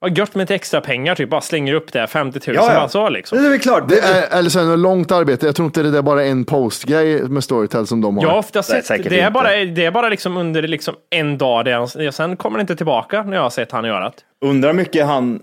vad 0.00 0.18
gött 0.18 0.34
med 0.34 0.42
lite 0.42 0.54
extra 0.54 0.80
pengar, 0.80 1.14
typ 1.14 1.30
bara 1.30 1.40
slänger 1.40 1.74
upp 1.74 1.92
det, 1.92 2.06
50 2.06 2.40
000, 2.46 2.56
Ja, 2.56 2.72
ja. 2.72 2.88
så 2.88 3.08
liksom. 3.08 3.38
Det 3.38 3.46
är 3.46 3.50
väl 3.50 3.58
klart. 3.58 3.88
Det 3.88 3.98
är, 4.00 4.38
eller 4.38 4.50
så 4.50 4.60
är 4.60 4.64
det 4.64 4.76
långt 4.76 5.12
arbete. 5.12 5.46
Jag 5.46 5.56
tror 5.56 5.66
inte 5.66 5.82
det 5.82 5.98
är 5.98 6.02
bara 6.02 6.24
en 6.24 6.44
postgrej 6.44 7.22
med 7.28 7.44
Storytel 7.44 7.86
som 7.86 8.00
de 8.00 8.16
har. 8.16 8.24
Jag 8.24 8.30
har 8.30 8.38
ofta 8.38 8.62
sett, 8.62 8.86
säkert 8.86 9.10
det 9.10 9.20
är 9.20 9.30
bara, 9.30 9.50
det 9.64 9.84
är 9.84 9.90
bara 9.90 10.08
liksom 10.08 10.36
under 10.36 10.62
liksom 10.62 10.94
en 11.10 11.38
dag, 11.38 11.64
där, 11.64 12.10
sen 12.10 12.36
kommer 12.36 12.58
det 12.58 12.60
inte 12.60 12.76
tillbaka 12.76 13.22
när 13.22 13.36
jag 13.36 13.42
har 13.42 13.50
sett 13.50 13.72
han 13.72 13.84
göra 13.84 14.04
det. 14.04 14.46
Undrar 14.46 14.72
mycket 14.72 15.06
han, 15.06 15.40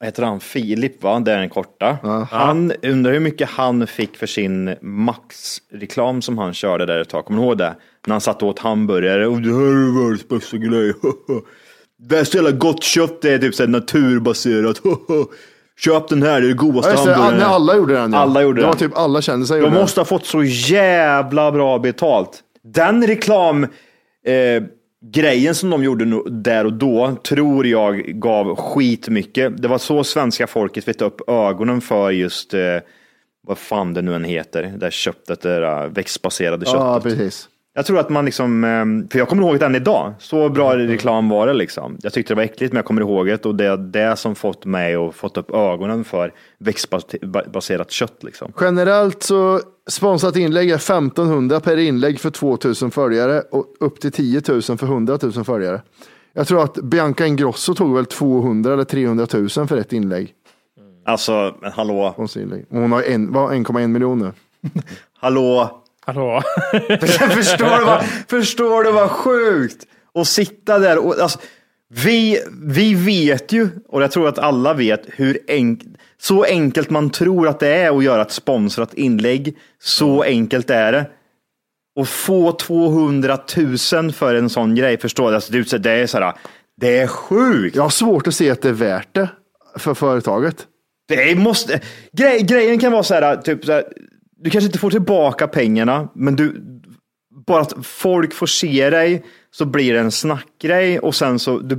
vad 0.00 0.06
heter 0.06 0.22
han, 0.22 0.40
Filip 0.40 1.02
va, 1.02 1.20
det 1.20 1.32
är 1.32 1.38
den 1.38 1.48
korta. 1.48 1.98
Han 2.30 2.72
undrar 2.82 3.12
hur 3.12 3.20
mycket 3.20 3.48
han 3.50 3.86
fick 3.86 4.16
för 4.16 4.26
sin 4.26 4.74
Max-reklam 4.82 6.22
som 6.22 6.38
han 6.38 6.54
körde 6.54 6.86
där 6.86 7.00
ett 7.00 7.08
tag. 7.08 7.24
Kommer 7.24 7.40
du 7.40 7.46
ihåg 7.46 7.58
det? 7.58 7.74
När 8.06 8.14
han 8.14 8.20
satt 8.20 8.42
och 8.42 8.48
åt 8.48 8.58
hamburgare. 8.58 9.26
Och 9.26 9.40
det 9.40 9.48
här 9.54 9.60
är 9.60 10.02
världens 10.02 10.28
bästa 10.28 10.56
grej. 10.56 10.92
Det 11.98 12.18
är 12.18 12.24
så 12.24 12.36
jävla 12.36 12.50
gott 12.50 12.82
kött, 12.84 13.22
det 13.22 13.30
är 13.32 13.38
typ 13.38 13.54
så 13.54 13.62
här 13.62 13.68
naturbaserat. 13.70 14.80
Köp 15.78 16.08
den 16.08 16.22
här, 16.22 16.40
det 16.40 16.46
är 16.46 16.48
det 16.48 16.54
godaste 16.54 16.90
Ja, 16.92 16.96
hamburgaren. 16.98 17.38
när 17.38 17.44
alla 17.46 17.76
gjorde 17.76 17.94
den. 17.94 18.12
Ja. 18.12 18.18
Alla 18.18 18.42
gjorde 18.42 18.60
det 18.60 18.66
var 18.66 18.72
den. 18.72 18.88
typ 18.88 18.98
alla 18.98 19.22
kände 19.22 19.46
sig 19.46 19.60
De 19.60 19.72
måste 19.74 20.00
ha 20.00 20.04
fått 20.04 20.26
så 20.26 20.42
jävla 20.44 21.52
bra 21.52 21.78
betalt. 21.78 22.30
Den 22.62 23.06
reklam 23.06 23.64
eh, 23.64 24.62
grejen 25.12 25.54
som 25.54 25.70
de 25.70 25.84
gjorde 25.84 26.04
nu- 26.04 26.22
där 26.26 26.64
och 26.64 26.72
då 26.72 27.16
tror 27.24 27.66
jag 27.66 27.96
gav 28.04 28.56
skitmycket. 28.56 29.62
Det 29.62 29.68
var 29.68 29.78
så 29.78 30.04
svenska 30.04 30.46
folket 30.46 30.84
fick 30.84 31.02
upp 31.02 31.28
ögonen 31.30 31.80
för 31.80 32.10
just 32.10 32.54
eh, 32.54 32.60
vad 33.46 33.58
fan 33.58 33.94
det 33.94 34.02
nu 34.02 34.14
än 34.14 34.24
heter, 34.24 34.62
det 34.62 34.76
där 34.78 34.90
köttet, 34.90 35.40
det 35.40 35.48
där 35.60 35.84
eh, 35.84 35.90
växtbaserade 35.90 36.66
köttet. 36.66 36.80
Ja, 36.80 37.00
precis. 37.02 37.48
Jag 37.78 37.86
tror 37.86 37.98
att 37.98 38.08
man 38.10 38.24
liksom, 38.24 38.64
eh, 38.64 39.10
för 39.12 39.18
jag 39.18 39.28
kommer 39.28 39.42
ihåg 39.42 39.58
det 39.58 39.66
än 39.66 39.74
idag, 39.74 40.14
så 40.18 40.48
bra 40.48 40.72
Mm. 40.74 40.86
reklam 40.86 41.28
var 41.28 41.46
det 41.46 41.52
liksom. 41.54 41.98
Jag 42.02 42.12
tyckte 42.12 42.32
det 42.34 42.36
var 42.36 42.42
äckligt 42.42 42.72
men 42.72 42.76
jag 42.78 42.84
kommer 42.84 43.00
ihåg 43.00 43.26
det 43.26 43.46
och 43.46 43.54
det 43.54 43.66
är 43.66 43.76
det 43.76 44.16
som 44.16 44.34
fått 44.34 44.64
mig 44.64 44.96
och 44.96 45.14
fått 45.14 45.36
upp 45.36 45.50
ögonen 45.50 46.04
för 46.04 46.32
växtbaserat 46.58 47.90
kött 47.90 48.24
liksom. 48.24 48.52
Generellt 48.60 49.22
så 49.22 49.60
sponsrat 49.88 50.36
inlägg 50.36 50.70
är 50.70 50.74
1500 50.74 51.60
per 51.60 51.76
inlägg 51.76 52.20
för 52.20 52.30
2000 52.30 52.90
följare 52.90 53.40
och 53.40 53.66
upp 53.80 54.00
till 54.00 54.12
10 54.12 54.42
000 54.48 54.62
för 54.62 54.86
100 54.86 55.18
000 55.22 55.32
följare. 55.44 55.82
Jag 56.32 56.46
tror 56.46 56.62
att 56.64 56.74
Bianca 56.74 57.26
Ingrosso 57.26 57.74
tog 57.74 57.94
väl 57.94 58.06
200 58.06 58.72
eller 58.72 58.84
300 58.84 59.26
000 59.34 59.48
för 59.48 59.76
ett 59.76 59.92
inlägg. 59.92 60.32
Alltså, 61.04 61.54
men 61.60 61.72
hallå, 61.72 62.14
Hon 62.70 62.92
har 62.92 63.02
en, 63.02 63.32
vad, 63.32 63.52
1,1 63.52 63.86
miljon 63.86 64.18
nu. 64.18 64.32
hallå. 65.20 65.82
Hallå? 66.06 66.42
förstår, 67.30 67.78
du 67.78 67.84
vad, 67.84 68.04
förstår 68.28 68.84
du 68.84 68.92
vad 68.92 69.10
sjukt? 69.10 69.86
Och 70.12 70.26
sitta 70.26 70.78
där 70.78 70.98
och 70.98 71.18
alltså, 71.20 71.38
vi, 71.88 72.40
vi 72.62 72.94
vet 72.94 73.52
ju, 73.52 73.68
och 73.88 74.02
jag 74.02 74.10
tror 74.12 74.28
att 74.28 74.38
alla 74.38 74.74
vet, 74.74 75.02
hur 75.06 75.38
enk, 75.46 75.82
så 76.20 76.44
enkelt 76.44 76.90
man 76.90 77.10
tror 77.10 77.48
att 77.48 77.60
det 77.60 77.68
är 77.68 77.96
att 77.98 78.04
göra 78.04 78.22
ett 78.22 78.30
sponsrat 78.32 78.94
inlägg. 78.94 79.56
Så 79.82 80.22
enkelt 80.22 80.70
är 80.70 80.92
det. 80.92 81.10
Och 81.98 82.08
få 82.08 82.52
200 82.52 83.38
000 83.92 84.12
för 84.12 84.34
en 84.34 84.50
sån 84.50 84.74
grej, 84.74 84.98
förstår 84.98 85.28
du? 85.28 85.34
Alltså, 85.34 85.52
det 85.52 85.72
är- 85.72 85.78
det 85.78 85.90
är 85.90 86.06
så 86.06 86.18
här, 86.18 86.34
det 86.80 86.98
är 86.98 87.06
sjukt. 87.06 87.76
Jag 87.76 87.82
har 87.82 87.90
svårt 87.90 88.26
att 88.26 88.34
se 88.34 88.50
att 88.50 88.62
det 88.62 88.68
är 88.68 88.72
värt 88.72 89.14
det 89.14 89.28
för 89.78 89.94
företaget. 89.94 90.66
Det 91.08 91.34
måste, 91.38 91.80
grej, 92.12 92.42
grejen 92.42 92.78
kan 92.78 92.92
vara 92.92 93.02
så 93.02 93.14
här, 93.14 93.36
typ 93.36 93.64
så 93.64 93.72
här, 93.72 93.84
du 94.36 94.50
kanske 94.50 94.66
inte 94.66 94.78
får 94.78 94.90
tillbaka 94.90 95.48
pengarna, 95.48 96.08
men 96.14 96.36
du, 96.36 96.62
bara 97.46 97.60
att 97.60 97.86
folk 97.86 98.34
får 98.34 98.46
se 98.46 98.90
dig 98.90 99.24
så 99.50 99.64
blir 99.64 99.94
det 99.94 100.00
en 100.00 100.10
snackgrej 100.10 100.98
och 100.98 101.14
sen 101.14 101.38
så, 101.38 101.58
det, 101.58 101.78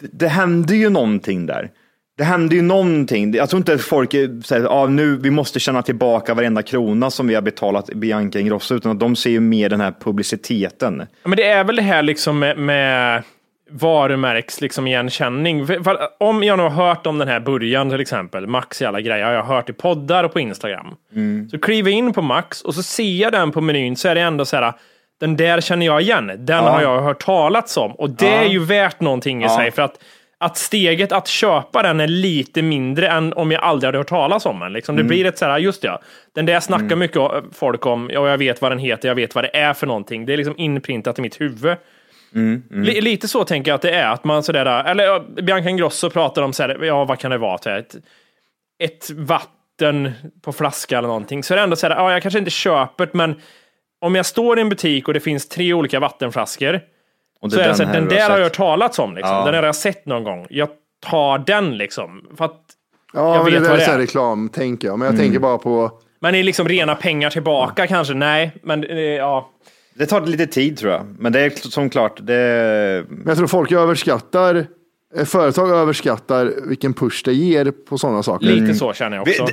det 0.00 0.28
händer 0.28 0.74
ju 0.74 0.90
någonting 0.90 1.46
där. 1.46 1.70
Det 2.18 2.24
händer 2.24 2.56
ju 2.56 2.62
någonting. 2.62 3.34
Jag 3.34 3.50
tror 3.50 3.58
inte 3.58 3.74
att 3.74 3.80
folk 3.80 4.10
säger 4.10 4.40
säger 4.40 4.82
ah, 4.82 4.86
nu 4.86 5.16
vi 5.16 5.30
måste 5.30 5.60
tjäna 5.60 5.82
tillbaka 5.82 6.34
varenda 6.34 6.62
krona 6.62 7.10
som 7.10 7.26
vi 7.26 7.34
har 7.34 7.42
betalat 7.42 7.86
Bianca 7.86 8.38
Ingrosso, 8.38 8.74
utan 8.74 8.92
att 8.92 9.00
de 9.00 9.16
ser 9.16 9.30
ju 9.30 9.40
mer 9.40 9.68
den 9.68 9.80
här 9.80 9.94
publiciteten. 10.00 11.06
Men 11.24 11.36
det 11.36 11.44
är 11.44 11.64
väl 11.64 11.76
det 11.76 11.82
här 11.82 12.02
liksom 12.02 12.38
med, 12.38 12.58
med 12.58 13.22
varumärks 13.70 14.60
liksom 14.60 14.86
igenkänning. 14.86 15.66
Om 16.20 16.42
jag 16.44 16.56
nu 16.56 16.62
har 16.62 16.70
hört 16.70 17.06
om 17.06 17.18
den 17.18 17.28
här 17.28 17.40
början 17.40 17.90
till 17.90 18.00
exempel, 18.00 18.46
Max 18.46 18.82
i 18.82 18.84
alla 18.84 19.00
grejer, 19.00 19.24
har 19.24 19.32
jag 19.32 19.44
hört 19.44 19.70
i 19.70 19.72
poddar 19.72 20.24
och 20.24 20.32
på 20.32 20.40
Instagram. 20.40 20.94
Så 21.50 21.58
kliver 21.58 21.90
jag 21.90 21.98
in 21.98 22.12
på 22.12 22.22
Max 22.22 22.62
och 22.62 22.74
så 22.74 22.82
ser 22.82 23.22
jag 23.22 23.32
den 23.32 23.52
på 23.52 23.60
menyn 23.60 23.96
så 23.96 24.08
är 24.08 24.14
det 24.14 24.20
ändå 24.20 24.44
så 24.44 24.56
här, 24.56 24.72
den 25.20 25.36
där 25.36 25.60
känner 25.60 25.86
jag 25.86 26.00
igen, 26.02 26.32
den 26.38 26.64
har 26.64 26.82
jag 26.82 27.00
hört 27.02 27.24
talats 27.24 27.76
om. 27.76 27.92
Och 27.92 28.10
det 28.10 28.28
är 28.34 28.44
ju 28.48 28.64
värt 28.64 29.00
någonting 29.00 29.44
i 29.44 29.48
sig 29.48 29.70
för 29.70 29.82
att 29.82 29.98
att 30.40 30.56
steget 30.56 31.12
att 31.12 31.28
köpa 31.28 31.82
den 31.82 32.00
är 32.00 32.06
lite 32.06 32.62
mindre 32.62 33.08
än 33.08 33.32
om 33.32 33.50
jag 33.50 33.62
aldrig 33.62 33.88
hade 33.88 33.98
hört 33.98 34.08
talas 34.08 34.46
om 34.46 34.58
den. 34.60 34.72
Liksom. 34.72 34.96
Det 34.96 35.02
blir 35.08 35.26
ett 35.26 35.38
så 35.38 35.44
här, 35.44 35.58
just 35.58 35.84
ja, 35.84 36.00
den 36.34 36.46
där 36.46 36.60
snackar 36.60 36.96
mycket 36.96 37.16
o- 37.16 37.30
folk 37.52 37.86
om, 37.86 38.10
ja, 38.12 38.28
jag 38.28 38.38
vet 38.38 38.62
vad 38.62 38.70
den 38.72 38.78
heter, 38.78 39.08
jag 39.08 39.14
vet 39.14 39.34
vad 39.34 39.44
det 39.44 39.56
är 39.56 39.74
för 39.74 39.86
någonting. 39.86 40.26
Det 40.26 40.32
är 40.32 40.36
liksom 40.36 40.54
inprintat 40.58 41.18
i 41.18 41.22
mitt 41.22 41.40
huvud. 41.40 41.76
Li- 42.70 43.00
Lite 43.00 43.28
så 43.28 43.44
tänker 43.44 43.70
jag 43.70 43.74
att 43.76 43.82
det 43.82 43.90
är, 43.90 44.08
att 44.12 44.24
man 44.24 44.42
sådär, 44.42 44.84
eller 44.84 45.20
Bianca 45.42 45.68
Ingrosso 45.70 46.10
pratar 46.10 46.42
om 46.42 46.52
så 46.52 46.62
här, 46.62 46.84
ja 46.84 47.04
vad 47.04 47.18
kan 47.18 47.30
det 47.30 47.38
vara, 47.38 47.58
så 47.58 47.70
här, 47.70 47.78
ett, 47.78 47.96
ett 48.84 49.10
vatten 49.10 50.12
på 50.42 50.52
flaska 50.52 50.98
eller 50.98 51.08
någonting. 51.08 51.42
Så 51.42 51.54
är 51.54 51.56
det 51.56 51.62
ändå 51.62 51.76
så 51.76 51.86
här, 51.88 51.96
ja 51.96 52.12
jag 52.12 52.22
kanske 52.22 52.38
inte 52.38 52.50
köper 52.50 53.06
det, 53.06 53.14
men 53.14 53.34
om 54.00 54.14
jag 54.14 54.26
står 54.26 54.58
i 54.58 54.60
en 54.62 54.68
butik 54.68 55.08
och 55.08 55.14
det 55.14 55.20
finns 55.20 55.48
tre 55.48 55.72
olika 55.74 56.00
vattenflaskor, 56.00 56.80
Och 57.40 57.48
det 57.48 57.54
så 57.54 57.60
är 57.60 57.68
det 57.68 57.74
så 57.74 57.82
den 57.84 58.02
har 58.02 58.10
där 58.10 58.30
har 58.30 58.36
jag 58.38 58.44
hört 58.44 58.56
talats 58.56 58.98
om, 58.98 59.14
liksom. 59.14 59.34
Ja. 59.36 59.44
den 59.44 59.54
har 59.54 59.62
jag 59.62 59.76
sett 59.76 60.06
någon 60.06 60.24
gång. 60.24 60.46
Jag 60.50 60.68
tar 61.06 61.38
den 61.38 61.76
liksom. 61.78 62.28
För 62.36 62.44
att, 62.44 62.60
Ja, 63.12 63.34
Jag 63.34 63.44
men 63.44 63.52
det 63.52 63.58
vet 63.58 63.62
där 63.62 63.68
vad 63.70 63.74
är 63.76 63.78
det 63.78 63.84
så 63.84 63.90
här 63.90 63.98
är. 63.98 64.02
reklam, 64.02 64.48
tänker 64.48 64.88
jag. 64.88 64.98
Men 64.98 65.06
jag 65.06 65.14
Mm. 65.14 65.24
tänker 65.26 65.38
bara 65.40 65.58
på... 65.58 65.90
men 66.20 66.34
är 66.34 66.42
liksom 66.42 66.68
rena 66.68 66.94
pengar 66.94 67.30
tillbaka 67.30 67.86
kanske? 67.86 68.14
Nej, 68.14 68.50
men 68.62 68.84
eh, 68.84 68.98
ja. 68.98 69.50
Det 69.98 70.06
tar 70.06 70.26
lite 70.26 70.46
tid 70.46 70.78
tror 70.78 70.92
jag, 70.92 71.06
men 71.18 71.32
det 71.32 71.40
är 71.40 71.50
som 71.50 71.90
klart, 71.90 72.20
det... 72.26 73.04
Men 73.08 73.24
jag 73.26 73.36
tror 73.36 73.46
folk 73.46 73.72
överskattar, 73.72 74.66
eh, 75.16 75.24
företag 75.24 75.70
överskattar 75.70 76.52
vilken 76.68 76.94
push 76.94 77.22
det 77.24 77.32
ger 77.32 77.70
på 77.70 77.98
sådana 77.98 78.22
saker. 78.22 78.46
Lite 78.46 78.74
så 78.74 78.92
känner 78.92 79.16
jag 79.16 79.28
också. 79.28 79.46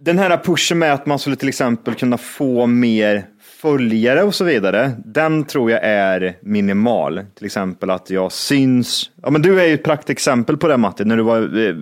Den 0.00 0.18
här 0.18 0.36
pushen 0.36 0.78
med 0.78 0.92
att 0.92 1.06
man 1.06 1.18
skulle 1.18 1.36
till 1.36 1.48
exempel 1.48 1.94
kunna 1.94 2.18
få 2.18 2.66
mer 2.66 3.24
följare 3.62 4.22
och 4.22 4.34
så 4.34 4.44
vidare, 4.44 4.92
den 5.04 5.44
tror 5.44 5.70
jag 5.70 5.80
är 5.84 6.36
minimal. 6.42 7.20
Till 7.34 7.46
exempel 7.46 7.90
att 7.90 8.10
jag 8.10 8.32
syns. 8.32 9.10
Ja, 9.22 9.30
men 9.30 9.42
du 9.42 9.60
är 9.60 9.66
ju 9.66 9.74
ett 9.74 9.84
praktexempel 9.84 10.56
på 10.56 10.68
det 10.68 10.76
Matti, 10.76 11.04
när 11.04 11.16
du 11.16 11.22
var, 11.22 11.66
eh, 11.66 11.74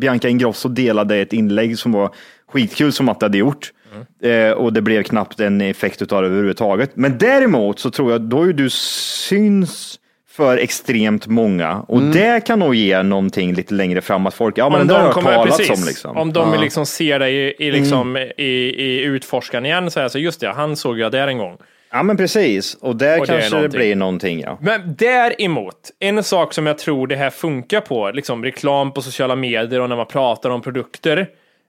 Bianca 0.00 0.28
Ingrosso 0.28 0.68
delade 0.68 1.16
ett 1.16 1.32
inlägg 1.32 1.78
som 1.78 1.92
var 1.92 2.14
skitkul 2.48 2.92
som 2.92 3.06
Matti 3.06 3.24
hade 3.24 3.38
gjort. 3.38 3.72
Eh, 4.22 4.50
och 4.50 4.72
det 4.72 4.82
blev 4.82 5.02
knappt 5.02 5.40
en 5.40 5.60
effekt 5.60 6.02
utav 6.02 6.22
det 6.22 6.28
överhuvudtaget. 6.28 6.90
Men 6.94 7.18
däremot 7.18 7.78
så 7.78 7.90
tror 7.90 8.12
jag, 8.12 8.20
då 8.20 8.38
har 8.38 8.46
ju 8.46 8.52
du 8.52 8.70
syns 8.70 9.98
för 10.30 10.56
extremt 10.56 11.26
många 11.26 11.84
och 11.88 12.02
det 12.02 12.46
kan 12.46 12.58
nog 12.58 12.74
ge 12.74 13.02
någonting 13.02 13.54
lite 13.54 13.74
längre 13.74 14.00
fram 14.00 14.26
att 14.26 14.34
folk, 14.34 14.58
ja 14.58 14.70
men 14.70 14.80
om 14.80 14.88
har 14.88 14.98
de 14.98 15.04
jag 15.04 15.14
kommer, 15.14 15.34
talats 15.34 15.56
precis, 15.56 15.80
om 15.80 15.86
liksom. 15.86 16.16
om 16.16 16.32
de 16.32 16.60
liksom 16.60 16.86
ser 16.86 17.18
dig 17.18 17.34
i, 17.36 17.66
i, 17.66 17.72
liksom, 17.72 18.16
i, 18.16 18.44
i 18.44 19.02
utforskaren 19.02 19.66
igen, 19.66 19.90
så 19.90 20.00
är 20.00 20.04
det 20.04 20.10
så 20.10 20.18
just 20.18 20.40
det, 20.40 20.48
han 20.48 20.76
såg 20.76 20.98
jag 20.98 21.12
där 21.12 21.28
en 21.28 21.38
gång. 21.38 21.58
Ja 21.92 22.02
men 22.02 22.16
precis, 22.16 22.74
och 22.74 22.96
där 22.96 23.20
Och 23.20 23.26
det 23.26 23.32
är 23.32 23.38
kanske 23.38 23.50
det, 23.50 23.56
någonting. 23.56 23.78
blir 23.78 23.96
någonting 23.96 24.40
ja. 24.40 24.58
Men 24.60 24.80
däremot, 24.98 25.74
en 25.98 26.24
sak 26.24 26.54
som 26.54 26.66
jag 26.66 26.78
tror 26.78 27.06
det 27.06 27.16
här 27.16 27.30
funkar 27.30 27.80
på, 27.80 28.10
liksom 28.10 28.44
reklam 28.44 28.92
på 28.92 29.02
sociala 29.02 29.36
medier 29.36 29.80
och 29.80 29.88
när 29.88 29.96
man 29.96 30.06
pratar 30.06 30.50
om 30.50 30.62
produkter, 30.62 31.28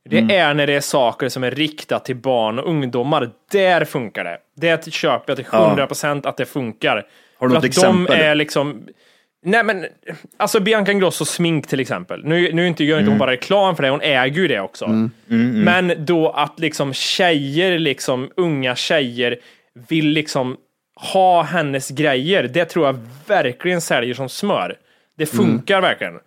det 0.10 0.18
Mm. 0.20 0.30
är 0.32 0.54
när 0.54 0.68
det 0.68 0.74
är 0.74 0.82
saker 0.82 1.30
som 1.30 1.44
är 1.44 1.52
riktat 1.52 2.06
till 2.06 2.16
barn 2.16 2.60
och 2.60 2.70
ungdomar. 2.70 3.30
Där 3.52 3.86
funkar 3.86 4.24
det. 4.24 4.38
Det 4.56 4.94
köper 4.94 5.24
jag 5.32 5.38
till 5.38 5.46
100% 5.46 6.26
att 6.26 6.38
det 6.38 6.46
funkar. 6.46 7.06
Har 7.38 7.48
du 7.48 7.54
något 7.54 7.58
att 7.64 7.66
exempel? 7.66 8.18
De 8.18 8.24
är 8.24 8.36
liksom... 8.36 8.84
Nej 9.46 9.64
men, 9.64 9.86
alltså 10.38 10.60
Bianca 10.60 10.92
Ingrosso 10.92 11.26
smink 11.26 11.68
till 11.68 11.80
exempel. 11.80 12.22
Nu, 12.26 12.54
nu 12.54 12.68
inte, 12.68 12.84
gör 12.84 12.98
inte 12.98 13.02
Mm. 13.04 13.12
hon 13.12 13.20
bara 13.20 13.32
reklam 13.32 13.76
för 13.76 13.84
det, 13.84 13.90
hon 13.90 14.02
äger 14.02 14.42
ju 14.42 14.48
det 14.48 14.60
också. 14.60 15.10
Men 15.28 15.94
då 16.06 16.30
att 16.30 16.60
liksom 16.60 16.94
tjejer, 16.94 17.80
liksom 17.80 18.32
unga 18.38 18.76
tjejer, 18.76 19.38
vill 19.88 20.08
liksom 20.08 20.58
ha 21.12 21.42
hennes 21.42 21.90
grejer, 21.90 22.44
det 22.44 22.66
tror 22.66 22.86
jag 22.86 23.00
verkligen 23.28 23.82
säljer 23.82 24.14
som 24.14 24.30
smör. 24.30 24.78
Det 25.18 25.26
funkar 25.26 25.82
verkligen. 25.82 26.20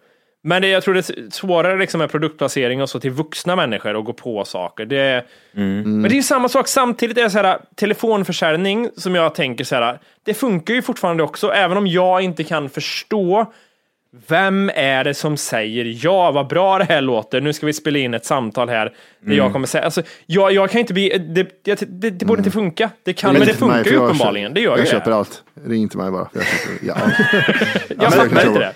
Men 0.46 0.62
det, 0.62 0.68
jag 0.68 0.82
tror 0.82 0.94
det 0.94 1.00
är 1.00 1.30
svårare 1.30 1.78
liksom 1.78 1.98
med 1.98 2.10
produktplacering 2.10 2.82
och 2.82 2.90
så 2.90 3.00
till 3.00 3.10
vuxna 3.10 3.56
människor 3.56 3.94
och 3.94 4.04
gå 4.04 4.12
på 4.12 4.44
saker. 4.44 4.84
Det, 4.84 5.24
Men 5.52 6.02
det 6.02 6.08
är 6.08 6.16
ju 6.16 6.22
samma 6.22 6.48
sak, 6.48 6.68
samtidigt 6.68 7.18
är 7.18 7.22
det 7.22 7.30
så 7.30 7.38
här, 7.38 7.58
telefonförsäljning 7.74 8.90
som 8.96 9.14
jag 9.14 9.34
tänker 9.34 9.64
så 9.64 9.74
här, 9.74 9.98
det 10.24 10.34
funkar 10.34 10.74
ju 10.74 10.82
fortfarande 10.82 11.22
också, 11.22 11.52
även 11.52 11.76
om 11.76 11.86
jag 11.86 12.22
inte 12.22 12.44
kan 12.44 12.68
förstå 12.68 13.52
vem 14.28 14.70
är 14.74 15.04
det 15.04 15.14
som 15.14 15.36
säger 15.36 16.04
ja, 16.04 16.30
vad 16.30 16.48
bra 16.48 16.78
det 16.78 16.84
här 16.84 17.00
låter, 17.00 17.40
nu 17.40 17.52
ska 17.52 17.66
vi 17.66 17.72
spela 17.72 17.98
in 17.98 18.14
ett 18.14 18.24
samtal 18.24 18.68
här 18.68 18.92
där 19.20 19.34
jag 19.34 19.52
kommer 19.52 19.66
säga, 19.66 19.84
alltså, 19.84 20.02
jag, 20.26 20.52
jag 20.52 20.70
kan 20.70 20.80
inte 20.80 20.92
bli, 20.92 21.08
det, 21.18 21.64
det, 21.64 21.80
det, 21.88 22.10
det 22.10 22.24
borde 22.24 22.40
inte 22.40 22.50
funka. 22.50 22.90
Det 23.02 23.12
kan, 23.12 23.32
men 23.32 23.46
det 23.46 23.54
funkar 23.54 23.84
ju 23.84 23.92
jag 23.92 24.04
uppenbarligen, 24.04 24.48
köper- 24.48 24.54
det 24.54 24.60
gör 24.60 24.76
ju 24.76 24.78
Jag 24.78 24.86
det. 24.86 24.90
köper 24.90 25.10
allt. 25.10 25.42
Ring 25.66 25.88
till 25.88 25.98
mig 25.98 26.10
bara. 26.10 26.28
Jag, 26.32 26.44
köper, 26.44 26.86
ja. 26.86 26.96
Jag 27.88 27.98
men 27.98 28.10
fattar 28.10 28.46
inte 28.46 28.58
det. 28.58 28.72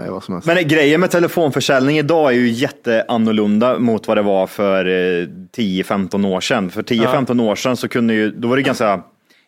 Nej, 0.00 0.10
vad 0.10 0.24
som 0.24 0.34
helst. 0.34 0.46
Men 0.46 0.68
grejen 0.68 1.00
med 1.00 1.10
telefonförsäljning 1.10 1.98
idag 1.98 2.30
är 2.32 2.36
ju 2.36 2.48
jätteannorlunda 2.48 3.78
mot 3.78 4.08
vad 4.08 4.16
det 4.16 4.22
var 4.22 4.46
för 4.46 4.84
eh, 4.86 5.26
10-15 5.56 6.26
år 6.26 6.40
sedan. 6.40 6.70
För 6.70 6.82
10-15 6.82 7.42
år 7.42 7.54
sedan 7.56 7.76
så 7.76 7.88
kunde 7.88 8.14
ju, 8.14 8.30
då 8.30 8.48
var 8.48 8.56
det 8.56 8.62
ganska, 8.62 9.00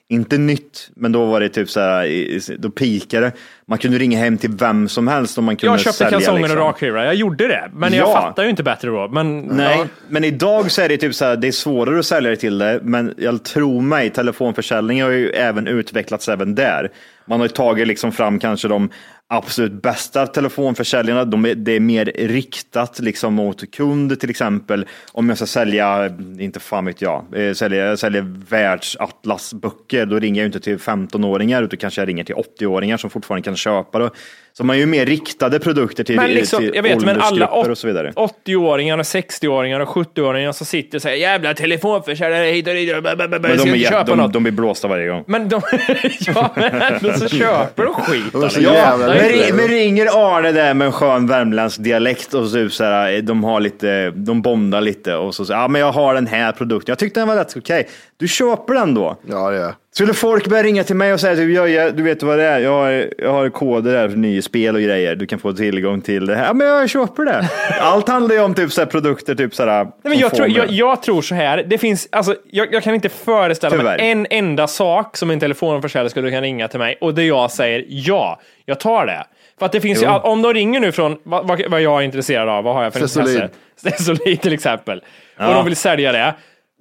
inte 0.09 0.39
nytt, 0.39 0.91
men 0.97 1.13
då 1.13 1.25
var 1.25 1.41
det 1.41 1.49
typ 1.49 1.71
så 1.71 1.81
här, 1.81 2.57
då 2.59 2.71
pikade. 2.71 3.33
Man 3.69 3.79
kunde 3.79 3.99
ringa 3.99 4.19
hem 4.19 4.39
till 4.39 4.51
vem 4.51 4.89
som 4.89 5.09
helst 5.09 5.39
om 5.39 5.45
man 5.45 5.57
kunde 5.57 5.73
Jag 5.73 5.81
köpte 5.81 5.99
sälja. 5.99 6.11
kalsonger 6.19 6.41
liksom. 6.41 6.59
och 6.59 6.65
rakhyvlar, 6.65 7.05
jag 7.05 7.15
gjorde 7.15 7.47
det. 7.49 7.71
Men 7.75 7.93
jag 7.93 8.09
Ja. 8.09 8.13
fattar 8.13 8.43
ju 8.45 8.51
inte 8.51 8.63
bättre 8.63 8.89
då. 8.89 9.09
Men, 9.09 9.41
Nej, 9.41 9.77
ja. 9.79 9.87
men 10.09 10.25
idag 10.25 10.71
så 10.71 10.83
är 10.83 10.89
det 10.89 10.97
typ 10.97 11.15
så 11.15 11.25
här, 11.25 11.37
det 11.37 11.49
är 11.49 11.53
svårare 11.53 11.99
att 11.99 12.07
sälja 12.07 12.31
det 12.31 12.37
till 12.37 12.59
det, 12.59 12.81
men 12.83 13.15
jag 13.17 13.43
tror 13.45 13.81
mig, 13.83 14.11
telefonförsäljning 14.11 15.03
har 15.03 15.11
ju 15.11 15.29
även 15.31 15.67
utvecklats 15.67 16.29
även 16.29 16.55
där. 16.55 16.91
Man 17.29 17.41
har 17.41 17.47
ju 17.47 17.53
tagit 17.53 17.87
liksom 17.87 18.13
fram 18.13 18.39
kanske 18.39 18.69
de 18.69 18.91
absolut 19.29 19.83
bästa 19.83 20.27
telefonförsäljarna. 20.27 21.25
De 21.25 21.45
är, 21.47 21.55
det 21.55 21.73
är 21.73 21.81
mer 21.81 22.13
riktat 22.15 22.99
liksom 22.99 23.35
mot 23.35 23.71
kund 23.71 24.21
till 24.21 24.31
exempel. 24.31 24.87
Om 25.13 25.29
jag 25.29 25.39
ska 25.39 25.47
sälja, 25.47 26.11
inte 26.39 26.61
fan 26.61 26.85
vet 26.85 27.03
jag, 27.03 27.25
eh, 27.37 27.53
sälja, 27.53 27.85
jag 27.87 27.99
säljer 27.99 28.23
världsatlasböcker, 28.49 30.07
då 30.07 30.19
ringer 30.19 30.41
jag 30.41 30.45
ju 30.45 30.47
inte 30.47 30.61
till 30.61 30.79
15-åringar 30.79 31.63
utan 31.63 31.79
kanske 31.79 32.01
jag 32.01 32.09
ringer 32.09 32.25
till 32.25 32.35
80-åringar 32.35 32.97
som 32.97 33.11
fortfarande 33.11 33.45
kan 33.45 33.57
köpa 33.57 33.99
det. 33.99 34.11
Så 34.53 34.65
man 34.65 34.77
är 34.77 34.81
ju 34.81 34.87
mer 34.87 35.07
riktade 35.07 35.59
produkter 35.59 36.05
till, 36.05 36.17
Men 36.17 36.31
liksom, 36.31 36.59
till 36.59 36.73
jag 36.75 36.83
vet, 36.83 37.05
men 37.05 37.21
alla 37.21 37.49
och 37.49 37.79
så 37.79 37.87
vidare. 37.87 38.13
80-åringar, 38.17 38.99
och 38.99 39.05
60-åringar 39.05 39.81
och 39.81 39.89
70-åringar 39.89 40.53
som 40.53 40.67
sitter 40.67 40.99
och 40.99 41.03
säger 41.03 41.17
jävla 41.17 41.55
telefonförsäljare 41.55 42.47
hit 42.47 42.69
och 42.69 42.75
dit. 42.75 42.93
Men 43.03 43.59
ska 43.59 43.65
de, 43.65 43.85
är, 43.85 43.89
köpa 43.89 44.05
de, 44.05 44.19
något. 44.19 44.33
de 44.33 44.43
blir 44.43 44.53
blåsta 44.53 44.89
varje 44.89 45.09
gång. 45.09 45.25
Men 45.27 45.49
de, 45.49 45.61
ja, 46.21 46.53
men 46.57 46.83
ändå 46.83 47.13
så 47.13 47.29
köper 47.37 47.85
de 47.85 47.95
skit. 47.95 48.25
De 48.33 48.37
är 48.37 48.41
så 48.41 48.45
alltså. 48.45 48.61
jävla 48.61 49.16
Men, 49.17 49.57
men 49.57 49.69
ringer 49.69 50.07
Arne 50.07 50.53
där 50.53 50.75
med 50.75 50.87
en 50.87 50.93
skön 50.93 51.27
värmländsk 51.27 51.83
dialekt 51.83 52.35
och 52.35 52.49
så, 52.49 52.69
så 52.69 52.85
här, 52.85 53.23
de 53.23 53.45
har 53.45 53.61
lite, 53.61 54.11
de 54.11 54.43
bondar 54.43 54.81
lite 54.81 55.15
och 55.15 55.35
så 55.35 55.45
säger 55.45 55.61
ja 55.61 55.69
men 55.69 55.81
jag 55.81 55.93
har 55.93 56.15
den 56.15 56.27
här 56.27 56.53
produkten, 56.53 56.93
jag 56.93 56.99
tyckte 56.99 57.21
den 57.21 57.29
var 57.29 57.37
rätt 57.37 57.51
så 57.51 57.59
okej. 57.59 57.89
Du 58.17 58.29
köper 58.29 58.75
den 58.75 58.95
då? 58.95 59.17
Ja, 59.29 59.51
det 59.51 59.59
är. 59.59 59.75
Skulle 59.97 60.15
folk 60.15 60.47
börja 60.47 60.63
ringa 60.63 60.85
till 60.85 60.97
mig 60.97 61.13
och 61.13 61.21
säga 61.21 61.37
typ, 61.37 61.55
jag, 61.55 61.69
jag, 61.69 61.97
du 61.97 62.03
vet 62.03 62.23
vad 62.23 62.39
det 62.39 62.45
är, 62.45 62.59
jag 62.59 62.71
har, 62.71 63.11
jag 63.19 63.33
har 63.33 63.49
koder 63.49 63.99
här 63.99 64.09
för 64.09 64.17
nya 64.17 64.43
spel 64.43 64.75
och 64.75 64.81
grejer, 64.83 65.17
du 65.17 65.27
kan 65.27 65.39
få 65.39 65.53
tillgång 65.53 66.01
till 66.01 66.27
det 66.27 66.37
här. 66.37 66.47
Ja 66.47 66.53
men 66.53 66.67
jag 66.67 66.91
köper 66.91 67.25
det. 67.25 67.49
Allt 67.81 68.09
handlar 68.09 68.35
ju 68.35 68.41
om 68.43 68.55
typ 68.55 68.73
så 68.73 68.87
produkter, 68.87 69.35
typ 69.35 69.55
så 69.55 69.67
här. 69.67 69.85
Nej, 69.85 69.93
men 70.03 70.19
jag, 70.19 70.35
tror, 70.35 70.49
jag, 70.49 70.71
jag 70.71 71.03
tror 71.03 71.23
så 71.23 71.35
här, 71.35 71.65
det 71.67 71.79
finns, 71.79 72.09
alltså, 72.13 72.35
jag, 72.51 72.75
jag 72.75 72.83
kan 72.83 72.95
inte 72.95 73.09
föreställa 73.09 73.77
Tyvärr. 73.77 73.99
mig 73.99 74.11
en 74.11 74.27
enda 74.31 74.67
sak 74.67 75.17
som 75.17 75.31
en 75.31 75.41
telefonförsäljare 75.41 76.11
skulle 76.11 76.31
kunna 76.31 76.43
ringa 76.43 76.69
till 76.69 76.79
mig 76.79 76.99
och 77.01 77.15
det 77.15 77.25
jag 77.25 77.51
säger 77.51 77.85
ja, 77.89 78.41
jag 78.65 78.81
tar 78.81 79.07
det. 79.07 79.25
För 79.59 79.67
att 79.67 79.73
det 79.73 79.81
finns 79.81 80.03
ju, 80.03 80.07
om 80.07 80.43
de 80.43 80.55
ringer 80.55 80.81
nu 80.81 80.93
från 80.93 81.19
vad, 81.23 81.63
vad, 81.69 81.83
jag 81.83 82.01
är 82.01 82.05
intresserad 82.05 82.49
av, 82.49 82.65
vad 82.65 82.75
har 82.75 82.83
jag 82.83 82.93
för 82.93 83.01
Stesolid. 83.01 83.35
intresse? 83.35 83.55
Stesolid 83.77 84.41
till 84.41 84.53
exempel. 84.53 85.03
Och 85.39 85.55
de 85.55 85.65
vill 85.65 85.77
sälja 85.77 86.13
det. 86.13 86.35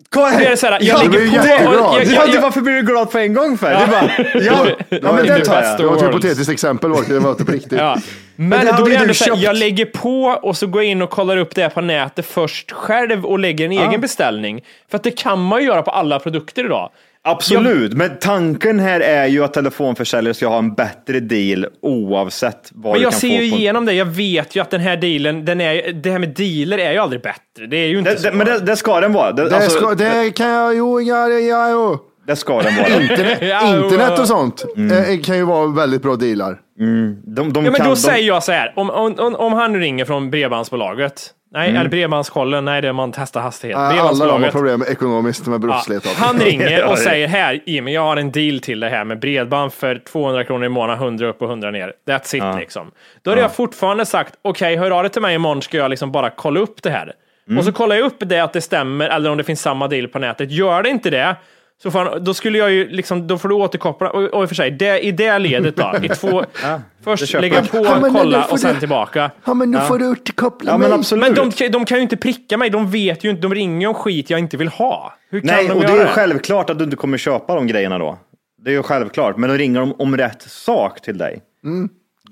Kom 0.10 0.38
Det 0.38 0.46
är 0.46 0.56
så 0.56 0.66
här, 0.66 0.74
jag 0.74 0.82
ja, 0.82 0.98
ligger 0.98 1.20
blir 1.20 1.30
på... 1.30 1.36
Jag, 1.36 1.46
Ja, 1.46 2.00
jag, 2.00 2.08
du, 2.08 2.34
jag, 2.34 2.42
varför 2.42 2.62
blir 2.62 2.74
du 2.74 2.82
glad 2.82 3.12
på 3.12 3.18
en 3.18 3.34
gång 3.34 3.58
för? 3.58 3.70
Det 3.70 3.76
är 3.76 3.88
bara, 3.88 4.10
ja, 4.42 4.68
ja, 4.90 5.14
men 5.14 5.28
den 5.28 5.42
tar 5.42 5.62
jag. 5.62 5.78
Det 5.78 5.86
var 5.86 5.96
ett 5.96 6.04
hypotetiskt 6.04 6.52
exempel, 6.52 6.92
det 7.08 7.20
var 7.20 7.32
inte 7.32 7.46
på 7.46 7.52
riktigt. 7.52 7.80
Ja. 7.80 7.98
Men, 8.36 8.50
det 8.50 8.72
hade 8.72 8.78
då 8.78 8.86
är 8.86 8.90
ju 8.90 8.96
det 8.96 9.02
ändå 9.02 9.14
så 9.14 9.36
här, 9.36 9.44
jag 9.44 9.56
lägger 9.56 9.86
på 9.86 10.24
och 10.24 10.58
så 10.58 10.68
går 10.68 10.84
jag 10.84 10.92
in 10.92 11.02
och 11.02 11.10
kollar 11.10 11.38
upp 11.38 11.56
det 11.56 11.70
på 11.70 11.82
nätet 11.82 12.26
först 12.26 12.72
själv 12.72 13.26
och 13.26 13.40
lägger 13.40 13.66
en 13.66 13.72
egen 13.72 14.02
beställning. 14.02 14.62
För 14.90 14.98
att 14.98 15.04
det 15.04 15.12
kan 15.12 15.42
man 15.42 15.62
ju 15.62 15.68
göra 15.68 15.82
på 15.82 15.92
alla 15.92 16.20
produkter 16.20 16.66
idag. 16.66 16.90
Absolut, 17.28 17.94
men 17.94 18.12
tanken 18.22 18.80
här 18.80 19.00
är 19.00 19.26
ju 19.28 19.44
att 19.44 19.54
telefonförsäljare 19.54 20.34
ska 20.34 20.48
ha 20.48 20.58
en 20.58 20.74
bättre 20.74 21.20
deal 21.20 21.66
oavsett 21.82 22.70
vad 22.74 22.92
Men 22.92 23.00
du 23.00 23.04
jag 23.04 23.12
kan 23.12 23.20
ser 23.20 23.28
få 23.38 23.44
ju 23.44 23.52
på- 23.52 23.58
igenom 23.58 23.86
det. 23.86 23.94
Jag 23.94 24.06
vet 24.06 24.56
ju 24.56 24.60
att 24.62 24.70
den 24.70 24.82
här 24.82 24.98
dealen, 24.98 25.46
den 25.46 25.62
är, 25.62 25.92
det 25.94 26.12
här 26.12 26.20
med 26.20 26.30
dealer 26.30 26.78
är 26.78 26.92
ju 26.92 26.98
aldrig 26.98 27.22
bättre. 27.22 27.66
Det 27.70 27.78
är 27.78 27.88
ju 27.88 27.98
inte 28.00 28.12
Det, 28.14 28.20
så. 28.20 28.30
det, 28.30 28.36
men 28.36 28.48
det, 28.48 28.60
det 28.60 28.76
ska 28.76 29.00
den 29.02 29.14
vara. 29.14 29.32
Det, 29.32 29.50
Det, 29.50 29.56
alltså, 29.56 29.78
ska, 29.80 29.96
det, 29.96 30.24
det 30.24 30.32
kan 30.32 30.50
jag, 30.50 30.76
jo, 30.78 31.02
ja, 31.02 31.28
ja, 31.30 31.70
jo. 31.72 32.36
ska 32.36 32.62
den 32.62 32.76
vara. 32.76 32.88
Internet, 33.02 33.42
internet 33.84 34.20
och 34.20 34.28
sånt 34.28 34.66
eh, 34.92 35.22
kan 35.24 35.38
ju 35.38 35.44
vara 35.46 35.68
väldigt 35.68 36.02
bra 36.02 36.16
dealar. 36.16 36.58
De, 36.78 37.54
de 37.54 37.66
Ja, 37.66 37.72
men 37.72 37.74
kan, 37.74 37.86
då 37.88 37.94
de, 37.94 38.00
säger 38.00 38.28
jag 38.28 38.44
så 38.44 38.52
här, 38.52 38.74
om, 38.76 38.90
om, 38.90 39.16
om, 39.20 39.36
om 39.36 39.54
han 39.54 39.76
ringer 39.80 40.06
från 40.06 40.30
Bredbandsbolaget, 40.30 41.22
nej, 41.56 41.70
eller 41.76 41.90
Bredbandskollen, 41.90 42.66
nej, 42.66 42.82
det 42.82 42.88
är 42.88 42.94
man 42.94 43.12
testar 43.12 43.42
hastighet. 43.42 43.78
Eh, 43.78 44.06
Alla 44.06 44.26
de 44.26 44.44
har 44.44 44.52
problem 44.52 44.84
ekonomiskt 44.90 45.48
med 45.48 45.54
Ja, 45.56 45.60
brottslighet. 45.60 46.08
han 46.18 46.40
ringer 46.40 46.70
Ja, 46.80 46.88
och 46.88 46.98
säger 46.98 47.28
här 47.28 47.62
Jimmy, 47.66 47.94
jag 47.94 48.02
har 48.02 48.18
en 48.18 48.32
deal 48.32 48.60
till 48.60 48.80
det 48.80 48.90
här 48.90 49.04
med 49.04 49.20
bredband 49.20 49.74
för 49.74 49.96
200 50.12 50.44
kronor 50.44 50.66
i 50.66 50.70
månaden, 50.70 51.04
100 51.04 51.28
upp 51.28 51.42
och 51.42 51.50
100 51.50 51.72
ner. 51.72 51.94
That's 52.08 52.36
it 52.54 52.60
liksom. 52.60 52.92
Då 53.22 53.32
hade 53.32 53.42
jag 53.42 53.56
fortfarande 53.56 54.06
sagt, 54.06 54.34
okej, 54.42 54.76
hör 54.76 54.92
av 54.92 55.04
dig 55.04 55.12
till 55.12 55.22
mig 55.22 55.36
imorgon 55.36 55.62
ska 55.62 55.78
jag 55.78 55.90
liksom 55.90 56.12
bara 56.12 56.30
kolla 56.30 56.60
upp 56.60 56.84
det 56.84 56.90
här. 56.90 57.14
Mm. 57.48 57.58
Och 57.60 57.66
så 57.66 57.72
kollar 57.72 57.96
jag 57.96 58.06
upp 58.06 58.16
det 58.20 58.40
att 58.40 58.54
det 58.54 58.62
stämmer 58.62 59.10
eller 59.10 59.30
om 59.32 59.38
det 59.38 59.44
finns 59.44 59.62
samma 59.62 59.88
deal 59.88 60.08
på 60.08 60.20
nätet. 60.20 60.52
Gör 60.52 60.84
det 60.84 60.90
inte 60.90 61.10
det, 61.10 61.36
så 61.84 61.92
får 61.92 62.00
han, 62.00 62.24
då 62.24 62.34
skulle 62.34 62.58
jag 62.58 62.72
ju 62.72 62.90
liksom, 62.90 63.28
då 63.28 63.38
får 63.38 63.50
du 63.50 63.56
återkoppla. 63.56 64.10
Och, 64.10 64.24
och 64.24 64.42
i 64.42 64.46
och 64.46 64.50
för 64.50 64.56
sig, 64.56 64.72
det, 64.72 65.00
i 65.00 65.12
det 65.12 65.40
ledet 65.40 65.76
då, 65.76 65.94
i 66.04 66.10
två, 66.10 66.42
det 66.62 66.82
först 67.04 67.34
lägga 67.34 67.62
på, 67.66 67.78
Ja, 67.78 68.00
men 68.02 68.14
kolla 68.14 68.46
och 68.46 68.60
sen 68.60 68.74
du- 68.74 68.80
tillbaka. 68.80 69.32
Ja, 69.46 69.54
men 69.54 69.72
nu 69.72 69.80
får 69.80 70.00
du 70.00 70.10
återkoppla 70.12 70.72
ja, 70.72 70.78
men 70.78 70.90
mig. 70.90 71.00
absolut. 71.00 71.22
Men 71.38 71.52
de, 71.58 71.68
de 71.70 71.86
kan 71.86 71.98
ju 71.98 72.02
inte 72.02 72.18
pricka 72.18 72.58
mig, 72.58 72.70
de 72.70 72.92
vet 72.92 73.24
ju 73.24 73.30
inte, 73.30 73.42
de 73.42 73.56
ringer 73.56 73.88
om 73.88 73.94
skit 73.94 74.30
jag 74.30 74.40
inte 74.40 74.58
vill 74.58 74.68
ha. 74.68 75.14
Hur 75.30 75.40
kan 75.42 75.48
Nej, 75.48 75.68
de 75.68 75.74
och 75.74 75.82
det 75.82 75.88
är 75.92 76.00
ju 76.00 76.06
självklart 76.06 76.70
att 76.70 76.78
du 76.78 76.84
inte 76.84 76.98
kommer 76.98 77.18
köpa 77.18 77.56
de 77.56 77.68
grejerna 77.68 77.98
då. 77.98 78.18
Det 78.58 78.70
är 78.70 78.74
ju 78.74 78.84
självklart, 78.84 79.38
men 79.38 79.50
då 79.50 79.56
ringer 79.56 79.80
de 79.80 79.94
om 79.94 80.18
rätt 80.18 80.42
sak 80.42 81.02
till 81.02 81.18
dig. 81.18 81.42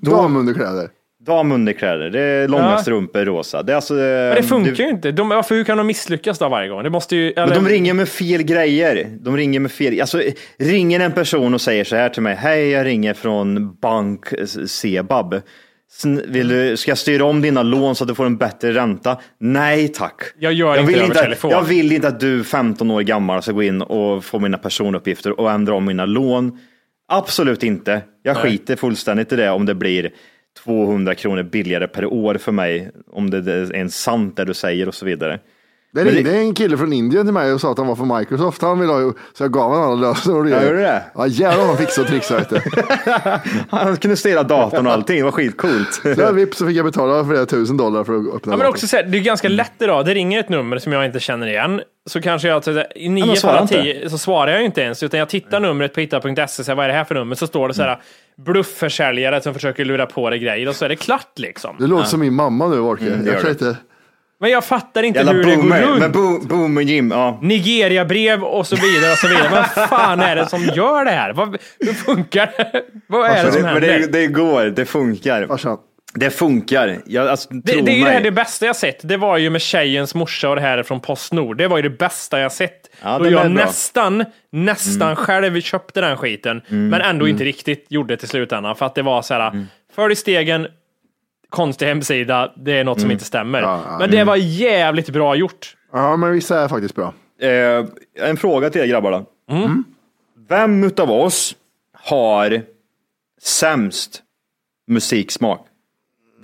Damunderkläder. 0.00 0.88
Damunderkläder, 1.24 2.10
det 2.10 2.20
är 2.20 2.48
långa 2.48 2.70
Ja. 2.70 2.78
strumpor, 2.78 3.24
rosa. 3.24 3.62
Det, 3.62 3.72
är 3.72 3.76
alltså, 3.76 3.94
Men 3.94 4.34
det 4.34 4.42
funkar 4.42 4.72
du, 4.72 4.82
ju 4.82 4.88
inte. 4.88 5.12
De, 5.12 5.28
varför, 5.28 5.54
hur 5.54 5.64
kan 5.64 5.78
de 5.78 5.86
misslyckas 5.86 6.38
då 6.38 6.48
varje 6.48 6.68
gång? 6.68 6.82
Det 6.82 6.90
måste 6.90 7.16
ju... 7.16 7.30
Eller, 7.32 7.46
Men 7.46 7.64
de 7.64 7.70
ringer 7.70 7.94
med 7.94 8.08
fel 8.08 8.42
grejer. 8.42 9.08
De 9.20 9.36
ringer 9.36 9.60
med 9.60 9.72
fel. 9.72 10.00
Alltså, 10.00 10.22
ringer 10.58 11.00
en 11.00 11.12
person 11.12 11.54
och 11.54 11.60
säger 11.60 11.84
så 11.84 11.96
här 11.96 12.08
till 12.08 12.22
mig. 12.22 12.34
Hej, 12.34 12.70
jag 12.70 12.86
ringer 12.86 13.14
från 13.14 13.74
bank 13.76 14.24
Sebab. 14.66 15.40
Vill 16.26 16.48
du, 16.48 16.76
ska 16.76 16.90
jag 16.90 16.98
styra 16.98 17.24
om 17.24 17.42
dina 17.42 17.62
lån 17.62 17.94
så 17.94 18.04
att 18.04 18.08
du 18.08 18.14
får 18.14 18.26
en 18.26 18.36
bättre 18.36 18.72
ränta? 18.72 19.18
Nej 19.40 19.88
tack. 19.88 20.20
Jag 20.38 20.52
gör 20.52 20.78
inte 20.78 20.82
vill 20.86 20.92
det 20.92 20.98
över 20.98 21.06
inte, 21.06 21.22
telefon. 21.22 21.50
Jag 21.50 21.62
vill 21.62 21.92
inte 21.92 22.08
att 22.08 22.20
du 22.20 22.44
15 22.44 22.90
år 22.90 23.00
gammal 23.02 23.42
ska 23.42 23.52
gå 23.52 23.62
in 23.62 23.82
och 23.82 24.24
få 24.24 24.38
mina 24.38 24.58
personuppgifter 24.58 25.40
och 25.40 25.50
ändra 25.50 25.74
om 25.74 25.84
mina 25.84 26.06
lån. 26.06 26.58
Absolut 27.08 27.62
inte. 27.62 28.02
Jag 28.22 28.36
skiter 28.36 28.76
fullständigt 28.76 29.32
i 29.32 29.36
det 29.36 29.50
om 29.50 29.66
det 29.66 29.74
blir 29.74 30.10
200 30.64 31.14
kronor 31.14 31.42
billigare 31.42 31.86
per 31.88 32.04
år 32.04 32.34
för 32.34 32.52
mig. 32.52 32.90
Om 33.12 33.30
det 33.30 33.38
är 33.52 33.74
en 33.74 33.90
sant 33.90 34.36
det 34.36 34.44
du 34.44 34.54
säger 34.54 34.88
och 34.88 34.94
så 34.94 35.06
vidare. 35.06 35.38
Det 35.92 36.04
Men 36.04 36.12
det- 36.12 36.18
ringde 36.18 36.36
en 36.38 36.54
kille 36.54 36.76
från 36.76 36.92
Indien 36.92 37.26
till 37.26 37.32
mig 37.34 37.52
och 37.52 37.60
sa 37.60 37.70
att 37.72 37.78
han 37.78 37.86
var 37.86 37.96
från 37.96 38.18
Microsoft. 38.18 38.62
Han 38.62 38.80
ville 38.80 38.92
ha, 38.92 39.12
så 39.38 39.44
jag 39.44 39.52
gav 39.52 39.70
honom 39.70 39.84
alla 39.84 40.08
lösenord. 40.08 40.48
Ja, 40.48 40.62
gjorde 40.62 40.76
du 40.76 40.82
det? 40.82 41.02
Ja, 41.14 41.26
jävlar 41.26 41.58
vad 41.58 41.66
han 41.66 41.76
fixade 41.76 42.04
och 42.04 42.10
trixade. 42.10 42.62
Han 43.70 43.96
kunde 43.96 44.16
styra 44.16 44.42
datorn 44.42 44.86
och 44.86 44.92
allting. 44.92 45.16
Det 45.16 45.22
var 45.22 45.30
skitcoolt. 45.30 45.92
Så 45.92 46.08
jag 46.20 46.32
vips 46.32 46.58
så 46.58 46.66
fick 46.66 46.76
jag 46.76 46.84
betala 46.84 47.24
flera 47.24 47.46
tusen 47.46 47.76
dollar 47.76 48.04
för 48.04 48.14
att 48.14 48.34
öppna 48.34 48.52
Ja, 48.52 48.56
men 48.56 48.66
också 48.66 48.86
så 48.86 48.96
här, 48.96 49.04
det 49.04 49.18
är 49.18 49.22
ganska 49.22 49.48
lätt 49.48 49.72
idag. 49.78 50.06
Det 50.06 50.14
ringer 50.14 50.40
ett 50.40 50.48
nummer 50.48 50.78
som 50.78 50.92
jag 50.92 51.06
inte 51.06 51.20
känner 51.20 51.46
igen. 51.46 51.80
Så 52.06 52.20
kanske 52.20 52.48
jag, 52.48 52.64
så 52.64 52.84
i 52.94 53.08
nio 53.08 53.36
fall 53.36 53.58
av 53.58 53.66
tio, 53.66 54.10
så 54.10 54.18
svarar 54.18 54.52
jag 54.52 54.64
inte 54.64 54.80
ens, 54.80 55.02
utan 55.02 55.18
jag 55.20 55.28
tittar 55.28 55.60
numret 55.60 55.94
på 55.94 56.00
hitta.se, 56.00 56.74
vad 56.74 56.84
är 56.84 56.88
det 56.88 56.94
här 56.94 57.04
för 57.04 57.14
nummer? 57.14 57.34
Så 57.34 57.46
står 57.46 57.68
det 57.68 57.74
så 57.74 57.82
här, 57.82 58.00
bluffförsäljare 58.36 59.40
som 59.40 59.54
försöker 59.54 59.84
lura 59.84 60.06
på 60.06 60.30
dig 60.30 60.38
grejer 60.38 60.68
och 60.68 60.76
så 60.76 60.84
är 60.84 60.88
det 60.88 60.96
klart 60.96 61.38
liksom. 61.38 61.76
Det 61.78 61.86
låter 61.86 62.08
som 62.08 62.20
min 62.20 62.34
mamma 62.34 62.68
nu, 62.68 62.78
Orke. 62.80 63.06
Mm, 63.06 63.24
det 63.24 63.30
jag 63.32 63.40
kan 63.40 63.44
det. 63.44 63.50
inte... 63.50 63.76
Men 64.40 64.50
jag 64.50 64.64
fattar 64.64 65.02
inte 65.02 65.18
Jävla 65.18 65.32
hur 65.32 65.44
det 65.44 65.54
går 65.54 65.62
boomer. 65.62 65.82
runt. 65.82 65.98
Men 66.00 66.12
bo, 66.12 66.38
boomer 66.46 66.82
Jim, 66.82 67.10
ja. 67.10 67.38
Nigeria-brev 67.42 68.44
och 68.44 68.66
så 68.66 68.76
vidare 68.76 69.12
och 69.12 69.18
så 69.18 69.28
vidare. 69.28 69.48
Vad 69.50 69.88
fan 69.88 70.20
är 70.20 70.36
det 70.36 70.48
som 70.48 70.64
gör 70.64 71.04
det 71.04 71.10
här? 71.10 71.32
Vad, 71.32 71.56
hur 71.80 71.92
funkar 71.92 72.46
det? 72.56 72.82
Vad 73.06 73.30
är 73.30 73.44
det 73.44 73.52
som 73.52 73.62
Det, 73.62 73.72
men 73.72 73.82
händer? 73.82 73.98
det, 73.98 74.06
det 74.06 74.26
går, 74.26 74.64
det 74.64 74.84
funkar. 74.86 75.46
Farsan. 75.46 75.78
Det 76.14 76.30
funkar. 76.30 76.98
Jag, 77.06 77.28
alltså, 77.28 77.48
Det, 77.54 77.60
det 77.60 77.72
är 77.72 77.76
ju 77.76 77.82
det, 77.82 78.04
mig. 78.04 78.12
här, 78.14 78.20
det 78.20 78.30
bästa 78.30 78.66
jag 78.66 78.76
sett. 78.76 79.08
Det 79.08 79.16
var 79.16 79.38
ju 79.38 79.50
med 79.50 79.60
tjejens 79.60 80.14
morsa 80.14 80.48
och 80.50 80.56
det 80.56 80.62
här 80.62 80.82
från 80.82 81.00
Postnord. 81.00 81.56
Det 81.58 81.68
var 81.68 81.76
ju 81.76 81.82
det 81.82 81.90
bästa 81.90 82.40
jag 82.40 82.52
sett. 82.52 82.90
Ja, 83.02 83.18
och 83.18 83.26
jag. 83.26 83.40
Mm. 83.40 83.52
nästan, 83.54 84.24
nästan 84.52 85.16
själv 85.16 85.60
köpte 85.60 86.00
den 86.00 86.16
skiten. 86.16 86.62
Men 86.68 86.94
ändå 87.00 87.28
inte 87.28 87.44
riktigt 87.44 87.86
gjorde 87.88 88.14
det 88.14 88.18
till 88.18 88.28
slutändan. 88.28 88.76
För 88.76 88.86
att 88.86 88.94
det 88.94 89.02
var 89.02 89.22
så 89.22 89.34
här, 89.34 89.48
Mm. 89.50 89.66
följ 89.94 90.16
stegen, 90.16 90.66
konstig 91.48 91.86
hemsida, 91.86 92.52
det 92.56 92.72
är 92.72 92.84
något 92.84 92.96
Mm. 92.98 93.02
som 93.04 93.10
inte 93.10 93.24
stämmer. 93.24 93.62
Ja, 93.62 93.82
ja, 93.88 93.98
Men 93.98 94.10
det 94.10 94.24
var 94.24 94.36
jävligt 94.36 95.08
bra 95.10 95.34
gjort. 95.34 95.76
Ja, 95.92 96.16
men 96.16 96.32
vissa 96.32 96.60
är 96.60 96.68
faktiskt 96.68 96.94
bra. 96.94 97.14
Eh, 97.40 97.84
en 98.28 98.36
fråga 98.36 98.70
till 98.70 98.80
er 98.80 98.86
grabbar 98.86 99.10
då. 99.12 99.24
Mm. 99.56 99.84
Vem 100.48 100.84
utav 100.84 101.10
oss 101.10 101.56
har 101.98 102.62
sämst 103.42 104.22
musiksmak? 104.88 105.66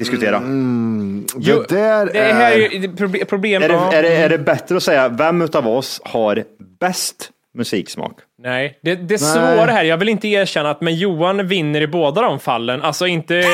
Diskutera. 0.01 0.37
Mm. 0.37 1.27
Jo, 1.37 1.65
det 1.69 1.75
där 1.75 2.07
Det 2.13 2.33
här 2.33 2.53
är 2.53 2.57
är... 2.57 2.71
ju 2.71 2.89
proble- 2.93 3.25
problem. 3.25 3.63
Är, 3.63 3.69
det, 3.69 3.75
är, 3.75 4.03
det, 4.03 4.17
är 4.17 4.29
det 4.29 4.39
bättre 4.39 4.77
att 4.77 4.83
säga 4.83 5.09
vem 5.09 5.43
utav 5.43 5.69
oss 5.69 6.01
har 6.05 6.45
bäst 6.81 7.31
musiksmak? 7.55 8.13
Nej, 8.43 8.79
det, 8.83 8.95
det 8.95 9.15
är 9.15 9.19
svåra 9.19 9.71
här. 9.71 9.85
Jag 9.85 9.97
vill 9.97 10.09
inte 10.09 10.29
erkänna 10.29 10.71
att 10.71 10.81
men 10.81 10.95
Johan 10.97 11.47
vinner 11.49 11.81
i 11.81 11.87
båda 11.87 12.23
de 12.23 12.39
fallen. 12.39 12.83
Alltså 12.83 13.07
inte... 13.07 13.45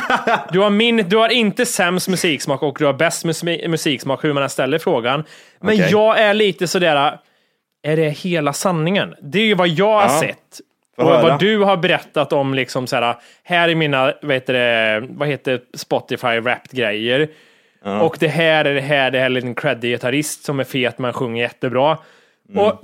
du, 0.52 0.58
har 0.60 0.70
min, 0.70 0.96
du 0.96 1.16
har 1.16 1.28
inte 1.28 1.66
sämst 1.66 2.08
musiksmak 2.08 2.62
och 2.62 2.76
du 2.78 2.84
har 2.86 2.92
bäst 2.92 3.24
mus- 3.24 3.68
musiksmak 3.68 4.24
hur 4.24 4.32
man 4.32 4.42
än 4.42 4.50
ställer 4.50 4.78
frågan. 4.78 5.24
Men 5.60 5.74
Okej. 5.74 5.88
jag 5.90 6.18
är 6.20 6.34
lite 6.34 6.66
sådär, 6.68 7.18
är 7.82 7.96
det 7.96 8.08
hela 8.08 8.52
sanningen? 8.52 9.14
Det 9.22 9.38
är 9.38 9.44
ju 9.46 9.54
vad 9.54 9.68
jag 9.68 9.94
har 9.94 10.02
Ja. 10.02 10.20
sett. 10.20 10.60
Och 10.96 11.04
höra. 11.04 11.22
vad 11.22 11.40
du 11.40 11.58
har 11.58 11.76
berättat 11.76 12.32
om 12.32 12.54
liksom 12.54 12.86
såhär, 12.86 13.14
här 13.42 13.68
är 13.68 13.74
mina, 13.74 14.12
vad 14.22 14.34
heter 14.34 14.52
det, 14.52 15.06
vad 15.10 15.28
heter 15.28 15.60
Spotify 15.74 16.40
wrapped 16.40 16.70
grejer. 16.70 17.28
Och 18.00 18.16
det 18.20 18.28
här 18.28 18.64
är 18.64 18.74
det 18.74 18.80
här, 18.80 19.10
det 19.10 19.18
här 19.18 19.30
är 19.30 19.36
en 19.36 19.54
creddig 19.54 19.90
gitarrist 19.90 20.44
som 20.44 20.60
är 20.60 20.64
fet 20.64 20.98
men 20.98 21.12
sjunger 21.12 21.42
jättebra. 21.42 21.98
Mm. 22.48 22.62
Och 22.62 22.80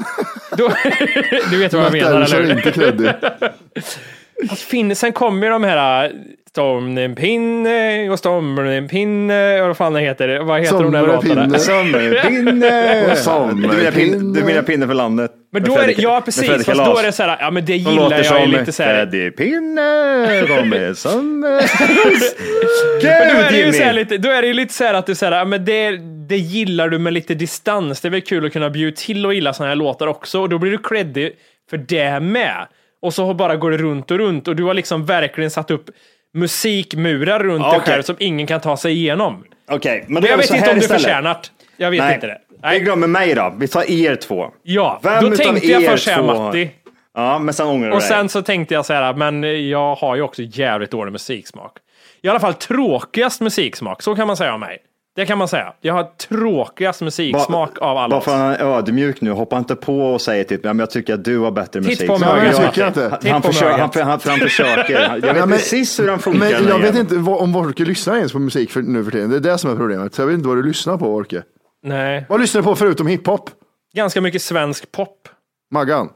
då, 0.57 0.69
du 1.51 1.59
vet 1.59 1.73
vad 1.73 1.85
jag 1.85 1.93
menar, 1.93 2.21
eller 2.21 2.43
hur? 2.43 2.91
inte. 2.91 3.33
Alltså, 4.51 4.67
fin- 4.67 4.97
sen 4.97 5.13
kommer 5.13 5.47
ju 5.47 5.53
de 5.53 5.65
här 5.65 6.05
äh, 6.05 6.11
Stormen 6.53 6.99
en 6.99 7.15
pinne 7.15 8.11
och 8.11 8.19
stormen 8.19 8.67
en 8.67 8.89
pinne 8.89 9.61
och 9.61 9.67
vad 9.67 9.77
fan 9.77 9.93
det 9.93 10.01
heter. 10.01 10.39
Vad 10.39 10.61
heter 10.61 10.83
de 10.83 10.93
där 10.93 11.07
låtarna? 11.07 11.59
Sommarpinne! 11.59 13.07
Och 13.13 13.19
sommarpinne. 13.19 14.41
Du 14.41 14.45
menar 14.45 14.63
pinne, 14.63 14.87
för 14.87 14.95
landet? 14.95 15.33
Men 15.53 15.63
då 15.63 15.79
är 15.79 15.87
det, 15.87 15.99
ja 15.99 16.23
precis, 16.25 16.49
fast 16.49 16.85
då 16.85 16.99
är 16.99 17.03
det 17.03 17.13
så 17.13 17.23
här, 17.23 17.37
ja 17.41 17.51
men 17.51 17.65
det 17.65 17.73
De 17.73 17.79
gillar 17.79 17.95
låter 17.95 18.17
jag 18.17 18.27
som 18.27 18.51
lite 18.51 18.73
så 18.73 18.83
här. 18.83 18.95
Freddy 18.95 19.31
Pinne 19.31 20.47
kommer 20.47 20.95
som... 20.95 21.41
Men 21.41 21.61
då 23.03 23.09
är 23.09 23.51
det 23.51 23.59
ju 23.59 23.65
Gud 23.65 23.75
så 23.75 23.83
här 23.83 23.93
Jimmy! 23.93 24.05
lite, 24.05 24.19
då 24.19 24.31
är 24.31 24.43
det 24.43 24.49
ju 24.49 24.55
lite 24.55 24.75
så 24.75 24.85
här 24.85 24.95
att 24.95 25.07
du 25.07 25.15
säger, 25.15 25.33
ja 25.33 25.45
men 25.45 25.65
det, 25.65 25.97
det 26.29 26.37
gillar 26.39 26.89
du 26.89 26.99
med 26.99 27.13
lite 27.13 27.35
distans. 27.35 28.01
Det 28.01 28.09
är 28.09 28.11
väl 28.11 28.21
kul 28.21 28.47
att 28.47 28.53
kunna 28.53 28.71
bjuda 28.71 28.97
till 28.97 29.27
och 29.27 29.35
gilla 29.35 29.53
såna 29.53 29.69
här 29.69 29.77
låtar 29.77 30.07
också 30.07 30.41
och 30.41 30.49
då 30.49 30.59
blir 30.59 30.71
du 30.71 30.79
creddig 30.79 31.33
för 31.71 31.77
det 31.77 32.21
med. 32.21 32.67
Och 33.03 33.15
så 33.15 33.35
bara 33.35 33.57
går 33.57 33.71
det 33.71 33.77
runt 33.77 34.11
och 34.11 34.19
runt 34.19 34.49
och 34.49 34.57
du 34.57 34.65
har 34.65 34.75
liksom 34.75 35.07
verkligen 35.07 35.51
satt 35.51 35.71
upp 35.71 35.91
musikmurar 36.35 37.41
runt 37.41 37.65
dig 37.65 37.79
Okej. 37.79 37.93
själv 37.93 38.03
som 38.03 38.17
ingen 38.19 38.47
kan 38.47 38.61
ta 38.61 38.77
sig 38.77 38.93
igenom. 38.93 39.45
Okej, 39.71 40.05
men 40.07 40.13
Men 40.15 40.23
då 40.23 40.29
jag 40.29 40.37
vi 40.37 40.43
vet 40.43 40.55
inte 40.55 40.71
om 40.73 40.79
du 40.79 40.89
förtjänat. 40.89 41.53
Jag 41.77 41.91
vet 41.91 42.01
Nej, 42.01 42.15
inte 42.15 42.27
det. 42.27 42.39
vi 42.51 42.57
Nej. 42.63 42.81
glömmer 42.81 43.07
mig 43.07 43.35
då. 43.35 43.55
Vi 43.59 43.69
tar 43.69 43.91
er 43.91 44.17
två. 44.17 44.47
Ja, 44.63 45.01
Vem 45.03 45.31
då 45.31 45.37
tänkte 45.37 45.67
jag 45.67 45.85
först 45.85 46.05
säga 46.05 46.23
Matti. 46.23 46.71
Ja, 47.15 47.39
men 47.39 47.55
sen 47.55 47.67
ångrar 47.67 47.91
du 47.91 47.97
Och 47.97 48.03
sen 48.03 48.29
så 48.29 48.43
tänkte 48.43 48.75
jag 48.75 48.87
så 48.87 48.93
här, 48.93 49.15
men 49.15 49.69
jag 49.69 49.95
har 49.95 50.17
ju 50.17 50.23
också 50.23 50.43
jävligt 50.43 50.91
dålig 50.91 51.13
musiksmak. 51.13 51.73
I 52.23 52.29
alla 52.29 52.41
fall 52.41 52.55
tråkigast 52.55 53.41
musiksmak, 53.41 54.03
så 54.03 54.15
kan 54.17 54.27
man 54.27 54.37
säga 54.37 54.55
om 54.55 54.61
mig. 54.61 54.79
Det 55.15 55.27
kan 55.27 55.39
man 55.39 55.49
säga. 55.49 55.73
Jag 55.81 55.95
har 55.95 56.05
tråkigast 56.05 57.01
musiksmak 57.03 57.79
av 57.79 57.97
alla 57.99 58.09
Bara 58.09 58.21
för 58.21 58.33
att 58.33 58.39
han 58.39 58.51
är 58.51 58.79
ödmjuk 58.79 59.21
nu, 59.21 59.31
hoppa 59.31 59.59
inte 59.59 59.77
på 59.77 60.01
och 60.01 60.21
säg 60.21 60.45
typ, 60.45 60.61
ja, 60.65 60.73
men 60.73 60.79
jag 60.79 60.91
tycker 60.91 61.15
att 61.15 61.25
du 61.25 61.39
har 61.39 61.51
bättre 61.51 61.81
Titt 61.81 61.89
musik. 61.91 62.09
på 62.09 62.19
mig, 62.19 62.29
jag- 62.29 62.39
ögat, 62.39 62.57
tycker 62.57 62.81
jag 62.81 62.89
inte. 62.89 63.19
Han, 63.23 63.31
han, 63.33 63.43
på 63.43 63.49
försöker, 63.49 63.79
han, 63.79 63.91
han, 63.95 64.21
han 64.25 64.39
försöker. 64.39 65.01
Jag 65.01 65.21
vet 65.21 65.25
Ja, 65.37 65.47
men- 65.47 65.59
precis 65.59 66.01
hur 66.01 66.09
han 66.09 66.19
funkar. 66.19 66.39
Men 66.41 66.69
jag 66.69 66.79
vet 66.79 66.97
inte 66.97 67.17
vad- 67.17 67.41
om 67.41 67.57
Orke 67.57 67.85
lyssnar 67.85 68.17
ens 68.17 68.33
på 68.33 68.39
musik 68.39 68.71
för, 68.71 68.83
nu 68.83 69.05
för 69.05 69.11
tiden. 69.11 69.31
Det 69.31 69.37
är 69.37 69.41
det 69.41 69.59
som 69.59 69.71
är 69.71 69.77
problemet. 69.77 70.15
Så 70.15 70.23
jag 70.23 70.27
vet 70.27 70.35
inte 70.35 70.49
vad 70.49 70.57
du 70.57 70.63
lyssnar 70.63 70.97
på 70.99 71.15
Orke. 71.15 71.43
Nej, 71.83 72.27
Vad 72.29 72.41
lyssnar 72.41 72.61
du 72.61 72.65
på 72.65 72.77
förutom 72.77 73.07
hiphop? 73.07 73.51
ganska 73.95 74.21
mycket 74.21 74.43
svensk 74.43 74.93
pop. 74.93 75.29
Maggan? 75.71 76.09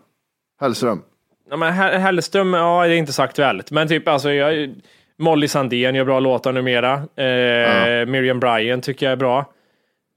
Hellström? 0.61 1.03
Ja, 1.51 1.57
men 1.57 1.73
Hell- 1.73 1.99
Hellström, 1.99 2.55
ja 2.55 2.87
det 2.87 2.95
är 2.95 2.99
inte 2.99 3.13
så 3.13 3.23
aktuellt. 3.23 3.71
Men 3.71 3.89
typ 3.89 4.09
alltså, 4.09 4.31
jag, 4.33 4.75
Molly 5.19 5.49
Sandén 5.49 5.95
gör 5.95 6.05
bra 6.05 6.21
låtar 6.21 6.53
numera. 6.53 6.93
Eh, 6.95 8.07
Miriam 8.07 8.41
Bryant 8.41 8.85
tycker 8.85 9.07
jag 9.07 9.13
är 9.13 9.17
bra. 9.17 9.53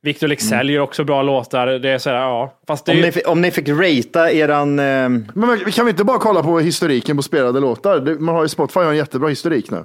Victor 0.04 0.28
Leksell 0.28 0.70
gör 0.70 0.82
också 0.82 1.04
bra 1.04 1.22
låtar. 1.22 1.68
Det 1.68 1.90
är 1.90 1.98
sådär, 1.98 2.18
ja. 2.18 2.54
Fast 2.68 2.90
Om 2.90 2.96
ju- 2.96 3.02
ni, 3.02 3.12
fi- 3.12 3.24
om 3.26 3.42
ni 3.42 3.52
fick 3.52 3.70
ratea 3.70 4.32
eran... 4.32 4.80
Eh, 4.80 5.10
Men 5.34 5.60
kan 5.72 5.86
vi 5.86 5.92
inte 5.92 6.04
bara 6.04 6.18
kolla 6.18 6.44
på 6.44 6.60
historiken 6.60 7.18
på 7.18 7.24
spelade 7.24 7.60
låtar? 7.60 8.00
Det- 8.00 8.20
Man 8.20 8.36
har 8.36 8.44
ju 8.44 8.50
Spotify 8.50 8.80
har 8.80 8.92
en 8.92 8.98
jättebra 8.98 9.30
historik 9.30 9.72
nu. 9.72 9.84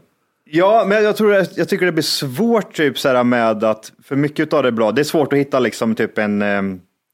ja, 0.51 0.85
men 0.89 1.05
jag, 1.05 1.17
tror, 1.17 1.33
jag 1.57 1.69
tycker 1.69 1.87
det 1.87 1.93
blir 1.93 2.03
svårt 2.03 2.75
typ 2.75 2.99
så 2.99 3.25
med 3.25 3.65
att, 3.65 3.93
för 4.05 4.17
mycket 4.17 4.53
av 4.53 4.63
det 4.63 4.69
är 4.69 4.73
bra, 4.73 4.93
det 4.93 5.03
är 5.03 5.05
svårt 5.05 5.33
att 5.33 5.39
hitta 5.39 5.59
liksom 5.61 5.95
typ 5.95 6.19
en, 6.19 6.43
eh, 6.43 6.59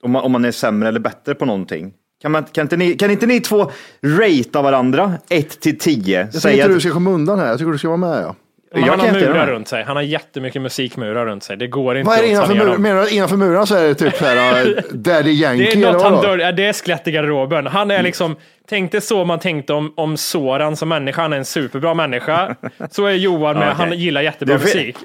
om, 0.02 0.10
man, 0.10 0.22
om 0.24 0.32
man 0.32 0.44
är 0.44 0.50
sämre 0.50 0.88
eller 0.88 1.00
bättre 1.00 1.34
på 1.34 1.44
någonting. 1.44 1.92
Kan, 2.22 2.32
man, 2.32 2.44
kan, 2.44 2.62
inte 2.62 2.76
ni, 2.76 2.94
kan 2.94 3.10
inte 3.10 3.26
ni 3.26 3.40
två 3.40 3.70
ratea 4.02 4.62
varandra, 4.62 5.12
1 5.28 5.60
till 5.60 5.78
10? 5.78 6.18
Jag 6.20 6.42
tycker 6.42 6.54
inte 6.54 6.68
du 6.68 6.80
ska 6.80 6.90
komma 6.90 7.10
undan 7.10 7.38
här. 7.38 7.46
Jag 7.46 7.58
tycker 7.58 7.72
du 7.72 7.78
ska 7.78 7.88
vara 7.88 7.96
med. 7.96 8.22
Ja. 8.22 8.34
Han 8.74 8.84
jag 8.84 8.96
har 8.96 9.12
murar 9.12 9.46
runt 9.46 9.68
sig. 9.68 9.84
Han 9.84 9.96
har 9.96 10.02
jättemycket 10.02 10.62
musikmurar 10.62 11.26
runt 11.26 11.42
sig. 11.42 11.56
Det 11.56 11.66
går 11.66 11.96
inte 11.96 12.08
Vad 12.08 12.18
är 12.18 12.22
det 12.22 12.28
innanför 12.28 12.54
dem. 12.54 12.82
Menar 12.82 13.02
du 13.02 13.10
innanför 13.10 13.36
murarna 13.36 13.66
så 13.66 13.74
är 13.74 13.88
det 13.88 13.94
typ 13.94 14.16
så 14.16 14.24
här 14.24 14.84
Daddy 14.92 15.30
Yankee? 15.30 15.64
Det 15.64 15.86
är 15.86 15.92
något 15.92 16.02
han 16.02 16.22
dör, 16.22 16.38
ja, 16.38 16.52
det 16.52 16.66
är 16.66 16.72
skelett 16.72 17.08
i 17.08 17.10
garderoben. 17.10 17.66
Han 17.66 17.90
är 17.90 18.02
liksom, 18.02 18.36
tänk 18.68 18.92
dig 18.92 19.00
så 19.00 19.24
man 19.24 19.38
tänkte 19.38 19.72
om, 19.72 19.92
om 19.96 20.16
Soran 20.16 20.76
som 20.76 20.88
människa, 20.88 21.22
han 21.22 21.32
är 21.32 21.36
en 21.36 21.44
superbra 21.44 21.94
människa. 21.94 22.56
Så 22.90 23.06
är 23.06 23.12
Johan 23.12 23.58
med, 23.58 23.72
Okej. 23.72 23.86
han 23.86 23.98
gillar 23.98 24.20
jättebra 24.22 24.58
fel. 24.58 24.64
musik. 24.64 24.96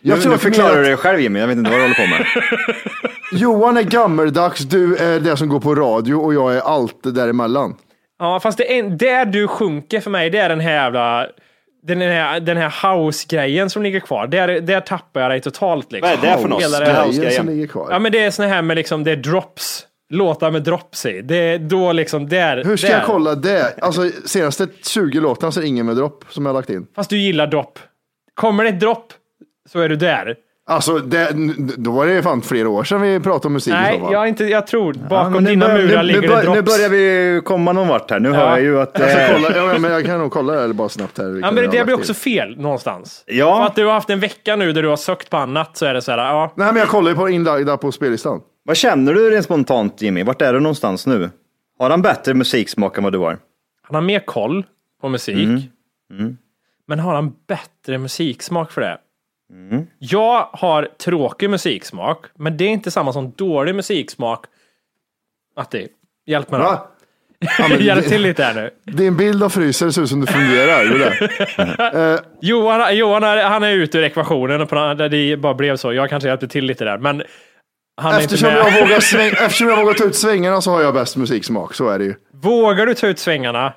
Jag 0.00 0.16
nu, 0.16 0.22
tror 0.22 0.32
nu 0.32 0.38
förklarar 0.38 0.74
du 0.74 0.80
att 0.80 0.86
dig 0.86 0.96
själv 0.96 1.20
Jimmy, 1.20 1.40
jag 1.40 1.46
vet 1.46 1.56
inte 1.56 1.70
vad 1.70 1.78
du 1.78 1.82
håller 1.82 1.94
på 1.94 2.06
med. 2.06 2.26
Johan 3.40 3.76
är 3.76 3.82
gammeldags, 3.82 4.60
du 4.60 4.96
är 4.96 5.20
det 5.20 5.36
som 5.36 5.48
går 5.48 5.60
på 5.60 5.74
radio 5.74 6.14
och 6.14 6.34
jag 6.34 6.56
är 6.56 6.60
allt 6.60 7.14
däremellan. 7.14 7.76
Ja, 8.18 8.40
fast 8.40 8.58
det 8.58 8.78
är, 8.78 8.82
där 8.82 9.24
du 9.24 9.48
sjunker 9.48 10.00
för 10.00 10.10
mig, 10.10 10.30
det 10.30 10.38
är 10.38 10.48
den 10.48 10.60
här 10.60 10.72
jävla 10.72 11.26
den 11.82 12.00
här, 12.00 12.40
den 12.40 12.56
här 12.56 12.94
house-grejen 12.94 13.70
som 13.70 13.82
ligger 13.82 14.00
kvar. 14.00 14.26
Där, 14.26 14.60
där 14.60 14.80
tappar 14.80 15.20
jag 15.20 15.30
dig 15.30 15.40
totalt. 15.40 15.92
Liksom. 15.92 16.10
Vad 16.10 16.30
är 16.30 16.36
det 16.36 16.42
för 16.42 16.48
något? 16.48 16.62
Hela 16.62 17.06
Grejen 17.06 17.32
som 17.32 17.48
ligger 17.48 17.66
kvar. 17.66 17.88
Ja, 17.90 17.98
men 17.98 18.12
det 18.12 18.18
är 18.18 18.30
såna 18.30 18.48
här 18.48 18.62
med 18.62 18.76
liksom, 18.76 19.04
det 19.04 19.10
är 19.12 19.16
drops. 19.16 19.86
Låtar 20.12 20.50
med 20.50 20.62
drops 20.62 21.06
i. 21.06 21.20
Det 21.22 21.36
är 21.36 21.58
då 21.58 21.92
liksom, 21.92 22.28
där. 22.28 22.64
Hur 22.64 22.76
ska 22.76 22.88
där. 22.88 22.94
jag 22.94 23.06
kolla 23.06 23.34
det? 23.34 23.74
Alltså 23.80 24.10
senaste 24.24 24.68
20 24.82 25.20
låtarna 25.20 25.52
så 25.52 25.60
är 25.60 25.64
ingen 25.64 25.86
med 25.86 25.96
dropp 25.96 26.24
som 26.28 26.46
jag 26.46 26.52
har 26.52 26.60
lagt 26.60 26.70
in. 26.70 26.86
Fast 26.94 27.10
du 27.10 27.18
gillar 27.18 27.46
dropp. 27.46 27.78
Kommer 28.34 28.64
det 28.64 28.70
ett 28.70 28.80
dropp 28.80 29.12
så 29.68 29.80
är 29.80 29.88
du 29.88 29.96
där. 29.96 30.36
Alltså 30.70 30.98
det, 30.98 31.28
då 31.76 31.90
var 31.90 32.06
det 32.06 32.22
fan 32.22 32.42
flera 32.42 32.68
år 32.68 32.84
sedan 32.84 33.02
vi 33.02 33.20
pratade 33.20 33.46
om 33.46 33.52
musik 33.52 33.72
Nej, 33.72 34.02
jag, 34.12 34.28
inte, 34.28 34.44
jag 34.44 34.66
tror 34.66 34.96
Ja, 34.96 35.08
bakom 35.08 35.44
nu, 35.44 35.50
dina 35.50 35.66
bör, 35.66 35.74
murar 35.74 35.96
nu, 35.96 36.02
ligger 36.02 36.20
nu, 36.20 36.26
det 36.26 36.34
bör, 36.34 36.42
drops. 36.42 36.56
nu 36.56 36.62
börjar 36.62 36.88
vi 36.88 37.40
komma 37.44 37.72
någon 37.72 37.88
vart 37.88 38.10
här. 38.10 38.20
Nu 38.20 38.32
hör 38.32 38.48
jag 38.48 38.62
ju 38.62 38.80
att... 38.80 38.98
Jag, 38.98 39.10
eh, 39.10 39.32
kolla, 39.32 39.56
ja, 39.56 39.78
men 39.78 39.92
jag 39.92 40.06
kan 40.06 40.18
nog 40.18 40.30
kolla 40.32 40.66
det 40.66 40.74
bara 40.74 40.88
snabbt 40.88 41.18
här. 41.18 41.24
Ja, 41.24 41.50
men 41.50 41.64
jag 41.64 41.72
det, 41.72 41.84
blir 41.84 41.94
också 41.94 42.14
fel 42.14 42.60
någonstans. 42.60 43.24
Ja. 43.26 43.56
För 43.56 43.66
att 43.66 43.74
du 43.74 43.86
har 43.86 43.92
haft 43.92 44.10
en 44.10 44.20
vecka 44.20 44.56
nu 44.56 44.72
där 44.72 44.82
du 44.82 44.88
har 44.88 44.96
sökt 44.96 45.30
på 45.30 45.36
annat 45.36 45.76
så 45.76 45.86
är 45.86 45.94
det 45.94 46.02
så 46.02 46.10
här, 46.10 46.18
ja. 46.18 46.52
Nej 46.54 46.66
men 46.66 46.76
jag 46.76 46.88
kollar 46.88 47.10
ju 47.10 47.16
på 47.16 47.28
inlagda 47.28 47.76
på 47.76 47.92
spellistan. 47.92 48.40
Vad 48.64 48.76
känner 48.76 49.14
du 49.14 49.30
rent 49.30 49.44
spontant 49.44 50.02
Jimmy? 50.02 50.22
Vart 50.22 50.42
är 50.42 50.52
du 50.52 50.60
någonstans 50.60 51.06
nu? 51.06 51.30
Har 51.78 51.90
han 51.90 52.02
bättre 52.02 52.34
musiksmak 52.34 52.98
än 52.98 53.04
vad 53.04 53.12
du 53.12 53.18
har? 53.18 53.38
Han 53.82 53.94
har 53.94 54.02
mer 54.02 54.20
koll 54.20 54.64
på 55.00 55.08
musik. 55.08 55.48
Mm. 56.12 56.36
Men 56.88 56.98
har 56.98 57.14
han 57.14 57.32
bättre 57.48 57.98
musiksmak 57.98 58.72
för 58.72 58.80
det? 58.80 58.98
Mm. 59.50 59.86
Jag 59.98 60.48
har 60.52 60.88
tråkig 61.04 61.50
musiksmak, 61.50 62.24
men 62.38 62.56
det 62.56 62.64
är 62.64 62.68
inte 62.68 62.90
samma 62.90 63.12
som 63.12 63.30
dålig 63.30 63.74
musiksmak. 63.74 64.44
Matti, 65.56 65.88
hjälp 66.26 66.50
mig 66.50 66.60
då. 66.60 66.86
Ja, 67.58 67.68
Hjälp 67.78 68.02
det- 68.04 68.08
till 68.10 68.22
lite 68.22 68.44
här 68.44 68.54
nu. 68.54 68.70
Din 68.92 69.16
bild 69.16 69.42
av 69.42 69.48
fryser 69.48 69.90
ser 69.90 70.02
ut 70.02 70.08
som 70.08 70.20
det 70.20 70.26
fungerar. 70.32 70.84
Det 70.84 70.98
där. 70.98 72.20
Johan, 72.40 72.96
Johan 72.96 73.24
är, 73.24 73.36
han 73.44 73.62
är 73.62 73.72
ute 73.72 73.98
ur 73.98 74.04
ekvationen 74.04 74.60
och 74.60 74.68
på, 74.68 74.94
det 74.94 75.36
bara 75.36 75.54
blev 75.54 75.76
så. 75.76 75.92
Jag 75.92 76.08
kanske 76.10 76.28
hjälpte 76.28 76.48
till 76.48 76.64
lite 76.64 76.84
där, 76.84 76.98
men 76.98 77.22
han 77.96 78.14
är 78.14 78.18
Eftersom 78.18 78.48
inte 78.48 78.62
med. 78.62 78.72
jag, 78.72 78.82
vågar 78.82 79.00
sväng, 79.00 79.28
eftersom 79.40 79.68
jag 79.68 79.76
vågar 79.76 79.94
ta 79.94 80.04
ut 80.04 80.14
svängarna 80.16 80.60
så 80.60 80.70
har 80.70 80.82
jag 80.82 80.94
bäst 80.94 81.16
musiksmak. 81.16 81.74
Så 81.74 81.88
är 81.88 81.98
det 81.98 82.04
ju. 82.04 82.14
Vågar 82.42 82.86
du 82.86 82.94
ta 82.94 83.06
ut 83.06 83.18
svängarna? 83.18 83.72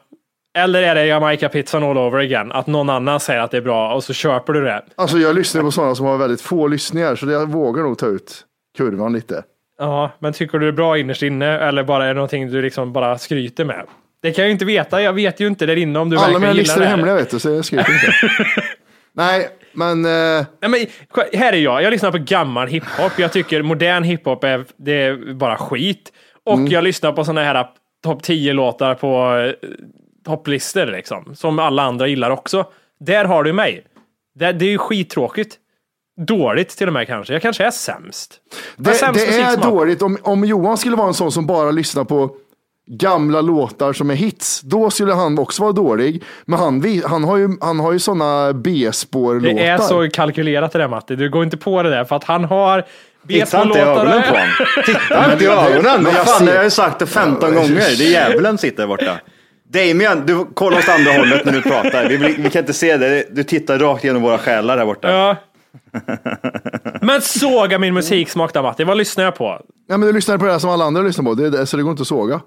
Eller 0.57 0.81
är 0.83 0.95
det 0.95 1.05
Jamaica-pizzan 1.05 1.83
all 1.83 1.97
over 1.97 2.19
again? 2.19 2.51
Att 2.51 2.67
någon 2.67 2.89
annan 2.89 3.19
säger 3.19 3.39
att 3.41 3.51
det 3.51 3.57
är 3.57 3.61
bra 3.61 3.93
och 3.93 4.03
så 4.03 4.13
köper 4.13 4.53
du 4.53 4.61
det? 4.63 4.81
Alltså 4.95 5.17
jag 5.17 5.35
lyssnar 5.35 5.61
på 5.61 5.71
sådana 5.71 5.95
som 5.95 6.05
har 6.05 6.17
väldigt 6.17 6.41
få 6.41 6.67
lyssningar 6.67 7.15
så 7.15 7.31
jag 7.31 7.51
vågar 7.51 7.83
nog 7.83 7.97
ta 7.97 8.07
ut 8.07 8.41
kurvan 8.77 9.13
lite. 9.13 9.43
Ja, 9.79 10.11
men 10.19 10.33
tycker 10.33 10.59
du 10.59 10.65
det 10.65 10.71
är 10.71 10.75
bra 10.75 10.97
innerst 10.97 11.23
inne 11.23 11.45
eller 11.59 11.83
bara 11.83 12.03
är 12.03 12.07
det 12.07 12.13
någonting 12.13 12.49
du 12.51 12.61
liksom 12.61 12.93
bara 12.93 13.17
skryter 13.17 13.65
med? 13.65 13.85
Det 14.21 14.31
kan 14.31 14.41
jag 14.43 14.47
ju 14.47 14.51
inte 14.53 14.65
veta. 14.65 15.01
Jag 15.01 15.13
vet 15.13 15.39
ju 15.39 15.47
inte 15.47 15.65
där 15.65 15.75
inne 15.75 15.99
om 15.99 16.09
du 16.09 16.17
Alla 16.17 16.39
mina 16.39 16.53
listor 16.53 16.81
är 16.81 16.85
hemliga 16.87 17.15
vet 17.15 17.29
du, 17.31 17.39
så 17.39 17.49
jag 17.49 17.65
skriver 17.65 17.93
inte. 17.93 18.13
Nej, 19.15 19.47
men 19.73 20.05
eh, 20.05 20.45
Nej, 20.61 20.69
men, 20.69 20.79
här 21.39 21.53
är 21.53 21.57
jag. 21.57 21.83
Jag 21.83 21.91
lyssnar 21.91 22.11
på 22.11 22.17
gammal 22.17 22.67
hiphop. 22.67 23.11
Jag 23.17 23.31
tycker 23.33 23.61
modern 23.61 24.03
hiphop 24.03 24.43
är, 24.43 24.65
det 24.77 24.93
är 24.93 25.33
bara 25.33 25.57
skit. 25.57 26.11
Och 26.45 26.53
Mm. 26.57 26.67
jag 26.71 26.83
lyssnar 26.83 27.11
på 27.11 27.23
sådana 27.25 27.43
här 27.43 27.67
topp 28.03 28.21
10-låtar 28.21 28.95
på 28.95 29.37
eh, 29.37 29.69
topplistor 30.25 30.85
liksom. 30.85 31.35
Som 31.35 31.59
alla 31.59 31.83
andra 31.83 32.07
gillar 32.07 32.29
också. 32.29 32.65
Där 32.99 33.25
har 33.25 33.43
du 33.43 33.53
mig. 33.53 33.83
Det, 34.35 34.51
det 34.51 34.65
är 34.65 34.69
ju 34.69 34.77
skittråkigt. 34.77 35.55
Dåligt 36.27 36.69
till 36.69 36.87
och 36.87 36.93
med 36.93 37.07
kanske. 37.07 37.33
Jag 37.33 37.41
kanske 37.41 37.65
är 37.65 37.71
sämst. 37.71 38.33
Jag 38.75 38.85
det, 38.85 38.93
sämst 38.93 39.27
det 39.27 39.41
är 39.41 39.57
dåligt. 39.57 40.01
Om, 40.01 40.17
om 40.21 40.45
Johan 40.45 40.77
skulle 40.77 40.95
vara 40.95 41.07
en 41.07 41.13
sån 41.13 41.31
som 41.31 41.47
bara 41.47 41.71
lyssnar 41.71 42.03
på 42.03 42.35
gamla 42.87 43.41
låtar 43.41 43.93
som 43.93 44.09
är 44.09 44.15
hits, 44.15 44.61
då 44.61 44.89
skulle 44.89 45.13
han 45.13 45.39
också 45.39 45.61
vara 45.61 45.71
dålig. 45.71 46.23
Men 46.45 46.59
han, 46.59 47.01
han 47.05 47.23
har 47.23 47.37
ju, 47.37 47.49
han 47.61 47.79
har 47.79 47.91
ju 47.91 47.99
såna 47.99 48.53
B-spår-låtar. 48.53 49.55
Det 49.55 49.67
är 49.67 49.77
så 49.77 50.09
kalkylerat 50.09 50.71
det 50.71 50.79
där 50.79 50.87
Matti. 50.87 51.15
Du 51.15 51.29
går 51.29 51.43
inte 51.43 51.57
på 51.57 51.83
det 51.83 51.89
där 51.89 52.05
för 52.05 52.15
att 52.15 52.23
han 52.23 52.43
har 52.43 52.81
Titta 52.81 52.93
inte 53.27 53.35
i 53.35 53.39
B-spår-låtar. 53.39 53.81
ögonen 53.81 54.21
på 54.21 54.27
honom. 54.27 54.49
Titta 54.85 55.33
inte 55.33 55.43
i 55.43 55.47
ögonen. 55.47 55.83
Men 55.83 56.03
Vad 56.03 56.13
jag 56.13 56.25
fan, 56.27 56.45
det 56.45 56.51
har 56.51 56.55
jag 56.55 56.63
ju 56.63 56.69
sagt 56.69 56.99
det 56.99 57.05
15 57.05 57.55
gånger. 57.55 57.75
Det 57.97 58.03
är 58.03 58.11
djävulen 58.11 58.57
sitter 58.57 58.87
borta. 58.87 59.19
Damien, 59.73 60.25
du 60.25 60.45
kollar 60.45 60.77
åt 60.77 60.89
andra 60.89 61.11
hållet 61.11 61.45
när 61.45 61.53
du 61.53 61.61
pratar. 61.61 62.09
Vi, 62.09 62.17
vi 62.17 62.49
kan 62.49 62.59
inte 62.59 62.73
se 62.73 62.97
det. 62.97 63.27
Du 63.31 63.43
tittar 63.43 63.79
rakt 63.79 64.03
genom 64.03 64.21
våra 64.21 64.37
själar 64.37 64.77
här 64.77 64.85
borta. 64.85 65.11
Ja. 65.11 65.35
Men 67.01 67.21
såga 67.21 67.79
min 67.79 67.93
musiksmak 67.93 68.53
där 68.53 68.61
Matti. 68.61 68.83
Vad 68.83 68.97
lyssnar 68.97 69.23
jag 69.23 69.35
på? 69.35 69.61
Ja, 69.87 69.97
men 69.97 70.07
du 70.07 70.13
lyssnar 70.13 70.37
på 70.37 70.45
det 70.45 70.51
här 70.51 70.59
som 70.59 70.69
alla 70.69 70.85
andra 70.85 71.01
lyssnar 71.01 71.25
på, 71.25 71.33
det 71.33 71.45
är 71.45 71.51
det, 71.51 71.65
så 71.65 71.77
det 71.77 71.83
går 71.83 71.91
inte 71.91 72.01
att 72.01 72.07
såga. 72.07 72.41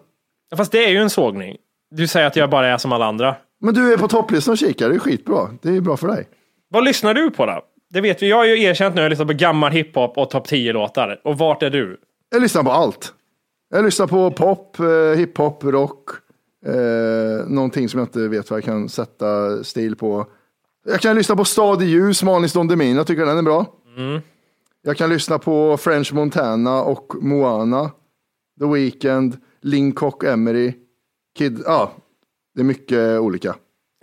Fast 0.57 0.73
det 0.73 0.85
är 0.85 0.89
ju 0.89 0.99
en 0.99 1.11
sågning. 1.11 1.57
Du 1.91 2.07
säger 2.07 2.27
att 2.27 2.37
jag 2.37 2.51
bara 2.51 2.69
är 2.69 2.79
som 2.79 2.93
alla 2.93 3.07
andra. 3.07 3.35
Men 3.61 3.75
du 3.75 3.93
är 3.93 3.97
på 3.97 4.09
topplistan 4.09 4.53
och 4.53 4.59
kikar, 4.59 4.89
det 4.89 4.95
är 4.95 4.99
skitbra. 4.99 5.49
Det 5.63 5.77
är 5.77 5.81
bra 5.81 5.97
för 5.97 6.09
dig. 6.09 6.29
Vad 6.69 6.85
lyssnar 6.85 7.15
du 7.15 7.31
på 7.31 7.47
då? 7.47 7.61
Det 7.91 8.01
vet 8.01 8.23
vi. 8.23 8.29
Jag 8.29 8.37
har 8.37 8.45
ju 8.45 8.63
erkänt 8.63 8.95
nu 8.95 9.01
att 9.01 9.05
jag 9.05 9.11
lyssnar 9.11 9.27
på 9.27 9.33
gammal 9.33 9.73
hiphop 9.73 10.19
och 10.19 10.31
topp 10.31 10.47
10-låtar. 10.47 11.21
Och 11.25 11.39
vart 11.39 11.63
är 11.63 11.71
du? 11.71 12.01
Jag 12.31 12.43
lyssnar 12.43 12.63
på 12.63 12.71
allt. 12.71 13.13
Jag 13.75 13.85
lyssnar 13.85 14.07
på 14.07 14.31
pop, 14.31 14.79
eh, 14.81 15.19
hiphop, 15.19 15.65
rock, 15.65 16.09
eh, 16.67 17.47
någonting 17.49 17.89
som 17.89 17.99
jag 17.99 18.07
inte 18.07 18.29
vet 18.29 18.51
vad 18.51 18.57
jag 18.57 18.65
kan 18.65 18.89
sätta 18.89 19.65
stil 19.65 19.97
på. 19.97 20.27
Jag 20.87 21.01
kan 21.01 21.17
lyssna 21.17 21.37
på 21.37 21.45
Stad 21.45 21.83
i 21.83 21.87
ljus, 21.87 22.23
Manis 22.23 22.53
Don 22.53 22.69
Demina, 22.69 22.97
jag 22.97 23.07
tycker 23.07 23.27
den 23.27 23.39
är 23.39 23.43
bra. 23.43 23.67
Jag 24.83 24.97
kan 24.97 25.11
lyssna 25.11 25.39
på 25.39 25.77
French 25.77 26.13
Montana 26.13 26.83
och 26.83 27.15
Moana, 27.21 27.91
The 28.61 28.67
Weeknd, 28.67 29.37
Linkock 29.63 30.25
Emery, 30.25 30.73
Kid, 31.39 31.63
ja, 31.67 31.93
det 32.55 32.61
är 32.61 32.65
mycket 32.65 33.21
olika. 33.21 33.55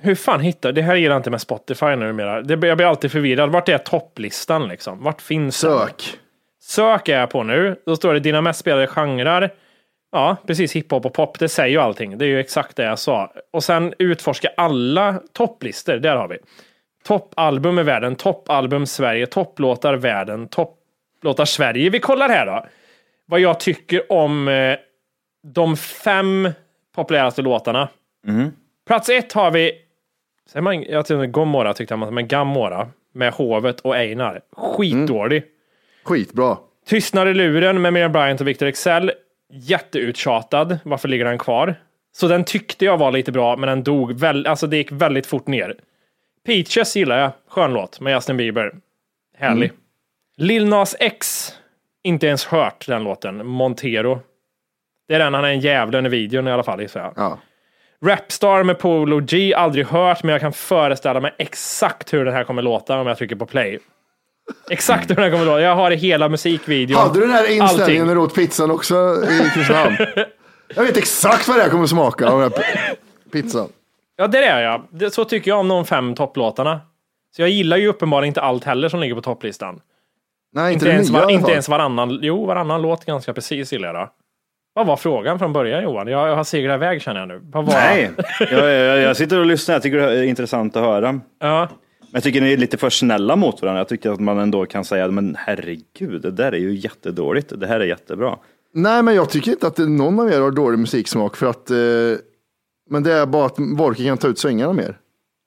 Hur 0.01 0.15
fan 0.15 0.39
hittar 0.39 0.71
Det 0.71 0.81
här 0.81 0.95
gillar 0.95 1.15
jag 1.15 1.19
inte 1.19 1.29
med 1.29 1.41
Spotify 1.41 1.95
numera. 1.95 2.41
Det, 2.41 2.67
jag 2.67 2.77
blir 2.77 2.87
alltid 2.87 3.11
förvirrad. 3.11 3.51
Vart 3.51 3.69
är 3.69 3.77
topplistan 3.77 4.67
liksom? 4.67 5.03
Vart 5.03 5.21
finns 5.21 5.61
den? 5.61 5.79
Sök. 5.79 6.19
Sök 6.61 7.09
är 7.09 7.19
jag 7.19 7.29
på 7.29 7.43
nu. 7.43 7.75
Då 7.85 7.95
står 7.95 8.13
det 8.13 8.19
dina 8.19 8.41
mest 8.41 8.59
spelade 8.59 8.87
genrer. 8.87 9.53
Ja, 10.13 10.37
precis. 10.47 10.75
Hiphop 10.75 11.05
och 11.05 11.13
pop. 11.13 11.39
Det 11.39 11.49
säger 11.49 11.69
ju 11.69 11.77
allting. 11.77 12.17
Det 12.17 12.25
är 12.25 12.29
ju 12.29 12.39
exakt 12.39 12.75
det 12.75 12.83
jag 12.83 12.99
sa. 12.99 13.33
Och 13.53 13.63
sen 13.63 13.93
utforska 13.99 14.49
alla 14.57 15.21
topplistor. 15.33 15.95
Där 15.95 16.15
har 16.15 16.27
vi. 16.27 16.37
Toppalbum 17.03 17.79
i 17.79 17.83
världen, 17.83 18.15
toppalbum 18.15 18.85
Sverige, 18.85 19.25
topplåtar 19.27 19.93
världen, 19.93 20.47
topplåtar 20.47 21.45
Sverige. 21.45 21.89
Vi 21.89 21.99
kollar 21.99 22.29
här 22.29 22.45
då. 22.45 22.65
Vad 23.25 23.39
jag 23.39 23.59
tycker 23.59 24.11
om 24.11 24.47
eh, 24.47 24.77
de 25.53 25.77
fem 25.77 26.49
populäraste 26.95 27.41
låtarna. 27.41 27.89
Plats 28.87 29.09
ett 29.09 29.33
har 29.33 29.51
vi, 29.51 29.71
säger 30.49 30.61
man, 30.61 30.83
jag 30.83 31.05
tyckte 31.05 31.27
Gomorra 31.27 31.73
tyckte 31.73 31.95
man, 31.95 32.13
men 32.13 32.27
Gamora 32.27 32.87
med 33.13 33.33
Hovet 33.33 33.79
och 33.79 33.95
Einar. 33.95 34.41
Skitdålig. 34.51 35.43
Skitbra. 36.03 36.57
Tystnad 36.85 37.27
i 37.27 37.33
luren 37.33 37.81
med 37.81 37.93
Miriam 37.93 38.11
Bryant 38.11 38.41
och 38.41 38.47
Victor 38.47 38.65
Excel. 38.65 39.11
Jätteuttjatad. 39.55 40.79
Varför 40.83 41.07
ligger 41.07 41.25
den 41.25 41.37
kvar? 41.37 41.75
Så 42.11 42.27
den 42.27 42.43
tyckte 42.43 42.85
jag 42.85 42.97
var 42.97 43.11
lite 43.11 43.31
bra, 43.31 43.57
men 43.57 43.69
den 43.69 43.83
dog 43.83 44.19
väl, 44.19 44.47
alltså 44.47 44.67
det 44.67 44.77
gick 44.77 44.91
väldigt 44.91 45.25
fort 45.25 45.47
ner. 45.47 45.75
Peaches 46.45 46.95
gillar 46.95 47.19
jag. 47.19 47.31
Skön 47.49 47.73
låt 47.73 47.99
med 47.99 48.13
Justin 48.13 48.37
Bieber. 48.37 48.71
Härlig. 49.37 49.71
Lil 50.37 50.65
Nas 50.65 50.95
X. 50.99 51.49
Inte 52.03 52.27
ens 52.27 52.45
hört 52.45 52.87
den 52.87 53.03
låten. 53.03 53.47
Montero. 53.47 54.19
Det 55.07 55.13
är 55.15 55.19
den, 55.19 55.33
han 55.33 55.45
är 55.45 55.49
en 55.49 55.59
djävulen 55.59 56.05
i 56.05 56.09
videon 56.09 56.47
i 56.47 56.51
alla 56.51 56.63
fall 56.63 56.81
gissar 56.81 56.99
jag. 56.99 57.13
Ja. 57.15 57.39
Rapstar 58.05 58.63
med 58.63 58.79
Polo 58.79 59.19
G, 59.19 59.53
aldrig 59.53 59.85
hört, 59.85 60.23
men 60.23 60.31
jag 60.31 60.41
kan 60.41 60.53
föreställa 60.53 61.19
mig 61.19 61.35
exakt 61.37 62.13
hur 62.13 62.25
den 62.25 62.33
här 62.33 62.43
kommer 62.43 62.61
låta 62.61 62.99
om 62.99 63.07
jag 63.07 63.17
trycker 63.17 63.35
på 63.35 63.45
play. 63.45 63.79
Exakt 64.69 65.09
hur 65.09 65.15
den 65.15 65.31
kommer 65.31 65.45
låta. 65.45 65.61
Jag 65.61 65.75
har 65.75 65.91
hela 65.91 66.29
musikvideon. 66.29 66.99
Hade 66.99 67.13
du 67.13 67.19
den 67.19 67.29
här 67.35 67.51
inställningen 67.51 68.07
när 68.07 68.15
du 68.15 68.21
åt 68.21 68.35
pizzan 68.35 68.71
också 68.71 68.95
i 69.23 69.49
Kristinehamn? 69.53 69.97
Jag 70.75 70.83
vet 70.83 70.97
exakt 70.97 71.47
vad 71.47 71.57
det 71.57 71.63
här 71.63 71.69
kommer 71.69 71.87
smaka 71.87 72.29
av 72.29 72.41
den 72.41 72.51
här 72.51 72.63
pizzan. 73.31 73.67
Ja, 74.15 74.27
det 74.27 74.45
är 74.45 74.61
jag. 74.61 74.83
Det, 74.89 75.11
så 75.11 75.25
tycker 75.25 75.51
jag 75.51 75.59
om 75.59 75.67
de 75.67 75.85
fem 75.85 76.15
topplåtarna. 76.15 76.81
Så 77.35 77.41
jag 77.41 77.49
gillar 77.49 77.77
ju 77.77 77.87
uppenbarligen 77.87 78.27
inte 78.27 78.41
allt 78.41 78.63
heller 78.63 78.89
som 78.89 78.99
ligger 78.99 79.15
på 79.15 79.21
topplistan. 79.21 79.81
Nej, 80.53 80.73
inte, 80.73 80.85
Inte, 80.85 80.85
det 80.85 80.91
ens, 80.93 81.11
nya 81.11 81.21
var, 81.21 81.29
inte 81.29 81.51
ens 81.51 81.69
varannan. 81.69 82.19
Jo, 82.21 82.45
varannan 82.45 82.81
låt 82.81 83.05
ganska 83.05 83.33
precis 83.33 83.73
gillar 83.73 83.87
jag. 83.87 83.95
då. 83.95 84.09
Vad 84.73 84.87
var 84.87 84.97
frågan 84.97 85.39
från 85.39 85.53
början 85.53 85.83
Johan? 85.83 86.07
Jag, 86.07 86.29
jag 86.29 86.35
har 86.35 86.43
seglat 86.43 86.75
iväg 86.75 87.01
känner 87.01 87.19
jag 87.19 87.27
nu. 87.27 87.39
Vad 87.43 87.65
var... 87.65 87.73
Nej, 87.73 88.11
jag, 88.39 88.71
jag, 88.71 88.99
jag 88.99 89.17
sitter 89.17 89.39
och 89.39 89.45
lyssnar. 89.45 89.75
Jag 89.75 89.81
tycker 89.83 89.97
det 89.97 90.19
är 90.19 90.23
intressant 90.23 90.75
att 90.75 90.83
höra. 90.83 91.19
Ja. 91.39 91.67
Men 92.13 92.17
jag 92.17 92.23
tycker 92.23 92.41
ni 92.41 92.53
är 92.53 92.57
lite 92.57 92.77
för 92.77 92.89
snälla 92.89 93.35
mot 93.35 93.61
varandra. 93.61 93.79
Jag 93.79 93.87
tycker 93.87 94.11
att 94.11 94.19
man 94.19 94.39
ändå 94.39 94.65
kan 94.65 94.85
säga, 94.85 95.07
men 95.07 95.35
herregud, 95.39 96.21
det 96.21 96.31
där 96.31 96.51
är 96.51 96.57
ju 96.57 96.73
jättedåligt. 96.75 97.59
Det 97.59 97.67
här 97.67 97.79
är 97.79 97.85
jättebra. 97.85 98.37
Nej, 98.73 99.03
men 99.03 99.15
jag 99.15 99.29
tycker 99.29 99.51
inte 99.51 99.67
att 99.67 99.77
någon 99.77 100.19
av 100.19 100.31
er 100.31 100.39
har 100.39 100.51
dålig 100.51 100.79
musiksmak 100.79 101.37
för 101.37 101.45
att, 101.45 101.69
eh, 101.69 101.77
men 102.89 103.03
det 103.03 103.13
är 103.13 103.25
bara 103.25 103.45
att 103.45 103.55
Wolke 103.57 104.03
kan 104.03 104.17
ta 104.17 104.27
ut 104.27 104.39
svängarna 104.39 104.73
mer. 104.73 104.97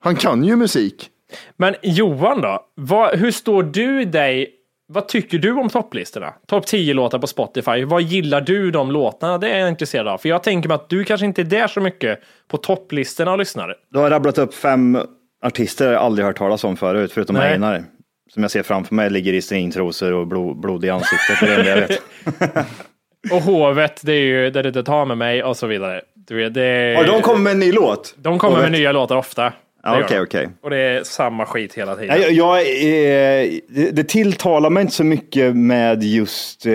Han 0.00 0.16
kan 0.16 0.44
ju 0.44 0.56
musik. 0.56 1.10
Men 1.56 1.74
Johan 1.82 2.40
då? 2.40 2.66
Vad, 2.74 3.18
hur 3.18 3.30
står 3.30 3.62
du 3.62 4.04
dig? 4.04 4.50
Vad 4.88 5.08
tycker 5.08 5.38
du 5.38 5.52
om 5.52 5.68
topplistorna? 5.68 6.34
Topp 6.46 6.66
10 6.66 6.94
låtar 6.94 7.18
på 7.18 7.26
Spotify. 7.26 7.84
Vad 7.84 8.02
gillar 8.02 8.40
du 8.40 8.70
de 8.70 8.90
låtarna? 8.90 9.38
Det 9.38 9.50
är 9.50 9.58
jag 9.58 9.68
intresserad 9.68 10.08
av. 10.08 10.18
För 10.18 10.28
jag 10.28 10.42
tänker 10.42 10.68
mig 10.68 10.74
att 10.74 10.88
du 10.88 11.04
kanske 11.04 11.26
inte 11.26 11.42
är 11.42 11.44
där 11.44 11.68
så 11.68 11.80
mycket 11.80 12.20
på 12.48 12.56
topplistorna 12.56 13.32
och 13.32 13.38
lyssnar. 13.38 13.74
Du 13.92 13.98
har 13.98 14.10
rabblat 14.10 14.38
upp 14.38 14.54
fem 14.54 14.98
artister 15.44 15.92
jag 15.92 16.02
aldrig 16.02 16.26
hört 16.26 16.38
talas 16.38 16.64
om 16.64 16.76
förut, 16.76 17.12
förutom 17.12 17.36
Nej. 17.36 17.52
Einar. 17.52 17.84
Som 18.32 18.42
jag 18.42 18.50
ser 18.50 18.62
framför 18.62 18.94
mig 18.94 19.10
ligger 19.10 19.32
i 19.32 19.42
stringtrosor 19.42 20.12
och 20.12 20.26
blod, 20.26 20.60
blod 20.60 20.84
i 20.84 20.90
ansiktet. 20.90 21.36
Det 21.40 21.54
är 21.54 21.64
det 21.64 21.70
jag 21.70 21.88
vet. 21.88 22.66
Och 23.32 23.42
hovet, 23.42 24.00
det 24.04 24.12
är 24.12 24.20
ju 24.20 24.50
där 24.50 24.62
det 24.62 24.82
tar 24.82 25.04
med 25.04 25.18
mig 25.18 25.42
och 25.42 25.56
så 25.56 25.66
vidare. 25.66 26.00
Du 26.14 26.36
vet, 26.36 26.54
det, 26.54 26.94
Har 26.98 27.04
de 27.04 27.22
kommit 27.22 27.42
med 27.42 27.52
en 27.52 27.58
ny 27.58 27.72
låt? 27.72 28.14
de 28.18 28.38
kommer 28.38 28.56
med 28.56 28.64
Hovet? 28.64 28.78
nya 28.78 28.92
låtar 28.92 29.16
ofta. 29.16 29.52
Okej, 29.86 30.04
de. 30.08 30.20
okej. 30.20 30.48
Och 30.62 30.70
det 30.70 30.76
är 30.78 31.02
samma 31.04 31.46
skit 31.46 31.74
hela 31.74 31.96
tiden. 31.96 32.20
Jag, 32.22 32.32
jag, 32.32 32.58
eh, 32.58 33.50
det, 33.68 33.90
det 33.92 34.04
tilltalar 34.08 34.70
mig 34.70 34.80
inte 34.80 34.94
så 34.94 35.04
mycket 35.04 35.56
med 35.56 36.02
just 36.02 36.66
eh, 36.66 36.72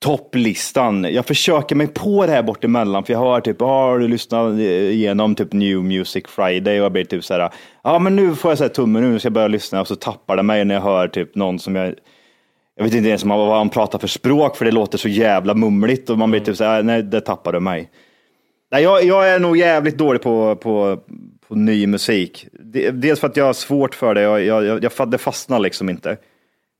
topplistan. 0.00 1.06
Jag 1.14 1.26
försöker 1.26 1.76
mig 1.76 1.86
på 1.86 2.26
det 2.26 2.32
här 2.32 2.42
bort 2.42 2.64
emellan, 2.64 3.04
för 3.04 3.12
jag 3.12 3.20
har 3.20 3.40
typ, 3.40 3.62
ah, 3.62 3.86
har 3.86 3.98
du 3.98 4.08
lyssnat 4.08 4.52
eh, 4.52 4.60
igenom 4.90 5.34
typ 5.34 5.52
New 5.52 5.84
Music 5.84 6.24
Friday 6.28 6.78
och 6.78 6.84
jag 6.84 6.92
blir 6.92 7.04
typ 7.04 7.24
så 7.24 7.34
här, 7.34 7.50
ja 7.84 7.98
men 7.98 8.16
nu 8.16 8.34
får 8.34 8.50
jag 8.50 8.58
säga 8.58 8.68
tummen 8.68 9.12
nu 9.12 9.18
ska 9.18 9.26
jag 9.26 9.32
börja 9.32 9.48
lyssna 9.48 9.80
och 9.80 9.88
så 9.88 9.96
tappar 9.96 10.36
det 10.36 10.42
mig 10.42 10.64
när 10.64 10.74
jag 10.74 10.82
hör 10.82 11.08
typ 11.08 11.34
någon 11.34 11.58
som 11.58 11.76
jag 11.76 11.94
jag 12.76 12.84
vet 12.84 12.94
inte 12.94 13.08
ens 13.08 13.24
vad 13.24 13.56
han 13.56 13.68
pratar 13.68 13.98
för 13.98 14.08
språk 14.08 14.56
för 14.56 14.64
det 14.64 14.70
låter 14.70 14.98
så 14.98 15.08
jävla 15.08 15.54
mumligt 15.54 16.10
och 16.10 16.18
man 16.18 16.30
blir 16.30 16.40
typ 16.40 16.56
så 16.56 16.64
här, 16.64 16.82
nej 16.82 17.02
det 17.02 17.20
tappar 17.20 17.52
du 17.52 17.60
mig. 17.60 17.90
Nej, 18.72 18.82
jag, 18.82 19.04
jag 19.04 19.30
är 19.30 19.38
nog 19.38 19.56
jävligt 19.56 19.98
dålig 19.98 20.22
på, 20.22 20.56
på, 20.56 20.98
på 21.48 21.54
ny 21.54 21.86
musik. 21.86 22.46
Dels 22.92 23.20
för 23.20 23.26
att 23.26 23.36
jag 23.36 23.44
har 23.44 23.52
svårt 23.52 23.94
för 23.94 24.14
det, 24.14 24.20
jag, 24.20 24.44
jag, 24.44 24.64
jag, 24.64 24.84
jag, 24.98 25.10
det 25.10 25.18
fastnar 25.18 25.58
liksom 25.58 25.88
inte. 25.88 26.16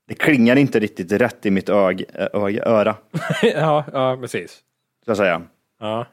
Det 0.09 0.15
klingar 0.15 0.55
inte 0.55 0.79
riktigt 0.79 1.11
rätt 1.11 1.45
i 1.45 1.51
mitt 1.51 1.69
ög, 1.69 2.05
ög, 2.33 2.57
öra, 2.57 2.95
ja, 3.41 3.85
ja, 3.93 4.17
precis. 4.21 4.59
så 5.05 5.11
att 5.11 5.17
säga. 5.17 5.41
Ja. 5.79 6.07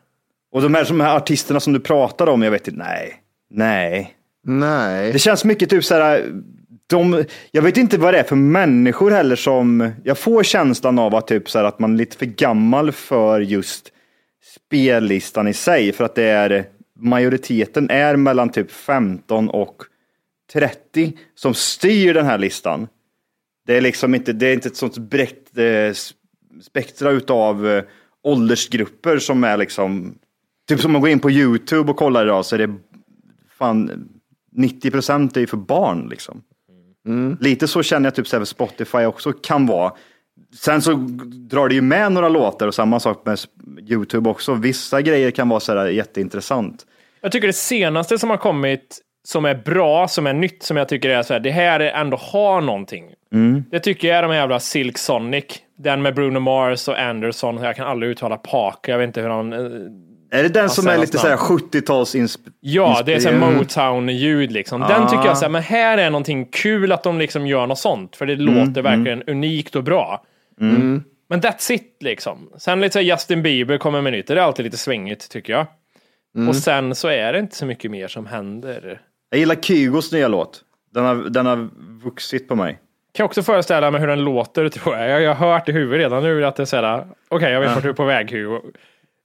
Och 0.52 0.62
de 0.62 0.74
här, 0.74 0.84
de 0.84 1.00
här 1.00 1.16
artisterna 1.16 1.60
som 1.60 1.72
du 1.72 1.80
pratar 1.80 2.26
om, 2.26 2.42
jag 2.42 2.50
vet 2.50 2.68
inte, 2.68 2.78
nej, 2.78 3.14
nej. 3.50 4.14
Nej. 4.44 5.12
Det 5.12 5.18
känns 5.18 5.44
mycket 5.44 5.70
typ 5.70 5.84
så 5.84 5.94
här, 5.94 6.32
de, 6.86 7.24
jag 7.50 7.62
vet 7.62 7.76
inte 7.76 7.98
vad 7.98 8.14
det 8.14 8.18
är 8.18 8.24
för 8.24 8.36
människor 8.36 9.10
heller 9.10 9.36
som, 9.36 9.92
jag 10.04 10.18
får 10.18 10.42
känslan 10.42 10.98
av 10.98 11.14
att, 11.14 11.26
typ 11.26 11.50
så 11.50 11.58
här, 11.58 11.64
att 11.64 11.78
man 11.78 11.94
är 11.94 11.98
lite 11.98 12.16
för 12.16 12.26
gammal 12.26 12.92
för 12.92 13.40
just 13.40 13.92
spellistan 14.56 15.48
i 15.48 15.52
sig, 15.52 15.92
för 15.92 16.04
att 16.04 16.14
det 16.14 16.28
är, 16.28 16.64
majoriteten 16.98 17.90
är 17.90 18.16
mellan 18.16 18.48
typ 18.48 18.70
15 18.70 19.50
och 19.50 19.76
30 20.52 21.12
som 21.34 21.54
styr 21.54 22.14
den 22.14 22.26
här 22.26 22.38
listan. 22.38 22.88
Det 23.66 23.76
är 23.76 23.80
liksom 23.80 24.14
inte, 24.14 24.32
det 24.32 24.46
är 24.46 24.54
inte 24.54 24.68
ett 24.68 24.76
sånt 24.76 24.98
brett 24.98 25.58
eh, 25.58 25.94
spektra 26.62 27.10
utav 27.10 27.68
eh, 27.68 27.84
åldersgrupper 28.22 29.18
som 29.18 29.44
är 29.44 29.56
liksom, 29.56 30.18
typ 30.68 30.80
som 30.80 30.92
man 30.92 31.00
går 31.00 31.10
in 31.10 31.20
på 31.20 31.30
YouTube 31.30 31.90
och 31.90 31.96
kollar 31.96 32.24
idag 32.24 32.46
så 32.46 32.54
är 32.54 32.58
det 32.58 32.74
fan 33.58 34.08
90 34.52 34.90
procent 34.90 35.36
är 35.36 35.40
ju 35.40 35.46
för 35.46 35.56
barn 35.56 36.08
liksom. 36.10 36.42
Lite 37.40 37.68
så 37.68 37.82
känner 37.82 38.06
jag 38.06 38.14
typ 38.14 38.26
så 38.26 38.38
här, 38.38 38.44
Spotify 38.44 39.04
också 39.04 39.32
kan 39.32 39.66
vara. 39.66 39.92
Sen 40.54 40.82
så 40.82 40.92
drar 41.50 41.68
det 41.68 41.74
ju 41.74 41.82
med 41.82 42.12
några 42.12 42.28
låtar 42.28 42.66
och 42.66 42.74
samma 42.74 43.00
sak 43.00 43.26
med 43.26 43.38
YouTube 43.90 44.30
också. 44.30 44.54
Vissa 44.54 45.02
grejer 45.02 45.30
kan 45.30 45.48
vara 45.48 45.60
så 45.60 45.72
här 45.72 45.86
jätteintressant. 45.86 46.86
Jag 47.20 47.32
tycker 47.32 47.46
det 47.46 47.52
senaste 47.52 48.18
som 48.18 48.30
har 48.30 48.36
kommit 48.36 49.00
som 49.24 49.44
är 49.44 49.54
bra, 49.54 50.08
som 50.08 50.26
är 50.26 50.32
nytt, 50.32 50.62
som 50.62 50.76
jag 50.76 50.88
tycker 50.88 51.10
är 51.10 51.22
så 51.22 51.32
här, 51.32 51.40
det 51.40 51.50
här 51.50 51.80
är 51.80 52.00
ändå 52.00 52.16
har 52.16 52.60
någonting. 52.60 53.04
Det 53.70 53.80
tycker 53.80 54.08
jag 54.08 54.16
är 54.18 54.22
de 54.22 54.34
jävla 54.34 54.60
Silk 54.60 54.98
Sonic. 54.98 55.44
Den 55.78 56.02
med 56.02 56.14
Bruno 56.14 56.38
Mars 56.38 56.88
och 56.88 56.98
Anderson. 57.00 57.56
Jag 57.62 57.76
kan 57.76 57.86
aldrig 57.86 58.10
uttala 58.12 58.36
Park. 58.36 58.78
Jag 58.88 58.98
vet 58.98 59.06
inte 59.06 59.20
hur 59.20 59.28
han... 59.28 59.52
eh, 59.52 59.58
Är 60.38 60.42
det 60.42 60.48
den 60.48 60.70
som 60.70 60.88
är 60.88 60.98
lite 60.98 61.18
så 61.18 61.28
här 61.28 61.36
namn. 61.36 61.60
70-tals 61.72 62.14
insp- 62.14 62.50
Ja, 62.60 63.02
det 63.06 63.14
är 63.14 63.20
så 63.20 63.28
här 63.28 63.34
inspirerad? 63.36 63.56
Motown-ljud 63.58 64.52
liksom. 64.52 64.80
Den 64.80 65.08
tycker 65.08 65.24
jag 65.24 65.38
så 65.38 65.44
här, 65.44 65.50
men 65.50 65.62
här 65.62 65.98
är 65.98 66.10
någonting 66.10 66.44
kul 66.44 66.92
att 66.92 67.02
de 67.02 67.18
liksom 67.18 67.46
gör 67.46 67.66
något 67.66 67.78
sånt. 67.78 68.16
För 68.16 68.26
det 68.26 68.36
låter 68.36 68.82
verkligen 68.82 69.22
unikt 69.22 69.76
och 69.76 69.84
bra. 69.84 70.24
Men 71.28 71.40
that's 71.40 71.72
it 71.72 71.96
liksom. 72.00 72.50
Sen 72.58 72.80
lite 72.80 72.92
så 72.92 72.98
här 72.98 73.06
Justin 73.06 73.42
Bieber 73.42 73.78
kommer 73.78 74.00
med 74.02 74.12
nytt. 74.12 74.26
Det 74.26 74.32
är 74.34 74.36
alltid 74.36 74.64
lite 74.64 74.76
svängigt 74.76 75.30
tycker 75.30 75.52
jag. 75.52 75.66
Och 76.48 76.56
sen 76.56 76.94
så 76.94 77.08
är 77.08 77.32
det 77.32 77.38
inte 77.38 77.56
så 77.56 77.66
mycket 77.66 77.90
mer 77.90 78.08
som 78.08 78.26
händer. 78.26 79.00
Jag 79.30 79.38
gillar 79.40 79.54
Kygos 79.54 80.12
nya 80.12 80.28
låt. 80.28 80.60
Den 80.94 81.04
har, 81.04 81.14
den 81.14 81.46
har 81.46 81.68
vuxit 82.04 82.48
på 82.48 82.54
mig. 82.54 82.78
Kan 83.16 83.26
också 83.26 83.42
föreställa 83.42 83.90
mig 83.90 84.00
hur 84.00 84.08
den 84.08 84.24
låter 84.24 84.68
tror 84.68 84.96
jag. 84.96 85.22
Jag 85.22 85.34
har 85.34 85.52
hört 85.52 85.68
i 85.68 85.72
huvudet 85.72 85.98
redan 85.98 86.22
nu 86.22 86.44
att 86.44 86.56
det 86.56 86.62
är 86.62 86.64
såhär, 86.64 87.06
okej 87.28 87.52
jag 87.52 87.60
vet 87.60 87.74
vart 87.74 87.82
du 87.82 87.88
är 87.88 87.92
på 87.92 88.04
väg 88.04 88.30
Hugo. 88.30 88.60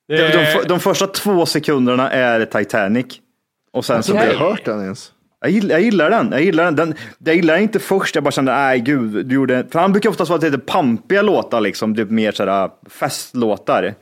De, 0.07 0.18
de, 0.18 0.63
de 0.68 0.80
första 0.80 1.07
två 1.07 1.45
sekunderna 1.45 2.11
är 2.11 2.45
Titanic. 2.45 3.05
Och 3.73 3.85
sen 3.85 4.03
så 4.03 4.11
Jag 4.11 4.18
har 4.18 4.26
blir 4.26 4.34
inte 4.34 4.43
hört 4.43 4.65
den 4.65 4.84
ens. 4.84 5.11
Jag 5.41 5.51
gillar, 5.51 5.76
jag 5.76 5.81
gillar 5.81 6.09
den. 6.09 6.31
Jag 6.31 6.41
gillar 6.41 6.63
den. 6.63 6.76
den. 6.76 6.93
Jag 7.18 7.35
gillar 7.35 7.53
den 7.53 7.63
inte 7.63 7.80
först. 7.80 8.15
Jag 8.15 8.23
bara 8.23 8.31
kände, 8.31 8.51
nej 8.51 8.80
gud, 8.80 9.26
du 9.26 9.35
gjorde... 9.35 9.65
För 9.72 9.80
han 9.80 9.91
brukar 9.91 10.09
oftast 10.09 10.30
vara 10.30 10.41
lite 10.41 10.59
pampiga 10.59 11.22
låtar, 11.22 11.61
liksom. 11.61 11.95
Typ 11.95 12.09
mer 12.09 12.31
sådär 12.31 12.69
festlåtar. 12.89 13.93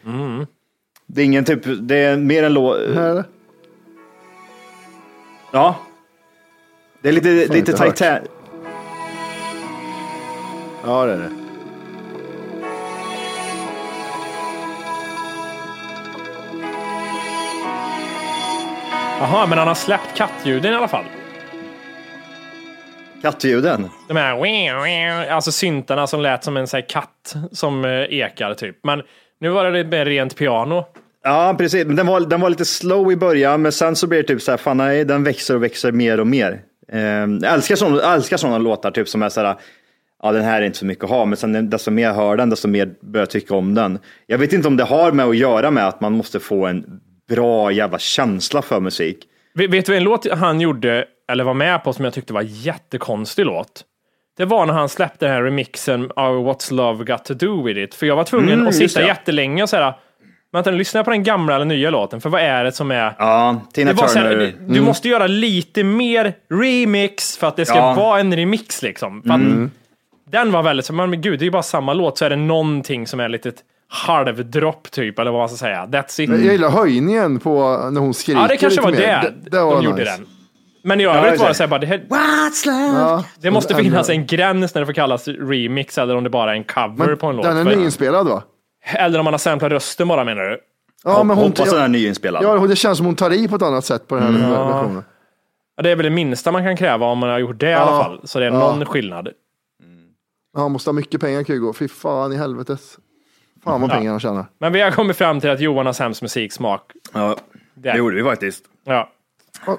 Det 1.08 1.22
är 1.22 1.26
ingen 1.26 1.46
typ, 1.46 1.62
det 1.80 1.96
är 1.96 2.18
mer 2.18 2.44
en 2.44 2.54
låt... 2.54 2.78
Det. 2.78 3.24
Ja. 5.52 5.76
Det 7.02 7.10
är 7.10 7.14
lite, 7.14 7.30
lite 7.30 7.58
inte 7.58 7.72
hört. 7.72 7.96
Titan... 7.96 8.20
Ja, 10.84 11.06
det 11.06 11.14
är 11.14 11.18
det. 11.18 11.30
Jaha, 19.20 19.48
men 19.48 19.58
han 19.58 19.68
har 19.68 19.76
släppt 19.76 20.16
kattljuden 20.16 20.74
i 20.74 20.76
alla 20.76 20.88
fall. 20.88 21.04
Kattljuden. 23.22 23.90
De 24.08 24.18
här 24.18 25.30
alltså 25.30 25.52
syntarna 25.52 26.08
som 26.08 26.22
lät 26.22 26.44
som 26.44 26.58
en 26.58 26.68
så 26.68 26.82
katt 26.82 27.36
som 27.52 27.86
eh, 27.86 27.92
ekar 27.92 28.54
typ. 28.54 28.76
Men 28.84 29.02
nu 29.40 29.50
var 29.50 29.66
det 29.66 29.72
lite 29.72 29.90
mer 29.90 30.06
rent 30.06 30.36
piano. 30.36 30.86
Ja, 31.24 31.56
precis. 31.58 31.86
Den 31.88 32.08
var, 32.08 32.20
den 32.20 32.42
var 32.42 32.50
lite 32.50 32.66
slow 32.66 33.12
i 33.12 33.16
början, 33.16 33.62
men 33.62 33.72
sen 33.72 33.96
så 33.96 34.08
blir 34.08 34.22
det 34.22 34.28
typ 34.28 34.42
så 34.42 34.52
här, 34.52 34.58
fan 34.58 34.78
nej, 34.78 35.06
den 35.06 35.24
växer 35.24 35.56
och 35.56 35.64
växer 35.64 35.92
mer 35.92 36.20
och 36.20 36.28
mer. 36.28 36.62
Eh, 36.92 37.00
jag 37.02 37.44
älskar 37.54 37.76
sådana, 37.76 38.14
älskar 38.14 38.38
sådana 38.38 38.58
låtar, 38.58 38.92
typ 38.92 39.10
som 39.10 39.24
är 39.24 39.30
så 39.30 39.42
här, 39.42 39.56
ja 40.24 40.32
den 40.32 40.44
här 40.44 40.62
är 40.62 40.66
inte 40.66 40.78
så 40.78 40.86
mycket 40.86 41.04
att 41.04 41.10
ha, 41.10 41.26
men 41.26 41.38
sen 41.38 41.70
desto 41.70 41.92
mer 41.92 42.04
jag 42.04 42.14
hör 42.14 42.38
den, 42.38 42.50
desto 42.50 42.68
mer 42.68 42.90
börjar 43.02 43.22
jag 43.22 43.30
tycka 43.30 43.56
om 43.56 43.74
den. 43.76 44.00
Jag 44.28 44.38
vet 44.38 44.54
inte 44.54 44.68
om 44.68 44.78
det 44.78 44.84
har 44.84 45.12
med 45.12 45.26
att 45.26 45.38
göra 45.38 45.72
med 45.72 45.88
att 45.88 46.02
man 46.02 46.14
måste 46.14 46.40
få 46.40 46.66
en 46.66 46.86
bra 47.30 47.72
jävla 47.72 48.00
känsla 48.00 48.62
för 48.62 48.80
musik. 48.80 49.18
Vet 49.54 49.86
du 49.86 49.96
en 49.98 50.04
låt 50.04 50.32
han 50.32 50.62
gjorde, 50.62 51.06
eller 51.32 51.44
var 51.44 51.54
med 51.54 51.84
på, 51.84 51.94
som 51.94 52.06
jag 52.06 52.14
tyckte 52.14 52.34
var 52.34 52.42
jättekonstig 52.48 53.46
låt? 53.46 53.82
Det 54.38 54.46
var 54.46 54.66
när 54.66 54.74
han 54.74 54.90
släppte 54.90 55.26
den 55.26 55.36
här 55.36 55.44
remixen 55.44 56.12
av 56.16 56.36
What's 56.48 56.74
Love 56.74 57.04
Got 57.06 57.26
To 57.26 57.34
Do 57.34 57.64
With 57.64 57.80
It. 57.80 57.96
För 57.96 58.06
jag 58.06 58.16
var 58.16 58.24
tvungen 58.24 58.54
Mm, 58.54 58.68
att 58.68 58.76
sitta 58.76 59.00
det. 59.02 59.08
jättelänge 59.08 59.64
och 59.64 59.70
säga, 59.70 59.96
vänta, 60.52 60.72
lyssna 60.72 61.04
på 61.04 61.12
den 61.12 61.24
gamla 61.24 61.56
eller 61.56 61.66
nya 61.66 61.90
låten, 61.90 62.22
för 62.22 62.30
vad 62.30 62.42
är 62.42 62.64
det 62.64 62.72
som 62.72 62.92
är... 62.92 63.14
Ja, 63.18 63.62
Tina 63.74 63.92
Det 63.94 64.02
var 64.02 64.08
så 64.08 64.20
här, 64.20 64.30
Turner. 64.32 64.54
du- 64.68 64.74
du 64.74 64.82
måste 64.82 65.10
göra 65.10 65.28
lite 65.28 65.84
mer 65.84 66.34
remix 66.54 67.38
för 67.38 67.48
att 67.48 67.56
det 67.56 67.66
ska 67.66 67.78
Ja. 67.78 67.94
vara 67.94 68.20
en 68.20 68.36
remix 68.36 68.82
liksom. 68.82 69.20
Att 69.32 69.42
Den 70.32 70.52
var 70.52 70.64
väldigt 70.64 70.86
så, 70.86 70.94
men 70.94 71.22
gud, 71.22 71.40
det 71.40 71.44
är 71.44 71.46
ju 71.46 71.52
bara 71.52 71.64
samma 71.64 71.94
låt, 71.94 72.18
så 72.18 72.26
är 72.26 72.30
det 72.30 72.36
någonting 72.36 73.08
som 73.08 73.20
är 73.20 73.30
lite 73.30 73.52
halvdropp 73.88 74.92
typ, 74.92 75.20
eller 75.20 75.32
vad 75.32 75.40
man 75.42 75.50
ska 75.50 75.58
säga. 75.58 75.86
That's 75.86 76.22
it. 76.22 76.30
Jag 76.30 76.40
gillar 76.40 76.70
höjningen 76.70 77.40
på 77.40 77.60
när 77.92 78.02
hon 78.02 78.14
skriker 78.14 78.42
Ja, 78.42 78.48
det 78.48 78.58
kanske 78.58 78.82
var 78.82 78.92
mer. 78.92 78.98
det, 79.00 79.50
det 79.50 79.62
var 79.64 79.76
de 79.76 79.84
gjorde 79.86 79.98
nice. 79.98 80.12
den. 80.18 80.26
Men 80.84 81.00
i 81.00 81.04
Ja, 81.04 81.16
övrigt 81.16 81.40
var 81.40 81.46
det. 81.46 81.52
det 81.52 81.56
så 81.56 81.64
här 81.64 81.68
bara, 81.68 81.80
det, 81.80 81.86
här, 81.88 81.98
What's 81.98 82.66
love? 82.66 83.00
Ja. 83.00 83.24
det 83.42 83.52
måste 83.52 83.74
Den- 83.74 83.84
finnas 83.84 84.10
en 84.10 84.26
gräns 84.26 84.74
när 84.76 84.82
det 84.82 84.86
får 84.86 84.94
kallas 84.94 85.28
remix 85.28 85.98
eller 85.98 86.16
om 86.16 86.24
det 86.24 86.30
bara 86.30 86.52
är 86.52 86.56
en 86.56 86.64
cover 86.64 87.08
Men 87.08 87.18
på 87.18 87.28
en 87.28 87.36
låt. 87.36 87.46
den 87.46 87.58
är 87.58 87.64
För- 87.64 87.76
nyinspelad 87.76 88.28
va? 88.28 88.44
Eller 88.94 89.20
om 89.20 89.24
man 89.26 89.34
har 89.34 89.38
samplat 89.40 89.72
rösten 89.72 90.08
bara 90.08 90.24
menar 90.24 90.42
du? 90.44 90.60
Ja, 91.04 91.24
men 91.24 91.38
hon, 91.38 91.46
Hoppas 91.46 91.66
den 91.70 91.78
är 91.78 91.82
ja, 91.82 91.88
nyinspelad. 91.88 92.44
ja, 92.44 92.68
det 92.68 92.76
känns 92.76 92.98
som 92.98 93.06
hon 93.06 93.16
tar 93.16 93.32
i 93.34 93.48
på 93.48 93.56
ett 93.56 93.62
annat 93.62 93.86
sätt 93.86 94.08
på 94.08 94.16
den 94.16 94.36
här 94.36 94.50
versionen. 94.50 95.04
Ja, 95.78 95.84
det 95.84 95.90
är 95.90 95.96
väl 95.96 96.04
det 96.04 96.10
minsta 96.10 96.52
man 96.52 96.64
kan 96.64 96.78
kräva 96.78 97.06
om 97.06 97.18
man 97.18 97.30
har 97.30 97.40
gjort 97.40 97.60
det 97.60 97.70
i 97.70 97.74
alla 97.74 98.04
fall. 98.04 98.22
Så 98.24 98.40
det 98.40 98.46
är 98.46 98.52
någon 98.52 98.86
skillnad. 98.86 99.30
Ja, 100.60 100.64
han 100.64 100.72
måste 100.72 100.90
ha 100.90 100.94
mycket 100.94 101.22
pengar 101.22 101.44
Kygo. 101.44 101.74
Fy 101.74 101.88
fan 101.88 102.34
i 102.34 102.38
helvetes. 102.38 102.98
Fan 103.64 103.82
vad 103.82 103.92
pengar 103.92 104.12
han 104.12 104.20
tjänar. 104.20 104.46
Men 104.58 104.74
vi 104.74 104.82
har 104.82 104.92
kommit 104.92 105.18
fram 105.18 105.40
till 105.40 105.50
att 105.50 105.60
Johan 105.60 105.86
har 105.86 105.94
sämst 105.94 106.22
musiksmak. 106.22 106.92
Ja, 107.14 107.38
det 107.74 107.98
gjorde 107.98 108.16
vi 108.16 108.24
faktiskt. 108.24 108.64
Ja. 108.84 109.10
Ja. 109.66 109.78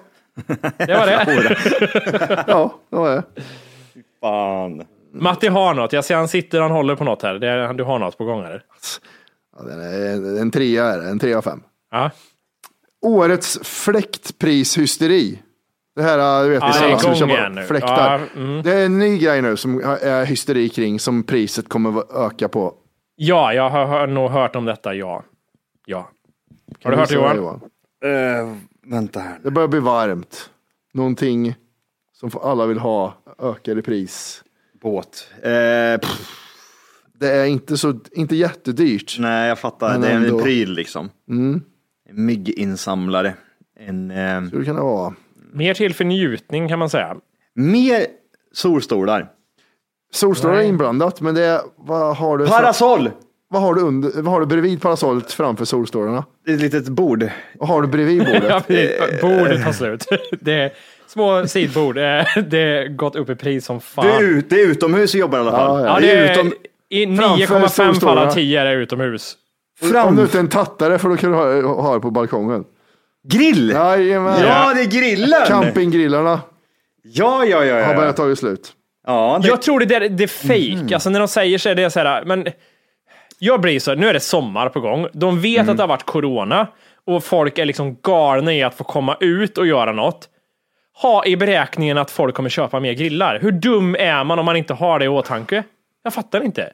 Det 0.77 0.95
var 0.95 1.07
det. 1.07 2.45
Ja, 2.49 2.75
det 2.91 2.97
var 2.97 3.11
det. 3.11 3.23
Fan. 4.21 4.83
Matti 5.13 5.47
har 5.49 5.75
något. 5.75 5.93
Jag 5.93 6.05
ser 6.05 6.17
han 6.17 6.29
sitter 6.29 6.61
han 6.61 6.71
håller 6.71 6.97
på 6.97 7.05
något 7.05 7.23
här. 7.23 7.35
Det 7.35 7.49
är, 7.49 7.75
du 7.75 7.85
har 7.85 7.99
något 7.99 8.19
på 8.19 8.25
gång 8.25 8.43
här. 8.43 8.63
Ja, 9.57 9.63
den 9.63 9.81
är 9.81 10.41
en 10.41 10.51
trea 10.51 10.85
är 10.85 10.99
det, 10.99 11.09
en 11.09 11.19
trea 11.19 11.39
av 11.39 11.43
fem. 11.43 11.63
Ja. 11.91 12.11
Årets 13.03 13.59
fläktprishysteri. 13.63 15.39
Det 15.97 16.03
här, 16.03 16.45
du 16.45 16.51
vet, 16.51 16.61
det 16.61 16.67
är 16.67 16.85
alla 16.89 16.99
som 16.99 17.15
köper 17.15 17.63
fläktar. 17.67 18.21
Ja, 18.35 18.41
mm. 18.41 18.63
Det 18.63 18.73
är 18.73 18.87
en 18.87 18.99
ny 18.99 19.19
grej 19.19 19.43
nu 19.43 19.57
som 19.57 19.81
är 20.03 20.25
hysteri 20.25 20.69
kring, 20.69 21.01
som 21.01 21.23
priset 21.23 21.69
kommer 21.69 21.99
att 21.99 22.11
öka 22.13 22.49
på. 22.49 22.75
ja, 23.17 23.53
jag 23.55 23.71
har, 23.71 23.87
har 23.87 24.07
nog 24.07 24.31
hört 24.31 24.57
om 24.57 24.65
detta, 24.65 24.95
ja. 24.95 25.23
Ja. 25.87 26.11
Har 26.85 26.91
du 26.91 26.97
hört 26.97 27.09
det 27.09 27.17
Visa 27.17 27.37
Johan? 27.37 27.61
Uh, 28.05 28.57
vänta 28.87 29.21
här. 29.21 29.39
Det 29.45 29.51
börjar 29.51 29.69
bli 29.69 29.81
varmt. 29.81 30.51
Någonting 30.95 31.55
som 32.13 32.31
alla 32.43 32.67
vill 32.67 32.79
ha 32.79 33.15
ökar 33.39 33.79
i 33.79 33.83
pris. 33.83 34.45
Båt. 34.83 35.29
Pff, 36.01 36.29
Det 37.15 37.31
är 37.33 37.45
inte, 37.47 37.77
så, 37.77 38.01
inte 38.13 38.37
jättedyrt. 38.37 39.17
nej, 39.19 39.49
jag 39.49 39.59
fattar. 39.59 39.93
Men 39.93 40.01
det 40.01 40.09
är 40.09 40.17
en 40.17 40.25
ändå. 40.25 40.39
pryl 40.39 40.73
liksom. 40.73 41.11
En 41.29 41.63
mygginsamlare. 42.09 43.35
En, 43.81 44.11
eh, 44.11 44.41
Hur 44.41 44.65
kan 44.65 44.77
det 44.77 44.83
vara? 44.83 45.15
Mer 45.53 45.75
till 45.75 45.95
för 45.95 46.05
njutning 46.05 46.69
kan 46.69 46.79
man 46.79 46.91
säga. 46.91 47.17
mer 47.55 48.07
solstolar. 48.53 49.29
Solstolar 50.13 50.55
är 50.55 50.63
inblandat, 50.63 51.21
men 51.21 51.35
det 51.35 51.45
är, 51.45 51.61
vad 51.77 52.17
har 52.17 52.39
du, 52.39 52.47
Parasoll! 52.47 53.11
vad 53.49 53.63
har 53.63 53.75
du, 53.75 53.81
under, 53.81 54.23
vad 54.23 54.33
har 54.33 54.41
du 54.41 54.47
bredvid 54.47 54.83
parasollet 54.83 55.33
framför 55.33 55.65
solstolarna? 55.65 56.25
Det 56.45 56.51
är 56.51 56.55
ett 56.55 56.61
litet 56.63 56.89
bord. 56.89 57.29
Vad 57.59 57.69
har 57.69 57.83
du 57.83 57.89
bredvid 57.89 58.19
bordet? 58.19 58.45
Ja, 58.49 58.61
precis. 58.67 59.21
Bordet 59.21 59.65
tar 59.65 59.73
slut. 59.73 60.07
Det 60.41 60.53
är 60.53 60.73
små 61.07 61.47
sidbord. 61.47 61.99
Eh, 61.99 62.03
Det 62.51 62.59
är 62.59 62.89
gått 62.89 63.17
upp 63.17 63.31
i 63.31 63.35
pris 63.35 63.65
som 63.65 63.81
fan. 63.81 64.07
Det 64.07 64.13
är, 64.13 64.21
ut, 64.23 64.51
det 64.51 64.61
är 64.63 64.67
utomhus 64.67 65.15
vi 65.15 65.19
jobbar 65.19 65.39
i 65.39 65.41
alla 65.41 65.51
fall. 65.51 65.81
Ja, 65.81 65.87
Ja, 65.87 65.95
ja. 65.95 66.01
det 66.01 66.11
är, 66.13 66.33
utom- 66.33 66.53
i 66.89 67.17
Framför 67.17 67.85
9,5 67.85 68.01
fall 68.01 68.19
av 68.19 68.31
10 68.33 68.61
är 68.61 68.65
det 68.65 68.73
utomhus. 68.73 69.37
Om 69.83 69.89
Fram. 69.89 70.17
du 70.17 70.23
inte 70.23 70.39
är 70.39 70.41
en 70.41 70.49
tattare 70.49 70.99
får 70.99 71.09
du 71.09 71.29
ha, 71.35 71.83
ha 71.83 71.95
det 71.95 72.01
på 72.01 72.11
balkongen. 72.11 72.65
Grill! 73.29 73.71
Ja, 73.71 73.97
Jajamän. 73.97 74.41
det 74.77 74.81
är 74.83 74.87
grillen! 75.01 75.47
Campinggrillarna 75.47 76.41
Ja, 77.03 77.45
ja, 77.45 77.65
ja. 77.65 77.75
har 77.75 77.81
ja. 77.93 77.97
börjat 77.97 78.17
ta 78.17 78.37
slut. 78.37 78.73
ja 79.07 79.39
det, 79.43 79.49
Jag 79.49 79.63
tror 79.63 79.81
det 79.81 79.95
är, 79.95 80.09
det 80.09 80.25
är 80.25 80.29
fake. 80.29 80.73
Mm. 80.81 80.89
Alltså 80.95 81.11
när 81.11 81.19
de 81.19 81.29
säger 81.29 81.59
så 81.59 81.69
är 81.69 81.75
det 81.75 81.91
så 81.91 82.01
här, 82.01 82.25
men 82.25 82.47
jag 83.39 83.61
blir 83.61 83.81
så, 83.81 83.95
nu 83.95 84.09
är 84.09 84.13
det 84.15 84.21
sommar 84.21 84.69
på 84.69 84.81
gång. 84.81 85.07
De 85.13 85.41
vet 85.41 85.59
Mm. 85.61 85.71
att 85.71 85.77
det 85.77 85.83
har 85.83 85.89
varit 85.89 86.07
corona 86.07 86.67
och 87.07 87.25
folk 87.25 87.59
är 87.59 87.65
liksom 87.65 87.97
galna 88.03 88.55
i 88.55 88.63
att 88.63 88.75
få 88.75 88.85
komma 88.85 89.17
ut 89.21 89.59
och 89.59 89.67
göra 89.67 89.93
något. 89.93 90.29
Ha 91.03 91.27
i 91.27 91.37
beräkningen 91.37 91.99
att 91.99 92.11
folk 92.11 92.35
kommer 92.35 92.49
köpa 92.51 92.81
mer 92.81 92.93
grillar. 92.93 93.39
Hur 93.43 93.53
dum 93.53 93.97
är 93.99 94.25
man 94.25 94.39
om 94.39 94.45
man 94.45 94.57
inte 94.57 94.75
har 94.75 94.99
det 94.99 95.05
i 95.05 95.09
åtanke? 95.09 95.63
Jag 96.05 96.15
fattar 96.15 96.41
inte. 96.45 96.73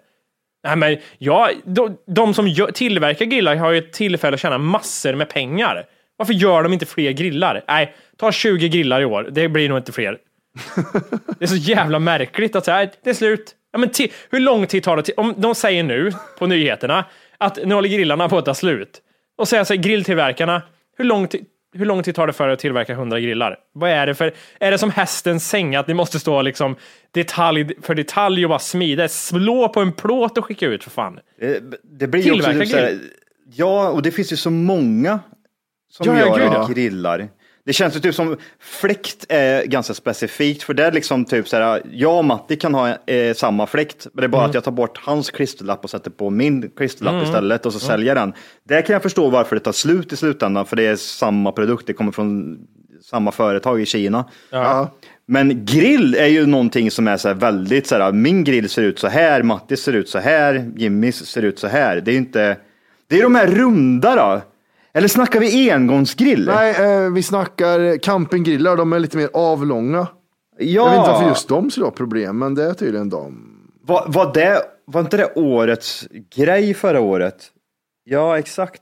Nej, 0.66 0.76
men 0.76 0.96
ja, 1.18 1.50
de, 1.64 1.96
de 2.06 2.34
som 2.34 2.48
gör, 2.48 2.70
tillverkar 2.70 3.24
grillar 3.24 3.56
har 3.56 3.70
ju 3.70 3.78
ett 3.78 3.92
tillfälle 3.92 4.34
att 4.34 4.40
tjäna 4.40 4.58
massor 4.58 5.14
med 5.14 5.28
pengar. 5.28 5.84
Varför 6.16 6.32
gör 6.32 6.62
de 6.62 6.72
inte 6.72 6.86
fler 6.86 7.12
grillar? 7.12 7.64
Nej, 7.68 7.94
ta 8.16 8.32
20 8.32 8.68
grillar 8.68 9.00
i 9.00 9.04
år. 9.04 9.28
Det 9.32 9.48
blir 9.48 9.68
nog 9.68 9.78
inte 9.78 9.92
fler. 9.92 10.18
Det 11.38 11.44
är 11.44 11.46
så 11.46 11.56
jävla 11.56 11.98
märkligt 11.98 12.56
att 12.56 12.64
säga, 12.64 12.76
"Nej, 12.76 12.90
det 13.04 13.10
är 13.10 13.14
slut. 13.14 13.54
Ja, 13.72 13.78
men 13.78 13.90
hur 14.30 14.40
lång 14.40 14.66
tid 14.66 14.82
tar 14.82 14.96
det? 14.96 15.12
Om 15.16 15.34
de 15.36 15.54
säger 15.54 15.82
nu 15.82 16.12
på 16.38 16.46
nyheterna 16.46 17.04
att 17.38 17.58
nu 17.64 17.74
håller 17.74 17.88
grillarna 17.88 18.28
på 18.28 18.38
att 18.38 18.44
ta 18.44 18.54
slut. 18.54 19.00
Och 19.38 19.48
säger 19.48 19.64
så 19.64 19.74
här, 19.74 19.82
grilltillverkarna, 19.82 20.62
hur 20.98 21.04
lång, 21.04 21.28
hur 21.74 21.84
lång 21.86 22.02
tid 22.02 22.14
tar 22.14 22.26
det 22.26 22.32
för 22.32 22.48
att 22.48 22.58
tillverka 22.58 22.92
100 22.92 23.20
grillar? 23.20 23.56
Vad 23.72 23.90
är 23.90 24.06
det 24.06 24.14
för, 24.14 24.32
är 24.60 24.70
det 24.70 24.78
som 24.78 24.90
hästens 24.90 25.48
säng 25.48 25.74
att 25.76 25.86
ni 25.88 25.94
måste 25.94 26.18
stå 26.20 26.42
liksom 26.42 26.76
detalj 27.10 27.68
för 27.82 27.94
detalj 27.94 28.44
och 28.44 28.48
bara 28.48 28.58
smida? 28.58 29.08
Slå 29.08 29.68
på 29.68 29.80
en 29.80 29.92
plåt 29.92 30.38
och 30.38 30.44
skicka 30.44 30.66
ut 30.66 30.84
för 30.84 30.90
fan. 30.90 31.18
det, 31.40 31.60
det 31.82 32.06
blir 32.06 32.22
ju 32.22 32.32
också 32.32 32.52
typ 32.52 32.68
så 32.68 32.76
här, 32.76 32.98
Ja, 33.52 33.88
och 33.90 34.02
det 34.02 34.10
finns 34.10 34.32
ju 34.32 34.36
så 34.36 34.50
många 34.50 35.20
som 35.90 36.06
Ja, 36.06 36.18
gör 36.18 36.40
ja. 36.40 36.68
grillar. 36.74 37.28
Det 37.64 37.72
känns 37.72 37.96
ju 37.96 38.00
typ 38.00 38.14
som 38.14 38.36
fläkt 38.60 39.26
är 39.28 39.64
ganska 39.64 39.94
specifikt 39.94 40.62
för 40.62 40.74
det 40.74 40.84
är 40.84 40.92
liksom 40.92 41.24
typ 41.24 41.48
så 41.48 41.56
här. 41.56 41.82
Jag 41.92 42.18
och 42.18 42.24
Matti 42.24 42.56
kan 42.56 42.74
ha 42.74 42.88
eh, 43.06 43.34
samma 43.34 43.66
fläkt, 43.66 44.06
men 44.12 44.20
det 44.22 44.26
är 44.26 44.28
bara 44.28 44.38
Mm. 44.42 44.48
att 44.50 44.54
jag 44.54 44.64
tar 44.64 44.72
bort 44.72 44.98
hans 45.04 45.30
klisterlapp 45.30 45.84
och 45.84 45.90
sätter 45.90 46.10
på 46.10 46.30
min 46.30 46.70
klisterlapp 46.76 47.24
istället 47.24 47.66
och 47.66 47.72
så 47.72 47.78
säljer 47.78 48.14
den. 48.14 48.32
Där 48.68 48.82
kan 48.82 48.92
jag 48.92 49.02
förstå 49.02 49.30
varför 49.30 49.56
det 49.56 49.60
tar 49.60 49.72
slut 49.72 50.12
i 50.12 50.16
slutändan, 50.16 50.66
för 50.66 50.76
det 50.76 50.86
är 50.86 50.96
samma 50.96 51.52
produkt, 51.52 51.86
det 51.86 51.92
kommer 51.92 52.12
från 52.12 52.58
samma 53.02 53.32
företag 53.32 53.80
i 53.80 53.86
Kina. 53.86 54.24
Ja. 54.50 54.90
Men 55.26 55.64
grill 55.64 56.14
är 56.14 56.26
ju 56.26 56.46
någonting 56.46 56.90
som 56.90 57.08
är 57.08 57.16
så 57.16 57.28
här 57.28 57.34
väldigt 57.34 57.86
så 57.86 57.94
här, 57.98 58.12
min 58.12 58.44
grill 58.44 58.68
ser 58.68 58.82
ut 58.82 58.98
så 58.98 59.08
här, 59.08 59.42
Mattis 59.42 59.80
ser 59.82 59.92
ut 59.92 60.08
så 60.08 60.18
här, 60.18 60.72
Jimmys 60.76 61.26
ser 61.26 61.42
ut 61.42 61.58
så 61.58 61.66
här. 61.66 62.00
Det 62.00 62.10
är 62.10 62.12
ju 62.12 62.18
inte, 62.18 62.56
det 63.08 63.18
är 63.18 63.22
de 63.22 63.34
här 63.34 63.46
runda 63.46 64.16
då. 64.16 64.40
Eller 64.96 65.08
snackar 65.08 65.40
vi 65.40 65.70
engångsgrill? 65.70 66.46
Nej, 66.46 67.04
eh, 67.04 67.10
vi 67.12 67.22
snackar 67.22 67.98
campinggrillar. 67.98 68.76
De 68.76 68.92
är 68.92 68.98
lite 68.98 69.16
mer 69.16 69.30
avlånga. 69.32 69.98
Ja, 69.98 70.06
Jag 70.58 70.90
vet 70.90 70.98
inte 70.98 71.10
varför 71.10 71.28
just 71.28 71.48
de 71.48 71.70
skulle 71.70 71.86
ha 71.86 71.90
problem, 71.90 72.38
men 72.38 72.54
det 72.54 72.64
är 72.64 72.74
tydligen 72.74 73.08
de. 73.08 73.48
var, 73.82 74.04
var, 74.06 74.34
det, 74.34 74.62
var 74.84 75.00
inte 75.00 75.16
det 75.16 75.32
årets 75.34 76.08
grej 76.36 76.74
förra 76.74 77.00
året? 77.00 77.44
Ja, 78.04 78.38
exakt. 78.38 78.80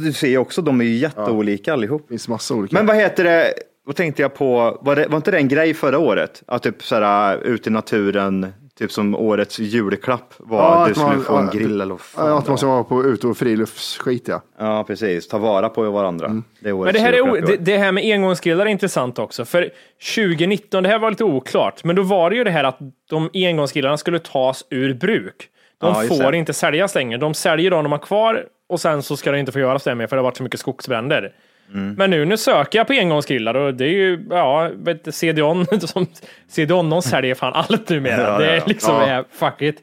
Du 0.00 0.12
ser 0.12 0.28
ju 0.28 0.38
också, 0.38 0.62
de 0.62 0.80
är 0.80 0.84
ju 0.84 0.96
jätteolika 0.96 1.72
allihop. 1.72 2.02
Det 2.02 2.08
finns 2.08 2.28
massa 2.28 2.54
olika. 2.54 2.76
Men 2.76 2.86
vad 2.86 2.96
heter 2.96 3.24
det, 3.24 3.54
vad 3.86 3.96
tänkte 3.96 4.22
jag 4.22 4.34
på, 4.34 4.78
var, 4.80 4.96
det, 4.96 5.06
var 5.08 5.16
inte 5.16 5.30
det 5.30 5.36
en 5.38 5.48
grej 5.48 5.74
förra 5.74 5.98
året? 5.98 6.42
Att 6.46 6.62
typ 6.62 6.82
såhär 6.82 7.38
ute 7.38 7.68
i 7.68 7.72
naturen, 7.72 8.46
typ 8.78 8.92
som 8.92 9.14
årets 9.14 9.58
julklapp 9.58 10.34
var 10.38 10.58
Ja, 10.58 10.84
du 10.84 10.90
att 10.90 10.96
skulle 10.98 11.16
man- 11.16 11.24
få 11.24 11.36
en 11.36 11.44
ja, 11.44 11.50
grill 11.52 11.80
eller 11.80 11.94
vad 11.94 12.00
fan 12.00 12.26
ja, 12.30 12.38
att 12.38 12.48
man 12.48 12.58
ska 12.58 12.66
var. 12.66 12.74
vara 12.74 12.84
på 12.84 13.04
ute 13.04 13.26
och 13.26 13.36
friluftsskit 13.38 14.28
ja. 14.28 14.42
Ja, 14.58 14.84
precis. 14.86 15.28
Ta 15.28 15.38
vara 15.38 15.68
på 15.68 15.90
varandra. 15.90 16.26
Mm. 16.26 16.44
Det 16.60 16.68
är 16.68 16.74
Men 16.74 16.92
det 16.92 16.98
här, 17.00 17.12
är 17.12 17.40
det, 17.46 17.56
det 17.56 17.76
här 17.78 17.92
med 17.92 18.04
engångsgrillar 18.14 18.66
är 18.66 18.70
intressant 18.70 19.18
också. 19.18 19.44
För 19.44 19.70
2019, 20.16 20.82
det 20.82 20.88
här 20.88 20.98
var 20.98 21.10
lite 21.10 21.24
oklart, 21.24 21.84
men 21.84 21.96
då 21.96 22.02
var 22.02 22.30
det 22.30 22.36
ju 22.36 22.44
det 22.44 22.50
här 22.50 22.64
att 22.64 22.78
de 23.10 23.30
engångsgrillarna 23.34 23.96
skulle 23.96 24.18
tas 24.18 24.64
ur 24.70 24.94
bruk. 24.94 25.48
De 25.80 25.94
Ja, 25.94 26.16
får 26.16 26.32
det. 26.32 26.38
inte 26.38 26.52
säljas 26.52 26.94
längre. 26.94 27.18
De 27.18 27.34
säljer 27.34 27.70
de 27.70 27.82
de 27.84 27.92
har 27.92 27.98
kvar 27.98 28.44
och 28.68 28.80
sen 28.80 29.02
så 29.02 29.16
ska 29.16 29.32
det 29.32 29.38
inte 29.40 29.52
få 29.52 29.58
göras 29.58 29.84
det 29.84 29.94
mer 29.94 30.06
för 30.06 30.16
det 30.16 30.20
har 30.20 30.24
varit 30.24 30.36
så 30.36 30.42
mycket 30.42 30.60
skogsbränder. 30.60 31.32
Mm. 31.74 31.94
Men 31.94 32.10
nu, 32.10 32.24
nu 32.24 32.36
söker 32.36 32.78
jag 32.78 32.86
på 32.86 32.92
engångsgrillar 32.92 33.54
och 33.54 33.74
det 33.74 33.84
är 33.84 33.88
ju, 33.88 34.26
ja, 34.30 34.70
CDON, 35.12 35.66
CDON 36.50 36.90
de 36.90 37.02
säljer 37.02 37.34
fan 37.34 37.52
allt 37.52 37.88
numera. 37.88 38.22
Ja, 38.32 38.38
det 38.38 38.50
är 38.50 38.56
ja. 38.56 38.62
liksom, 38.66 38.94
Ja. 38.94 39.06
är 39.06 39.24
fuck 39.32 39.62
it. 39.62 39.76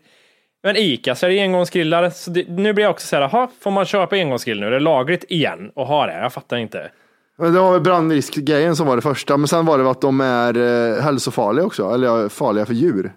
Men 0.63 0.75
Ica 0.75 1.15
säljer 1.15 1.43
engångsgrillar, 1.43 2.09
så 2.09 2.31
det, 2.31 2.47
nu 2.49 2.73
blir 2.73 2.83
jag 2.85 2.91
också 2.91 3.07
så 3.07 3.15
här, 3.15 3.29
jaha, 3.31 3.47
får 3.63 3.71
man 3.71 3.85
köpa 3.85 4.15
engångsgrill 4.15 4.59
nu? 4.59 4.65
Är 4.67 4.71
det 4.71 4.79
lagligt 4.79 5.23
igen 5.29 5.71
och 5.75 5.87
ha 5.87 6.05
det? 6.05 6.13
Jag 6.21 6.33
fattar 6.33 6.57
inte. 6.57 6.89
Men 7.37 7.53
det 7.53 7.59
var 7.59 7.71
väl 7.71 7.81
brandriskgrejen 7.81 8.75
som 8.75 8.87
var 8.87 8.95
det 8.95 9.01
första, 9.01 9.37
men 9.37 9.47
sen 9.47 9.65
var 9.65 9.77
det 9.77 9.89
att 9.89 10.01
de 10.01 10.21
är 10.21 10.57
eh, 10.57 11.01
hälsofarliga 11.03 11.65
också, 11.65 11.89
eller 11.93 12.29
farliga 12.29 12.65
för 12.65 12.73
djur. 12.73 13.11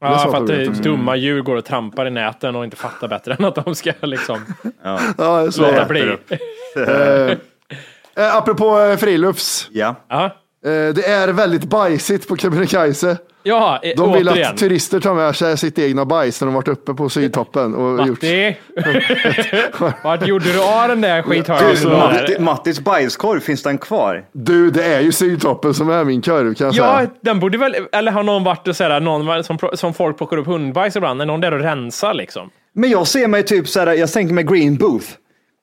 Ja, 0.00 0.18
för 0.18 0.28
att 0.28 0.46
det, 0.46 0.54
problemet. 0.54 0.82
dumma 0.82 1.16
djur 1.16 1.42
går 1.42 1.56
och 1.56 1.64
trampar 1.64 2.06
i 2.06 2.10
näten 2.10 2.56
och 2.56 2.64
inte 2.64 2.76
fattar 2.76 3.08
bättre 3.08 3.34
än 3.34 3.44
att 3.44 3.54
de 3.64 3.74
ska 3.74 3.92
liksom 4.02 4.38
Ja, 4.82 5.00
låta 5.58 5.84
bli. 5.88 6.02
Eh, 8.18 8.36
apropå 8.36 8.80
eh, 8.80 8.96
frilufts, 8.96 9.68
Ja. 9.72 9.94
Ja, 10.08 10.24
eh, 10.24 10.94
det 10.94 11.06
är 11.08 11.28
väldigt 11.28 11.64
bajsigt 11.64 12.28
på 12.28 12.36
Kebnekaise. 12.36 13.16
ja 13.42 13.80
eh, 13.82 13.92
De 13.96 14.12
vill 14.12 14.28
återigen. 14.28 14.50
att 14.50 14.56
turister 14.58 15.00
tar 15.00 15.14
med 15.14 15.36
sig 15.36 15.58
sitt 15.58 15.78
egna 15.78 16.04
bajs 16.04 16.40
när 16.40 16.46
de 16.46 16.54
varit 16.54 16.68
uppe 16.68 16.94
på 16.94 17.08
sydtoppen. 17.08 17.74
Och 17.74 18.06
gjort, 18.06 18.22
Matti, 18.22 18.56
vart 20.04 20.26
gjorde 20.26 20.52
du 20.52 20.62
av 20.62 20.88
den 20.88 21.00
där 21.00 21.22
skithögen? 21.22 21.76
Du, 21.82 21.88
Matti, 21.96 22.38
Mattis 22.38 22.80
bajskorv, 22.80 23.40
finns 23.40 23.62
den 23.62 23.78
kvar? 23.78 24.24
du, 24.32 24.70
det 24.70 24.84
är 24.84 25.00
ju 25.00 25.12
sydtoppen 25.12 25.74
som 25.74 25.90
är 25.90 26.04
min 26.04 26.22
korv 26.22 26.54
kan 26.54 26.66
jag 26.66 26.74
Ja, 26.74 26.96
säga. 26.98 27.10
den 27.20 27.40
borde 27.40 27.58
väl, 27.58 27.76
eller 27.92 28.12
har 28.12 28.22
någon 28.22 28.44
varit 28.44 28.68
och 28.68 28.76
såhär, 28.76 29.00
någon 29.00 29.44
som, 29.44 29.58
som 29.74 29.94
folk 29.94 30.16
plockar 30.18 30.36
upp 30.36 30.46
hundbajs 30.46 30.96
ibland, 30.96 31.22
är 31.22 31.26
någon 31.26 31.40
där 31.40 31.52
och 31.54 31.60
rensar 31.60 32.14
liksom? 32.14 32.50
Men 32.74 32.90
jag 32.90 33.06
ser 33.06 33.28
mig 33.28 33.42
typ 33.42 33.68
så 33.68 33.80
här, 33.80 33.86
jag 33.92 34.12
tänker 34.12 34.34
mig 34.34 34.44
green 34.44 34.76
booth. 34.76 35.06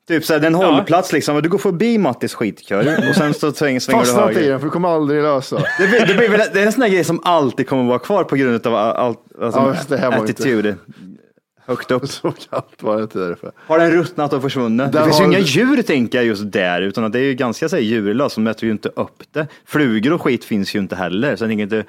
Typ 0.08 0.26
såhär, 0.26 0.40
det 0.40 0.46
är 0.46 0.48
en 0.48 0.56
hållplats 0.56 1.14
liksom, 1.14 1.36
och 1.36 1.42
du 1.44 1.50
går 1.50 1.58
förbi 1.58 1.98
Mattis 1.98 2.34
skitkör 2.34 3.10
och 3.10 3.16
sen 3.16 3.34
så 3.34 3.52
svänger, 3.52 3.80
svänger 3.80 4.00
du 4.02 4.06
Fastna 4.06 4.22
inte 4.22 4.34
i 4.34 4.36
höger. 4.36 4.50
den 4.52 4.60
för 4.60 4.68
du 4.68 4.72
kommer 4.72 4.90
aldrig 4.90 5.24
lösa. 5.24 5.56
Det, 5.80 5.88
blir- 5.88 6.06
det, 6.08 6.14
blir 6.14 6.30
väl, 6.30 6.42
det 6.54 6.62
är 6.62 6.66
en 6.66 6.72
sån 6.72 6.82
här 6.82 6.90
grej 6.90 7.04
som 7.04 7.20
alltid 7.24 7.68
kommer 7.68 7.84
vara 7.84 8.00
kvar 8.00 8.24
på 8.24 8.36
grund 8.36 8.68
av 8.68 8.76
allt, 8.76 9.20
alltså, 9.42 9.60
Ja, 9.60 9.76
det 9.88 9.98
här 9.98 10.12
var 10.12 10.18
inte- 10.18 10.32
attityd. 10.34 10.76
Högt 11.68 11.92
upp. 11.92 12.08
Så 12.08 12.34
kallt 12.50 12.66
var 12.84 12.98
det 12.98 13.04
inte 13.04 13.20
därför. 13.20 13.52
Har 13.68 13.80
den 13.80 13.92
ruttnat 13.92 14.34
och 14.34 14.42
försvunnit? 14.42 14.92
Där 14.92 15.00
det 15.00 15.06
finns 15.06 15.20
har 15.20 15.26
ju 15.26 15.32
inga 15.32 15.40
djur 15.40 15.82
tänker 15.82 16.18
jag 16.18 16.26
just 16.26 16.52
där, 16.52 16.82
utan 16.82 17.04
att 17.04 17.14
det 17.14 17.20
är 17.20 17.24
ju 17.24 17.34
ganska 17.34 17.70
så 17.70 17.76
här, 17.76 17.84
djurlöst, 17.84 18.36
de 18.36 18.48
äter 18.48 18.64
ju 18.66 18.72
inte 18.72 18.90
upp 18.90 19.24
det. 19.34 19.48
Flugor 19.66 20.14
och 20.14 20.22
skit 20.22 20.46
finns 20.46 20.76
ju 20.76 20.80
inte 20.80 20.96
heller, 20.96 21.36
så 21.36 21.44
jag 21.44 21.50
tänker 21.50 21.64
inte, 21.64 21.84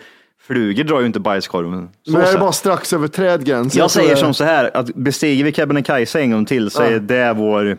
flugor 0.46 0.84
drar 0.84 1.00
ju 1.00 1.06
inte 1.06 1.20
bajskorven. 1.20 1.88
Så 2.06 2.12
Men 2.12 2.20
det 2.20 2.26
är 2.26 2.30
sett. 2.30 2.40
bara 2.40 2.52
strax 2.52 2.92
över 2.92 3.08
trädgränsen. 3.08 3.78
Jag 3.78 3.90
så 3.90 3.98
säger 3.98 4.10
det- 4.10 4.16
som 4.20 4.34
så 4.34 4.44
här, 4.44 4.76
att 4.76 4.86
bestiger 4.94 5.44
vi 5.44 5.52
Kebnekaise 5.52 6.20
en 6.20 6.30
gång 6.30 6.44
till 6.46 6.70
så 6.70 6.82
Ja. 6.82 6.86
är 6.86 6.98
det 6.98 7.32
vår, 7.36 7.76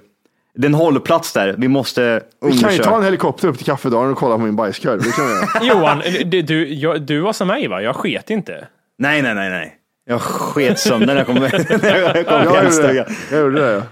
det 0.58 0.66
är 0.66 0.70
en 0.70 0.74
hållplats 0.74 1.34
där. 1.34 1.56
Vi 1.58 1.68
måste 1.68 2.02
Vi 2.04 2.20
kan 2.40 2.50
ju 2.52 2.56
undersöka. 2.58 2.90
ta 2.90 2.98
en 2.98 3.04
helikopter 3.04 3.48
upp 3.48 3.58
till 3.58 3.66
kaffedalen 3.66 4.12
och 4.12 4.18
kolla 4.18 4.36
på 4.36 4.42
min 4.42 4.56
bajskorv. 4.56 5.02
Det 5.04 5.12
kan 5.12 5.26
vi 5.28 5.32
göra. 5.34 5.46
Johan, 5.82 6.02
du, 6.26 6.42
du, 6.42 6.74
jag, 6.74 7.02
du 7.02 7.20
var 7.20 7.34
som 7.34 7.48
mig 7.48 7.68
va? 7.68 7.82
Jag 7.82 7.96
sket 7.96 8.30
inte. 8.30 8.68
Nej, 9.00 9.22
nej, 9.22 9.36
nej, 9.36 9.50
nej. 9.50 9.74
Jag 10.10 10.22
sket 10.22 10.80
sönder 10.80 11.08
när 11.08 11.16
jag 11.16 11.26
kom, 11.26 11.36
när 11.36 12.16
jag 12.16 12.26
kom 12.28 12.34
Jag 12.44 12.72
till 12.72 12.84
gjorde 12.84 12.94
det. 12.94 13.06
Jag 13.32 13.40
gjorde 13.40 13.62
det. 13.62 13.76
Eh, 13.76 13.84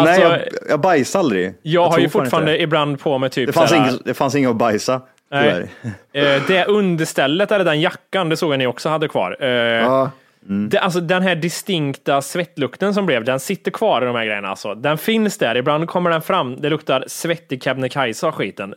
Alltså, 0.00 0.04
Nej, 0.04 0.20
jag, 0.20 0.40
jag 0.68 0.80
bajsade 0.80 1.20
aldrig. 1.20 1.54
Jag, 1.62 1.82
har 1.84 1.90
tror 1.90 2.02
ju 2.02 2.08
fortfarande 2.08 2.52
inte 2.52 2.62
ibland 2.62 3.00
på 3.00 3.18
mig 3.18 3.30
typ 3.30 3.46
Det 3.46 3.52
fanns, 3.52 3.72
inget, 3.72 4.04
det 4.04 4.14
fanns 4.14 4.34
inget 4.34 4.50
att 4.50 4.56
bajsa. 4.56 5.00
Nej. 5.30 5.68
tyvärr. 6.12 6.34
Eh, 6.36 6.42
det 6.46 6.64
understället, 6.64 7.52
eller 7.52 7.64
den 7.64 7.80
jackan, 7.80 8.28
det 8.28 8.36
såg 8.36 8.52
jag 8.52 8.58
ni 8.58 8.66
också 8.66 8.88
hade 8.88 9.08
kvar. 9.08 9.36
Eh, 9.40 10.08
Ja. 10.48 10.54
det, 10.54 10.78
alltså, 10.78 11.00
den 11.00 11.22
här 11.22 11.36
distinkta 11.36 12.22
svettlukten 12.22 12.94
som 12.94 13.06
blev, 13.06 13.24
den 13.24 13.40
sitter 13.40 13.70
kvar 13.70 14.02
i 14.02 14.04
de 14.04 14.16
här 14.16 14.24
grejerna. 14.24 14.48
Alltså. 14.48 14.74
Den 14.74 14.98
finns 14.98 15.38
där, 15.38 15.56
ibland 15.56 15.88
kommer 15.88 16.10
den 16.10 16.22
fram. 16.22 16.60
Det 16.60 16.70
luktar 16.70 17.04
svettig 17.06 17.62
Kebnekaise 17.62 18.26
av 18.26 18.32
skiten. 18.32 18.74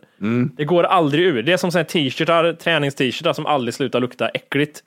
Det 0.56 0.64
går 0.64 0.82
aldrig 0.84 1.24
ur. 1.24 1.42
Det 1.42 1.52
är 1.52 1.56
som 1.56 1.70
t-shirtar, 1.70 2.52
tränings-t-shirtar 2.52 3.32
som 3.32 3.46
aldrig 3.46 3.74
slutar 3.74 4.00
lukta 4.00 4.28
äckligt. 4.28 4.82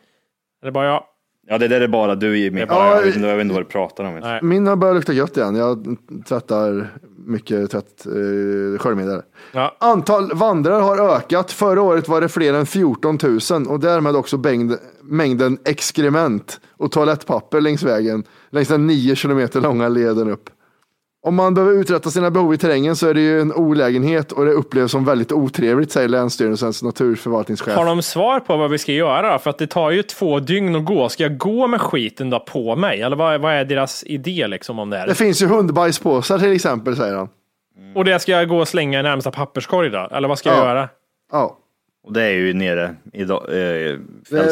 Det 0.62 0.68
är 0.68 0.72
bara 0.72 0.86
jag. 0.86 1.04
Ja, 1.52 1.58
det 1.58 1.68
där 1.68 1.82
är 1.82 1.88
bara 1.88 2.16
du 2.16 2.38
Jimmy. 2.38 2.66
bara 2.66 2.96
jag, 2.96 3.02
vet 3.02 3.16
inte, 3.16 3.28
jag 3.28 3.36
vet 3.36 3.42
inte 3.42 3.54
vad 3.54 3.64
du 3.64 3.70
pratar 3.70 4.04
om. 4.04 4.20
Nej. 4.20 4.40
Min 4.44 4.68
har 4.68 4.76
börjat 4.76 4.96
lukta 4.96 5.14
gött 5.14 5.38
igen. 5.38 5.56
Jag 5.56 5.98
tvättar 6.28 6.88
mycket 7.26 7.72
tvätt, 7.72 8.06
eh, 8.06 8.80
sköljmedel. 8.80 9.22
Ja. 9.52 9.76
Antal 9.80 10.34
vandrare 10.34 10.82
har 10.82 11.16
ökat. 11.16 11.52
Förra 11.52 11.82
året 11.82 12.08
var 12.08 12.22
det 12.22 12.30
fler 12.30 12.54
än 12.54 12.66
14 12.66 13.18
000 13.52 13.68
och 13.68 13.80
därmed 13.80 14.16
också 14.16 14.38
mängd, 14.38 14.74
mängden 15.10 15.58
exkrement 15.66 16.60
och 16.78 16.92
toalettpapper 16.92 17.62
längs 17.62 17.84
vägen, 17.84 18.24
längs 18.52 18.68
den 18.68 18.88
9 18.88 19.16
kilometer 19.16 19.62
långa 19.62 19.88
leden 19.90 20.30
upp. 20.30 20.50
Om 21.22 21.36
man 21.36 21.54
behöver 21.54 21.74
uträtta 21.76 22.10
sina 22.10 22.32
behov 22.32 22.54
i 22.54 22.58
terrängen 22.58 22.96
så 22.96 23.08
är 23.08 23.14
det 23.14 23.22
ju 23.22 23.42
en 23.42 23.54
olägenhet 23.54 24.32
och 24.32 24.46
det 24.46 24.52
upplevs 24.52 24.92
som 24.92 25.06
väldigt 25.06 25.32
otrevligt, 25.32 25.92
säger 25.92 26.08
Länsstyrelsens 26.08 26.84
naturförvaltningschef. 26.84 27.76
Har 27.76 27.86
de 27.86 28.02
svar 28.02 28.40
på 28.40 28.58
vad 28.58 28.72
vi 28.72 28.78
ska 28.78 28.92
göra? 28.92 29.40
För 29.40 29.50
att 29.50 29.58
det 29.58 29.68
tar 29.68 29.92
ju 29.92 30.04
två 30.04 30.40
dygn 30.40 30.76
att 30.76 30.86
gå. 30.86 31.10
Ska 31.10 31.24
jag 31.24 31.38
gå 31.38 31.68
med 31.68 31.82
skiten 31.82 32.30
då 32.30 32.40
på 32.40 32.76
mig? 32.76 33.02
Eller 33.02 33.16
vad, 33.16 33.42
vad 33.42 33.54
är 33.54 33.66
deras 33.66 34.04
idé 34.04 34.48
liksom 34.48 34.80
om 34.80 34.90
det 34.90 34.98
här? 34.98 35.08
Det 35.08 35.16
finns 35.16 35.42
ju 35.42 35.46
hundbajspåsar 35.46 36.40
till 36.40 36.52
exempel, 36.52 36.96
säger 36.96 37.16
han. 37.16 37.30
Och 37.96 38.06
det 38.06 38.20
ska 38.20 38.32
jag 38.32 38.50
gå 38.50 38.58
och 38.60 38.68
slänga 38.68 39.00
i 39.00 39.04
närmsta 39.04 39.32
papperskorg 39.32 39.90
då? 39.90 40.08
Eller 40.12 40.28
vad 40.28 40.40
ska 40.40 40.50
jag 40.50 40.58
Ja. 40.60 40.64
göra? 40.66 40.90
Ja. 41.32 41.58
Och 42.10 42.14
det 42.16 42.24
är 42.24 42.32
ju 42.32 42.54
nere 42.54 42.96
i 43.14 43.22
eh, 43.22 43.28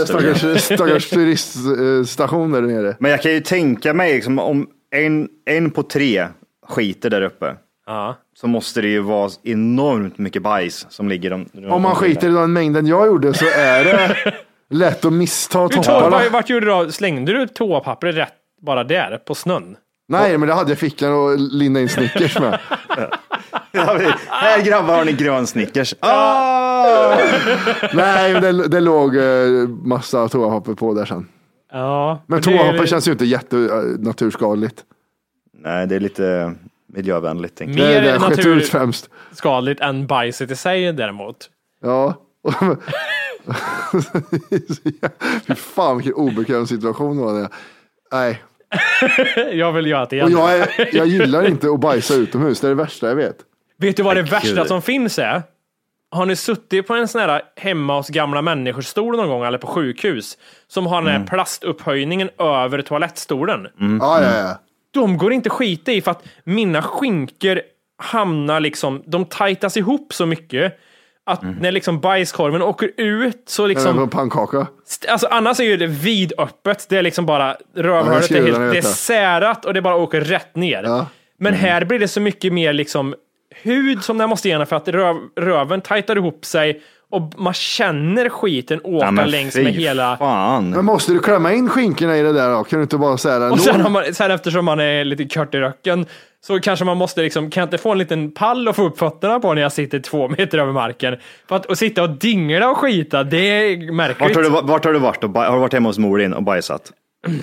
stackars, 0.05 0.61
stackars 0.63 1.09
turiststationer 1.09 2.61
där 2.61 2.67
nere. 2.67 2.95
Men 2.99 3.11
jag 3.11 3.21
kan 3.21 3.31
ju 3.31 3.39
tänka 3.39 3.93
mig, 3.93 4.13
liksom, 4.13 4.39
om 4.39 4.67
en, 4.91 5.27
en 5.45 5.71
på 5.71 5.84
tre 5.84 6.27
skiter 6.67 7.09
där 7.09 7.21
uppe, 7.21 7.55
Ja. 7.85 8.15
så 8.35 8.47
måste 8.47 8.81
det 8.81 8.88
ju 8.88 8.99
vara 9.01 9.29
enormt 9.43 10.17
mycket 10.17 10.41
bajs 10.41 10.85
som 10.89 11.09
ligger 11.09 11.34
om, 11.34 11.45
Om 11.69 11.81
man 11.81 11.95
skiter 11.95 12.29
i 12.29 12.31
den 12.31 12.53
mängden 12.53 12.88
jag 12.88 13.07
gjorde 13.07 13.34
så 13.34 13.45
är 13.45 13.84
det 13.85 14.15
lätt 14.69 15.05
att 15.05 15.13
missta 15.13 15.69
topparna. 15.69 16.21
vart, 16.31 16.49
gjorde 16.49 16.65
du 16.65 16.71
då? 16.71 16.91
Slängde 16.91 17.34
du 17.34 17.47
toapappret 17.47 18.15
rätt 18.15 18.34
bara 18.61 18.84
där 18.84 19.17
på 19.17 19.35
snön? 19.35 19.77
Nej, 20.09 20.38
men 20.38 20.47
det 20.49 20.53
hade 20.55 20.69
jag 20.69 20.75
i 20.75 20.79
fickan 20.79 21.13
och 21.13 21.39
lindade 21.39 21.81
in 21.84 21.89
Snickers 21.89 22.39
med. 22.39 22.59
Här 24.29 24.61
grabbar 24.61 24.95
har 24.97 25.05
ni 25.05 25.13
grön 25.13 25.47
Snickers. 25.47 25.95
Ah! 25.99 27.15
Nej, 27.93 28.33
men 28.33 28.41
det, 28.57 28.67
det 28.67 28.79
låg 28.79 29.15
eh, 29.15 29.67
massa 29.83 30.27
toapapper 30.27 30.73
på 30.73 30.93
där 30.93 31.05
sen. 31.05 31.27
Ja. 31.71 32.21
Men 32.27 32.41
det- 32.41 32.43
toapapper 32.43 32.85
känns 32.85 33.07
ju 33.07 33.11
inte 33.11 33.25
jättenaturskadligt. 33.25 34.83
Nej, 35.63 35.87
det 35.87 35.95
är 35.95 35.99
lite 35.99 36.53
miljövänligt. 36.93 37.55
tänker 37.55 37.73
Mer 37.73 37.91
jag. 37.91 38.03
Det 38.03 38.09
är 38.09 38.13
det 38.13 38.19
skett 38.19 38.37
natur- 38.37 38.55
ut 38.57 38.67
främst. 38.69 39.09
skadligt 39.31 39.79
än 39.81 40.07
bajset 40.07 40.51
i 40.51 40.55
sig 40.55 40.93
däremot. 40.93 41.49
Ja. 41.81 42.13
Fy 45.47 45.55
fan 45.55 45.97
vilken 45.97 46.13
obekväm 46.13 46.67
situation 46.67 47.17
det 47.17 47.23
var 47.23 47.39
det. 47.39 47.49
Nej, 48.11 48.43
Jag 49.53 49.71
vill 49.71 49.87
göra 49.87 50.05
det 50.05 50.15
igen. 50.15 50.25
och 50.25 50.31
jag, 50.41 50.55
är, 50.59 50.89
jag 50.95 51.07
gillar 51.07 51.47
inte 51.47 51.69
att 51.69 51.79
bajsa 51.79 52.13
utomhus. 52.13 52.59
Det 52.61 52.67
är 52.67 52.69
det 52.69 52.75
värsta 52.75 53.07
jag 53.07 53.15
vet. 53.15 53.37
Vet 53.77 53.97
du 53.97 54.03
vad 54.03 54.15
det 54.15 54.21
Men 54.21 54.31
värsta 54.31 54.55
gud. 54.61 54.67
som 54.67 54.81
finns 54.81 55.19
är? 55.19 55.43
Har 56.11 56.25
ni 56.25 56.35
suttit 56.35 56.87
på 56.87 56.93
en 56.93 57.07
sån 57.07 57.21
här 57.21 57.41
hemma 57.55 57.97
hos 57.97 58.07
gamla 58.09 58.41
människor 58.41 58.81
stol 58.81 59.17
någon 59.17 59.29
gång 59.29 59.43
eller 59.43 59.57
på 59.57 59.67
sjukhus 59.67 60.37
som 60.67 60.85
har 60.87 60.97
den 61.01 61.07
här 61.07 61.15
Mm. 61.15 61.27
plastupphöjningen 61.27 62.29
över 62.39 62.81
toalettstolen? 62.81 63.67
Ja, 64.01 64.23
ja, 64.23 64.37
ja. 64.39 64.59
De 64.91 65.17
går 65.17 65.33
inte 65.33 65.49
skita 65.49 65.91
i 65.91 66.01
för 66.01 66.11
att 66.11 66.23
mina 66.43 66.81
skinkor 66.81 67.61
hamnar 67.97 68.59
liksom, 68.59 69.03
de 69.05 69.25
tajtas 69.25 69.77
ihop 69.77 70.13
så 70.13 70.25
mycket 70.25 70.79
att 71.25 71.43
Mm. 71.43 71.55
när 71.61 71.71
liksom 71.71 71.99
bajskorven 71.99 72.61
åker 72.61 72.91
ut 72.97 73.43
så 73.45 73.55
Som 73.61 73.67
liksom 73.67 73.99
en 73.99 74.09
pannkaka. 74.09 74.67
Alltså 75.09 75.27
annars 75.27 75.59
är 75.59 75.63
ju 75.63 75.77
det 75.77 75.87
vidöppet. 75.87 76.85
Det 76.89 76.97
är 76.97 77.01
liksom 77.01 77.25
bara 77.25 77.57
Ja, 77.73 77.81
rövhålet 77.83 78.23
skulle 78.25 78.39
är, 78.39 78.43
helt, 78.45 78.71
det 78.73 78.77
är 78.77 78.81
särat 78.81 79.65
och 79.65 79.73
det 79.73 79.81
bara 79.81 79.95
åker 79.95 80.21
rätt 80.21 80.55
ner. 80.55 80.83
Ja. 80.83 81.05
Men 81.39 81.53
här 81.53 81.85
blir 81.85 81.99
det 81.99 82.07
så 82.07 82.21
mycket 82.21 82.53
mer 82.53 82.73
liksom 82.73 83.15
hud 83.61 84.03
som 84.03 84.17
den 84.17 84.29
måste 84.29 84.47
igenom 84.47 84.67
för 84.67 84.75
att 84.75 84.88
röv, 84.88 85.15
röven 85.35 85.81
tajtar 85.81 86.15
ihop 86.15 86.45
sig 86.45 86.81
och 87.09 87.34
man 87.38 87.53
känner 87.53 88.29
skiten 88.29 88.79
åka 88.84 89.13
Ja, 89.17 89.25
längs 89.25 89.55
med 89.55 89.73
hela... 89.73 90.17
Fan. 90.17 90.69
Men 90.69 90.85
måste 90.85 91.11
du 91.11 91.19
klämma 91.19 91.53
in 91.53 91.69
skinkorna 91.69 92.17
i 92.17 92.21
det 92.21 92.34
där 92.34 92.51
då? 92.51 92.63
Kan 92.63 92.79
du 92.79 92.84
inte 92.84 92.97
bara 92.97 93.17
säga 93.17 93.51
Och 93.51 93.59
sen, 93.59 93.91
man, 93.91 94.13
sen 94.13 94.31
eftersom 94.31 94.65
man 94.65 94.79
är 94.79 95.05
lite 95.05 95.25
kört 95.25 95.55
i 95.55 95.59
röcken 95.59 96.05
så 96.45 96.59
kanske 96.59 96.85
man 96.85 96.97
måste 96.97 97.21
liksom, 97.21 97.49
kan 97.49 97.61
jag 97.61 97.65
inte 97.65 97.77
få 97.77 97.91
en 97.91 97.97
liten 97.97 98.31
pall 98.31 98.67
att 98.67 98.75
få 98.75 98.84
upp 98.84 98.99
fötterna 98.99 99.39
på 99.39 99.53
när 99.53 99.61
jag 99.61 99.71
sitter 99.71 99.99
två 99.99 100.29
meter 100.29 100.57
över 100.57 100.73
marken? 100.73 101.15
För 101.49 101.55
att, 101.55 101.71
att 101.71 101.77
sitta 101.77 102.03
och 102.03 102.09
dingla 102.09 102.69
och 102.69 102.77
skita, 102.77 103.23
det 103.23 103.38
är 103.38 103.91
märkligt. 103.91 104.19
Vart 104.19 104.35
har, 104.35 104.43
du, 104.43 104.67
vart 104.67 104.85
har 104.85 104.93
du 104.93 104.99
varit? 104.99 105.23
Och, 105.23 105.34
har 105.34 105.53
du 105.53 105.59
varit 105.59 105.73
hemma 105.73 105.89
hos 105.89 105.97
mor 105.97 106.17
din 106.17 106.34
och 106.34 106.43
bajsat? 106.43 106.91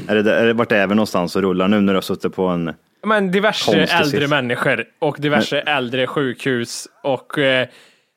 Är 0.08 0.14
det, 0.14 0.34
är 0.34 0.46
det, 0.46 0.52
vart 0.52 0.72
är 0.72 0.86
vi 0.86 0.94
någonstans 0.94 1.36
och 1.36 1.42
rullar 1.42 1.68
nu 1.68 1.80
när 1.80 1.92
du 1.92 1.96
har 1.96 2.02
suttit 2.02 2.34
på 2.34 2.46
en... 2.46 2.74
Men 3.04 3.30
diverse 3.30 3.64
Konstig 3.64 3.96
äldre 3.96 4.28
människor 4.28 4.84
och 4.98 5.16
diverse 5.20 5.60
äldre 5.60 6.06
sjukhus 6.06 6.88
och 7.02 7.38
eh, 7.38 7.68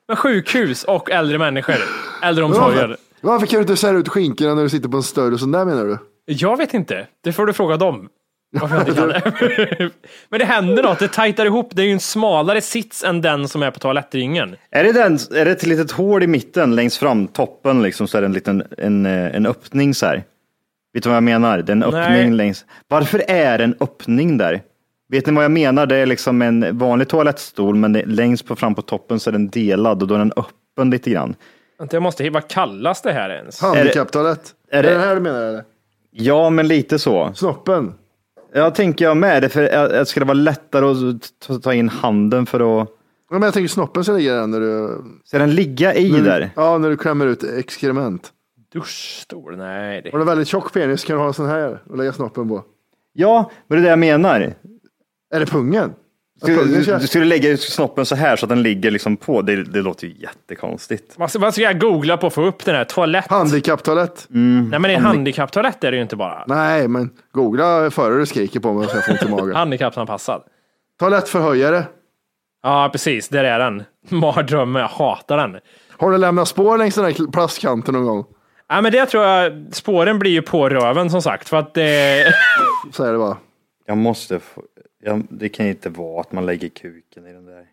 men 0.08 0.18
sjukhus 0.18 0.84
och 0.84 1.12
äldre 1.12 1.38
människor. 1.38 1.76
Äldreomsorger. 2.24 2.88
Varför, 2.88 2.98
varför 3.22 3.48
kan 3.48 3.58
du 3.58 3.62
inte 3.62 3.76
sära 3.76 3.98
ut 3.98 4.10
skinkorna 4.10 4.56
när 4.56 4.64
du 4.64 4.70
sitter 4.70 4.90
på 4.90 4.98
en 4.98 5.04
större 5.04 5.38
sån 5.38 5.52
där 5.52 5.66
menar 5.66 5.86
du? 5.86 5.98
Jag 6.26 6.58
vet 6.58 6.74
inte. 6.74 7.08
Det 7.24 7.34
får 7.34 7.46
du 7.46 7.54
fråga 7.54 7.78
dem. 7.78 8.10
Det. 8.52 8.60
Men 10.30 10.40
det 10.40 10.46
händer 10.46 10.84
något. 10.84 11.00
Det 11.00 11.08
tajtar 11.08 11.46
ihop. 11.46 11.70
Det 11.74 11.82
är 11.82 11.86
ju 11.86 11.92
en 11.92 12.00
smalare 12.00 12.62
sits 12.62 13.04
än 13.04 13.22
den 13.22 13.48
som 13.48 13.64
är 13.64 13.72
på 13.72 13.80
toalettringen. 13.80 14.56
Är 14.72 14.84
det, 14.84 14.92
den, 14.92 15.14
är 15.36 15.46
det 15.46 15.52
ett 15.52 15.66
litet 15.66 15.92
hål 15.92 16.24
i 16.24 16.28
mitten 16.28 16.76
längst 16.76 16.98
fram, 16.98 17.28
toppen 17.28 17.84
liksom, 17.84 18.08
så 18.08 18.18
är 18.18 18.22
det 18.22 18.28
en 18.28 18.34
liten 18.34 18.64
en, 18.78 19.06
eh, 19.06 19.36
en 19.36 19.46
öppning 19.46 19.94
så 19.94 20.06
här? 20.06 20.24
Vet 20.94 21.04
du 21.04 21.10
vad 21.10 21.16
jag 21.16 21.24
menar? 21.24 21.58
Det 21.58 21.72
är 21.72 21.76
en 21.76 21.84
öppning 21.84 22.30
Nej. 22.30 22.32
längst. 22.32 22.66
Varför 22.88 23.24
är 23.28 23.58
det 23.58 23.64
en 23.64 23.76
öppning 23.80 24.38
där? 24.38 24.62
Vet 25.10 25.26
ni 25.26 25.32
vad 25.34 25.44
jag 25.44 25.52
menar? 25.52 25.86
Det 25.86 25.96
är 25.96 26.06
liksom 26.06 26.42
en 26.42 26.78
vanlig 26.78 27.08
toalettstol, 27.08 27.76
men 27.76 27.94
det, 27.94 28.06
längst 28.06 28.46
på 28.48 28.56
fram 28.56 28.76
på 28.76 28.82
toppen 28.82 29.20
så 29.20 29.30
är 29.30 29.32
den 29.32 29.50
delad 29.50 30.02
och 30.02 30.08
då 30.08 30.16
är 30.16 30.20
den 30.20 30.34
öppen 30.38 30.90
lite 30.90 31.10
grann. 31.10 31.36
Jag 31.92 32.04
måste, 32.04 32.30
vad 32.30 32.48
kallas 32.48 33.02
det 33.02 33.12
här 33.12 33.30
ens? 33.30 33.62
Handikapptoalett. 33.62 34.54
Är 34.72 34.78
är 34.80 34.84
det 34.84 34.90
det- 34.90 34.96
det 34.96 35.02
här 35.06 35.16
du 35.16 35.22
menar 35.22 35.42
eller? 35.42 35.64
Ja, 36.12 36.50
men 36.50 36.68
lite 36.68 37.00
så. 37.00 37.32
Snoppen? 37.36 37.94
Jag 38.54 38.76
tänker 38.76 39.06
jag 39.06 39.18
med 39.18 39.42
det, 39.44 39.50
för 39.50 39.62
jag- 39.62 39.92
jag 39.94 40.08
ska 40.08 40.20
det 40.20 40.26
vara 40.26 40.34
lättare 40.34 40.86
att 41.56 41.64
ta- 41.64 41.74
in 41.74 41.90
handen 41.90 42.46
för 42.46 42.82
att... 42.82 42.90
Ja, 43.30 43.34
men 43.34 43.42
jag 43.42 43.54
tänker 43.54 43.68
snoppen 43.68 44.04
ska 44.04 44.14
ligga 44.14 44.34
där 44.36 44.48
när 44.48 44.60
du... 44.60 45.02
Ska 45.26 45.38
den 45.38 45.56
ligga 45.56 45.94
i 45.96 46.10
där? 46.10 46.50
Ja, 46.56 46.78
när 46.78 46.90
du 46.90 46.98
klämmer 46.98 47.26
ut 47.28 47.44
exkrement. 47.44 48.32
Duschstol? 48.74 49.58
Nej. 49.58 50.02
Det... 50.04 50.12
Har 50.12 50.20
du 50.20 50.26
väldigt 50.26 50.48
tjock 50.48 50.74
penis 50.74 51.04
kan 51.04 51.16
du 51.16 51.20
ha 51.20 51.28
en 51.28 51.34
sån 51.34 51.46
här 51.50 51.82
och 51.90 51.98
lägga 51.98 52.14
snoppen 52.14 52.48
på. 52.50 52.64
Ja, 53.14 53.52
men 53.68 53.76
det 53.78 53.82
är 53.82 53.84
det 53.84 53.90
jag 53.90 54.00
menar. 54.00 54.54
Är 55.34 55.40
det 55.40 55.46
pungen? 55.46 55.94
Att 56.42 56.48
Du, 56.48 56.58
pungen 56.58 56.74
du, 56.74 56.84
ska... 56.84 56.98
du 56.98 57.08
skulle 57.08 57.26
lägga 57.26 57.50
ut 57.50 57.62
snoppen 57.62 58.06
så 58.06 58.16
här 58.16 58.36
så 58.36 58.46
att 58.46 58.50
den 58.50 58.64
ligger 58.64 58.92
liksom 58.92 59.18
på. 59.18 59.42
Det, 59.42 59.64
det 59.64 59.82
låter 59.82 60.08
ju 60.08 60.14
jättekonstigt. 60.18 61.14
Vad 61.18 61.30
ska, 61.30 61.40
vad 61.40 61.54
ska 61.54 61.64
jag 61.64 61.80
googla 61.80 62.18
på 62.18 62.22
för 62.22 62.28
att 62.28 62.34
få 62.34 62.46
upp 62.46 62.66
den 62.66 62.76
här? 62.76 62.84
Toalett? 62.84 63.28
Handikapptoalett? 63.28 64.26
Nej 64.30 64.80
men 64.80 64.86
en 64.86 65.06
handikapptoalett 65.06 65.84
är 65.84 65.92
det 65.92 65.98
ju 65.98 66.04
inte 66.04 66.16
bara. 66.16 66.44
Nej, 66.48 66.88
men 66.88 67.10
googla 67.32 67.92
före 67.92 68.18
du 68.20 68.26
skriker 68.26 68.60
på 68.60 68.74
mig 68.74 68.88
så 68.88 68.98
jag 68.98 69.06
får 69.06 69.12
ont 69.14 69.24
i 69.24 69.30
magen. 69.30 69.56
Handikappsanpassad. 69.56 70.44
Toalettförhöjare. 71.00 71.84
Ja, 72.64 72.90
precis. 72.92 73.30
Där 73.30 73.44
är 73.44 73.60
den. 73.60 73.84
Mardrömmen. 74.10 74.82
Jag 74.82 74.90
hatar 74.90 75.38
den. 75.38 75.58
Har 75.98 76.12
du 76.12 76.18
lämnat 76.18 76.48
spår 76.48 76.78
längs 76.78 76.96
den 76.96 77.06
här 77.06 77.32
plastkanten 77.32 77.94
någon 77.94 78.06
gång? 78.06 78.26
Ja, 78.70 78.82
men 78.82 78.92
det 78.92 79.06
tror 79.06 79.24
jag, 79.24 79.66
spåren 79.72 80.20
blir 80.20 80.32
ju 80.32 80.42
på 80.42 80.70
röven 80.70 81.10
som 81.10 81.22
sagt. 81.22 81.50
För 81.50 81.58
att 81.58 81.74
det... 81.74 82.26
Så 82.92 83.04
är 83.04 83.12
det 83.12 83.18
bara. 83.18 83.38
Jag 83.86 83.98
måste 83.98 84.40
få, 84.40 84.62
jag, 85.08 85.24
det 85.30 85.50
kan 85.50 85.66
ju 85.66 85.72
inte 85.72 85.90
vara 85.90 86.22
att 86.22 86.32
man 86.32 86.46
lägger 86.46 86.70
kuken 86.70 87.28
i 87.28 87.34
den 87.34 87.46
där. 87.46 87.64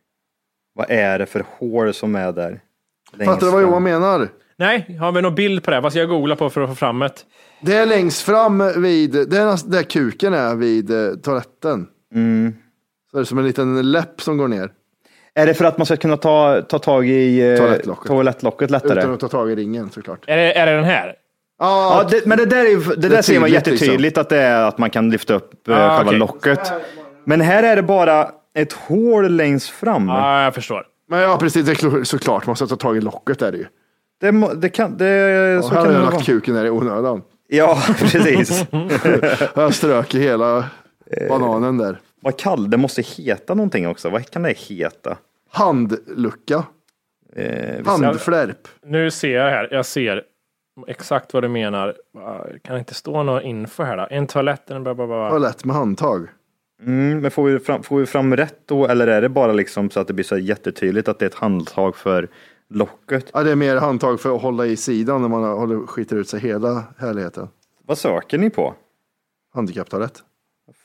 Vad 0.75 0.91
är 0.91 1.19
det 1.19 1.27
för 1.27 1.45
hål 1.59 1.95
som 1.95 2.15
är 2.15 2.33
där? 2.33 2.61
Längst 3.13 3.33
Fattar 3.33 3.47
du 3.47 3.53
vad 3.53 3.61
fram? 3.63 3.71
Johan 3.71 3.83
menar? 3.83 4.29
Nej, 4.57 4.97
har 5.01 5.13
vi 5.13 5.23
någon 5.23 5.35
bild 5.35 5.65
på 5.65 5.71
det? 5.71 5.81
Vad 5.81 5.93
ska 5.93 5.99
jag 6.01 6.09
googla 6.09 6.37
på 6.37 6.51
för 6.51 6.61
att 6.61 6.69
få 6.69 6.75
fram 6.75 6.99
det? 6.99 7.11
Det 7.61 7.75
är 7.77 7.87
längst 7.87 8.23
fram 8.23 8.83
vid, 8.83 9.13
det 9.13 9.37
är 9.39 9.71
där 9.71 9.83
kuken 9.83 10.35
är 10.35 10.55
vid 10.55 10.91
eh, 10.91 11.15
toaletten. 11.23 11.87
Mm. 12.15 12.55
Så 13.11 13.17
är 13.17 13.21
det 13.21 13.27
som 13.27 13.39
en 13.39 13.47
liten 13.47 13.93
läpp 13.93 14.21
som 14.23 14.37
går 14.37 14.49
ner. 14.49 14.71
Är 15.35 15.47
det 15.47 15.55
för 15.55 15.65
att 15.65 15.79
man 15.79 15.87
ska 15.87 15.97
kunna 15.97 16.17
ta, 16.17 16.63
ta 16.63 16.79
tag 16.79 17.09
i 17.09 17.51
eh, 17.53 17.57
Toalettlocket. 17.57 18.07
toalettlocket 18.07 18.71
lättare? 18.71 18.99
Utan 19.01 19.13
att 19.15 19.21
ta 19.21 19.29
tag 19.29 19.51
i 19.51 19.55
ringen 19.55 19.91
såklart. 19.91 20.25
Är 20.27 20.37
det, 20.37 20.59
är 20.59 20.67
det 20.67 20.73
den 20.73 20.85
här? 20.85 21.15
Ja, 21.59 21.99
Ja, 22.03 22.09
det, 22.11 22.27
men 22.27 22.39
det 22.39 22.47
där, 22.47 22.65
är, 22.65 22.71
ju- 22.71 22.95
det 22.97 23.09
där 23.09 23.19
är 23.19 23.23
ser 23.23 23.41
man 23.41 23.49
tydligt, 23.51 23.67
jättetydligt 23.67 24.19
att 24.19 24.29
det 24.29 24.39
är 24.41 24.63
att 24.63 24.79
man 24.79 24.91
kan 24.91 25.11
lyfta 25.11 25.35
upp 25.35 25.69
eh, 25.69 25.75
Ah, 25.79 25.97
själva 25.97 26.09
okej. 26.11 26.19
locket. 26.19 26.73
Men 27.25 27.41
här 27.41 27.63
är 27.63 27.77
det 27.77 27.83
bara 27.83 28.31
ett 28.55 28.73
hål 28.73 29.29
längst 29.33 29.69
fram. 29.71 30.09
Ja, 30.09 30.43
jag 30.45 30.55
förstår. 30.55 30.87
men 31.09 31.21
ja, 31.21 31.37
precis. 31.41 31.67
Det 31.67 31.73
är 31.73 32.05
såklart. 32.05 32.47
Man 32.47 32.51
måste 32.51 32.67
ta 32.67 32.77
tag 32.77 32.97
i 32.97 33.01
locket 33.01 33.43
är 33.43 33.53
det 33.53 33.59
ju. 33.59 33.67
Det, 34.21 34.33
må- 34.33 34.55
det 34.55 34.69
kan, 34.69 34.97
det, 34.97 35.61
så 35.63 35.69
här 35.69 35.75
kan 35.77 35.87
har 35.87 35.93
det 35.93 36.05
jag 36.05 36.13
lagt 36.13 36.27
kuken 36.27 36.55
där 36.55 36.65
i 36.65 36.71
onödan. 36.71 37.23
Ja, 37.49 37.79
precis. 37.99 38.65
Jag 39.55 39.75
strök 39.75 40.15
i 40.15 40.21
hela 40.21 40.65
Eh. 41.11 41.29
bananen 41.29 41.79
där. 41.79 41.99
Vad 42.23 42.39
kall, 42.39 42.71
det 42.71 42.77
måste 42.77 43.03
heta 43.03 43.55
någonting 43.55 43.89
också. 43.89 44.11
Vad 44.11 44.31
kan 44.31 44.43
det 44.43 44.59
heta? 44.59 45.17
Handlucka. 45.51 46.65
Eh, 47.37 47.87
Handflärp. 47.87 48.69
Nu 48.87 49.11
ser 49.11 49.35
jag 49.37 49.51
här. 49.51 49.69
Jag 49.71 49.87
ser 49.87 50.23
exakt 50.87 51.35
vad 51.35 51.43
du 51.43 51.49
menar. 51.49 51.95
Kan 52.65 52.75
det 52.75 52.79
inte 52.79 52.95
stå 52.95 53.23
någon 53.23 53.43
info 53.43 53.83
här 53.83 53.97
då? 53.97 54.07
En 54.11 54.27
toalett, 54.27 54.71
en 54.71 54.83
bla 54.83 54.95
bla 54.95 55.07
bla. 55.07 55.31
Toalett 55.31 55.65
med 55.65 55.77
handtag. 55.77 56.27
Mm, 56.83 57.21
men 57.21 57.31
får 57.31 57.45
vi, 57.45 57.59
fram, 57.59 57.83
får 57.83 57.99
vi 57.99 58.07
fram 58.07 58.37
rätt 58.37 58.59
då 58.67 58.87
eller 58.87 59.07
är 59.07 59.23
det 59.23 59.29
bara 59.29 59.53
liksom 59.53 59.91
så 59.91 60.01
att 60.01 60.07
det 60.07 60.13
blir 60.15 60.25
så 60.25 60.39
jättetydligt 60.39 61.09
att 61.09 61.19
det 61.19 61.25
är 61.25 61.29
ett 61.29 61.35
handtag 61.35 61.97
för 61.97 62.29
locket? 62.71 63.31
Ja, 63.33 63.43
det 63.43 63.51
är 63.51 63.57
mer 63.57 63.77
handtag 63.77 64.21
för 64.21 64.37
att 64.37 64.43
hålla 64.43 64.67
i 64.67 64.77
sidan 64.77 65.21
när 65.23 65.29
man 65.29 65.45
håller, 65.45 65.87
skiter 65.87 66.17
ut 66.17 66.29
sig 66.29 66.41
hela 66.41 66.85
härligheten. 66.99 67.49
Vad 67.87 67.99
söker 67.99 68.39
ni 68.39 68.51
på? 68.51 68.75
Handikapptoalett. 69.55 70.23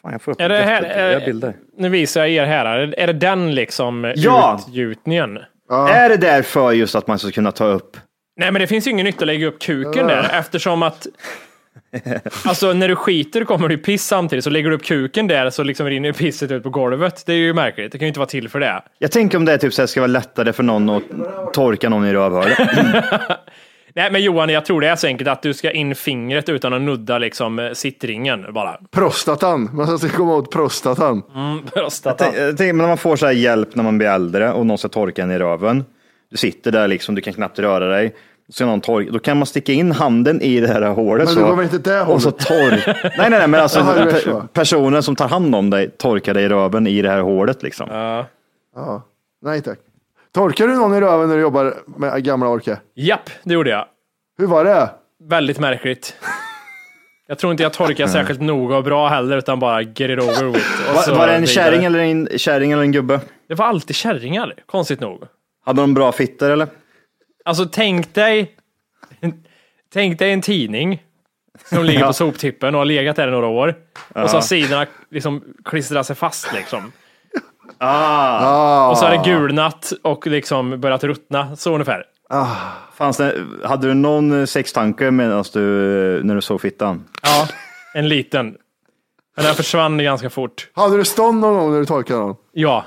Fan, 0.02 0.12
jag 0.12 0.22
får 0.22 0.32
upp 0.32 0.42
Är 0.42 0.50
det 0.50 0.58
här, 0.58 0.84
är, 0.84 1.26
bilder. 1.26 1.54
nu 1.78 1.90
visar 1.90 2.22
jag 2.22 2.30
er 2.30 2.46
här. 2.46 2.66
Är 2.98 3.08
det 3.08 3.14
den 3.14 3.56
liksom 3.56 4.14
Ja! 4.16 4.60
utgjutningen? 4.68 5.40
Är 5.72 6.10
det 6.10 6.18
därför 6.18 6.72
just 6.72 6.96
att 6.96 7.08
man 7.08 7.20
ska 7.20 7.32
kunna 7.32 7.52
ta 7.52 7.66
upp? 7.68 7.98
Nej, 8.38 8.52
men 8.52 8.60
det 8.62 8.68
finns 8.68 8.88
ju 8.88 8.92
ingen 8.92 9.06
nytta 9.06 9.20
att 9.20 9.28
lägga 9.28 9.48
upp 9.48 9.60
kuken 9.62 10.08
där 10.08 10.30
eftersom 10.40 10.84
att 10.84 11.08
Alltså 12.46 12.74
när 12.74 12.88
du 12.88 12.96
skiter 12.96 13.44
kommer 13.44 13.70
det 13.70 13.78
piss 13.78 14.06
samtidigt, 14.06 14.44
så 14.44 14.50
lägger 14.50 14.70
du 14.70 14.76
upp 14.76 14.84
kuken 14.84 15.28
där 15.28 15.50
så 15.50 15.64
liksom 15.64 15.88
rinner 15.88 16.12
pisset 16.12 16.52
ut 16.52 16.64
på 16.64 16.70
golvet. 16.70 17.24
Det 17.26 17.34
är 17.34 17.38
ju 17.38 17.54
märkligt. 17.54 17.92
Det 17.92 17.98
kan 17.98 18.06
ju 18.06 18.08
inte 18.08 18.20
vara 18.20 18.30
till 18.30 18.50
för 18.50 18.60
det. 18.60 18.84
Jag 18.98 19.12
tänker 19.12 19.38
om 19.38 19.46
det 19.46 19.54
är 19.54 19.58
typ 19.58 19.74
så 19.74 19.82
här, 19.82 19.88
ska 19.88 20.02
vara 20.02 20.08
lättare 20.08 20.54
för 20.54 20.64
någon 20.64 20.90
att 20.90 21.04
torka 21.54 21.90
någon 21.90 22.06
i 22.06 22.14
rövhålet. 22.14 22.58
Nej, 23.96 24.12
men 24.12 24.24
Johan, 24.24 24.50
jag 24.50 24.66
tror 24.66 24.82
det 24.82 24.88
är 24.88 24.96
så 24.96 25.08
enkelt 25.08 25.30
att 25.30 25.42
du 25.42 25.54
ska 25.54 25.72
in 25.72 25.96
fingret 25.96 26.50
utan 26.50 26.74
att 26.74 26.82
nudda 26.82 27.18
liksom 27.18 27.60
eh, 27.60 27.72
sittringen 27.72 28.54
bara. 28.54 28.78
Prostatan. 28.92 29.70
Man 29.74 30.00
ska 30.00 30.10
komma 30.10 30.36
åt 30.36 30.52
prostatan. 30.52 31.24
Mm, 31.36 31.62
prostatan. 31.74 32.34
Jag 32.36 32.58
tänker, 32.58 32.74
men 32.74 32.78
när 32.78 32.88
man 32.88 32.98
får 32.98 33.16
så 33.16 33.26
här 33.26 33.34
hjälp 33.34 33.76
när 33.76 33.84
man 33.84 33.98
blir 33.98 34.08
äldre 34.08 34.52
och 34.52 34.66
någon 34.66 34.78
ska 34.78 34.88
torka 34.88 35.24
en 35.24 35.32
i 35.32 35.40
röven. 35.40 35.84
Du 36.32 36.38
sitter 36.38 36.72
där 36.72 36.88
liksom, 36.88 37.16
du 37.16 37.22
kan 37.22 37.34
knappt 37.34 37.60
röra 37.60 37.88
dig. 37.88 38.16
Så 38.52 38.66
någon 38.66 38.82
tork, 38.82 39.10
då 39.12 39.20
kan 39.20 39.38
man 39.38 39.46
sticka 39.46 39.74
in 39.74 39.92
handen 39.92 40.42
i 40.42 40.60
det 40.60 40.68
här 40.68 40.82
hålet. 40.82 41.26
Men 41.28 41.36
du 41.36 41.42
går 41.50 41.56
väl 41.56 41.66
inte 41.74 41.78
det 41.78 42.02
och 42.02 42.22
så 42.22 42.32
tork. 42.32 42.88
nej, 43.04 43.12
nej, 43.18 43.30
nej, 43.30 43.48
men 43.48 43.60
alltså 43.62 43.80
pe- 43.80 44.24
så. 44.24 44.44
personen 44.54 45.04
som 45.04 45.16
tar 45.16 45.28
hand 45.28 45.56
om 45.56 45.70
dig 45.70 45.90
torkar 45.98 46.34
dig 46.34 46.44
i 46.44 46.50
röven 46.50 46.88
i 46.88 47.02
det 47.02 47.10
här 47.10 47.20
hålet 47.22 47.64
liksom. 47.64 47.88
Ja. 48.76 49.04
Nej 49.42 49.62
tack. 49.62 49.80
Torkar 50.34 50.68
du 50.68 50.76
någon 50.76 50.94
i 50.94 51.02
röven 51.02 51.30
när 51.30 51.36
du 51.36 51.42
jobbar 51.42 51.74
med 51.98 52.24
gamla 52.24 52.48
orke? 52.50 52.78
Japp, 52.96 53.30
det 53.44 53.54
gjorde 53.54 53.70
jag. 53.70 53.86
Hur 54.38 54.48
var 54.48 54.66
det? 54.66 54.90
Väldigt 55.24 55.60
märkligt. 55.60 56.16
Jag 57.28 57.38
tror 57.40 57.52
inte 57.52 57.64
jag 57.64 57.74
torkar 57.74 58.08
särskilt 58.08 58.42
noga 58.42 58.78
och 58.78 58.84
bra 58.84 59.08
heller, 59.08 59.38
utan 59.38 59.60
bara 59.60 59.82
get 59.82 60.00
it 60.00 60.20
over 60.20 60.44
with. 60.46 60.90
Och 60.96 61.04
så 61.04 61.12
Var, 61.12 61.18
var 61.20 61.28
det 61.28 61.34
en 61.34 61.48
kärring 61.48 61.86
eller 61.86 62.00
en, 62.00 62.28
kärring 62.38 62.72
eller 62.72 62.84
en 62.84 62.92
gubbe? 62.92 63.20
Det 63.48 63.56
var 63.56 63.66
alltid 63.66 63.96
kärringar, 63.96 64.54
konstigt 64.66 65.00
nog. 65.00 65.24
Hade 65.66 65.82
de 65.82 65.94
bra 65.94 66.12
fitter 66.12 66.50
eller? 66.52 66.68
Alltså 67.50 67.66
tänk 67.66 68.14
dig, 68.14 68.56
tänk 69.94 70.20
dig 70.20 70.32
en 70.32 70.42
tidning 70.42 71.04
som 71.66 71.84
ligger 71.84 72.06
på 72.08 72.14
soptippen 72.14 72.76
och 72.76 72.80
har 72.80 72.86
legat 72.86 73.16
där 73.16 73.28
i 73.28 73.32
några 73.32 73.48
år. 73.48 73.76
Och 74.16 74.30
så 74.30 74.38
har 74.38 74.42
sidorna 74.42 74.86
liksom 75.12 75.44
klistrat 75.66 76.08
sig 76.08 76.16
fast 76.16 76.54
liksom. 76.54 76.92
Ah. 77.78 78.90
Och 78.90 78.98
så 78.98 79.06
har 79.06 79.18
det 79.18 79.32
gulnat 79.32 79.94
och 80.02 80.28
liksom 80.28 80.82
börjat 80.82 81.04
ruttna, 81.04 81.56
så 81.56 81.74
ungefär. 81.74 82.04
Fanns 82.94 83.18
det, 83.18 83.46
hade 83.64 83.88
du 83.88 83.94
någon 83.94 84.48
sextanke 84.48 85.12
medan 85.12 85.44
du, 85.54 85.60
när 86.24 86.36
du 86.36 86.42
såg 86.42 86.62
fittan? 86.62 87.06
Ja, 87.24 87.48
en 87.94 88.10
liten. 88.10 88.58
Men 89.36 89.46
den 89.46 89.56
försvann 89.56 89.98
ganska 89.98 90.30
fort. 90.30 90.68
Hade 90.74 90.98
du 90.98 91.06
stånd 91.06 91.40
någon 91.40 91.54
gång 91.54 91.72
när 91.72 91.80
du 91.80 91.86
torkade 91.86 92.20
någon? 92.20 92.36
Ja, 92.52 92.86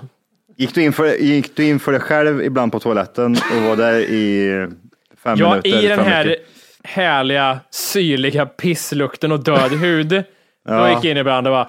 Gick 0.56 0.74
du 0.74 0.82
in 0.82 0.92
för, 0.92 1.06
gick 1.14 1.56
du 1.56 1.64
in 1.68 1.80
för 1.80 1.92
dig 1.92 2.00
själv 2.00 2.42
ibland 2.42 2.72
på 2.72 2.80
toaletten 2.80 3.36
och 3.56 3.62
var 3.68 3.76
där 3.76 3.98
i 4.00 4.68
fem 5.24 5.38
ja 5.38 5.48
minuter? 5.50 5.84
i 5.84 5.86
den 5.88 5.98
här 6.00 6.24
veckor? 6.24 6.44
härliga, 6.84 7.60
syrliga 7.70 8.46
pisslukten 8.46 9.32
och 9.32 9.44
död 9.44 9.72
hud. 9.72 10.08
Då 10.68 10.88
gick 10.88 10.96
jag 10.96 11.04
in 11.04 11.16
ibland 11.16 11.46
och 11.46 11.52
bara, 11.52 11.68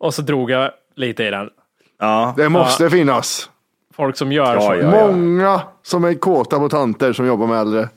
och 0.00 0.14
så 0.14 0.22
drog 0.22 0.50
jag 0.50 0.70
lite 0.96 1.24
i 1.24 1.30
den. 1.30 1.50
Ja. 1.98 2.34
Det 2.36 2.48
måste 2.48 2.90
finnas. 2.90 3.50
Folk 3.94 4.16
som 4.16 4.32
gör 4.32 4.54
Ja, 4.54 4.60
så. 4.60 4.74
ja. 4.74 4.90
Många 4.90 5.60
som 5.82 6.04
är 6.04 6.14
kåta 6.14 6.58
på 6.58 6.68
tanter 6.68 7.12
som 7.12 7.26
jobbar 7.26 7.46
med 7.46 7.58
äldre. 7.60 7.88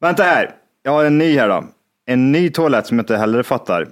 Vänta 0.00 0.22
här, 0.22 0.50
jag 0.82 0.92
har 0.92 1.04
en 1.04 1.18
ny 1.18 1.38
här 1.38 1.48
då. 1.48 1.64
En 2.06 2.32
ny 2.32 2.50
toalett 2.50 2.86
som 2.86 2.98
jag 2.98 3.02
inte 3.02 3.16
heller 3.16 3.42
fattar. 3.42 3.88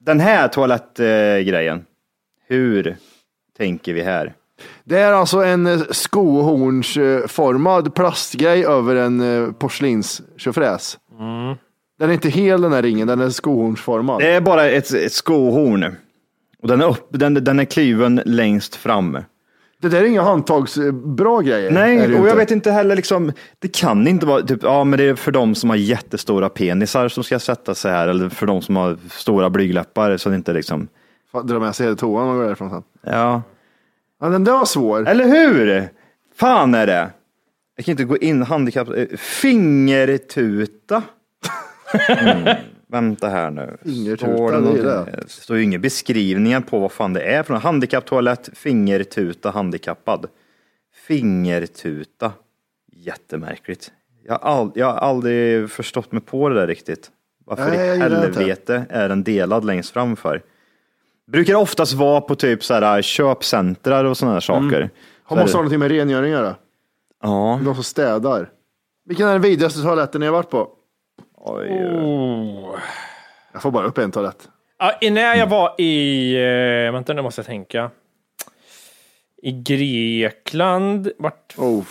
Den 0.00 0.20
här 0.20 0.48
toalettgrejen, 0.48 1.84
hur 2.48 2.96
tänker 3.58 3.92
vi 3.94 4.02
här? 4.02 4.32
Det 4.84 4.98
är 4.98 5.12
alltså 5.12 5.44
en 5.44 5.66
eh, 5.66 5.80
skohornsformad 5.90 7.94
plastgrej 7.94 8.64
över 8.64 8.96
en 8.96 9.20
eh, 9.20 9.52
porslinstjofräs. 9.52 10.98
Den 11.98 12.10
är 12.10 12.14
inte 12.14 12.28
hel 12.28 12.60
den 12.60 12.72
här 12.72 12.82
ringen, 12.82 13.08
den 13.08 13.20
är 13.20 13.30
skohornsformad. 13.30 14.20
Det 14.20 14.30
är 14.30 14.40
bara 14.40 14.66
ett, 14.66 14.92
ett 14.92 15.12
skohorn. 15.12 15.96
Och 16.62 16.68
den 16.68 16.80
är, 16.80 16.90
upp, 16.90 17.08
den, 17.10 17.34
den 17.34 17.60
är 17.60 17.64
klyven 17.64 18.22
längst 18.24 18.74
fram. 18.74 19.18
Det 19.80 19.88
där 19.88 20.02
är 20.02 20.04
inga 20.04 20.22
handtagsbra 20.22 21.42
grejer. 21.42 21.70
är 21.70 21.74
Nej, 21.74 22.18
och 22.18 22.28
jag 22.28 22.36
vet 22.36 22.50
inte 22.50 22.70
heller, 22.70 22.96
liksom, 22.96 23.32
det 23.58 23.68
kan 23.68 24.08
inte 24.08 24.26
vara, 24.26 24.42
typ, 24.42 24.62
ja 24.62 24.84
men 24.84 24.98
det 24.98 25.04
är 25.04 25.14
för 25.14 25.32
de 25.32 25.54
som 25.54 25.70
har 25.70 25.76
jättestora 25.76 26.48
penisar 26.48 27.08
som 27.08 27.24
ska 27.24 27.38
sätta 27.38 27.74
sig 27.74 27.92
här, 27.92 28.08
eller 28.08 28.28
för 28.28 28.46
de 28.46 28.62
som 28.62 28.76
har 28.76 28.96
stora 29.10 29.50
blygläppar 29.50 30.16
så 30.16 30.28
det 30.28 30.36
inte 30.36 30.52
liksom, 30.52 30.88
Dra 31.44 31.58
med 31.58 31.74
sig 31.74 31.86
hela 31.86 31.96
toan 31.96 32.28
och 32.28 32.36
gå 32.36 32.42
därifrån 32.42 32.70
sen. 32.70 32.82
ja. 33.02 33.42
Ja, 34.20 34.28
den 34.28 34.44
där 34.44 34.52
var 34.52 34.64
svår. 34.64 35.08
Eller 35.08 35.24
hur? 35.24 35.88
Fan 36.34 36.74
är 36.74 36.86
det. 36.86 37.10
Jag 37.76 37.84
kan 37.84 37.92
inte 37.92 38.04
gå 38.04 38.16
in 38.18 38.42
handikapp, 38.42 38.88
eh, 38.88 39.06
fingertuta. 39.16 41.02
Mm. 42.08 42.56
Vänta 42.88 43.28
här 43.28 43.50
nu. 43.50 43.76
Står 44.16 44.52
det 44.52 44.60
någonting? 44.60 44.84
det. 44.84 45.24
står 45.28 45.56
ju 45.56 45.62
inga 45.62 45.78
beskrivningar 45.78 46.60
på 46.60 46.78
vad 46.78 46.92
fan 46.92 47.12
det 47.12 47.20
är 47.22 47.42
från 47.42 47.60
handikapptoalett, 47.60 48.50
fingertuta, 48.52 49.50
handikappad. 49.50 50.26
Fingertuta. 51.06 52.32
Jättemärkligt. 52.92 53.92
Jag 54.24 54.38
har, 54.38 54.64
ald- 54.64 54.72
jag 54.74 54.86
har 54.86 54.98
aldrig 54.98 55.70
förstått 55.70 56.12
mig 56.12 56.22
på 56.22 56.48
det 56.48 56.54
där 56.54 56.66
riktigt. 56.66 57.10
Varför 57.44 57.70
Nej, 57.70 57.96
i 57.96 58.00
helvete 58.00 58.86
är 58.90 59.08
den 59.08 59.22
delad 59.24 59.64
längst 59.64 59.90
fram 59.90 60.16
för? 60.16 60.42
Brukar 61.26 61.54
oftast 61.54 61.92
vara 61.92 62.20
på 62.20 62.34
typ 62.34 62.64
så 62.64 62.74
här 62.74 63.02
köpcentrar 63.02 64.04
och 64.04 64.16
sådana 64.16 64.34
här 64.34 64.40
saker. 64.40 64.76
Mm. 64.76 64.88
Har 65.24 65.36
Så 65.36 65.40
är 65.40 65.44
måste 65.44 65.56
ha 65.56 65.62
någonting 65.62 65.78
med 65.78 65.90
rengöring 65.90 66.32
att 66.32 66.40
göra. 66.40 66.54
Ja. 67.22 67.60
De 67.64 67.74
som 67.74 67.84
städar. 67.84 68.50
Vilken 69.04 69.28
är 69.28 69.32
den 69.32 69.42
vidrigaste 69.42 69.82
toaletten 69.82 70.20
ni 70.20 70.26
har 70.26 70.32
varit 70.32 70.50
på? 70.50 70.68
Oj. 71.34 71.84
Oh. 71.84 72.74
Jag 73.52 73.62
får 73.62 73.70
bara 73.70 73.86
upp 73.86 73.98
en 73.98 74.10
toalett. 74.10 74.48
Ja, 74.78 75.10
när 75.10 75.34
jag 75.34 75.46
var 75.46 75.80
i, 75.80 76.34
eh, 76.34 76.92
vänta 76.92 77.12
nu 77.12 77.22
måste 77.22 77.38
jag 77.38 77.46
tänka. 77.46 77.90
I 79.42 79.52
Grekland, 79.52 81.10
vart 81.18 81.54
Oh. 81.58 81.84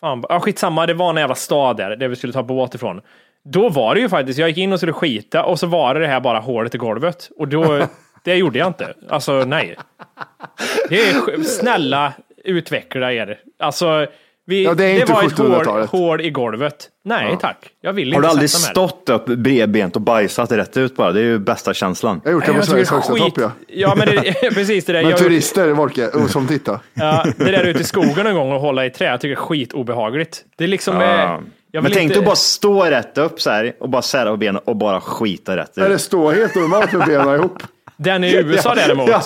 fan, 0.00 0.24
ja 0.28 0.40
skitsamma, 0.40 0.86
det 0.86 0.94
var 0.94 1.10
en 1.10 1.16
jävla 1.16 1.34
stad 1.34 1.76
där, 1.76 1.96
där 1.96 2.08
vi 2.08 2.16
skulle 2.16 2.32
ta 2.32 2.42
båt 2.42 2.74
ifrån. 2.74 3.00
Då 3.44 3.68
var 3.68 3.94
det 3.94 4.00
ju 4.00 4.08
faktiskt, 4.08 4.38
jag 4.38 4.48
gick 4.48 4.58
in 4.58 4.72
och 4.72 4.78
skulle 4.78 4.92
skita 4.92 5.44
och 5.44 5.58
så 5.58 5.66
var 5.66 5.94
det 5.94 6.00
det 6.00 6.06
här 6.06 6.20
bara 6.20 6.38
hålet 6.38 6.74
i 6.74 6.78
golvet. 6.78 7.30
Och 7.36 7.48
då, 7.48 7.86
Det 8.24 8.34
gjorde 8.36 8.58
jag 8.58 8.68
inte. 8.68 8.94
Alltså 9.08 9.44
nej. 9.44 9.76
Det 10.88 11.00
är 11.10 11.42
snälla 11.42 12.12
utveckla 12.44 13.12
er. 13.12 13.38
Alltså, 13.58 14.06
vi, 14.46 14.64
Ja, 14.64 14.74
det 14.74 14.84
är 14.84 15.00
inte 15.00 15.12
var 15.12 15.22
ett 15.22 15.38
hål, 15.38 15.46
1700-talet. 15.52 15.90
hål 15.90 16.20
i 16.20 16.30
golvet. 16.30 16.88
Nej 17.04 17.36
tack, 17.40 17.56
jag 17.80 17.92
vill 17.92 18.12
Har 18.12 18.16
inte 18.16 18.26
du 18.26 18.30
aldrig 18.30 18.50
stått 18.50 19.08
upp 19.08 19.24
bredbent 19.26 19.96
och 19.96 20.02
bajsat 20.02 20.52
rätt 20.52 20.76
ut 20.76 20.96
bara? 20.96 21.12
Det 21.12 21.20
är 21.20 21.24
ju 21.24 21.38
bästa 21.38 21.74
känslan. 21.74 22.20
Jag 22.24 22.30
har 22.30 22.34
gjort 22.34 22.46
det 22.46 22.52
på 22.52 22.62
Sveriges 22.62 22.90
högsta 22.90 23.14
topp 23.16 23.32
ja. 23.36 23.50
Ja, 23.68 23.94
men 23.94 24.06
det, 24.08 24.32
precis 24.54 24.84
det 24.84 24.92
där. 24.92 25.02
Men 25.02 25.10
Jag, 25.10 25.18
turister, 25.18 25.72
oh, 25.72 26.26
som 26.26 26.46
tittar. 26.46 26.78
ja, 26.94 27.24
det 27.36 27.44
där 27.50 27.64
ute 27.64 27.80
i 27.80 27.84
skogen 27.84 28.26
en 28.26 28.34
gång 28.34 28.52
och 28.52 28.60
hålla 28.60 28.86
i 28.86 28.90
trä, 28.90 29.04
jag 29.06 29.20
tycker 29.20 29.28
det 29.36 29.40
är 29.40 29.44
skitobehagligt. 29.44 30.44
Det 30.56 30.64
är 30.64 30.68
liksom... 30.68 30.96
eh, 31.00 31.02
Ja. 31.08 31.40
jag 31.70 31.82
Men 31.82 31.92
tänk 31.92 32.02
inte- 32.02 32.14
dig 32.14 32.18
att 32.18 32.24
bara 32.26 32.36
stå 32.36 32.84
rätt 32.84 33.18
upp 33.18 33.40
så 33.40 33.50
här 33.50 33.72
och 33.80 33.88
bara 33.88 34.02
sära 34.02 34.30
på 34.30 34.36
benen 34.36 34.62
och 34.64 34.76
bara 34.76 35.00
skita 35.00 35.56
rätt 35.56 35.78
Eller 35.78 35.90
ut. 35.90 36.00
stå 36.00 36.30
helt 36.30 36.54
normalt 36.54 36.92
med 36.92 37.06
benen 37.06 37.34
ihop. 37.34 37.62
Den 37.96 38.24
i 38.24 38.32
USA 38.36 38.74
däremot, 38.74 39.08
Ja. 39.08 39.22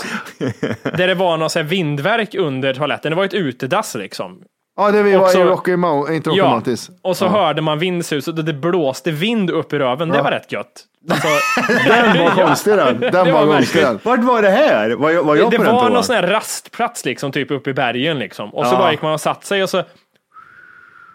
där 0.97 1.07
det 1.07 1.15
var 1.15 1.37
någon 1.37 1.51
så 1.51 1.59
här 1.59 1.67
vindverk 1.67 2.35
under 2.35 2.75
toaletten. 2.75 3.11
Det 3.13 3.17
var 3.17 3.25
ett 3.25 3.35
utedass 3.35 3.95
liksom. 3.95 4.43
Ja, 4.77 4.91
det 4.91 5.03
vi 5.03 5.17
var 5.17 5.25
Också- 5.25 5.41
i 5.41 5.45
Rocky 5.45 5.77
Mountain, 5.77 6.17
inte 6.17 6.31
Rocky 6.31 6.39
Ja, 6.39 6.51
Mountains. 6.51 6.91
och 7.03 7.17
så 7.17 7.29
hörde 7.29 7.63
man 7.63 7.79
vindsuset 7.79 8.39
och 8.39 8.45
det 8.45 8.53
blåste 8.53 9.11
vind 9.11 9.51
upp 9.51 9.73
i 9.73 9.79
röven. 9.79 10.09
Det 10.09 10.23
var 10.23 10.31
rätt 10.31 10.53
gött. 10.53 10.85
Alltså, 11.11 11.29
Den 11.89 12.19
var 12.25 12.31
konstig 12.47 12.77
den. 12.77 13.01
Den 13.01 13.13
Det 13.13 13.33
var 13.33 13.47
var 13.47 13.55
konstig. 13.57 13.85
Vart 14.03 14.21
var 14.25 14.43
det 14.43 14.51
här? 14.51 14.91
Var 14.91 15.11
jag, 15.11 15.23
var 15.23 15.37
jag 15.37 15.51
det 15.51 15.57
på 15.57 15.63
den 15.65 15.75
var 15.75 15.91
någon 15.91 16.05
sån 16.05 16.15
här 16.17 16.27
rastplats 16.27 17.05
liksom, 17.05 17.33
typ 17.33 17.51
uppe 17.51 17.71
i 17.71 17.75
bergen 17.75 18.19
liksom. 18.19 18.55
Och 18.55 18.67
så 18.67 18.75
Ja. 18.75 18.79
bara 18.79 18.91
gick 18.91 19.03
man 19.03 19.13
och 19.13 19.21
satt 19.21 19.45
sig 19.45 19.63
och 19.63 19.71
så 19.71 19.83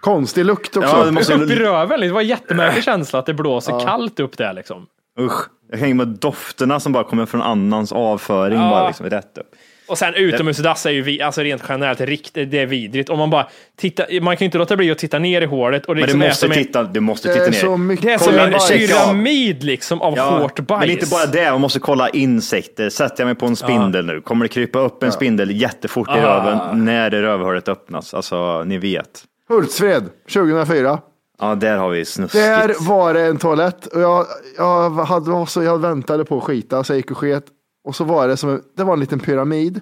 Konstig 0.02 0.46
lukt 0.46 0.78
också. 0.78 0.98
Ja, 0.98 1.06
det 1.06 1.12
måste- 1.12 1.34
upp 1.34 1.52
i 1.52 1.56
röven. 1.56 2.00
Det 2.00 2.12
var 2.12 2.22
en 2.22 2.28
jättemärklig 2.28 2.84
känsla 2.84 3.20
att 3.20 3.26
det 3.26 3.34
blåser 3.34 3.80
kallt 3.86 4.20
upp 4.20 4.38
där 4.38 4.54
liksom. 4.54 4.86
Usch. 5.20 5.42
Jag 5.72 5.78
hänger 5.78 5.94
med 5.96 6.08
dofterna 6.08 6.80
som 6.80 6.92
bara 6.92 7.04
kommer 7.04 7.26
från 7.26 7.42
annans 7.42 7.92
avföring 7.92 8.60
Ja. 8.60 8.70
bara 8.70 8.88
liksom 8.88 9.06
rätt 9.10 9.38
upp. 9.38 9.52
Och 9.88 9.98
sen 9.98 10.14
utomhusdass 10.14 10.86
är 10.86 10.90
ju 10.92 11.02
vi, 11.02 11.22
alltså 11.22 11.42
rent 11.42 11.64
generellt 11.70 12.02
riktigt, 12.02 12.52
det 12.52 12.60
är 12.60 12.66
vidrigt. 12.66 13.10
Om 13.10 13.20
man 13.20 13.30
bara 13.30 13.48
tittar, 13.78 14.22
man 14.22 14.38
kan 14.38 14.40
ju 14.40 14.46
inte 14.46 14.58
låta 14.58 14.76
bli 14.76 14.92
att 14.92 14.98
titta 14.98 15.20
ner 15.20 15.42
i 15.42 15.46
hålet. 15.46 15.86
Och 15.86 15.96
det 15.96 16.02
Men 16.02 16.06
liksom 16.06 16.20
du 16.20 16.26
är 16.26 16.30
måste 16.30 16.42
som 16.48 16.52
en- 16.52 16.58
titta, 16.58 16.84
du 16.84 17.00
måste 17.00 17.28
Det 17.28 17.34
titta 17.34 17.46
är 17.46 17.52
ner. 17.52 17.60
så 17.60 17.78
mycket 17.78 18.06
Det 18.06 18.14
är 18.14 18.18
som 18.18 18.36
en 18.36 18.54
pyramid 18.80 19.64
liksom 19.64 20.02
av 20.02 20.18
hårt 20.20 20.60
bajs. 20.60 20.80
Men 20.80 20.90
inte 20.90 21.06
bara 21.08 21.26
det, 21.26 21.52
man 21.52 21.62
måste 21.62 21.80
kolla 21.80 22.10
insekter. 22.10 22.90
Sätter 22.90 23.16
jag 23.24 23.26
mig 23.26 23.36
på 23.36 23.46
en 23.46 23.56
spindel 23.56 24.06
nu, 24.06 24.22
kommer 24.22 24.46
det 24.46 24.50
krypa 24.50 24.80
upp 24.80 25.04
en 25.04 25.12
spindel 25.12 25.62
jättefort 25.62 26.08
i 26.10 26.12
Ah. 26.12 26.16
röven 26.16 26.86
när 26.86 27.10
det 27.10 27.22
rövhålet 27.22 27.68
öppnas? 27.70 28.14
Alltså, 28.14 28.64
ni 28.64 28.78
vet. 28.78 29.24
Hultsfred, 29.50 30.04
2004. 30.34 31.00
Ja, 31.40 31.56
där 31.56 31.78
har 31.78 31.90
vi 31.90 32.06
snuskigt. 32.06 32.44
Där 32.44 32.88
var 32.88 33.14
det 33.14 33.22
en 33.22 33.38
toalett 33.38 33.86
och 33.86 34.02
jag, 34.02 34.26
jag, 34.58 34.90
hade, 34.90 35.32
var 35.32 35.46
så, 35.46 35.64
jag 35.64 35.78
väntade 35.78 36.26
på 36.26 36.38
att 36.38 36.44
skita 36.44 36.84
så 36.84 36.94
jag 36.94 36.98
gick 36.98 37.12
och 37.12 37.18
sket. 37.18 37.46
Och 37.86 37.96
så 37.96 38.04
var 38.04 38.28
det 38.28 38.38
som 38.38 38.50
en, 38.50 38.62
det 38.78 38.84
var 38.84 38.94
en 38.94 39.00
liten 39.00 39.20
pyramid. 39.20 39.82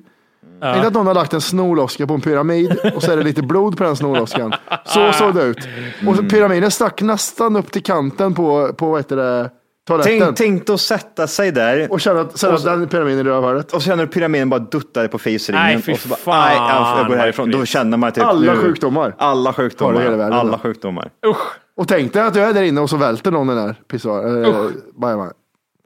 Tänk 0.61 0.85
att 0.85 0.93
någon 0.93 1.07
har 1.07 1.13
lagt 1.13 1.33
en 1.33 1.41
snorloska 1.41 2.07
på 2.07 2.13
en 2.13 2.21
pyramid 2.21 2.79
och 2.95 3.03
så 3.03 3.11
är 3.11 3.17
det 3.17 3.23
lite 3.23 3.41
blod 3.41 3.77
på 3.77 3.83
den 3.83 3.95
snorloskan. 3.95 4.53
Så 4.85 5.11
såg 5.13 5.35
det 5.35 5.43
ut. 5.43 5.67
Och 6.07 6.15
så 6.15 6.23
pyramiden 6.23 6.71
stack 6.71 7.01
nästan 7.01 7.55
upp 7.55 7.71
till 7.71 7.83
kanten 7.83 8.33
på, 8.33 8.73
på 8.73 8.89
vad 8.89 8.99
heter 8.99 9.15
det, 9.15 9.49
toaletten. 9.87 10.19
Tänk, 10.19 10.37
tänk 10.37 10.69
att 10.69 10.81
sätta 10.81 11.27
sig 11.27 11.51
där 11.51 11.91
Och 11.91 12.01
känna, 12.01 12.27
känna 12.35 12.53
att 12.53 12.63
den 12.63 12.87
pyramiden 12.87 13.19
i 13.19 13.23
rövhålet. 13.29 13.73
och 13.73 13.81
så 13.81 13.85
känner 13.87 14.05
du 14.05 14.11
pyramiden 14.11 14.49
bara 14.49 14.59
duttar 14.59 15.07
på 15.07 15.17
face-ringen. 15.19 15.63
Nej, 15.63 15.81
fy 15.81 15.93
och 15.93 15.99
så 15.99 16.07
bara, 16.09 16.15
fan, 16.15 16.47
nej, 16.47 16.57
jag, 16.57 16.99
jag 16.99 17.07
går 17.07 17.15
härifrån. 17.15 17.51
Då 17.51 17.65
känner 17.65 17.97
man 17.97 18.11
typ 18.11 18.23
Alla 18.23 18.55
sjukdomar. 18.55 19.15
Alla 19.17 19.49
du 19.49 19.53
sjukdomar. 19.55 20.01
hela 20.01 20.17
världen 20.17 20.33
alla 20.39 20.51
då? 20.51 20.57
sjukdomar. 20.57 21.09
Usch. 21.27 21.37
Och 21.77 21.87
tänk 21.87 22.13
dig 22.13 22.21
att 22.21 22.35
jag 22.35 22.49
är 22.49 22.53
där 22.53 22.61
inne 22.63 22.81
och 22.81 22.89
så 22.89 22.97
välter 22.97 23.31
någon 23.31 23.47
den 23.47 23.57
där 23.57 23.75
pissoaren. 23.91 24.45
Eh, 24.45 24.55
bajamaj. 24.95 25.29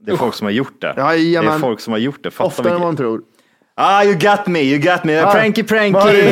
Det 0.06 0.12
är 0.12 0.16
folk 0.16 0.34
som 0.34 0.46
har 0.46 0.52
gjort 0.52 0.82
det. 0.82 0.94
Det 0.96 1.02
är 1.02 1.14
Jajamän. 1.14 1.60
folk 1.60 1.80
som 1.80 1.92
har 1.94 2.00
gjort 2.00 2.24
det. 2.24 2.32
Fatta 2.32 2.48
Oftare 2.48 2.74
än 2.76 2.82
man 2.82 2.96
tror. 2.96 3.22
Ah, 3.78 4.04
you 4.04 4.14
got 4.14 4.48
me, 4.48 4.60
you 4.62 4.78
got 4.80 5.04
me. 5.04 5.20
Ah, 5.20 5.32
Pranky, 5.32 5.64
pranky. 5.64 6.32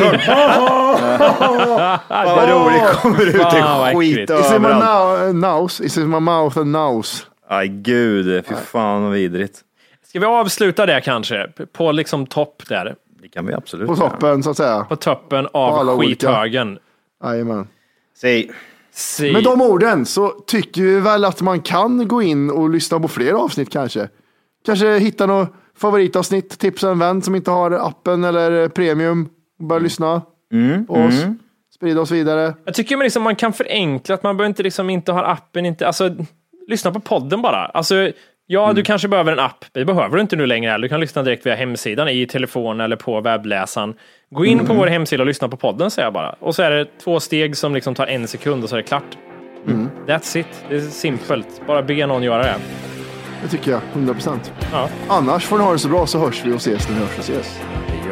vad 2.08 2.48
roligt, 2.50 2.82
kommer 3.02 3.26
ut 3.26 3.34
en 3.34 3.96
skit 3.98 4.18
äckligt. 4.18 4.30
Is 4.30 4.52
it 4.52 4.60
my 4.60 4.68
överallt. 4.68 5.34
nose? 5.34 5.84
Is 5.84 5.98
it 5.98 6.06
my 6.06 6.20
mouth 6.20 6.58
and 6.58 6.72
nose? 6.72 7.22
Aj 7.48 7.68
gud, 7.68 8.46
fy 8.46 8.54
fan 8.54 9.02
vad 9.02 9.12
vidrigt. 9.12 9.60
Ska 10.06 10.20
vi 10.20 10.26
avsluta 10.26 10.86
det 10.86 11.00
kanske? 11.00 11.46
På 11.72 11.92
liksom 11.92 12.26
topp 12.26 12.62
där. 12.68 12.96
Det 13.22 13.28
kan 13.28 13.46
vi 13.46 13.54
absolut 13.54 13.86
På 13.88 13.96
toppen 13.96 14.42
så 14.42 14.50
att 14.50 14.56
säga. 14.56 14.84
På 14.84 14.96
toppen 14.96 15.48
alla 15.52 15.90
av 15.92 15.98
olika. 15.98 16.26
skithögen. 16.28 16.78
Jajamän. 17.24 17.68
Säg, 18.16 18.50
Si. 18.96 19.32
Med 19.32 19.44
de 19.44 19.60
orden 19.60 20.06
så 20.06 20.28
tycker 20.28 20.82
vi 20.82 21.00
väl 21.00 21.24
att 21.24 21.42
man 21.42 21.60
kan 21.60 22.08
gå 22.08 22.22
in 22.22 22.50
och 22.50 22.70
lyssna 22.70 23.00
på 23.00 23.08
fler 23.08 23.32
avsnitt 23.32 23.70
kanske. 23.70 24.08
Kanske 24.66 24.98
hitta 24.98 25.26
något 25.26 25.52
favoritavsnitt, 25.76 26.58
tipsa 26.58 26.90
en 26.90 26.98
vän 26.98 27.22
som 27.22 27.34
inte 27.34 27.50
har 27.50 27.70
appen 27.70 28.24
eller 28.24 28.68
premium. 28.68 29.28
Börja 29.58 29.82
lyssna 29.82 30.22
på 30.86 30.94
oss. 30.94 31.14
Sprida 31.74 32.00
oss 32.00 32.10
vidare. 32.10 32.54
Jag 32.64 32.74
tycker 32.74 32.96
man, 32.96 33.04
liksom, 33.04 33.22
man 33.22 33.36
kan 33.36 33.52
förenkla 33.52 34.14
att 34.14 34.22
man 34.22 34.36
behöver 34.36 34.48
inte, 34.48 34.62
liksom, 34.62 34.90
inte 34.90 35.12
ha 35.12 35.24
appen, 35.24 35.66
inte, 35.66 35.86
alltså, 35.86 36.16
lyssna 36.68 36.90
på 36.90 37.00
podden 37.00 37.42
bara. 37.42 37.66
Alltså, 37.66 38.10
ja, 38.46 38.72
du 38.72 38.82
kanske 38.82 39.08
behöver 39.08 39.32
en 39.32 39.38
app. 39.38 39.64
Det 39.72 39.84
behöver 39.84 40.16
du 40.16 40.20
inte 40.20 40.36
nu 40.36 40.46
längre. 40.46 40.78
Du 40.78 40.88
kan 40.88 41.00
lyssna 41.00 41.22
direkt 41.22 41.46
via 41.46 41.54
hemsidan 41.54 42.08
i 42.08 42.26
telefon 42.26 42.80
eller 42.80 42.96
på 42.96 43.20
webbläsaren. 43.20 43.94
Gå 44.30 44.44
in 44.44 44.66
på 44.66 44.74
vår 44.74 44.86
hemsida 44.86 45.22
och 45.22 45.26
lyssna 45.26 45.48
på 45.48 45.56
podden 45.56 45.90
säger 45.90 46.06
jag 46.06 46.12
bara. 46.12 46.36
Och 46.40 46.54
så 46.54 46.62
är 46.62 46.70
det 46.70 46.86
två 47.04 47.20
steg 47.20 47.56
som 47.56 47.74
liksom 47.74 47.94
tar 47.94 48.06
en 48.06 48.28
sekund 48.28 48.62
och 48.62 48.68
så 48.68 48.76
är 48.76 48.80
det 48.82 48.88
klart. 48.88 49.18
That's 50.06 50.38
it. 50.38 50.64
Det 50.68 50.76
är 50.76 50.80
simpelt. 50.80 51.66
Bara 51.66 51.82
be 51.82 52.06
någon 52.06 52.22
göra 52.22 52.42
det. 52.42 52.54
Det 53.42 53.48
tycker 53.48 53.70
jag, 53.70 53.80
100 53.92 54.14
procent. 54.14 54.52
Ja. 54.72 54.88
Annars 55.08 55.44
får 55.44 55.58
ni 55.58 55.64
ha 55.64 55.72
det 55.72 55.78
så 55.78 55.88
bra 55.88 56.06
så 56.06 56.18
hörs 56.18 56.44
vi 56.44 56.52
och 56.52 56.56
ses 56.56 56.88
när 56.88 56.96
vi 56.96 57.02
hörs 57.02 57.18
och 57.18 57.24
ses. 57.24 57.60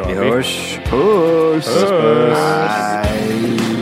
vi 0.08 0.14
hörs. 0.14 0.78
Puss! 0.90 1.86
Hej! 1.90 3.81